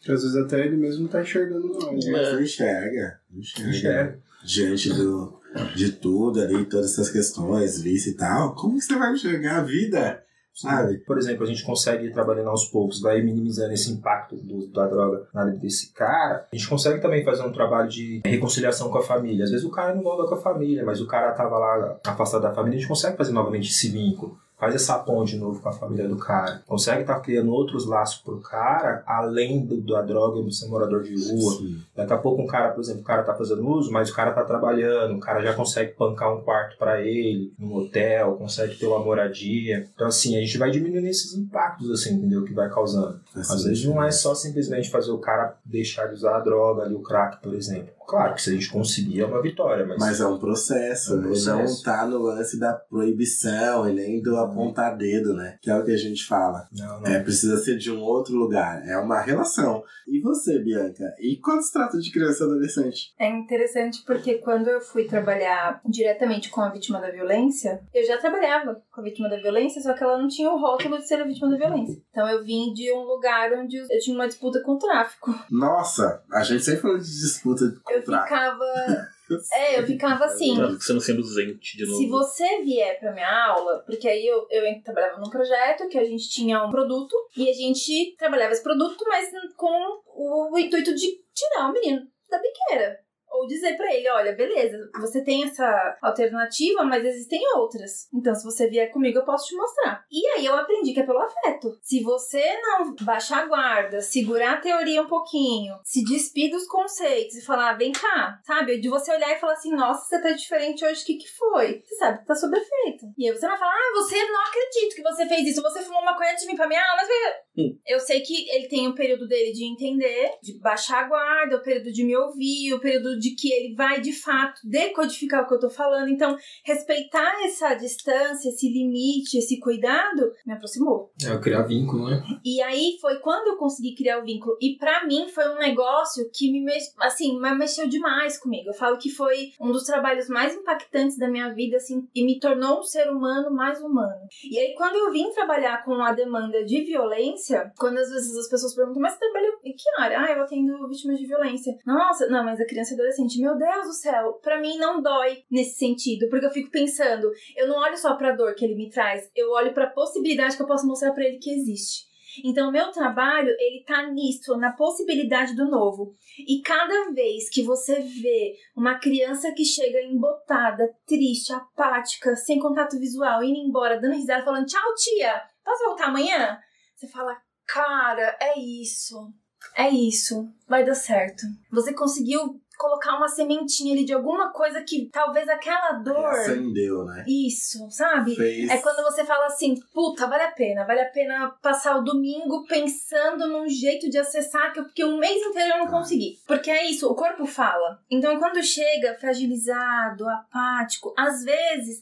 Que 0.00 0.10
às 0.12 0.22
vezes 0.22 0.36
até 0.36 0.64
ele 0.66 0.76
mesmo 0.76 1.02
não 1.02 1.08
tá 1.08 1.22
enxergando 1.22 1.68
nós. 1.68 2.04
né? 2.04 2.12
Mas 2.12 2.32
não 2.32 2.42
enxerga. 2.42 3.20
Não 3.30 3.40
enxerga. 3.40 3.70
Enxerga. 3.70 4.18
Diante 4.44 4.88
do, 4.92 5.40
de 5.76 5.92
tudo 5.92 6.40
ali, 6.40 6.64
todas 6.64 6.92
essas 6.92 7.10
questões, 7.10 7.80
vício 7.80 8.10
e 8.10 8.16
tal, 8.16 8.54
como 8.54 8.78
que 8.78 8.84
você 8.84 8.96
vai 8.96 9.12
enxergar 9.12 9.58
a 9.58 9.62
vida? 9.62 10.22
Sabe? 10.54 10.98
Por 10.98 11.16
exemplo, 11.16 11.44
a 11.44 11.46
gente 11.46 11.64
consegue 11.64 12.06
ir 12.06 12.12
trabalhando 12.12 12.50
aos 12.50 12.66
poucos, 12.66 13.00
vai 13.00 13.22
minimizando 13.22 13.72
esse 13.72 13.90
impacto 13.90 14.36
do, 14.36 14.66
da 14.66 14.86
droga 14.86 15.26
na 15.32 15.46
vida 15.46 15.56
desse 15.58 15.92
cara. 15.94 16.46
A 16.52 16.56
gente 16.56 16.68
consegue 16.68 17.00
também 17.00 17.24
fazer 17.24 17.42
um 17.42 17.52
trabalho 17.52 17.88
de 17.88 18.20
reconciliação 18.24 18.90
com 18.90 18.98
a 18.98 19.02
família. 19.02 19.44
Às 19.44 19.50
vezes 19.50 19.64
o 19.64 19.70
cara 19.70 19.94
não 19.94 20.02
volta 20.02 20.28
com 20.28 20.34
a 20.34 20.42
família, 20.42 20.84
mas 20.84 21.00
o 21.00 21.06
cara 21.06 21.32
tava 21.32 21.58
lá 21.58 21.98
afastado 22.06 22.42
da 22.42 22.52
família, 22.52 22.76
a 22.76 22.80
gente 22.80 22.88
consegue 22.88 23.16
fazer 23.16 23.32
novamente 23.32 23.70
esse 23.70 23.88
vínculo. 23.88 24.38
Faz 24.62 24.76
essa 24.76 24.96
ponte 24.96 25.32
de 25.32 25.38
novo 25.38 25.60
com 25.60 25.68
a 25.68 25.72
família 25.72 26.06
do 26.06 26.16
cara. 26.16 26.62
Consegue 26.68 27.00
estar 27.00 27.18
criando 27.18 27.50
outros 27.50 27.84
laços 27.84 28.22
pro 28.22 28.38
cara, 28.38 29.02
além 29.04 29.66
do, 29.66 29.80
da 29.80 30.02
droga 30.02 30.38
e 30.38 30.44
do 30.44 30.52
ser 30.52 30.68
morador 30.68 31.02
de 31.02 31.14
rua. 31.16 31.54
Sim. 31.54 31.80
Daqui 31.96 32.12
a 32.12 32.16
pouco 32.16 32.40
um 32.40 32.46
cara, 32.46 32.68
por 32.68 32.80
exemplo, 32.80 33.00
o 33.00 33.04
cara 33.04 33.24
tá 33.24 33.34
fazendo 33.34 33.68
uso, 33.68 33.90
mas 33.90 34.08
o 34.08 34.14
cara 34.14 34.30
tá 34.30 34.44
trabalhando, 34.44 35.16
o 35.16 35.18
cara 35.18 35.42
já 35.42 35.52
consegue 35.52 35.94
pancar 35.94 36.32
um 36.32 36.42
quarto 36.42 36.78
para 36.78 37.00
ele, 37.00 37.52
num 37.58 37.74
hotel, 37.74 38.36
consegue 38.36 38.76
ter 38.76 38.86
uma 38.86 39.00
moradia. 39.00 39.88
Então, 39.96 40.06
assim, 40.06 40.36
a 40.36 40.40
gente 40.40 40.56
vai 40.56 40.70
diminuindo 40.70 41.08
esses 41.08 41.34
impactos, 41.34 41.90
assim, 41.90 42.14
entendeu? 42.14 42.44
Que 42.44 42.54
vai 42.54 42.70
causando. 42.70 43.18
Faz 43.32 43.50
Às 43.50 43.64
vezes 43.64 43.84
não 43.84 44.02
é 44.02 44.10
só 44.10 44.34
simplesmente 44.34 44.90
fazer 44.90 45.10
o 45.10 45.18
cara 45.18 45.56
deixar 45.64 46.06
de 46.06 46.14
usar 46.14 46.36
a 46.36 46.40
droga 46.40 46.82
ali, 46.82 46.94
o 46.94 47.02
crack, 47.02 47.40
por 47.42 47.54
exemplo. 47.54 47.92
Claro 48.06 48.34
que 48.34 48.42
se 48.42 48.50
a 48.50 48.52
gente 48.52 48.68
conseguir 48.70 49.20
é 49.20 49.24
uma 49.24 49.40
vitória, 49.40 49.86
mas. 49.86 49.98
Mas 49.98 50.20
é 50.20 50.26
um 50.26 50.38
processo, 50.38 51.14
É 51.14 51.16
um 51.16 51.20
né? 51.20 51.26
processo. 51.28 51.56
não 51.56 51.82
tá 51.82 52.06
no 52.06 52.18
lance 52.18 52.58
da 52.58 52.74
proibição 52.74 53.88
e 53.88 53.92
nem 53.94 54.20
do 54.20 54.36
apontar 54.36 54.96
dedo, 54.96 55.32
né? 55.34 55.56
Que 55.62 55.70
é 55.70 55.76
o 55.78 55.84
que 55.84 55.92
a 55.92 55.96
gente 55.96 56.26
fala. 56.26 56.68
Não, 56.72 57.00
não. 57.00 57.06
É, 57.10 57.20
precisa 57.20 57.56
ser 57.56 57.78
de 57.78 57.90
um 57.90 58.00
outro 58.02 58.34
lugar. 58.34 58.86
É 58.86 58.98
uma 58.98 59.20
relação. 59.20 59.82
E 60.06 60.20
você, 60.20 60.58
Bianca? 60.58 61.04
E 61.18 61.36
quando 61.38 61.62
se 61.62 61.72
trata 61.72 61.98
de 61.98 62.10
criança 62.10 62.42
e 62.44 62.46
adolescente? 62.46 63.14
É 63.18 63.28
interessante 63.30 64.02
porque 64.06 64.34
quando 64.38 64.68
eu 64.68 64.80
fui 64.80 65.04
trabalhar 65.04 65.80
diretamente 65.88 66.50
com 66.50 66.60
a 66.60 66.68
vítima 66.70 67.00
da 67.00 67.10
violência, 67.10 67.80
eu 67.94 68.04
já 68.04 68.18
trabalhava 68.18 68.82
com 68.92 69.00
a 69.00 69.04
vítima 69.04 69.28
da 69.30 69.36
violência, 69.40 69.80
só 69.80 69.94
que 69.94 70.02
ela 70.02 70.18
não 70.18 70.28
tinha 70.28 70.50
o 70.50 70.58
rótulo 70.60 70.98
de 70.98 71.06
ser 71.06 71.14
a 71.20 71.24
vítima 71.24 71.48
da 71.50 71.56
violência. 71.56 72.02
Então 72.10 72.28
eu 72.28 72.44
vim 72.44 72.72
de 72.74 72.92
um 72.92 73.04
lugar 73.04 73.21
onde 73.58 73.76
eu 73.76 73.86
tinha 74.00 74.16
uma 74.16 74.26
disputa 74.26 74.60
com 74.62 74.72
o 74.72 74.78
tráfico. 74.78 75.34
Nossa, 75.50 76.22
a 76.32 76.42
gente 76.42 76.62
sempre 76.64 76.80
falou 76.80 76.98
de 76.98 77.04
disputa 77.04 77.68
de 77.68 77.76
Eu 77.88 78.00
contrato. 78.00 78.24
ficava. 78.24 78.64
É, 79.50 79.78
eu 79.78 79.86
ficava 79.86 80.26
assim. 80.26 80.54
Tá 80.58 80.68
sendo 80.78 81.00
seduzente 81.00 81.78
de 81.78 81.86
novo. 81.86 81.96
Se 81.96 82.06
você 82.06 82.62
vier 82.64 83.00
pra 83.00 83.12
minha 83.12 83.46
aula, 83.46 83.82
porque 83.86 84.06
aí 84.06 84.26
eu, 84.26 84.46
eu 84.50 84.82
trabalhava 84.82 85.20
num 85.20 85.30
projeto 85.30 85.88
que 85.88 85.96
a 85.96 86.04
gente 86.04 86.28
tinha 86.28 86.62
um 86.62 86.68
produto 86.68 87.14
e 87.34 87.48
a 87.48 87.52
gente 87.54 88.14
trabalhava 88.18 88.52
esse 88.52 88.62
produto, 88.62 89.02
mas 89.08 89.30
com 89.56 90.02
o 90.14 90.58
intuito 90.58 90.94
de 90.94 91.06
tirar 91.32 91.70
o 91.70 91.72
menino 91.72 92.02
da 92.28 92.38
biqueira. 92.38 92.98
Ou 93.32 93.46
dizer 93.46 93.76
pra 93.76 93.92
ele, 93.92 94.08
olha, 94.10 94.32
beleza, 94.34 94.90
você 95.00 95.24
tem 95.24 95.44
essa 95.44 95.98
alternativa, 96.02 96.84
mas 96.84 97.04
existem 97.04 97.40
outras. 97.56 98.08
Então, 98.12 98.34
se 98.34 98.44
você 98.44 98.68
vier 98.68 98.90
comigo, 98.90 99.18
eu 99.18 99.24
posso 99.24 99.48
te 99.48 99.56
mostrar. 99.56 100.04
E 100.10 100.26
aí 100.28 100.46
eu 100.46 100.54
aprendi 100.54 100.92
que 100.92 101.00
é 101.00 101.06
pelo 101.06 101.18
afeto. 101.18 101.78
Se 101.80 102.02
você 102.02 102.42
não 102.60 102.94
baixar 103.00 103.42
a 103.42 103.46
guarda, 103.46 104.00
segurar 104.00 104.54
a 104.54 104.60
teoria 104.60 105.02
um 105.02 105.06
pouquinho, 105.06 105.74
se 105.84 106.04
despir 106.04 106.50
dos 106.50 106.66
conceitos 106.66 107.36
e 107.36 107.44
falar, 107.44 107.74
vem 107.74 107.92
cá, 107.92 108.38
sabe? 108.44 108.78
De 108.78 108.88
você 108.88 109.12
olhar 109.12 109.32
e 109.32 109.40
falar 109.40 109.54
assim, 109.54 109.74
nossa, 109.74 110.06
você 110.06 110.22
tá 110.22 110.32
diferente 110.32 110.84
hoje, 110.84 111.02
o 111.02 111.06
que 111.06 111.16
que 111.16 111.28
foi? 111.28 111.82
Você 111.84 111.96
sabe 111.96 112.18
que 112.18 112.26
tá 112.26 112.34
sob 112.34 112.56
efeito. 112.56 113.06
E 113.16 113.28
aí 113.28 113.36
você 113.36 113.46
vai 113.46 113.58
falar, 113.58 113.72
ah, 113.72 113.92
você 113.94 114.22
não 114.24 114.42
acredito 114.42 114.94
que 114.94 115.02
você 115.02 115.26
fez 115.26 115.48
isso, 115.48 115.62
você 115.62 115.82
fumou 115.82 116.04
maconha 116.04 116.32
antes 116.32 116.44
de 116.44 116.50
vir 116.50 116.56
pra 116.56 116.68
minha 116.68 116.80
aula, 116.80 117.02
mas 117.02 117.08
Hum. 117.56 117.76
eu 117.86 118.00
sei 118.00 118.20
que 118.20 118.48
ele 118.50 118.66
tem 118.66 118.88
o 118.88 118.94
período 118.94 119.28
dele 119.28 119.52
de 119.52 119.64
entender, 119.64 120.30
de 120.42 120.58
baixar 120.58 121.04
a 121.04 121.08
guarda, 121.08 121.56
o 121.56 121.62
período 121.62 121.92
de 121.92 122.02
me 122.02 122.16
ouvir, 122.16 122.72
o 122.72 122.80
período 122.80 123.18
de 123.18 123.34
que 123.34 123.52
ele 123.52 123.74
vai 123.74 124.00
de 124.00 124.12
fato 124.12 124.60
decodificar 124.64 125.42
o 125.42 125.46
que 125.46 125.54
eu 125.54 125.60
tô 125.60 125.68
falando. 125.68 126.08
Então, 126.08 126.36
respeitar 126.64 127.44
essa 127.44 127.74
distância, 127.74 128.48
esse 128.48 128.68
limite, 128.68 129.36
esse 129.36 129.60
cuidado, 129.60 130.32
me 130.46 130.54
aproximou. 130.54 131.12
É, 131.22 131.36
criar 131.38 131.62
vínculo, 131.62 132.08
né? 132.08 132.22
E 132.44 132.62
aí 132.62 132.96
foi 133.00 133.18
quando 133.18 133.48
eu 133.48 133.56
consegui 133.56 133.94
criar 133.94 134.20
o 134.20 134.24
vínculo. 134.24 134.56
E 134.60 134.76
pra 134.76 135.06
mim 135.06 135.28
foi 135.28 135.48
um 135.50 135.58
negócio 135.58 136.30
que 136.32 136.50
me 136.50 136.62
mex... 136.62 136.94
assim, 137.00 137.38
me 137.38 137.54
mexeu 137.54 137.86
demais 137.86 138.38
comigo. 138.38 138.70
Eu 138.70 138.74
falo 138.74 138.96
que 138.96 139.10
foi 139.10 139.52
um 139.60 139.70
dos 139.70 139.84
trabalhos 139.84 140.28
mais 140.28 140.54
impactantes 140.54 141.18
da 141.18 141.28
minha 141.28 141.52
vida, 141.52 141.76
assim, 141.76 142.08
e 142.14 142.24
me 142.24 142.40
tornou 142.40 142.80
um 142.80 142.82
ser 142.82 143.10
humano 143.10 143.54
mais 143.54 143.80
humano. 143.80 144.26
E 144.50 144.58
aí, 144.58 144.74
quando 144.74 144.96
eu 144.96 145.12
vim 145.12 145.30
trabalhar 145.32 145.84
com 145.84 146.02
a 146.02 146.12
demanda 146.12 146.64
de 146.64 146.80
violência, 146.82 147.41
quando 147.78 147.98
às 147.98 148.10
vezes 148.10 148.36
as 148.36 148.48
pessoas 148.48 148.74
perguntam, 148.74 149.00
mas 149.00 149.12
você 149.12 149.18
trabalha 149.18 149.48
em 149.64 149.72
que 149.72 150.02
área? 150.02 150.20
Ah, 150.20 150.32
eu 150.32 150.42
atendo 150.42 150.88
vítimas 150.88 151.18
de 151.18 151.26
violência. 151.26 151.74
Nossa, 151.86 152.26
não, 152.28 152.44
mas 152.44 152.60
a 152.60 152.66
criança 152.66 152.92
e 152.92 152.94
adolescente, 152.94 153.40
meu 153.40 153.56
Deus 153.56 153.86
do 153.86 153.92
céu, 153.92 154.34
pra 154.42 154.60
mim 154.60 154.76
não 154.76 155.02
dói 155.02 155.44
nesse 155.50 155.78
sentido, 155.78 156.28
porque 156.28 156.46
eu 156.46 156.50
fico 156.50 156.70
pensando, 156.70 157.30
eu 157.56 157.68
não 157.68 157.78
olho 157.78 157.96
só 157.96 158.14
pra 158.16 158.32
dor 158.32 158.54
que 158.54 158.64
ele 158.64 158.74
me 158.74 158.90
traz, 158.90 159.30
eu 159.34 159.50
olho 159.50 159.72
pra 159.72 159.86
possibilidade 159.86 160.56
que 160.56 160.62
eu 160.62 160.66
posso 160.66 160.86
mostrar 160.86 161.12
pra 161.12 161.24
ele 161.24 161.38
que 161.38 161.50
existe. 161.50 162.12
Então, 162.44 162.72
meu 162.72 162.90
trabalho, 162.90 163.54
ele 163.58 163.84
tá 163.84 164.06
nisso, 164.10 164.56
na 164.56 164.72
possibilidade 164.72 165.54
do 165.54 165.68
novo. 165.68 166.14
E 166.38 166.62
cada 166.62 167.10
vez 167.10 167.50
que 167.50 167.62
você 167.62 168.00
vê 168.00 168.54
uma 168.74 168.98
criança 168.98 169.52
que 169.52 169.64
chega 169.64 170.00
embotada, 170.02 170.94
triste, 171.06 171.52
apática, 171.52 172.34
sem 172.36 172.58
contato 172.58 172.98
visual, 172.98 173.42
indo 173.42 173.58
embora, 173.58 174.00
dando 174.00 174.14
risada, 174.14 174.44
falando 174.44 174.66
tchau, 174.66 174.94
tia, 174.96 175.42
posso 175.64 175.84
voltar 175.84 176.06
amanhã? 176.06 176.58
Você 177.02 177.08
fala, 177.08 177.36
cara, 177.66 178.36
é 178.40 178.56
isso. 178.60 179.28
É 179.76 179.88
isso, 179.90 180.48
vai 180.68 180.84
dar 180.84 180.94
certo. 180.94 181.42
Você 181.72 181.92
conseguiu 181.92 182.60
colocar 182.78 183.16
uma 183.16 183.26
sementinha 183.26 183.92
ali 183.92 184.04
de 184.04 184.12
alguma 184.12 184.52
coisa 184.52 184.82
que 184.82 185.08
talvez 185.10 185.48
aquela 185.48 185.92
dor. 185.94 186.26
Acendeu, 186.26 187.04
né? 187.04 187.24
Isso, 187.26 187.90
sabe? 187.90 188.36
Fez. 188.36 188.70
É 188.70 188.78
quando 188.78 189.02
você 189.02 189.24
fala 189.24 189.46
assim, 189.46 189.74
puta, 189.92 190.28
vale 190.28 190.44
a 190.44 190.52
pena, 190.52 190.84
vale 190.84 191.00
a 191.00 191.10
pena 191.10 191.50
passar 191.60 191.96
o 191.96 192.04
domingo 192.04 192.64
pensando 192.66 193.48
num 193.48 193.68
jeito 193.68 194.08
de 194.08 194.18
acessar, 194.18 194.72
que 194.72 194.78
eu- 194.78 194.84
porque 194.84 195.04
um 195.04 195.18
mês 195.18 195.42
inteiro 195.44 195.72
eu 195.74 195.78
não 195.78 195.86
consegui. 195.88 196.38
Porque 196.46 196.70
é 196.70 196.88
isso, 196.88 197.08
o 197.10 197.16
corpo 197.16 197.44
fala. 197.46 198.00
Então 198.08 198.38
quando 198.38 198.62
chega 198.62 199.16
fragilizado, 199.18 200.28
apático, 200.28 201.12
às 201.18 201.42
vezes 201.42 202.00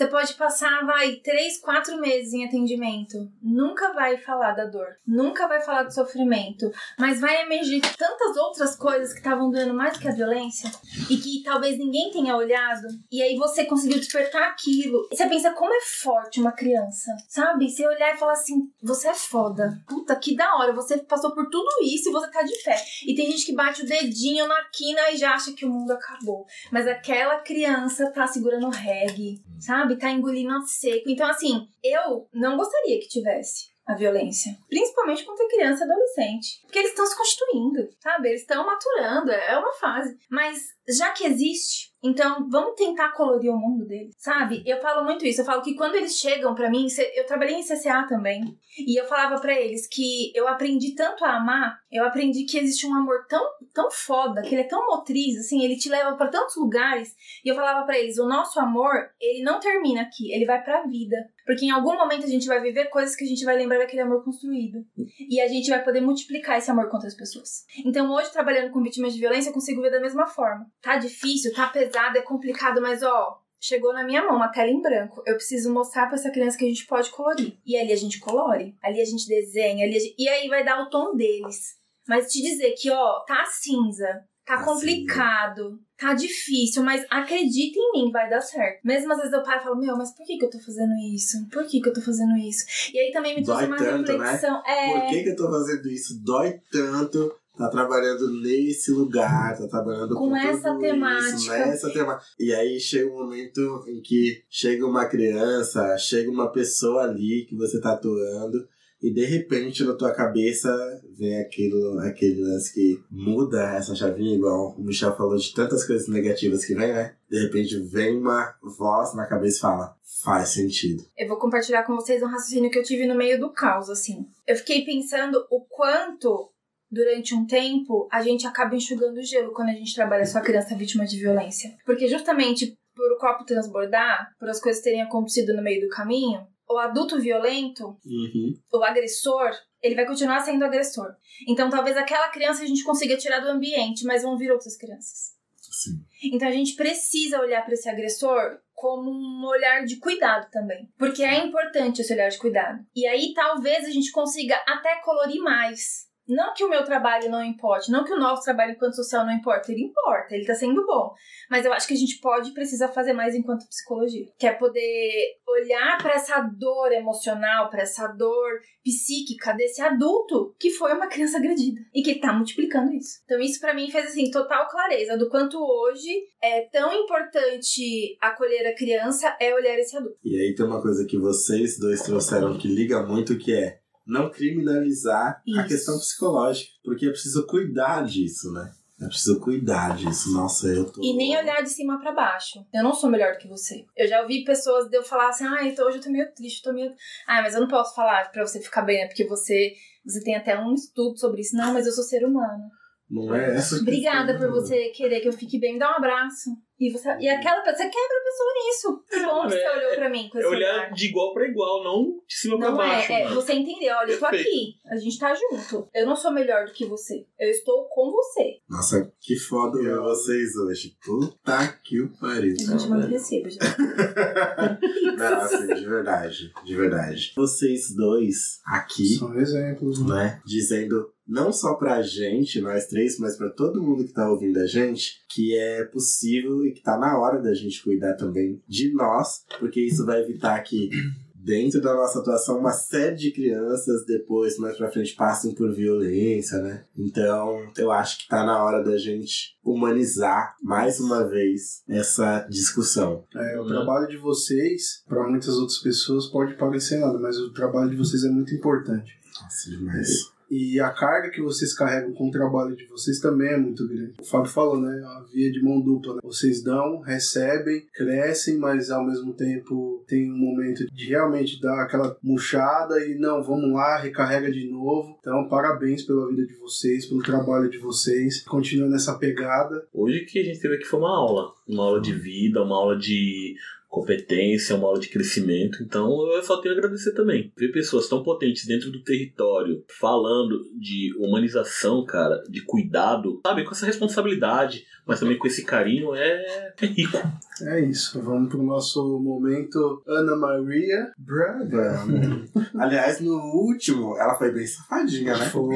você 0.00 0.06
pode 0.06 0.32
passar, 0.32 0.86
vai, 0.86 1.16
três, 1.16 1.60
quatro 1.60 2.00
meses 2.00 2.32
em 2.32 2.46
atendimento. 2.46 3.30
Nunca 3.42 3.92
vai 3.92 4.16
falar 4.16 4.52
da 4.52 4.64
dor, 4.64 4.96
nunca 5.06 5.46
vai 5.46 5.60
falar 5.60 5.82
do 5.82 5.92
sofrimento, 5.92 6.72
mas 6.98 7.20
vai 7.20 7.42
emergir 7.42 7.82
tantas 7.98 8.34
outras 8.38 8.74
coisas 8.76 9.12
que 9.12 9.18
estavam 9.18 9.50
doendo 9.50 9.74
mais 9.74 9.98
que 9.98 10.08
a 10.08 10.12
violência 10.12 10.70
e 11.10 11.18
que 11.18 11.42
talvez 11.44 11.76
ninguém 11.76 12.10
tenha 12.10 12.34
olhado. 12.34 12.88
E 13.12 13.20
aí 13.20 13.36
você 13.36 13.66
conseguiu 13.66 13.98
despertar 13.98 14.48
aquilo. 14.48 15.06
E 15.12 15.16
você 15.16 15.28
pensa 15.28 15.50
como 15.50 15.74
é 15.74 15.80
forte 15.82 16.40
uma 16.40 16.52
criança, 16.52 17.14
sabe? 17.28 17.68
Você 17.68 17.86
olhar 17.86 18.14
e 18.14 18.18
falar 18.18 18.32
assim: 18.32 18.72
você 18.82 19.08
é 19.08 19.14
foda. 19.14 19.82
Puta, 19.86 20.16
que 20.16 20.34
da 20.34 20.56
hora. 20.56 20.72
Você 20.72 20.96
passou 20.96 21.34
por 21.34 21.50
tudo 21.50 21.68
isso 21.84 22.08
e 22.08 22.12
você 22.12 22.30
tá 22.30 22.42
de 22.42 22.56
pé. 22.62 22.82
E 23.06 23.14
tem 23.14 23.30
gente 23.30 23.44
que 23.44 23.54
bate 23.54 23.82
o 23.82 23.86
dedinho 23.86 24.48
na 24.48 24.64
quina 24.72 25.10
e 25.10 25.18
já 25.18 25.34
acha 25.34 25.52
que 25.52 25.66
o 25.66 25.70
mundo 25.70 25.90
acabou. 25.90 26.46
Mas 26.72 26.86
aquela 26.86 27.40
criança 27.40 28.10
tá 28.10 28.26
segurando 28.26 28.66
o 28.66 28.70
reggae, 28.70 29.42
sabe? 29.58 29.89
Tá 29.98 30.10
engolindo 30.10 30.52
a 30.52 30.60
seco. 30.62 31.08
Então, 31.08 31.26
assim, 31.26 31.68
eu 31.82 32.28
não 32.32 32.56
gostaria 32.56 32.98
que 33.00 33.08
tivesse 33.08 33.70
a 33.86 33.94
violência. 33.94 34.56
Principalmente 34.68 35.24
contra 35.24 35.48
criança 35.48 35.84
e 35.84 35.90
adolescente. 35.90 36.60
Porque 36.62 36.78
eles 36.78 36.90
estão 36.90 37.06
se 37.06 37.16
constituindo, 37.16 37.88
sabe? 38.00 38.28
Eles 38.28 38.42
estão 38.42 38.64
maturando, 38.64 39.32
é 39.32 39.58
uma 39.58 39.72
fase. 39.72 40.16
Mas 40.30 40.58
já 40.88 41.10
que 41.10 41.24
existe, 41.24 41.89
então 42.02 42.48
vamos 42.48 42.74
tentar 42.74 43.12
colorir 43.12 43.52
o 43.52 43.58
mundo 43.58 43.84
deles, 43.84 44.14
sabe? 44.18 44.62
Eu 44.66 44.80
falo 44.80 45.04
muito 45.04 45.26
isso. 45.26 45.42
Eu 45.42 45.44
falo 45.44 45.62
que 45.62 45.74
quando 45.74 45.96
eles 45.96 46.16
chegam 46.18 46.54
pra 46.54 46.70
mim, 46.70 46.86
eu 47.14 47.26
trabalhei 47.26 47.56
em 47.56 47.62
CCA 47.62 48.06
também. 48.08 48.56
E 48.78 48.98
eu 48.98 49.06
falava 49.06 49.40
pra 49.40 49.52
eles 49.52 49.86
que 49.86 50.32
eu 50.34 50.48
aprendi 50.48 50.94
tanto 50.94 51.24
a 51.24 51.36
amar, 51.36 51.78
eu 51.90 52.04
aprendi 52.04 52.44
que 52.44 52.56
existe 52.56 52.86
um 52.86 52.94
amor 52.94 53.26
tão, 53.28 53.44
tão 53.74 53.90
foda, 53.90 54.42
que 54.42 54.54
ele 54.54 54.62
é 54.62 54.68
tão 54.68 54.86
motriz, 54.86 55.38
assim, 55.38 55.62
ele 55.62 55.76
te 55.76 55.88
leva 55.88 56.16
pra 56.16 56.28
tantos 56.28 56.56
lugares. 56.56 57.14
E 57.44 57.48
eu 57.48 57.54
falava 57.54 57.84
pra 57.84 57.98
eles, 57.98 58.18
o 58.18 58.28
nosso 58.28 58.58
amor, 58.60 59.10
ele 59.20 59.42
não 59.42 59.58
termina 59.58 60.02
aqui, 60.02 60.32
ele 60.32 60.46
vai 60.46 60.62
pra 60.62 60.86
vida. 60.86 61.16
Porque 61.44 61.66
em 61.66 61.70
algum 61.70 61.96
momento 61.96 62.24
a 62.24 62.28
gente 62.28 62.46
vai 62.46 62.60
viver 62.60 62.86
coisas 62.86 63.16
que 63.16 63.24
a 63.24 63.26
gente 63.26 63.44
vai 63.44 63.56
lembrar 63.56 63.78
daquele 63.78 64.02
amor 64.02 64.24
construído. 64.24 64.84
E 65.28 65.40
a 65.40 65.48
gente 65.48 65.68
vai 65.68 65.82
poder 65.82 66.00
multiplicar 66.00 66.56
esse 66.56 66.70
amor 66.70 66.88
com 66.88 66.96
outras 66.96 67.16
pessoas. 67.16 67.64
Então 67.84 68.10
hoje, 68.12 68.32
trabalhando 68.32 68.72
com 68.72 68.82
vítimas 68.82 69.12
de 69.12 69.20
violência, 69.20 69.50
eu 69.50 69.54
consigo 69.54 69.82
ver 69.82 69.90
da 69.90 70.00
mesma 70.00 70.26
forma. 70.28 70.66
Tá 70.80 70.96
difícil, 70.96 71.52
tá 71.52 71.66
pesado, 71.66 71.89
é 71.96 72.22
complicado, 72.22 72.80
mas 72.80 73.02
ó, 73.02 73.40
chegou 73.60 73.92
na 73.92 74.04
minha 74.04 74.24
mão 74.24 74.36
uma 74.36 74.48
tela 74.48 74.70
em 74.70 74.80
branco. 74.80 75.22
Eu 75.26 75.34
preciso 75.34 75.72
mostrar 75.72 76.06
pra 76.06 76.16
essa 76.16 76.30
criança 76.30 76.56
que 76.56 76.64
a 76.64 76.68
gente 76.68 76.86
pode 76.86 77.10
colorir. 77.10 77.58
E 77.64 77.76
ali 77.76 77.92
a 77.92 77.96
gente 77.96 78.18
colore, 78.18 78.74
ali 78.82 79.00
a 79.00 79.04
gente 79.04 79.28
desenha, 79.28 79.84
ali 79.84 79.96
a 79.96 80.00
gente... 80.00 80.14
e 80.18 80.28
aí 80.28 80.48
vai 80.48 80.64
dar 80.64 80.82
o 80.82 80.90
tom 80.90 81.14
deles. 81.14 81.78
Mas 82.08 82.32
te 82.32 82.42
dizer 82.42 82.72
que, 82.72 82.90
ó, 82.90 83.20
tá 83.20 83.44
cinza, 83.44 84.24
tá 84.44 84.56
Tá 84.56 84.64
complicado, 84.64 85.78
tá 85.96 86.12
difícil, 86.12 86.82
mas 86.82 87.06
acredita 87.08 87.78
em 87.78 87.92
mim, 87.92 88.10
vai 88.10 88.28
dar 88.28 88.40
certo. 88.40 88.80
Mesmo 88.84 89.12
às 89.12 89.18
vezes 89.18 89.32
eu 89.32 89.42
paro 89.44 89.60
e 89.60 89.62
falo, 89.62 89.78
meu, 89.78 89.96
mas 89.96 90.10
por 90.12 90.26
que, 90.26 90.38
que 90.38 90.44
eu 90.44 90.50
tô 90.50 90.58
fazendo 90.58 90.92
isso? 91.14 91.46
Por 91.52 91.64
que, 91.66 91.80
que 91.80 91.88
eu 91.88 91.92
tô 91.92 92.00
fazendo 92.00 92.36
isso? 92.36 92.64
E 92.92 92.98
aí 92.98 93.12
também 93.12 93.36
me 93.36 93.44
trouxe 93.44 93.66
Dói 93.66 93.68
uma 93.68 93.76
tanto, 93.76 94.12
né? 94.18 94.24
reflexão. 94.24 94.62
É, 94.66 94.92
Por 94.92 95.08
que, 95.08 95.22
que 95.22 95.28
eu 95.28 95.36
tô 95.36 95.50
fazendo 95.50 95.88
isso? 95.88 96.20
Dói 96.24 96.60
tanto. 96.72 97.32
Tá 97.60 97.68
trabalhando 97.68 98.40
nesse 98.40 98.90
lugar, 98.90 99.54
tá 99.58 99.68
trabalhando 99.68 100.14
Com 100.14 100.30
com, 100.30 100.36
essa 100.36 100.70
tudo 100.70 100.80
temática. 100.80 101.36
Isso, 101.36 101.50
nessa 101.50 101.90
temática. 101.90 102.24
E 102.38 102.54
aí 102.54 102.80
chega 102.80 103.10
um 103.10 103.18
momento 103.18 103.84
em 103.86 104.00
que 104.00 104.42
chega 104.48 104.86
uma 104.86 105.04
criança, 105.04 105.98
chega 105.98 106.30
uma 106.30 106.50
pessoa 106.50 107.02
ali 107.02 107.44
que 107.46 107.54
você 107.54 107.78
tá 107.78 107.92
atuando, 107.92 108.66
e 109.02 109.12
de 109.12 109.26
repente 109.26 109.84
na 109.84 109.92
tua 109.92 110.10
cabeça 110.10 110.70
vem 111.18 111.38
aquilo, 111.38 111.98
aquele 112.00 112.42
lance 112.42 112.72
que 112.72 112.98
muda 113.10 113.76
essa 113.76 113.94
chavinha, 113.94 114.36
igual 114.36 114.74
o 114.78 114.82
Michel 114.82 115.14
falou 115.14 115.36
de 115.36 115.52
tantas 115.52 115.86
coisas 115.86 116.08
negativas 116.08 116.64
que 116.64 116.74
vem, 116.74 116.94
né? 116.94 117.14
De 117.30 117.42
repente 117.42 117.78
vem 117.78 118.16
uma 118.16 118.54
voz 118.62 119.14
na 119.14 119.26
cabeça 119.26 119.58
e 119.58 119.60
fala: 119.60 119.96
faz 120.22 120.50
sentido. 120.50 121.04
eu 121.16 121.28
vou 121.28 121.38
compartilhar 121.38 121.82
com 121.84 121.94
vocês 121.94 122.22
um 122.22 122.26
raciocínio 122.26 122.70
que 122.70 122.78
eu 122.78 122.82
tive 122.82 123.06
no 123.06 123.14
meio 123.14 123.38
do 123.38 123.50
caos, 123.50 123.90
assim. 123.90 124.26
Eu 124.46 124.56
fiquei 124.56 124.82
pensando 124.82 125.46
o 125.50 125.60
quanto, 125.60 126.50
durante 126.90 127.34
um 127.34 127.46
tempo, 127.46 128.08
a 128.10 128.20
gente 128.22 128.46
acaba 128.46 128.74
enxugando 128.74 129.18
o 129.18 129.22
gelo 129.22 129.52
quando 129.52 129.68
a 129.68 129.74
gente 129.74 129.94
trabalha 129.94 130.26
só 130.26 130.40
criança 130.40 130.74
vítima 130.74 131.04
de 131.04 131.18
violência. 131.18 131.76
Porque 131.84 132.08
justamente 132.08 132.76
por 132.94 133.12
o 133.12 133.18
copo 133.18 133.44
transbordar, 133.44 134.34
por 134.38 134.48
as 134.48 134.60
coisas 134.60 134.82
terem 134.82 135.02
acontecido 135.02 135.54
no 135.54 135.62
meio 135.62 135.80
do 135.80 135.88
caminho, 135.88 136.46
o 136.68 136.78
adulto 136.78 137.18
violento 137.18 137.96
Uhum. 138.04 138.54
o 138.72 138.84
agressor, 138.84 139.50
ele 139.82 139.94
vai 139.94 140.06
continuar 140.06 140.40
sendo 140.40 140.64
agressor. 140.64 141.14
Então, 141.48 141.70
talvez 141.70 141.96
aquela 141.96 142.28
criança 142.28 142.62
a 142.62 142.66
gente 142.66 142.84
consiga 142.84 143.16
tirar 143.16 143.40
do 143.40 143.48
ambiente, 143.48 144.04
mas 144.04 144.22
vão 144.22 144.36
vir 144.36 144.52
outras 144.52 144.76
crianças. 144.76 145.38
Sim. 145.56 146.02
Então, 146.32 146.48
a 146.48 146.52
gente 146.52 146.74
precisa 146.74 147.40
olhar 147.40 147.64
para 147.64 147.74
esse 147.74 147.88
agressor 147.88 148.58
como 148.74 149.10
um 149.10 149.46
olhar 149.46 149.84
de 149.84 149.96
cuidado 149.96 150.50
também. 150.50 150.88
Porque 150.98 151.22
é 151.22 151.44
importante 151.44 152.00
esse 152.00 152.12
olhar 152.12 152.28
de 152.28 152.38
cuidado. 152.38 152.84
E 152.94 153.06
aí, 153.06 153.32
talvez 153.34 153.84
a 153.84 153.90
gente 153.90 154.10
consiga 154.10 154.56
até 154.66 154.96
colorir 154.96 155.40
mais. 155.40 156.09
Não 156.30 156.54
que 156.54 156.64
o 156.64 156.68
meu 156.68 156.84
trabalho 156.84 157.30
não 157.30 157.44
importe, 157.44 157.90
não 157.90 158.04
que 158.04 158.12
o 158.12 158.18
nosso 158.18 158.42
trabalho 158.42 158.72
enquanto 158.72 158.96
social 158.96 159.24
não 159.24 159.32
importa, 159.32 159.70
ele 159.70 159.84
importa, 159.84 160.34
ele 160.34 160.46
tá 160.46 160.54
sendo 160.54 160.84
bom. 160.86 161.12
Mas 161.50 161.64
eu 161.64 161.72
acho 161.72 161.86
que 161.86 161.94
a 161.94 161.96
gente 161.96 162.18
pode 162.20 162.50
e 162.50 162.54
precisa 162.54 162.88
fazer 162.88 163.12
mais 163.12 163.34
enquanto 163.34 163.68
psicologia. 163.68 164.26
Que 164.38 164.46
é 164.46 164.52
poder 164.52 165.12
olhar 165.46 165.98
para 165.98 166.14
essa 166.14 166.40
dor 166.40 166.92
emocional, 166.92 167.68
para 167.68 167.82
essa 167.82 168.06
dor 168.08 168.60
psíquica 168.82 169.52
desse 169.52 169.82
adulto 169.82 170.54
que 170.58 170.70
foi 170.70 170.94
uma 170.94 171.08
criança 171.08 171.38
agredida 171.38 171.80
e 171.94 172.02
que 172.02 172.18
tá 172.18 172.32
multiplicando 172.32 172.92
isso. 172.92 173.20
Então 173.24 173.38
isso 173.40 173.60
para 173.60 173.74
mim 173.74 173.90
fez 173.90 174.06
assim 174.06 174.30
total 174.30 174.68
clareza 174.68 175.18
do 175.18 175.28
quanto 175.28 175.58
hoje 175.58 176.08
é 176.42 176.62
tão 176.70 176.92
importante 176.92 178.16
acolher 178.20 178.66
a 178.66 178.74
criança 178.74 179.36
é 179.40 179.54
olhar 179.54 179.78
esse 179.78 179.96
adulto. 179.96 180.18
E 180.24 180.36
aí 180.36 180.54
tem 180.54 180.64
uma 180.64 180.80
coisa 180.80 181.06
que 181.06 181.18
vocês 181.18 181.78
dois 181.78 182.02
trouxeram 182.02 182.56
que 182.56 182.68
liga 182.68 183.02
muito, 183.02 183.38
que 183.38 183.52
é 183.52 183.78
não 184.10 184.30
criminalizar 184.30 185.42
a 185.46 185.60
Isso. 185.60 185.68
questão 185.68 185.98
psicológica. 185.98 186.70
Porque 186.84 187.06
é 187.06 187.10
preciso 187.10 187.46
cuidar 187.46 188.04
disso, 188.04 188.52
né? 188.52 188.72
É 189.00 189.06
preciso 189.06 189.40
cuidar 189.40 189.96
disso. 189.96 190.30
Nossa, 190.32 190.66
eu 190.66 190.84
tô. 190.84 191.00
E 191.02 191.16
nem 191.16 191.34
olhar 191.34 191.62
de 191.62 191.70
cima 191.70 191.98
pra 191.98 192.12
baixo. 192.12 192.66
Eu 192.74 192.82
não 192.82 192.92
sou 192.92 193.08
melhor 193.08 193.32
do 193.32 193.38
que 193.38 193.48
você. 193.48 193.86
Eu 193.96 194.06
já 194.06 194.20
ouvi 194.20 194.44
pessoas 194.44 194.90
de 194.90 194.96
eu 194.96 195.02
falar 195.02 195.30
assim: 195.30 195.46
"Ai, 195.46 195.68
então 195.68 195.86
hoje 195.86 195.96
eu 195.98 196.02
tô 196.02 196.10
meio 196.10 196.30
triste, 196.34 196.62
tô 196.62 196.72
meio 196.72 196.90
Ah, 197.26 197.40
mas 197.40 197.54
eu 197.54 197.60
não 197.62 197.68
posso 197.68 197.94
falar 197.94 198.30
pra 198.30 198.46
você 198.46 198.60
ficar 198.60 198.82
bem, 198.82 198.98
né? 198.98 199.06
Porque 199.06 199.26
você 199.26 199.72
você 200.04 200.22
tem 200.22 200.36
até 200.36 200.58
um 200.58 200.74
estudo 200.74 201.18
sobre 201.18 201.40
isso. 201.40 201.56
Não, 201.56 201.72
mas 201.72 201.86
eu 201.86 201.92
sou 201.92 202.04
ser 202.04 202.24
humano. 202.24 202.64
Não 203.10 203.34
é 203.34 203.56
essa 203.56 203.76
Obrigada 203.76 204.32
questão, 204.32 204.48
por 204.50 204.54
não. 204.56 204.62
você 204.64 204.88
querer 204.90 205.20
que 205.20 205.28
eu 205.28 205.32
fique 205.32 205.58
bem. 205.58 205.72
Me 205.74 205.78
dá 205.78 205.90
um 205.92 205.96
abraço. 205.96 206.50
E, 206.78 206.90
você, 206.90 207.08
e 207.20 207.28
aquela 207.28 207.60
pessoa, 207.60 207.76
você 207.76 207.90
quebra 207.90 208.16
a 208.16 208.24
pessoa 208.24 208.52
nisso. 208.54 209.04
Que 209.10 209.20
bom 209.26 209.42
que 209.42 209.50
você 209.50 209.58
É, 209.58 209.76
olhou 209.76 209.94
pra 209.96 210.08
mim 210.08 210.28
com 210.30 210.38
É 210.38 210.46
olhar 210.46 210.74
olhar. 210.76 210.92
de 210.92 211.06
igual 211.08 211.34
pra 211.34 211.46
igual, 211.46 211.84
não 211.84 212.22
de 212.26 212.34
cima 212.34 212.56
pra 212.58 212.70
Não 212.70 212.76
baixo. 212.78 213.12
é, 213.12 213.22
é 213.24 213.28
você 213.28 213.52
entender, 213.52 213.90
olha, 213.92 214.12
eu 214.12 214.18
tô 214.18 214.24
aqui, 214.24 214.76
a 214.86 214.96
gente 214.96 215.18
tá 215.18 215.34
junto. 215.34 215.90
Eu 215.94 216.06
não 216.06 216.16
sou 216.16 216.32
melhor 216.32 216.64
do 216.64 216.72
que 216.72 216.86
você. 216.86 217.26
Eu 217.38 217.50
estou 217.50 217.84
com 217.90 218.10
você. 218.10 218.60
Nossa, 218.66 219.12
que 219.20 219.36
foda 219.36 219.78
ver 219.82 219.98
vocês 219.98 220.56
hoje. 220.56 220.96
Puta 221.04 221.78
que 221.84 222.00
o 222.00 222.08
pariu. 222.18 222.54
A 222.54 222.78
gente 222.78 222.88
manda 222.88 223.06
recibo, 223.08 223.50
já. 223.50 223.60
Não, 225.18 225.40
assim, 225.40 225.66
de 225.74 225.84
verdade. 225.86 226.52
De 226.64 226.76
verdade. 226.76 227.32
Vocês 227.36 227.94
dois 227.94 228.60
aqui. 228.66 229.16
São 229.16 229.38
exemplos, 229.38 230.00
né? 230.06 230.14
né? 230.14 230.42
Dizendo 230.46 231.12
não 231.26 231.52
só 231.52 231.74
pra 231.74 232.02
gente, 232.02 232.60
nós 232.60 232.86
três, 232.86 233.18
mas 233.18 233.36
pra 233.36 233.50
todo 233.50 233.82
mundo 233.82 234.04
que 234.04 234.12
tá 234.12 234.28
ouvindo 234.30 234.58
a 234.58 234.66
gente, 234.66 235.20
que 235.32 235.56
é 235.56 235.84
possível 235.84 236.64
e 236.66 236.72
que 236.72 236.82
tá 236.82 236.98
na 236.98 237.18
hora 237.18 237.40
da 237.40 237.54
gente 237.54 237.82
cuidar 237.82 238.14
também 238.14 238.60
de 238.66 238.92
nós, 238.92 239.44
porque 239.58 239.80
isso 239.80 240.04
vai 240.04 240.20
evitar 240.22 240.58
que 240.60 240.90
dentro 241.42 241.80
da 241.80 241.94
nossa 241.94 242.18
atuação 242.18 242.58
uma 242.58 242.72
série 242.72 243.16
de 243.16 243.30
crianças 243.32 244.04
depois, 244.04 244.58
mais 244.58 244.76
pra 244.76 244.90
frente, 244.90 245.14
passem 245.14 245.54
por 245.54 245.72
violência, 245.74 246.58
né? 246.58 246.84
Então, 246.98 247.70
eu 247.78 247.90
acho 247.90 248.18
que 248.18 248.28
tá 248.28 248.44
na 248.44 248.62
hora 248.62 248.82
da 248.84 248.98
gente 248.98 249.56
humanizar 249.64 250.54
mais 250.62 251.00
uma 251.00 251.26
vez 251.26 251.82
essa 251.88 252.40
discussão. 252.50 253.24
É, 253.34 253.56
o 253.58 253.62
Uhum. 253.62 253.68
trabalho 253.68 254.06
de 254.08 254.18
vocês, 254.18 255.02
para 255.08 255.26
muitas 255.28 255.54
outras 255.56 255.78
pessoas, 255.78 256.26
pode 256.26 256.54
parecer 256.58 256.98
nada, 256.98 257.18
mas 257.18 257.38
o 257.38 257.52
trabalho 257.54 257.88
de 257.90 257.96
vocês 257.96 258.22
é 258.24 258.28
muito 258.28 258.54
importante. 258.54 259.10
Nossa, 259.42 259.70
demais. 259.70 260.08
E 260.50 260.80
a 260.80 260.90
carga 260.90 261.30
que 261.30 261.40
vocês 261.40 261.72
carregam 261.72 262.12
com 262.12 262.28
o 262.28 262.32
trabalho 262.32 262.74
de 262.74 262.84
vocês 262.86 263.20
também 263.20 263.52
é 263.52 263.56
muito 263.56 263.86
grande. 263.86 264.14
O 264.20 264.24
Fábio 264.24 264.50
falou, 264.50 264.80
né? 264.80 265.00
A 265.04 265.24
via 265.32 265.52
de 265.52 265.62
mão 265.62 265.80
dupla. 265.80 266.14
Né? 266.14 266.20
Vocês 266.24 266.62
dão, 266.62 266.98
recebem, 266.98 267.86
crescem, 267.94 268.58
mas 268.58 268.90
ao 268.90 269.06
mesmo 269.06 269.32
tempo 269.32 270.04
tem 270.08 270.30
um 270.30 270.36
momento 270.36 270.84
de 270.92 271.10
realmente 271.10 271.60
dar 271.60 271.82
aquela 271.82 272.16
murchada 272.20 272.98
e 273.06 273.14
não, 273.14 273.42
vamos 273.42 273.72
lá, 273.72 273.98
recarrega 273.98 274.50
de 274.50 274.68
novo. 274.68 275.16
Então, 275.20 275.48
parabéns 275.48 276.02
pela 276.02 276.28
vida 276.28 276.44
de 276.44 276.54
vocês, 276.56 277.06
pelo 277.06 277.22
trabalho 277.22 277.70
de 277.70 277.78
vocês. 277.78 278.42
Continua 278.42 278.88
nessa 278.88 279.16
pegada. 279.16 279.86
Hoje 279.94 280.24
que 280.24 280.40
a 280.40 280.44
gente 280.44 280.60
teve 280.60 280.74
aqui 280.74 280.84
foi 280.84 280.98
uma 280.98 281.16
aula. 281.16 281.52
Uma 281.68 281.84
aula 281.84 282.00
de 282.00 282.12
vida, 282.12 282.62
uma 282.62 282.74
aula 282.74 282.98
de 282.98 283.54
competência, 283.90 284.76
uma 284.76 284.86
aula 284.86 285.00
de 285.00 285.08
crescimento. 285.08 285.82
Então 285.82 286.08
eu 286.32 286.42
só 286.44 286.58
tenho 286.58 286.74
a 286.74 286.78
agradecer 286.78 287.12
também. 287.12 287.52
Ver 287.58 287.72
pessoas 287.72 288.08
tão 288.08 288.22
potentes 288.22 288.64
dentro 288.64 288.90
do 288.90 289.02
território 289.02 289.84
falando 289.98 290.62
de 290.78 291.12
humanização, 291.18 292.04
cara, 292.06 292.40
de 292.48 292.62
cuidado, 292.62 293.40
sabe, 293.44 293.64
com 293.64 293.72
essa 293.72 293.84
responsabilidade, 293.84 294.84
mas 295.04 295.18
também 295.18 295.36
com 295.36 295.46
esse 295.48 295.64
carinho 295.64 296.14
é, 296.14 296.72
é 296.80 296.86
rico. 296.86 297.18
É 297.62 297.80
isso, 297.80 298.22
vamos 298.22 298.48
pro 298.48 298.62
nosso 298.62 299.18
momento 299.18 300.02
Ana 300.06 300.36
Maria 300.36 301.10
Braga. 301.18 302.00
Aliás, 302.78 303.20
no 303.20 303.34
último, 303.34 304.16
ela 304.16 304.36
foi 304.36 304.52
bem 304.52 304.66
safadinha, 304.66 305.36
né? 305.36 305.44
Foi. 305.46 305.74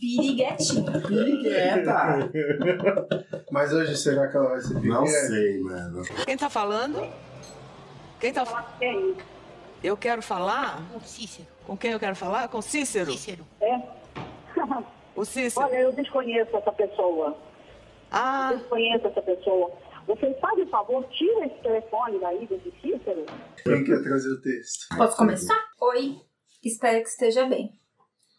Piriguetinha. 0.00 1.00
Pirigueta! 1.00 2.28
Mas 3.52 3.72
hoje 3.72 3.96
será 3.96 4.26
que 4.28 4.36
ela 4.36 4.48
vai 4.48 4.60
ser 4.60 4.74
Não 4.74 4.80
pirigueta? 4.80 5.26
sei, 5.28 5.60
mano. 5.60 6.02
Quem 6.24 6.36
tá 6.36 6.50
falando? 6.50 7.00
Quem 8.20 8.32
tá 8.32 8.44
falando? 8.46 9.16
Eu 9.82 9.96
quero 9.96 10.22
falar? 10.22 10.82
Com 10.92 11.00
Cícero. 11.00 11.48
Com 11.66 11.76
quem 11.76 11.92
eu 11.92 12.00
quero 12.00 12.16
falar? 12.16 12.48
Com 12.48 12.62
Cícero? 12.62 13.12
Cícero. 13.12 13.46
É? 13.60 13.82
O 15.14 15.24
Cícero. 15.24 15.66
Olha, 15.66 15.76
eu 15.80 15.92
desconheço 15.92 16.56
essa 16.56 16.72
pessoa. 16.72 17.36
Ah, 18.10 18.52
Desconheço 18.54 19.06
essa 19.06 19.22
pessoa. 19.22 19.72
Vocês 20.06 20.38
fazem 20.38 20.64
o 20.64 20.68
favor, 20.68 21.04
tira 21.08 21.46
esse 21.46 21.56
telefone 21.62 22.18
daí 22.20 22.46
desse 22.46 22.72
Cícero. 22.80 23.26
Quem 23.64 23.84
quer 23.84 24.02
trazer 24.02 24.30
o 24.30 24.40
texto? 24.40 24.96
Posso 24.96 25.16
começar? 25.16 25.60
Oi, 25.80 26.20
espero 26.64 27.02
que 27.02 27.08
esteja 27.08 27.44
bem. 27.46 27.72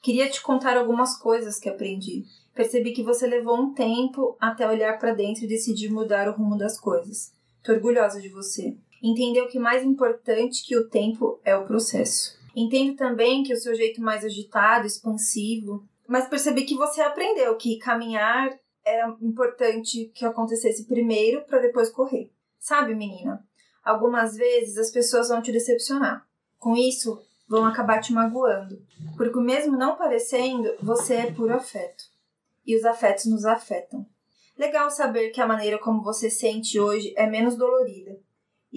Queria 0.02 0.30
te 0.30 0.42
contar 0.42 0.78
algumas 0.78 1.18
coisas 1.20 1.60
que 1.60 1.68
aprendi. 1.68 2.24
Percebi 2.56 2.94
que 2.94 3.04
você 3.04 3.28
levou 3.28 3.58
um 3.58 3.74
tempo 3.74 4.38
até 4.40 4.68
olhar 4.68 4.98
para 4.98 5.14
dentro 5.14 5.44
e 5.44 5.48
decidir 5.48 5.90
mudar 5.92 6.28
o 6.30 6.32
rumo 6.32 6.58
das 6.58 6.80
coisas. 6.80 7.34
Tô 7.64 7.74
orgulhosa 7.74 8.22
de 8.22 8.30
você. 8.30 8.78
Entendeu 9.02 9.48
que 9.48 9.60
mais 9.60 9.84
importante 9.84 10.66
que 10.66 10.78
o 10.78 10.90
tempo 10.90 11.40
é 11.44 11.56
o 11.56 11.66
processo. 11.66 12.38
Entendo 12.56 12.96
também 12.96 13.44
que 13.44 13.54
o 13.54 13.58
seu 13.58 13.76
jeito 13.76 14.02
mais 14.02 14.26
agitado, 14.26 14.88
expansivo, 14.88 15.88
mas 16.08 16.28
percebi 16.28 16.64
que 16.64 16.76
você 16.76 17.02
aprendeu 17.02 17.56
que 17.56 17.78
caminhar 17.78 18.50
era 18.84 19.16
importante 19.22 20.12
que 20.16 20.26
acontecesse 20.26 20.86
primeiro 20.86 21.42
para 21.46 21.60
depois 21.60 21.90
correr. 21.90 22.32
Sabe, 22.58 22.96
menina? 22.96 23.46
Algumas 23.84 24.36
vezes 24.36 24.78
as 24.78 24.90
pessoas 24.90 25.30
vão 25.30 25.42
te 25.42 25.52
decepcionar. 25.52 26.26
Com 26.58 26.76
isso, 26.76 27.22
vão 27.48 27.66
acabar 27.66 28.00
te 28.00 28.12
magoando. 28.12 28.82
Porque 29.16 29.40
mesmo 29.40 29.78
não 29.78 29.96
parecendo, 29.96 30.74
você 30.82 31.16
é 31.16 31.32
puro 31.32 31.54
afeto. 31.54 32.06
E 32.66 32.76
os 32.76 32.84
afetos 32.84 33.26
nos 33.26 33.46
afetam. 33.46 34.06
Legal 34.58 34.90
saber 34.90 35.30
que 35.30 35.40
a 35.40 35.48
maneira 35.48 35.78
como 35.78 36.02
você 36.02 36.30
sente 36.30 36.80
hoje 36.80 37.14
é 37.16 37.28
menos 37.28 37.56
dolorida. 37.56 38.20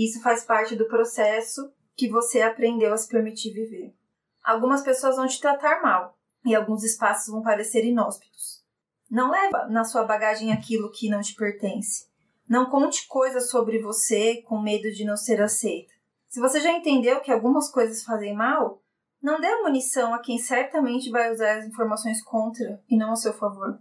Isso 0.00 0.22
faz 0.22 0.44
parte 0.44 0.74
do 0.74 0.88
processo 0.88 1.70
que 1.94 2.08
você 2.08 2.40
aprendeu 2.40 2.94
a 2.94 2.96
se 2.96 3.06
permitir 3.06 3.52
viver. 3.52 3.94
Algumas 4.42 4.80
pessoas 4.80 5.16
vão 5.16 5.26
te 5.26 5.38
tratar 5.38 5.82
mal 5.82 6.18
e 6.42 6.54
alguns 6.54 6.82
espaços 6.82 7.30
vão 7.30 7.42
parecer 7.42 7.84
inóspitos. 7.84 8.64
Não 9.10 9.30
leva 9.30 9.66
na 9.66 9.84
sua 9.84 10.04
bagagem 10.04 10.54
aquilo 10.54 10.90
que 10.90 11.10
não 11.10 11.20
te 11.20 11.34
pertence. 11.34 12.08
Não 12.48 12.70
conte 12.70 13.06
coisas 13.06 13.50
sobre 13.50 13.78
você 13.78 14.40
com 14.40 14.58
medo 14.58 14.90
de 14.90 15.04
não 15.04 15.18
ser 15.18 15.42
aceita. 15.42 15.92
Se 16.30 16.40
você 16.40 16.62
já 16.62 16.72
entendeu 16.72 17.20
que 17.20 17.30
algumas 17.30 17.70
coisas 17.70 18.02
fazem 18.02 18.34
mal, 18.34 18.82
não 19.20 19.38
dê 19.38 19.54
munição 19.56 20.14
a 20.14 20.18
quem 20.20 20.38
certamente 20.38 21.10
vai 21.10 21.30
usar 21.30 21.58
as 21.58 21.66
informações 21.66 22.22
contra 22.22 22.82
e 22.88 22.96
não 22.96 23.12
a 23.12 23.16
seu 23.16 23.34
favor. 23.34 23.78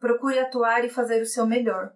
Procure 0.00 0.38
atuar 0.38 0.82
e 0.82 0.88
fazer 0.88 1.20
o 1.20 1.26
seu 1.26 1.44
melhor. 1.44 1.92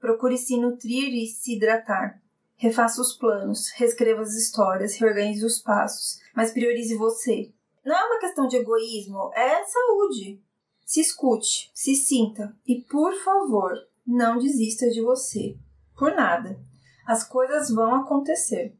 Procure 0.00 0.36
se 0.36 0.60
nutrir 0.60 1.14
e 1.14 1.28
se 1.28 1.54
hidratar. 1.54 2.20
Refaça 2.56 3.00
os 3.02 3.12
planos, 3.12 3.70
reescreva 3.76 4.22
as 4.22 4.34
histórias, 4.34 4.96
reorganize 4.96 5.44
os 5.44 5.58
passos, 5.58 6.20
mas 6.34 6.52
priorize 6.52 6.94
você. 6.96 7.52
Não 7.84 7.94
é 7.94 8.04
uma 8.04 8.18
questão 8.18 8.48
de 8.48 8.56
egoísmo, 8.56 9.30
é 9.34 9.62
saúde. 9.64 10.40
Se 10.84 11.00
escute, 11.00 11.70
se 11.74 11.94
sinta 11.94 12.56
e, 12.66 12.80
por 12.82 13.14
favor, 13.22 13.72
não 14.06 14.38
desista 14.38 14.88
de 14.88 15.02
você. 15.02 15.56
Por 15.98 16.14
nada. 16.14 16.58
As 17.06 17.22
coisas 17.28 17.70
vão 17.70 17.94
acontecer. 17.94 18.74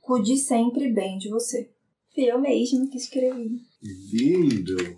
Cuide 0.00 0.36
sempre 0.36 0.92
bem 0.92 1.16
de 1.16 1.28
você. 1.28 1.70
Fui 2.14 2.24
eu 2.24 2.40
mesmo 2.40 2.90
que 2.90 2.98
escrevi. 2.98 3.62
Lindo! 3.82 4.96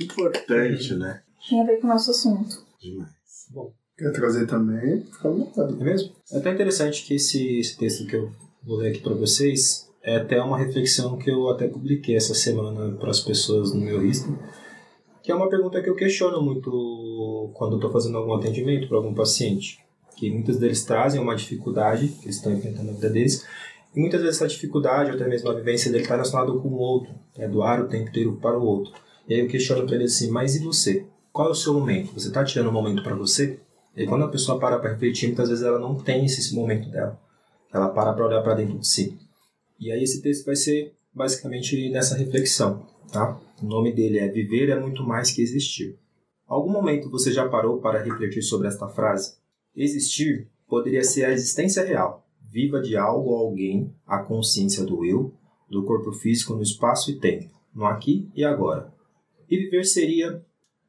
Importante, 0.00 0.94
né? 0.94 1.22
Tem 1.48 1.60
a 1.60 1.64
ver 1.64 1.80
com 1.80 1.86
o 1.86 1.90
nosso 1.90 2.10
assunto. 2.10 2.64
Demais. 2.80 3.10
Quer 3.96 4.12
trazer 4.12 4.46
também? 4.46 5.00
Fica 5.00 5.28
à 5.28 5.30
vontade. 5.30 5.74
É 5.80 5.84
mesmo? 5.84 6.12
É 6.30 6.38
até 6.38 6.52
interessante 6.52 7.04
que 7.04 7.14
esse, 7.14 7.58
esse 7.58 7.78
texto 7.78 8.06
que 8.06 8.14
eu 8.14 8.30
vou 8.62 8.76
ler 8.76 8.90
aqui 8.90 9.00
para 9.00 9.14
vocês 9.14 9.90
é 10.02 10.16
até 10.16 10.40
uma 10.40 10.58
reflexão 10.58 11.16
que 11.16 11.30
eu 11.30 11.48
até 11.48 11.66
publiquei 11.66 12.14
essa 12.14 12.34
semana 12.34 12.94
para 12.96 13.10
as 13.10 13.20
pessoas 13.20 13.72
no 13.72 13.80
meu 13.80 14.06
Insta, 14.06 14.28
que 15.22 15.32
é 15.32 15.34
uma 15.34 15.48
pergunta 15.48 15.82
que 15.82 15.88
eu 15.88 15.96
questiono 15.96 16.40
muito 16.42 17.50
quando 17.54 17.72
eu 17.72 17.76
estou 17.78 17.90
fazendo 17.90 18.18
algum 18.18 18.34
atendimento 18.34 18.86
para 18.86 18.98
algum 18.98 19.14
paciente, 19.14 19.80
que 20.16 20.30
muitos 20.30 20.58
deles 20.58 20.84
trazem 20.84 21.20
uma 21.20 21.34
dificuldade 21.34 22.08
que 22.08 22.26
eles 22.26 22.36
estão 22.36 22.52
enfrentando 22.52 22.86
na 22.86 22.92
vida 22.92 23.10
deles, 23.10 23.44
e 23.94 24.00
muitas 24.00 24.20
vezes 24.20 24.36
essa 24.36 24.46
dificuldade, 24.46 25.10
ou 25.10 25.16
até 25.16 25.26
mesmo 25.26 25.48
a 25.48 25.54
vivência 25.54 25.90
dele, 25.90 26.04
está 26.04 26.14
relacionada 26.14 26.52
com 26.52 26.68
o 26.68 26.76
outro, 26.76 27.12
é 27.36 27.48
doar 27.48 27.82
o 27.82 27.88
tempo 27.88 28.10
inteiro 28.10 28.38
para 28.40 28.58
o 28.58 28.62
outro. 28.62 28.92
E 29.26 29.34
aí 29.34 29.40
eu 29.40 29.48
questiono 29.48 29.86
para 29.86 29.96
ele 29.96 30.04
assim, 30.04 30.30
mas 30.30 30.54
e 30.54 30.62
você? 30.62 31.06
Qual 31.32 31.48
é 31.48 31.50
o 31.50 31.54
seu 31.54 31.74
momento? 31.74 32.12
Você 32.12 32.28
está 32.28 32.44
tirando 32.44 32.68
um 32.68 32.72
momento 32.72 33.02
para 33.02 33.16
você? 33.16 33.58
E 33.96 34.06
quando 34.06 34.24
a 34.24 34.28
pessoa 34.28 34.58
para 34.60 34.78
para 34.78 34.90
refletir, 34.90 35.28
muitas 35.28 35.48
vezes 35.48 35.64
ela 35.64 35.78
não 35.78 35.96
tem 35.96 36.24
esse 36.26 36.54
momento 36.54 36.90
dela. 36.90 37.18
Ela 37.72 37.88
para 37.88 38.12
para 38.12 38.26
olhar 38.26 38.42
para 38.42 38.54
dentro 38.54 38.78
de 38.78 38.86
si. 38.86 39.18
E 39.80 39.90
aí 39.90 40.02
esse 40.02 40.20
texto 40.20 40.44
vai 40.44 40.56
ser 40.56 40.94
basicamente 41.14 41.88
nessa 41.90 42.16
reflexão, 42.16 42.86
tá? 43.10 43.40
O 43.62 43.66
nome 43.66 43.92
dele 43.92 44.18
é 44.18 44.28
Viver 44.28 44.68
é 44.68 44.78
muito 44.78 45.02
mais 45.02 45.30
que 45.30 45.40
existir. 45.40 45.98
Algum 46.46 46.70
momento 46.70 47.10
você 47.10 47.32
já 47.32 47.48
parou 47.48 47.80
para 47.80 48.02
refletir 48.02 48.42
sobre 48.42 48.68
esta 48.68 48.86
frase? 48.86 49.34
Existir 49.74 50.48
poderia 50.68 51.02
ser 51.02 51.24
a 51.24 51.32
existência 51.32 51.84
real, 51.84 52.26
viva 52.50 52.80
de 52.80 52.96
algo 52.96 53.30
ou 53.30 53.38
alguém, 53.38 53.94
a 54.06 54.18
consciência 54.18 54.84
do 54.84 55.04
eu, 55.04 55.32
do 55.70 55.84
corpo 55.84 56.12
físico 56.12 56.54
no 56.54 56.62
espaço 56.62 57.10
e 57.10 57.18
tempo, 57.18 57.50
no 57.74 57.86
aqui 57.86 58.30
e 58.34 58.44
agora. 58.44 58.92
E 59.48 59.56
viver 59.56 59.84
seria, 59.84 60.44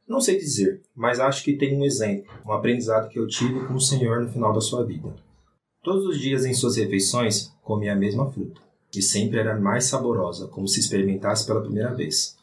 não 0.07 0.21
sei 0.21 0.37
dizer, 0.37 0.81
mas 0.95 1.19
acho 1.19 1.43
que 1.43 1.57
tem 1.57 1.77
um 1.77 1.83
exemplo, 1.83 2.31
um 2.45 2.53
aprendizado 2.53 3.09
que 3.09 3.19
eu 3.19 3.27
tive 3.27 3.65
com 3.65 3.73
o 3.73 3.81
Senhor 3.81 4.21
no 4.21 4.29
final 4.31 4.53
da 4.53 4.61
sua 4.61 4.85
vida. 4.85 5.13
Todos 5.83 6.05
os 6.05 6.19
dias 6.19 6.45
em 6.45 6.53
suas 6.53 6.77
refeições 6.77 7.51
comia 7.61 7.93
a 7.93 7.95
mesma 7.95 8.31
fruta, 8.31 8.61
e 8.95 9.01
sempre 9.01 9.37
era 9.39 9.59
mais 9.59 9.85
saborosa, 9.85 10.47
como 10.47 10.67
se 10.67 10.79
experimentasse 10.79 11.45
pela 11.45 11.61
primeira 11.61 11.93
vez. 11.93 12.37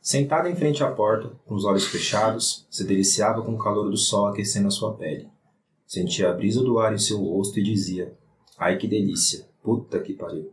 Sentada 0.00 0.48
em 0.48 0.56
frente 0.56 0.84
à 0.84 0.90
porta, 0.90 1.30
com 1.46 1.54
os 1.54 1.64
olhos 1.64 1.86
fechados, 1.86 2.66
se 2.70 2.84
deliciava 2.84 3.42
com 3.42 3.54
o 3.54 3.58
calor 3.58 3.90
do 3.90 3.96
sol 3.96 4.26
aquecendo 4.26 4.68
a 4.68 4.70
sua 4.70 4.94
pele. 4.94 5.28
Sentia 5.86 6.30
a 6.30 6.32
brisa 6.32 6.62
do 6.62 6.78
ar 6.78 6.92
em 6.92 6.98
seu 6.98 7.18
rosto 7.18 7.58
e 7.58 7.62
dizia: 7.62 8.16
Ai 8.58 8.76
que 8.76 8.88
delícia, 8.88 9.48
puta 9.62 10.00
que 10.00 10.14
pariu. 10.14 10.52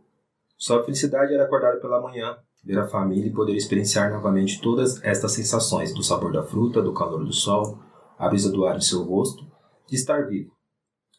Sua 0.56 0.84
felicidade 0.84 1.34
era 1.34 1.44
acordar 1.44 1.76
pela 1.80 2.00
manhã, 2.00 2.36
ver 2.64 2.78
a 2.78 2.88
família 2.88 3.28
e 3.28 3.32
poder 3.32 3.54
experienciar 3.54 4.10
novamente 4.10 4.60
todas 4.60 5.02
estas 5.02 5.32
sensações 5.32 5.92
do 5.92 6.02
sabor 6.02 6.32
da 6.32 6.42
fruta, 6.42 6.80
do 6.80 6.94
calor 6.94 7.24
do 7.24 7.32
sol, 7.32 7.78
a 8.18 8.28
brisa 8.28 8.50
do 8.50 8.64
ar 8.64 8.76
em 8.76 8.80
seu 8.80 9.02
rosto, 9.02 9.46
de 9.86 9.96
estar 9.96 10.26
vivo. 10.26 10.52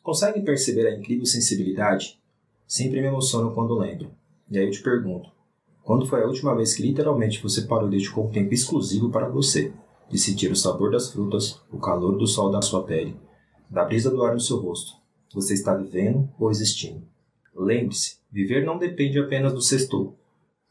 Conseguem 0.02 0.44
perceber 0.44 0.88
a 0.88 0.98
incrível 0.98 1.26
sensibilidade? 1.26 2.20
Sempre 2.66 3.02
me 3.02 3.08
emociono 3.08 3.54
quando 3.54 3.78
lembro. 3.78 4.12
E 4.50 4.58
aí 4.58 4.66
eu 4.66 4.72
te 4.72 4.82
pergunto: 4.82 5.30
quando 5.84 6.08
foi 6.08 6.24
a 6.24 6.28
última 6.28 6.56
vez 6.56 6.74
que 6.74 6.82
literalmente 6.82 7.42
você 7.42 7.62
parou 7.62 7.88
e 7.88 7.92
dedicou 7.92 8.26
um 8.26 8.32
tempo 8.32 8.54
exclusivo 8.54 9.12
para 9.12 9.30
você, 9.30 9.72
de 10.10 10.18
sentir 10.18 10.52
o 10.52 10.56
sabor 10.56 10.92
das 10.92 11.12
frutas, 11.12 11.62
o 11.72 11.80
calor 11.80 12.18
do 12.18 12.28
sol 12.28 12.50
da 12.50 12.62
sua 12.62 12.84
pele, 12.84 13.20
da 13.70 13.86
brisa 13.86 14.10
do 14.10 14.24
ar 14.24 14.34
no 14.34 14.40
seu 14.40 14.58
rosto? 14.58 14.94
Você 15.34 15.54
está 15.54 15.76
vivendo 15.76 16.30
ou 16.40 16.50
existindo? 16.50 17.04
Lembre-se, 17.56 18.18
viver 18.32 18.66
não 18.66 18.78
depende 18.78 19.20
apenas 19.20 19.54
do 19.54 19.62
sextou, 19.62 20.18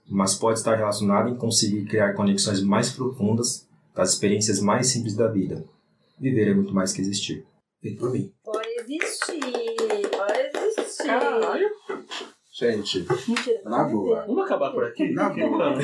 mas 0.08 0.34
pode 0.34 0.58
estar 0.58 0.76
relacionado 0.76 1.28
em 1.30 1.36
conseguir 1.36 1.84
criar 1.86 2.12
conexões 2.14 2.62
mais 2.62 2.90
profundas 2.90 3.66
das 3.94 4.10
experiências 4.10 4.60
mais 4.60 4.88
simples 4.88 5.14
da 5.14 5.28
vida. 5.28 5.64
Viver 6.20 6.48
é 6.48 6.54
muito 6.54 6.74
mais 6.74 6.92
que 6.92 7.00
existir. 7.00 7.44
Feito 7.80 7.98
por 7.98 8.10
mim. 8.12 8.32
Pode 8.44 8.68
existir, 8.80 9.40
pode 10.10 10.58
existir. 10.66 11.06
Caralho. 11.06 11.68
Gente, 12.56 13.04
Mentira. 13.26 13.62
na 13.64 13.82
boa. 13.82 14.24
Vamos 14.28 14.44
acabar 14.44 14.70
por 14.70 14.84
aqui? 14.84 15.10
Na 15.12 15.28
boa. 15.34 15.50
mano? 15.74 15.80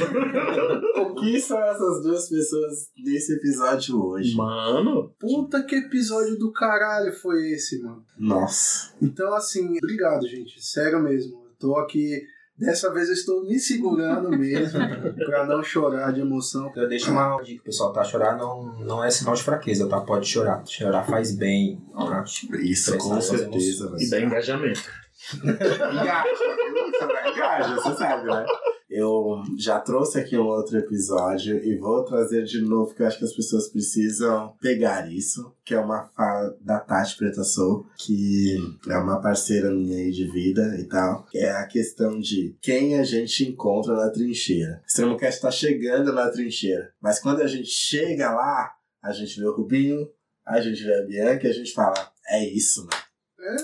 O 1.02 1.14
que 1.16 1.40
são 1.40 1.60
essas 1.60 2.02
duas 2.04 2.28
pessoas 2.28 2.90
nesse 2.96 3.32
episódio 3.34 4.00
hoje? 4.00 4.36
Mano, 4.36 5.12
Puta 5.18 5.64
que 5.64 5.74
episódio 5.74 6.38
do 6.38 6.52
caralho 6.52 7.12
foi 7.12 7.50
esse, 7.50 7.82
mano. 7.82 8.04
Nossa. 8.16 8.92
Então, 9.02 9.34
assim, 9.34 9.76
obrigado, 9.78 10.28
gente. 10.28 10.64
Sério 10.64 11.02
mesmo. 11.02 11.42
Eu 11.44 11.50
tô 11.58 11.76
aqui. 11.76 12.22
Dessa 12.60 12.92
vez 12.92 13.08
eu 13.08 13.14
estou 13.14 13.42
me 13.42 13.58
segurando 13.58 14.28
mesmo 14.30 14.78
pra 15.24 15.46
não 15.46 15.62
chorar 15.62 16.12
de 16.12 16.20
emoção. 16.20 16.70
Eu 16.76 16.86
deixo 16.86 17.10
uma 17.10 17.40
dica, 17.40 17.64
pessoal, 17.64 17.90
tá? 17.90 18.04
Chorar 18.04 18.36
não, 18.36 18.78
não 18.80 19.02
é 19.02 19.10
sinal 19.10 19.34
de 19.34 19.42
fraqueza, 19.42 19.88
tá? 19.88 19.98
Pode 19.98 20.26
chorar. 20.28 20.62
Chorar 20.66 21.04
faz 21.04 21.34
bem. 21.34 21.80
Tá? 21.94 22.22
Isso, 22.58 22.98
com 22.98 23.18
certeza. 23.18 23.90
e 23.98 24.10
dá 24.10 24.20
engajamento. 24.20 24.82
Engaja, 25.40 26.34
viu? 26.72 27.32
engaja, 27.32 27.74
você 27.74 27.94
sabe, 27.94 28.26
né? 28.26 28.46
Eu 28.90 29.42
já 29.56 29.78
trouxe 29.78 30.18
aqui 30.18 30.36
um 30.36 30.46
outro 30.46 30.76
episódio 30.76 31.56
e 31.64 31.78
vou 31.78 32.04
trazer 32.04 32.44
de 32.44 32.60
novo, 32.60 32.88
porque 32.88 33.02
eu 33.02 33.06
acho 33.06 33.18
que 33.18 33.24
as 33.24 33.32
pessoas 33.32 33.68
precisam 33.68 34.54
pegar 34.60 35.10
isso, 35.10 35.54
que 35.64 35.74
é 35.74 35.78
uma 35.78 36.08
fala 36.08 36.56
da 36.60 36.80
Tati 36.80 37.16
Preta 37.16 37.44
Soul, 37.44 37.86
que 37.96 38.56
é 38.88 38.96
uma 38.96 39.20
parceira 39.20 39.70
minha 39.70 39.96
aí 39.96 40.10
de 40.10 40.30
vida 40.30 40.76
e 40.78 40.84
tal, 40.84 41.24
é 41.34 41.50
a 41.50 41.66
questão 41.66 42.18
de 42.18 42.56
quem 42.60 42.98
a 42.98 43.04
gente 43.04 43.48
encontra 43.48 43.94
na 43.94 44.10
trincheira. 44.10 44.82
Extremo 44.86 45.16
Cast 45.16 45.40
tá 45.40 45.50
chegando 45.50 46.12
na 46.12 46.28
trincheira, 46.28 46.92
mas 47.00 47.20
quando 47.20 47.42
a 47.42 47.46
gente 47.46 47.68
chega 47.68 48.32
lá, 48.32 48.74
a 49.02 49.12
gente 49.12 49.38
vê 49.38 49.46
o 49.46 49.54
Rubinho, 49.54 50.08
a 50.44 50.60
gente 50.60 50.82
vê 50.82 50.94
a 50.94 51.06
Bianca 51.06 51.46
e 51.46 51.50
a 51.50 51.54
gente 51.54 51.72
fala, 51.72 51.94
é 52.28 52.44
isso, 52.44 52.80
mano. 52.80 53.10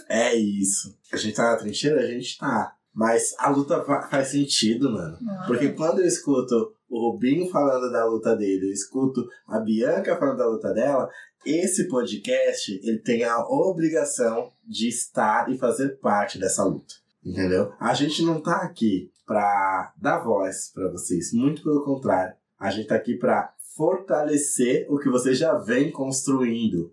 É 0.08 0.34
isso. 0.34 0.96
A 1.12 1.16
gente 1.16 1.34
tá 1.34 1.50
na 1.50 1.56
trincheira, 1.56 2.00
a 2.00 2.06
gente 2.06 2.38
tá. 2.38 2.75
Mas 2.96 3.34
a 3.38 3.50
luta 3.50 3.84
fa- 3.84 4.08
faz 4.08 4.28
sentido, 4.28 4.90
mano. 4.90 5.18
Porque 5.46 5.68
quando 5.68 5.98
eu 6.00 6.06
escuto 6.06 6.72
o 6.88 7.10
Rubinho 7.12 7.50
falando 7.50 7.92
da 7.92 8.06
luta 8.06 8.34
dele, 8.34 8.68
eu 8.68 8.72
escuto 8.72 9.28
a 9.46 9.58
Bianca 9.60 10.16
falando 10.16 10.38
da 10.38 10.48
luta 10.48 10.72
dela, 10.72 11.06
esse 11.44 11.86
podcast, 11.88 12.72
ele 12.82 12.98
tem 12.98 13.22
a 13.22 13.38
obrigação 13.46 14.50
de 14.66 14.88
estar 14.88 15.52
e 15.52 15.58
fazer 15.58 15.98
parte 15.98 16.38
dessa 16.38 16.64
luta. 16.64 16.94
Entendeu? 17.22 17.70
A 17.78 17.92
gente 17.92 18.24
não 18.24 18.40
tá 18.40 18.62
aqui 18.62 19.10
pra 19.26 19.92
dar 20.00 20.18
voz 20.24 20.70
pra 20.72 20.88
vocês, 20.90 21.32
muito 21.34 21.62
pelo 21.62 21.84
contrário. 21.84 22.34
A 22.58 22.70
gente 22.70 22.86
tá 22.88 22.94
aqui 22.94 23.16
pra 23.18 23.52
fortalecer 23.76 24.86
o 24.88 24.98
que 24.98 25.10
vocês 25.10 25.36
já 25.36 25.54
vêm 25.58 25.90
construindo 25.90 26.92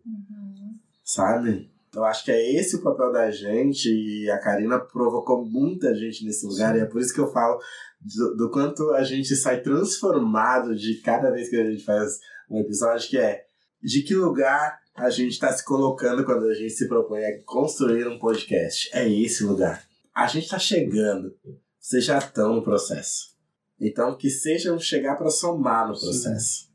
sabe? 1.03 1.71
Eu 1.93 2.03
acho 2.03 2.25
que 2.25 2.31
é 2.31 2.55
esse 2.55 2.75
o 2.75 2.81
papel 2.81 3.11
da 3.11 3.29
gente 3.29 3.87
e 3.87 4.29
a 4.29 4.39
Karina 4.39 4.79
provocou 4.79 5.45
muita 5.45 5.93
gente 5.93 6.25
nesse 6.25 6.45
lugar 6.45 6.75
e 6.75 6.81
é 6.81 6.85
por 6.85 6.99
isso 6.99 7.13
que 7.13 7.19
eu 7.19 7.31
falo 7.31 7.59
do, 8.01 8.35
do 8.35 8.49
quanto 8.49 8.91
a 8.91 9.03
gente 9.03 9.35
sai 9.35 9.61
transformado 9.61 10.75
de 10.75 11.01
cada 11.01 11.29
vez 11.29 11.49
que 11.49 11.55
a 11.55 11.69
gente 11.69 11.83
faz 11.83 12.19
um 12.49 12.59
episódio, 12.59 13.09
que 13.09 13.17
é 13.17 13.45
de 13.81 14.01
que 14.01 14.15
lugar 14.15 14.79
a 14.95 15.09
gente 15.09 15.33
está 15.33 15.51
se 15.51 15.63
colocando 15.63 16.23
quando 16.23 16.47
a 16.47 16.53
gente 16.53 16.71
se 16.71 16.87
propõe 16.87 17.25
a 17.25 17.43
construir 17.43 18.07
um 18.07 18.19
podcast. 18.19 18.89
É 18.93 19.07
esse 19.07 19.43
lugar. 19.43 19.83
A 20.13 20.27
gente 20.27 20.43
está 20.43 20.59
chegando. 20.59 21.35
Vocês 21.79 22.05
já 22.05 22.17
estão 22.17 22.55
no 22.55 22.63
processo. 22.63 23.33
Então, 23.79 24.15
que 24.15 24.29
sejam 24.29 24.79
chegar 24.79 25.15
para 25.15 25.29
somar 25.29 25.87
no 25.87 25.99
processo. 25.99 26.69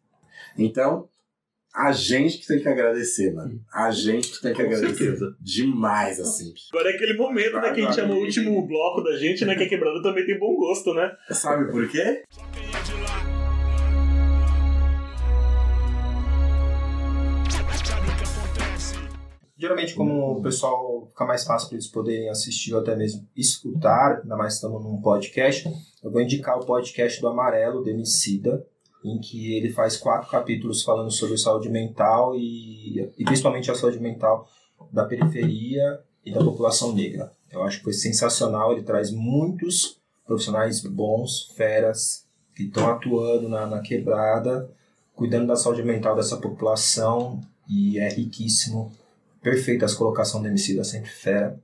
Então, 0.57 1.09
a 1.75 1.93
gente 1.93 2.39
que 2.39 2.47
tem 2.47 2.61
que 2.61 2.69
agradecer, 2.69 3.33
mano. 3.33 3.61
A 3.73 3.91
gente 3.91 4.33
que 4.33 4.43
tem 4.43 4.53
que 4.53 4.63
Com 4.63 4.69
agradecer. 4.69 4.97
certeza. 4.97 5.37
Demais, 5.41 6.19
assim. 6.19 6.53
Agora 6.73 6.91
é 6.91 6.95
aquele 6.95 7.17
momento, 7.17 7.55
né, 7.55 7.73
que 7.73 7.81
a 7.81 7.85
gente 7.85 7.95
chama 7.95 8.15
o 8.15 8.19
último 8.21 8.67
bloco 8.67 9.03
da 9.03 9.17
gente, 9.17 9.45
né, 9.45 9.55
que 9.55 9.65
a 9.65 9.69
quebrada 9.69 10.03
também 10.03 10.27
tem 10.27 10.39
bom 10.39 10.57
gosto, 10.57 10.95
né? 10.95 11.11
Sabe 11.31 11.71
por 11.71 11.89
quê? 11.89 12.25
Geralmente, 19.61 19.95
como 19.95 20.39
o 20.39 20.43
pessoal 20.43 21.09
fica 21.09 21.25
mais 21.25 21.45
fácil 21.45 21.69
para 21.69 21.77
eles 21.77 21.89
poderem 21.89 22.29
assistir 22.29 22.73
ou 22.75 22.81
até 22.81 22.95
mesmo 22.95 23.27
escutar, 23.37 24.21
ainda 24.23 24.37
mais 24.37 24.55
estamos 24.55 24.85
num 24.85 25.01
podcast, 25.01 25.69
eu 26.03 26.13
vou 26.13 26.21
indicar 26.21 26.57
o 26.57 26.65
podcast 26.65 27.21
do 27.21 27.27
Amarelo, 27.27 27.83
do 27.83 27.91
Emicida, 27.91 28.65
em 29.05 29.19
que 29.19 29.55
ele 29.55 29.71
faz 29.71 29.97
quatro 29.97 30.31
capítulos 30.31 30.83
falando 30.83 31.11
sobre 31.11 31.39
saúde 31.39 31.69
mental 31.69 32.35
e, 32.37 33.01
e 33.17 33.25
principalmente 33.25 33.71
a 33.71 33.75
saúde 33.75 34.01
mental 34.01 34.49
da 34.93 35.05
periferia 35.05 36.01
e 36.25 36.33
da 36.33 36.43
população 36.43 36.93
negra. 36.93 37.33
Eu 37.51 37.63
acho 37.63 37.79
que 37.79 37.85
foi 37.85 37.93
sensacional, 37.93 38.73
ele 38.73 38.83
traz 38.83 39.11
muitos 39.11 39.99
profissionais 40.27 40.83
bons, 40.83 41.53
feras, 41.57 42.27
que 42.55 42.65
estão 42.65 42.89
atuando 42.91 43.49
na, 43.49 43.67
na 43.67 43.81
quebrada, 43.81 44.71
cuidando 45.15 45.47
da 45.47 45.57
saúde 45.57 45.83
mental 45.83 46.15
dessa 46.15 46.37
população 46.37 47.41
e 47.69 47.99
é 47.99 48.09
riquíssimo 48.09 48.93
perfeita 49.43 49.85
as 49.85 49.95
colocações 49.95 50.43
do 50.43 50.49
MC 50.49 50.77
da 50.77 50.85
sempre 50.85 51.11
fera. 51.11 51.59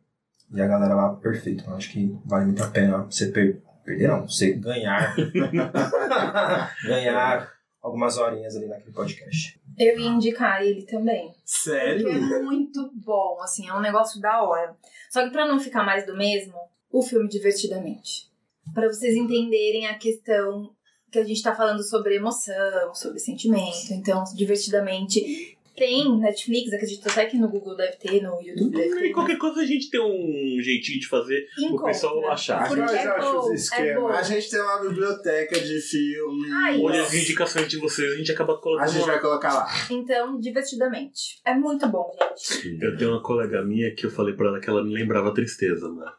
E 0.53 0.61
a 0.61 0.67
galera 0.67 0.95
lá, 0.95 1.11
perfeito. 1.11 1.65
Eu 1.67 1.75
acho 1.75 1.91
que 1.91 2.17
vale 2.25 2.47
muito 2.47 2.63
a 2.63 2.69
pena 2.69 2.99
você 3.03 3.27
per 3.27 3.61
perder, 3.85 4.09
não, 4.09 4.27
você 4.27 4.53
ganhar. 4.53 5.15
ganhar 6.85 7.53
algumas 7.83 8.17
horinhas 8.17 8.57
ali 8.57 8.67
naquele 8.67 8.93
podcast. 8.93 9.61
Eu 9.79 9.99
ia 9.99 10.09
indicar 10.09 10.63
ele 10.63 10.83
também. 10.83 11.27
Porque 11.29 11.43
Sério? 11.45 12.09
é 12.09 12.43
muito 12.43 12.91
bom, 12.95 13.39
assim, 13.43 13.69
é 13.69 13.75
um 13.75 13.81
negócio 13.81 14.21
da 14.21 14.43
hora. 14.43 14.77
Só 15.11 15.25
que 15.25 15.31
pra 15.31 15.47
não 15.47 15.61
ficar 15.61 15.85
mais 15.85 16.07
do 16.07 16.17
mesmo, 16.17 16.55
o 16.91 17.03
filme 17.03 17.29
Divertidamente. 17.29 18.31
Pra 18.73 18.89
vocês 18.89 19.15
entenderem 19.15 19.87
a 19.87 19.99
questão 19.99 20.71
que 21.11 21.19
a 21.19 21.25
gente 21.25 21.43
tá 21.43 21.55
falando 21.55 21.83
sobre 21.83 22.17
emoção, 22.17 22.95
sobre 22.95 23.19
sentimento. 23.19 23.93
Então, 23.93 24.25
Divertidamente 24.35 25.54
tem 25.77 26.19
Netflix, 26.21 26.73
acredito 26.73 27.09
até 27.09 27.27
que 27.27 27.37
no 27.37 27.49
Google 27.49 27.77
deve 27.77 27.97
ter, 27.97 28.23
no 28.23 28.41
YouTube 28.41 28.71
deve 28.71 28.97
E 28.97 29.01
ter. 29.01 29.11
qualquer 29.13 29.37
coisa 29.39 29.61
a 29.61 29.67
gente 29.67 29.91
tem 29.91 30.01
um 30.01 30.61
jeitinho 30.63 31.01
de 31.01 31.09
fazer 31.09 31.47
o 31.71 31.83
pessoal 31.83 32.31
achar. 32.31 32.67
Porque 32.69 32.81
é 32.81 33.19
bom, 33.19 33.51
é 33.77 33.95
bom. 33.95 34.09
A 34.09 34.23
gente 34.23 34.51
tem 34.51 34.61
uma 34.61 34.79
biblioteca 34.81 35.61
de 35.61 35.81
filme. 35.81 36.49
Ai, 36.53 36.81
Olha 36.81 37.03
as 37.03 37.13
indicações 37.13 37.69
de 37.69 37.79
vocês, 37.79 38.13
a 38.13 38.17
gente 38.17 38.33
acaba 38.33 38.55
A 38.55 38.59
colocando. 38.59 38.93
gente 38.93 39.07
vai 39.07 39.21
colocar 39.21 39.53
lá. 39.55 39.67
Então, 39.91 40.39
Divertidamente. 40.41 41.41
É 41.45 41.55
muito 41.55 41.87
bom, 41.89 42.11
gente. 42.37 42.79
Eu 42.83 42.97
tenho 42.97 43.11
uma 43.11 43.23
colega 43.23 43.63
minha 43.63 43.95
que 43.95 44.07
eu 44.07 44.11
falei 44.11 44.35
pra 44.35 44.49
ela 44.49 44.61
que 44.61 44.69
ela 44.71 44.83
me 44.85 44.93
lembrava 44.95 45.29
a 45.31 45.33
tristeza, 45.35 45.89
mano. 45.89 46.13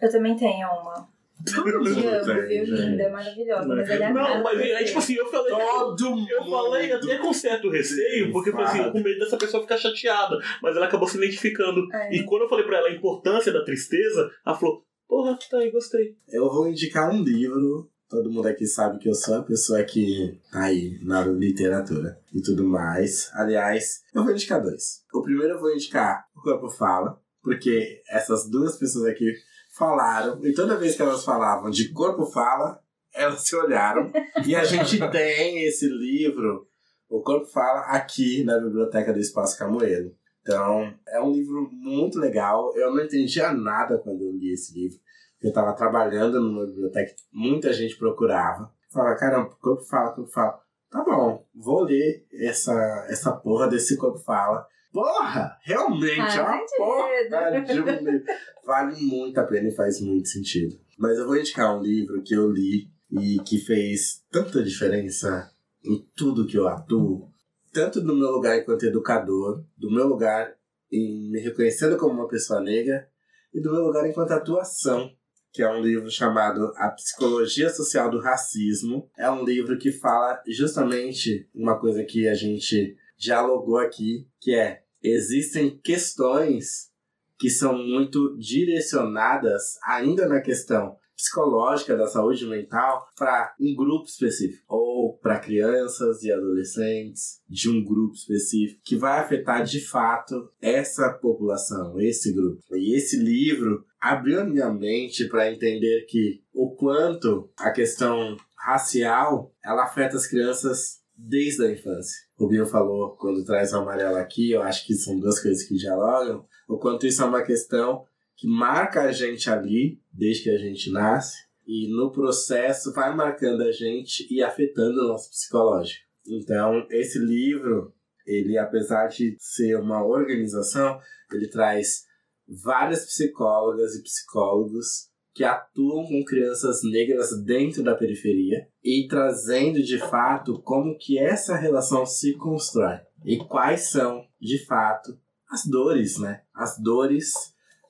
Eu 0.00 0.10
também 0.10 0.36
tenho 0.36 0.66
uma. 0.68 1.08
Todo 1.44 1.84
dia 1.84 2.22
gente. 2.24 2.70
Linda, 2.70 3.02
é 3.02 3.10
maravilhosa. 3.10 3.66
Mas 3.66 3.90
ela 3.90 4.04
é 4.04 4.12
Não, 4.12 4.42
mas 4.42 4.60
é 4.60 4.84
tipo 4.84 4.98
assim, 4.98 5.14
eu 5.14 5.26
falei. 5.26 5.50
Todo 5.50 6.10
mundo. 6.10 6.30
Eu 6.30 6.44
falei 6.44 6.92
até 6.92 7.18
com 7.18 7.32
certo 7.32 7.70
receio, 7.70 8.32
porque 8.32 8.50
eu 8.50 8.54
falei 8.54 8.68
assim, 8.68 8.92
com 8.92 9.00
medo 9.00 9.18
dessa 9.18 9.36
pessoa 9.36 9.62
ficar 9.62 9.76
chateada. 9.76 10.38
Mas 10.62 10.76
ela 10.76 10.86
acabou 10.86 11.06
se 11.06 11.18
identificando. 11.18 11.86
É. 11.92 12.14
E 12.16 12.24
quando 12.24 12.42
eu 12.42 12.48
falei 12.48 12.64
pra 12.64 12.78
ela 12.78 12.88
a 12.88 12.94
importância 12.94 13.52
da 13.52 13.64
tristeza, 13.64 14.30
ela 14.44 14.56
falou: 14.56 14.84
Porra, 15.06 15.38
tá 15.50 15.58
aí, 15.58 15.70
gostei. 15.70 16.16
Eu 16.28 16.48
vou 16.50 16.68
indicar 16.68 17.12
um 17.12 17.22
livro. 17.22 17.90
Todo 18.08 18.30
mundo 18.30 18.46
aqui 18.46 18.66
sabe 18.66 18.98
que 18.98 19.08
eu 19.08 19.14
sou 19.14 19.36
a 19.36 19.42
pessoa 19.42 19.82
que 19.82 20.38
tá 20.52 20.64
aí 20.64 20.98
na 21.02 21.24
literatura 21.24 22.20
e 22.32 22.40
tudo 22.40 22.64
mais. 22.64 23.30
Aliás, 23.34 24.02
eu 24.14 24.22
vou 24.22 24.32
indicar 24.32 24.62
dois. 24.62 25.02
O 25.12 25.22
primeiro 25.22 25.54
eu 25.54 25.60
vou 25.60 25.72
indicar 25.72 26.24
O 26.36 26.40
Corpo 26.40 26.68
Fala, 26.68 27.18
porque 27.42 28.02
essas 28.08 28.48
duas 28.48 28.76
pessoas 28.76 29.06
aqui 29.06 29.32
falaram, 29.76 30.44
e 30.44 30.52
toda 30.52 30.76
vez 30.76 30.94
que 30.94 31.02
elas 31.02 31.24
falavam 31.24 31.70
de 31.70 31.92
Corpo 31.92 32.26
Fala, 32.26 32.80
elas 33.12 33.46
se 33.46 33.54
olharam. 33.56 34.10
e 34.46 34.54
a 34.54 34.64
gente 34.64 34.98
tem 35.10 35.64
esse 35.64 35.88
livro, 35.88 36.66
O 37.08 37.20
Corpo 37.22 37.46
Fala, 37.46 37.80
aqui 37.80 38.44
na 38.44 38.58
biblioteca 38.58 39.12
do 39.12 39.18
Espaço 39.18 39.58
Camoeiro. 39.58 40.14
Então, 40.42 40.94
é 41.08 41.20
um 41.20 41.32
livro 41.32 41.68
muito 41.72 42.18
legal. 42.18 42.76
Eu 42.76 42.94
não 42.94 43.02
entendia 43.02 43.52
nada 43.52 43.98
quando 43.98 44.22
eu 44.22 44.32
li 44.32 44.52
esse 44.52 44.78
livro. 44.78 44.98
Eu 45.42 45.52
tava 45.52 45.74
trabalhando 45.74 46.40
numa 46.40 46.66
biblioteca 46.66 47.14
que 47.14 47.22
muita 47.32 47.72
gente 47.72 47.96
procurava. 47.96 48.70
Falava, 48.92 49.16
caramba, 49.16 49.56
corpo 49.60 49.82
fala, 49.84 50.12
corpo 50.12 50.30
fala. 50.30 50.60
Tá 50.90 51.02
bom, 51.02 51.44
vou 51.54 51.82
ler 51.82 52.26
essa, 52.32 53.06
essa 53.08 53.32
porra 53.32 53.68
desse 53.68 53.96
corpo 53.96 54.18
fala. 54.18 54.66
Porra, 54.94 55.58
realmente, 55.64 56.20
é 56.20 56.30
sentido. 56.30 56.76
porra 56.78 57.60
de 57.60 57.80
um 57.80 57.84
livro. 57.84 58.24
Vale 58.64 59.00
muito 59.00 59.38
a 59.40 59.44
pena 59.44 59.68
e 59.68 59.74
faz 59.74 60.00
muito 60.00 60.28
sentido. 60.28 60.78
Mas 60.96 61.18
eu 61.18 61.26
vou 61.26 61.36
indicar 61.36 61.76
um 61.76 61.82
livro 61.82 62.22
que 62.22 62.32
eu 62.32 62.48
li 62.48 62.88
e 63.10 63.40
que 63.44 63.58
fez 63.58 64.22
tanta 64.30 64.62
diferença 64.62 65.50
em 65.84 66.00
tudo 66.14 66.46
que 66.46 66.56
eu 66.56 66.68
atuo. 66.68 67.28
Tanto 67.72 68.00
no 68.04 68.14
meu 68.14 68.30
lugar 68.30 68.56
enquanto 68.56 68.84
educador, 68.84 69.64
do 69.76 69.90
meu 69.90 70.06
lugar 70.06 70.54
em 70.92 71.28
me 71.28 71.40
reconhecendo 71.40 71.96
como 71.96 72.14
uma 72.14 72.28
pessoa 72.28 72.60
negra 72.60 73.08
e 73.52 73.60
do 73.60 73.72
meu 73.72 73.82
lugar 73.82 74.08
enquanto 74.08 74.30
atuação 74.30 75.10
que 75.52 75.62
é 75.62 75.70
um 75.70 75.80
livro 75.80 76.10
chamado 76.10 76.72
A 76.76 76.88
Psicologia 76.90 77.70
Social 77.70 78.10
do 78.10 78.18
Racismo. 78.18 79.08
É 79.16 79.30
um 79.30 79.44
livro 79.44 79.78
que 79.78 79.92
fala 79.92 80.42
justamente 80.48 81.48
uma 81.54 81.78
coisa 81.78 82.02
que 82.02 82.26
a 82.26 82.34
gente 82.34 82.96
dialogou 83.16 83.78
aqui, 83.78 84.26
que 84.40 84.52
é 84.52 84.83
existem 85.04 85.78
questões 85.84 86.90
que 87.38 87.50
são 87.50 87.76
muito 87.76 88.36
direcionadas 88.38 89.76
ainda 89.84 90.26
na 90.26 90.40
questão 90.40 90.96
psicológica 91.16 91.96
da 91.96 92.06
saúde 92.06 92.46
mental 92.46 93.06
para 93.16 93.54
um 93.60 93.74
grupo 93.74 94.06
específico 94.06 94.64
ou 94.68 95.16
para 95.18 95.38
crianças 95.38 96.22
e 96.22 96.32
adolescentes 96.32 97.40
de 97.48 97.70
um 97.70 97.84
grupo 97.84 98.14
específico 98.14 98.80
que 98.84 98.96
vai 98.96 99.20
afetar 99.20 99.64
de 99.64 99.80
fato 99.80 100.50
essa 100.60 101.10
população, 101.10 102.00
esse 102.00 102.32
grupo. 102.32 102.62
E 102.72 102.96
esse 102.96 103.16
livro 103.16 103.84
abriu 104.00 104.40
a 104.40 104.44
minha 104.44 104.70
mente 104.70 105.28
para 105.28 105.52
entender 105.52 106.06
que 106.08 106.42
o 106.52 106.74
quanto 106.74 107.50
a 107.56 107.70
questão 107.70 108.36
racial 108.56 109.54
ela 109.64 109.84
afeta 109.84 110.16
as 110.16 110.26
crianças 110.26 111.03
desde 111.16 111.64
a 111.64 111.70
infância. 111.70 112.16
O 112.38 112.48
Bill 112.48 112.66
falou 112.66 113.16
quando 113.16 113.44
traz 113.44 113.72
o 113.72 113.76
amarelo 113.76 114.16
aqui, 114.16 114.50
eu 114.50 114.62
acho 114.62 114.86
que 114.86 114.94
são 114.94 115.18
duas 115.18 115.40
coisas 115.40 115.62
que 115.64 115.74
dialogam, 115.74 116.44
o 116.68 116.78
quanto 116.78 117.06
isso 117.06 117.22
é 117.22 117.26
uma 117.26 117.42
questão 117.42 118.04
que 118.36 118.48
marca 118.48 119.02
a 119.02 119.12
gente 119.12 119.48
ali, 119.48 120.00
desde 120.12 120.44
que 120.44 120.50
a 120.50 120.58
gente 120.58 120.90
nasce, 120.90 121.36
e 121.66 121.88
no 121.94 122.10
processo 122.10 122.92
vai 122.92 123.14
marcando 123.14 123.62
a 123.62 123.72
gente 123.72 124.26
e 124.30 124.42
afetando 124.42 125.00
o 125.00 125.08
nosso 125.08 125.30
psicológico. 125.30 126.04
Então, 126.26 126.86
esse 126.90 127.18
livro, 127.18 127.94
ele 128.26 128.58
apesar 128.58 129.06
de 129.06 129.36
ser 129.38 129.76
uma 129.78 130.04
organização, 130.04 130.98
ele 131.32 131.48
traz 131.48 132.04
várias 132.46 133.04
psicólogas 133.06 133.94
e 133.94 134.02
psicólogos 134.02 135.08
que 135.34 135.42
atuam 135.42 136.06
com 136.06 136.24
crianças 136.24 136.80
negras 136.84 137.36
dentro 137.42 137.82
da 137.82 137.94
periferia 137.94 138.68
e 138.82 139.06
trazendo 139.08 139.82
de 139.82 139.98
fato 139.98 140.60
como 140.62 140.96
que 140.96 141.18
essa 141.18 141.56
relação 141.56 142.06
se 142.06 142.34
constrói 142.34 143.00
e 143.24 143.36
quais 143.38 143.90
são 143.90 144.24
de 144.40 144.64
fato 144.64 145.18
as 145.50 145.66
dores, 145.66 146.18
né? 146.18 146.42
As 146.54 146.78
dores 146.78 147.32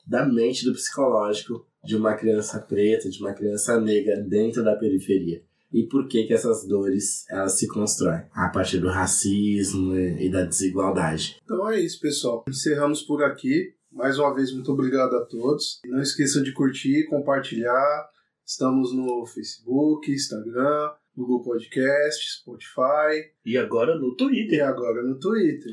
da 0.07 0.27
mente 0.27 0.65
do 0.65 0.73
psicológico 0.73 1.67
de 1.85 1.97
uma 1.97 2.15
criança 2.15 2.61
preta, 2.61 3.11
de 3.11 3.21
uma 3.21 3.35
criança 3.35 3.81
negra 3.81 4.21
dentro 4.21 4.65
da 4.65 4.77
periferia. 4.77 5.43
E 5.73 5.83
por 5.83 6.07
que 6.07 6.25
que 6.25 6.33
essas 6.33 6.65
dores 6.67 7.29
elas 7.29 7.59
se 7.59 7.67
constroem? 7.67 8.23
A 8.33 8.49
partir 8.49 8.79
do 8.79 8.89
racismo 8.89 9.97
e 9.97 10.31
da 10.31 10.45
desigualdade. 10.45 11.37
Então 11.45 11.69
é 11.69 11.81
isso, 11.81 12.01
pessoal. 12.01 12.45
Encerramos 12.49 13.03
por 13.03 13.25
aqui. 13.25 13.75
Mais 13.95 14.19
uma 14.19 14.35
vez, 14.35 14.53
muito 14.53 14.73
obrigado 14.73 15.15
a 15.17 15.25
todos. 15.25 15.81
Não 15.87 16.03
esqueçam 16.03 16.43
de 16.43 16.53
curtir, 16.53 17.07
compartilhar. 17.09 18.09
Estamos 18.45 18.93
no 18.95 19.25
Facebook, 19.25 20.11
Instagram, 20.13 20.91
Google 21.17 21.43
Podcast, 21.43 22.41
Spotify 22.41 23.31
E 23.47 23.57
agora 23.57 23.97
no 23.97 24.13
e 24.13 24.17
Twitter. 24.17 24.65
agora 24.67 25.03
no 25.03 25.19
Twitter. 25.19 25.73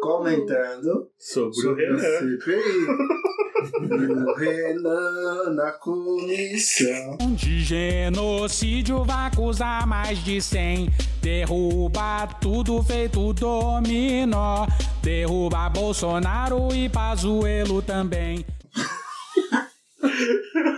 Comentando 0.00 1.08
Sobre, 1.16 1.54
Sobre 1.54 1.86
o 1.86 1.94
a 1.96 2.00
Renan. 2.00 2.18
CPI. 2.38 2.62
o 3.62 4.34
Renan 4.34 5.54
na 5.54 5.72
comissão. 5.72 7.16
De 7.32 7.62
genocídio 7.62 9.04
vai 9.04 9.26
acusar 9.26 9.86
mais 9.86 10.22
de 10.24 10.40
100. 10.40 10.90
Derruba 11.20 12.26
tudo 12.40 12.82
feito 12.82 13.32
dominó. 13.32 14.66
Derruba 15.02 15.68
Bolsonaro 15.68 16.74
e 16.74 16.88
Pazuello 16.88 17.82
também. 17.82 18.44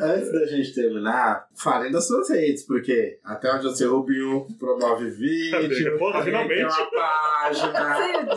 Antes 0.00 0.32
da 0.32 0.46
gente 0.46 0.74
terminar, 0.74 1.46
falem 1.56 1.90
das 1.90 2.06
suas 2.06 2.28
redes, 2.30 2.64
porque 2.66 3.18
até 3.24 3.52
onde 3.52 3.66
eu 3.66 3.74
sei, 3.74 3.86
o 3.86 3.96
Rubinho 3.98 4.46
promove 4.58 5.10
vídeo, 5.10 5.98
Porra, 5.98 6.20
a 6.20 6.22
gente 6.22 6.32
tem 6.32 6.42
finalmente. 6.48 6.62
uma 6.64 6.90
página, 6.90 7.72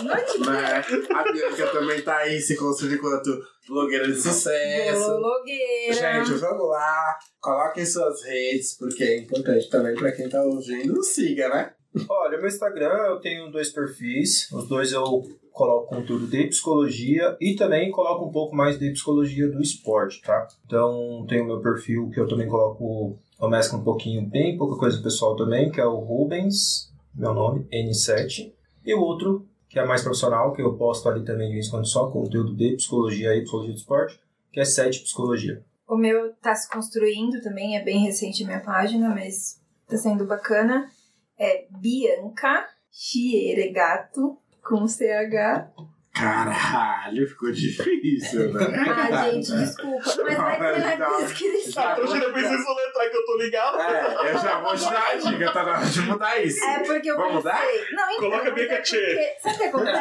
né? 0.03 0.83
A 1.13 1.31
Bianca 1.31 1.67
também 1.67 2.01
tá 2.01 2.17
aí 2.17 2.39
se 2.39 2.55
construindo 2.55 2.95
enquanto 2.95 3.39
blogueira 3.67 4.07
de 4.07 4.15
sucesso. 4.15 5.17
Blogueira. 5.17 5.93
Gente, 5.93 6.33
vamos 6.39 6.69
lá, 6.69 7.17
coloquem 7.39 7.85
suas 7.85 8.23
redes, 8.23 8.77
porque 8.77 9.03
é 9.03 9.17
importante 9.19 9.69
também 9.69 9.95
pra 9.95 10.11
quem 10.11 10.29
tá 10.29 10.41
ouvindo, 10.43 11.03
siga, 11.03 11.49
né? 11.49 11.73
Olha, 12.09 12.37
meu 12.37 12.47
Instagram 12.47 12.93
eu 13.07 13.19
tenho 13.19 13.51
dois 13.51 13.69
perfis. 13.69 14.51
Os 14.51 14.67
dois 14.67 14.91
eu 14.91 15.23
coloco 15.51 15.95
conteúdo 15.95 16.27
de 16.27 16.47
psicologia 16.47 17.37
e 17.39 17.55
também 17.55 17.91
coloco 17.91 18.25
um 18.25 18.31
pouco 18.31 18.55
mais 18.55 18.79
de 18.79 18.91
psicologia 18.91 19.47
do 19.47 19.61
esporte, 19.61 20.21
tá? 20.21 20.47
Então 20.65 21.25
tem 21.29 21.41
o 21.41 21.45
meu 21.45 21.61
perfil 21.61 22.09
que 22.09 22.19
eu 22.19 22.27
também 22.27 22.47
coloco, 22.47 23.19
eu 23.39 23.49
mesclo 23.49 23.79
um 23.79 23.83
pouquinho, 23.83 24.27
bem 24.27 24.57
pouca 24.57 24.77
coisa 24.77 25.01
pessoal 25.01 25.35
também, 25.35 25.71
que 25.71 25.79
é 25.79 25.85
o 25.85 25.99
Rubens, 25.99 26.91
meu 27.13 27.33
nome, 27.33 27.67
N7. 27.71 28.51
E 28.83 28.93
o 28.95 28.99
outro, 28.99 29.45
que 29.69 29.79
é 29.79 29.85
mais 29.85 30.01
profissional, 30.01 30.51
que 30.51 30.61
eu 30.61 30.75
posto 30.75 31.07
ali 31.07 31.23
também 31.23 31.47
de 31.47 31.53
vez 31.53 31.67
em 31.67 31.71
quando 31.71 31.87
só 31.87 32.09
conteúdo 32.09 32.55
de 32.55 32.75
psicologia 32.75 33.35
e 33.35 33.41
psicologia 33.41 33.73
do 33.73 33.77
esporte, 33.77 34.19
que 34.51 34.59
é 34.59 34.65
7 34.65 35.01
Psicologia. 35.01 35.63
O 35.87 35.95
meu 35.95 36.33
tá 36.41 36.55
se 36.55 36.69
construindo 36.69 37.41
também, 37.41 37.77
é 37.77 37.83
bem 37.83 38.03
recente 38.03 38.43
a 38.43 38.47
minha 38.47 38.59
página, 38.59 39.09
mas 39.09 39.59
tá 39.87 39.97
sendo 39.97 40.25
bacana. 40.25 40.89
É 41.37 41.65
Bianca 41.69 42.67
Chieregato, 42.91 44.37
com 44.61 44.87
CH. 44.87 45.92
Caralho, 46.13 47.27
ficou 47.27 47.51
difícil, 47.51 48.51
né? 48.53 48.67
Ah, 48.87 49.31
gente, 49.31 49.51
desculpa, 49.51 50.13
mas 50.23 50.37
vai 50.37 50.57
ter 50.73 50.97
na 50.97 51.09
Não. 51.09 51.25
descrição. 51.25 51.83
Ah, 51.83 51.95
tô 51.95 52.05
já 52.05 52.31
pensei 52.31 52.57
soletrar 52.57 53.09
que 53.09 53.17
eu 53.17 53.25
tô 53.25 53.37
ligado. 53.37 53.81
É, 53.81 54.31
eu 54.31 54.37
já 54.37 54.59
vou 54.59 54.75
te 54.75 54.83
dar 54.91 55.07
a 55.11 55.15
dica, 55.15 55.51
tá 55.51 55.63
na 55.63 55.71
hora 55.71 55.85
de 55.85 56.01
mudar 56.01 56.39
isso. 56.43 56.63
É 56.63 56.79
porque 56.83 57.09
eu 57.11 57.17
Vamos 57.17 57.43
pensei. 57.43 57.85
Não, 57.93 58.11
então, 58.11 58.29
Coloca 58.29 58.51
bem 58.51 58.65
é 58.65 58.75
porque- 58.75 59.35
Sabe 59.41 59.55
o 59.55 59.57
que 59.57 59.63
acontece? 59.63 59.99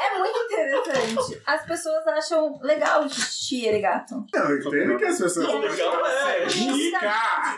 É 0.00 0.18
muito 0.18 0.38
interessante. 0.38 1.42
As 1.46 1.66
pessoas 1.66 2.06
acham 2.06 2.58
legal 2.62 3.06
Chieregato. 3.10 4.24
Não, 4.32 4.50
eu 4.50 4.58
entendo 4.58 4.96
que 4.98 5.04
as 5.04 5.18
pessoas 5.18 5.46
E 5.46 5.50
aí, 5.50 5.58
legal, 5.68 6.06
é, 6.06 6.44
dica. 6.46 7.00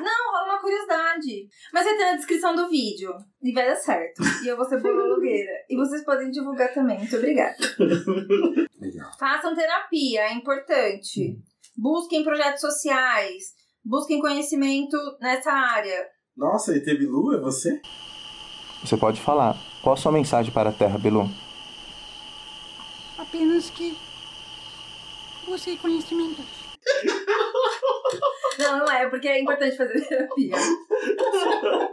Não, 0.01 0.33
rola 0.33 0.45
uma 0.47 0.59
curiosidade. 0.61 1.49
Mas 1.73 1.85
vai 1.85 1.97
ter 1.97 2.05
na 2.11 2.17
descrição 2.17 2.57
do 2.57 2.69
vídeo. 2.69 3.15
E 3.45 3.53
vai 3.53 3.67
dar 3.67 3.77
certo. 3.77 4.23
E 4.43 4.49
eu 4.49 4.57
vou 4.57 4.65
ser 4.65 4.81
blogueira. 4.81 5.53
E 5.69 5.77
vocês 5.77 6.03
podem 6.03 6.31
divulgar 6.31 6.73
também. 6.73 6.97
Muito 6.97 7.15
obrigada. 7.15 7.55
Legal. 8.81 9.11
Façam 9.19 9.55
terapia, 9.55 10.23
é 10.23 10.33
importante. 10.33 11.39
Busquem 11.77 12.25
projetos 12.25 12.63
sociais. 12.63 13.53
Busquem 13.85 14.19
conhecimento 14.19 14.97
nessa 15.21 15.53
área. 15.53 16.09
Nossa, 16.35 16.75
e 16.75 16.83
teve 16.83 17.05
Lu, 17.05 17.35
é 17.35 17.39
você? 17.39 17.83
Você 18.83 18.97
pode 18.97 19.21
falar. 19.21 19.55
Qual 19.83 19.93
a 19.93 19.97
sua 19.99 20.11
mensagem 20.11 20.51
para 20.51 20.71
a 20.71 20.73
Terra, 20.73 20.99
Belu? 20.99 21.29
Apenas 23.19 23.69
que 23.69 23.95
busquei 25.47 25.77
conhecimento. 25.77 26.43
Não, 28.59 28.79
não 28.79 28.91
é, 28.91 29.09
porque 29.09 29.29
é 29.29 29.41
importante 29.41 29.77
fazer 29.77 30.01
terapia. 30.07 30.57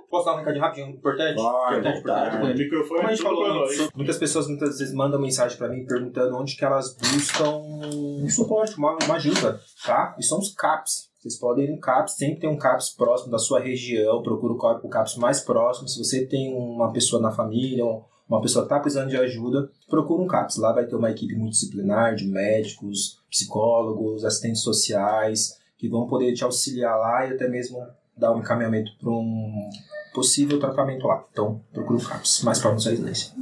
Posso 0.09 0.25
dar 0.25 0.33
um 0.33 0.37
recadinho 0.37 0.61
rapidinho 0.61 0.89
importante? 0.89 1.35
Pode, 1.35 1.87
importante. 1.87 2.35
O 2.37 2.57
microfone 2.57 2.99
Como 2.99 3.07
a 3.07 3.11
é 3.11 3.15
gente 3.15 3.23
falou, 3.23 3.67
muitas 3.95 4.17
pessoas 4.17 4.47
muitas 4.47 4.77
vezes 4.77 4.93
mandam 4.93 5.21
mensagem 5.21 5.57
pra 5.57 5.69
mim 5.69 5.85
perguntando 5.85 6.35
onde 6.35 6.55
que 6.55 6.65
elas 6.65 6.95
buscam 6.97 7.57
um 7.57 8.29
suporte, 8.29 8.77
uma, 8.77 8.97
uma 9.05 9.15
ajuda, 9.15 9.59
tá? 9.85 10.15
E 10.19 10.23
são 10.23 10.39
os 10.39 10.53
CAPs. 10.53 11.09
Vocês 11.17 11.39
podem 11.39 11.65
ir 11.65 11.71
no 11.71 11.79
CAPS, 11.79 12.15
sempre 12.15 12.41
tem 12.41 12.49
um 12.49 12.57
CAPS 12.57 12.95
próximo 12.95 13.31
da 13.31 13.37
sua 13.37 13.59
região, 13.59 14.23
procura 14.23 14.53
o 14.53 14.89
CAPS 14.89 15.17
mais 15.17 15.39
próximo. 15.39 15.87
Se 15.87 16.03
você 16.03 16.25
tem 16.25 16.53
uma 16.53 16.91
pessoa 16.91 17.21
na 17.21 17.31
família, 17.31 17.85
uma 18.27 18.41
pessoa 18.41 18.63
que 18.65 18.73
está 18.73 18.79
precisando 18.79 19.09
de 19.09 19.17
ajuda, 19.17 19.69
procura 19.87 20.23
um 20.23 20.27
CAPS. 20.27 20.57
Lá 20.57 20.73
vai 20.73 20.87
ter 20.87 20.95
uma 20.95 21.11
equipe 21.11 21.35
multidisciplinar 21.35 22.15
de 22.15 22.25
médicos, 22.27 23.19
psicólogos, 23.29 24.25
assistentes 24.25 24.63
sociais, 24.63 25.59
que 25.77 25.87
vão 25.87 26.07
poder 26.07 26.33
te 26.33 26.43
auxiliar 26.43 26.97
lá 26.97 27.27
e 27.27 27.33
até 27.33 27.47
mesmo 27.47 27.85
dar 28.21 28.31
um 28.31 28.39
encaminhamento 28.39 28.91
para 28.99 29.09
um 29.09 29.51
possível 30.13 30.59
tratamento 30.59 31.07
lá. 31.07 31.25
Então, 31.31 31.63
procura 31.73 31.99
um 31.99 32.03
CAPS 32.03 32.43
mais 32.43 32.61
da 32.61 32.77
sua 32.77 32.91
residência. 32.91 33.33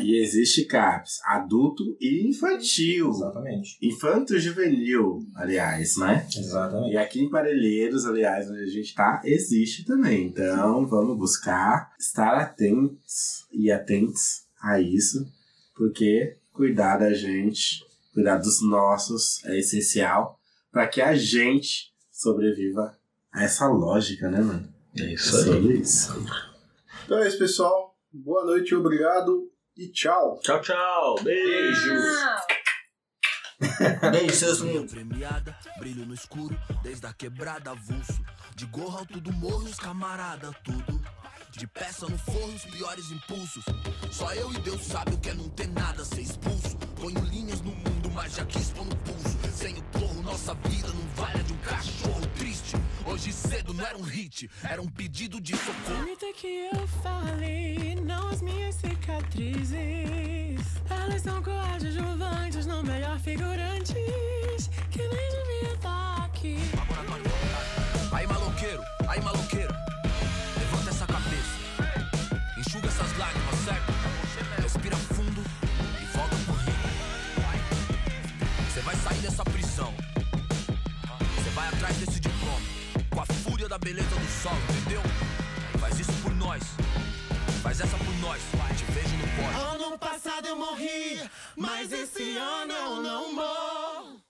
E 0.00 0.22
existe 0.22 0.64
CAPS, 0.64 1.20
adulto 1.24 1.82
e 2.00 2.28
infantil. 2.28 3.10
Exatamente. 3.10 3.78
Infanto 3.82 4.38
juvenil, 4.38 5.18
aliás, 5.34 5.96
né? 5.96 6.24
Exatamente. 6.36 6.92
E 6.92 6.96
aqui 6.96 7.20
em 7.20 7.30
Parelheiros, 7.30 8.06
aliás, 8.06 8.48
onde 8.48 8.62
a 8.62 8.66
gente 8.66 8.94
tá, 8.94 9.20
existe 9.24 9.84
também. 9.84 10.26
Então, 10.26 10.86
vamos 10.86 11.18
buscar 11.18 11.92
estar 11.98 12.34
atentos 12.34 13.46
e 13.50 13.72
atentos 13.72 14.44
a 14.62 14.80
isso, 14.80 15.26
porque 15.74 16.36
cuidar 16.52 16.98
da 16.98 17.12
gente, 17.12 17.84
cuidar 18.14 18.36
dos 18.36 18.62
nossos 18.62 19.44
é 19.46 19.58
essencial 19.58 20.38
para 20.70 20.86
que 20.86 21.00
a 21.00 21.14
gente 21.16 21.92
sobreviva 22.12 22.98
a 23.32 23.42
essa 23.44 23.66
lógica, 23.66 24.28
né, 24.30 24.40
mano? 24.40 24.72
É 24.96 25.02
É 25.02 25.14
isso 25.14 25.36
aí. 25.36 25.44
sobre 25.44 25.74
isso. 25.74 26.26
Então 27.04 27.18
é 27.18 27.28
isso, 27.28 27.38
pessoal. 27.38 27.94
Boa 28.12 28.44
noite, 28.44 28.74
obrigado 28.74 29.50
e 29.76 29.90
tchau. 29.92 30.38
Tchau, 30.42 30.60
tchau. 30.60 31.16
Beijo. 31.22 31.92
Ah. 31.94 32.46
Beijo, 34.12 34.34
seus 34.34 34.58
lindos. 34.60 34.92
Premiada, 34.92 35.56
brilho 35.78 36.06
no 36.06 36.14
escuro, 36.14 36.56
desde 36.82 37.06
a 37.06 37.12
quebrada 37.12 37.70
avulso. 37.72 38.20
De 38.54 38.66
gorro 38.66 38.98
alto 38.98 39.20
do 39.20 39.32
morro, 39.32 39.64
os 39.64 39.76
camarada, 39.78 40.50
tudo. 40.64 41.00
De 41.50 41.66
peça 41.66 42.06
no 42.06 42.16
forno, 42.18 42.54
os 42.54 42.64
piores 42.66 43.10
impulsos. 43.10 43.64
Só 44.10 44.32
eu 44.34 44.52
e 44.52 44.58
Deus 44.60 44.82
sabe 44.82 45.14
o 45.14 45.18
que 45.18 45.30
é 45.30 45.34
não 45.34 45.48
ter 45.50 45.66
nada, 45.68 46.04
ser 46.04 46.20
expulso. 46.22 46.76
Ponho 47.00 47.20
linhas 47.24 47.60
no 47.60 47.72
mundo, 47.72 48.10
mas 48.14 48.34
já 48.36 48.44
quis 48.44 48.70
pôr 48.70 48.84
no 48.84 48.96
pulso. 48.96 49.38
Sem 49.52 49.76
o 49.76 49.82
torro, 49.98 50.22
nossa 50.22 50.54
vida 50.54 50.88
não 50.88 51.08
vale 51.16 51.40
a 51.40 51.42
de 51.42 51.52
um 51.52 51.58
cachorro. 51.58 52.27
Hoje 53.10 53.32
cedo 53.32 53.72
não 53.72 53.84
era 53.84 53.96
um 53.96 54.02
hit, 54.02 54.50
era 54.62 54.82
um 54.82 54.86
pedido 54.86 55.40
de 55.40 55.56
socorro. 55.56 55.96
Permita 55.96 56.26
que 56.34 56.68
eu 56.72 56.86
fale, 57.02 57.94
não 58.02 58.28
as 58.28 58.42
minhas 58.42 58.74
cicatrizes. 58.74 60.60
Elas 60.90 61.22
são 61.22 61.42
coadjuvantes, 61.42 62.66
não 62.66 62.82
melhor 62.82 63.18
figurantes. 63.18 64.68
Que 64.90 64.98
nem 64.98 65.08
devia 65.08 65.74
estar 65.74 66.24
aqui. 66.26 66.58
Aí 68.12 68.26
maloqueiro, 68.26 68.82
aí 69.08 69.20
maloqueiro. 69.22 69.74
Levanta 70.58 70.90
essa 70.90 71.06
cabeça. 71.06 71.58
Enxuga 72.58 72.88
essas 72.88 73.16
lágrimas, 73.16 73.47
da 83.68 83.76
beleza 83.76 84.08
do 84.08 84.42
sol, 84.42 84.56
entendeu? 84.80 85.02
Faz 85.78 86.00
isso 86.00 86.12
por 86.22 86.34
nós. 86.36 86.62
Faz 87.62 87.80
essa 87.80 87.98
por 87.98 88.14
nós. 88.18 88.40
Te 88.76 88.84
vejo 88.92 89.14
no 89.16 89.28
pódio. 89.28 89.86
Ano 89.86 89.98
passado 89.98 90.46
eu 90.46 90.56
morri, 90.56 91.20
mas 91.54 91.92
esse 91.92 92.36
ano 92.38 92.72
eu 92.72 93.02
não 93.02 93.34
morro. 93.34 94.27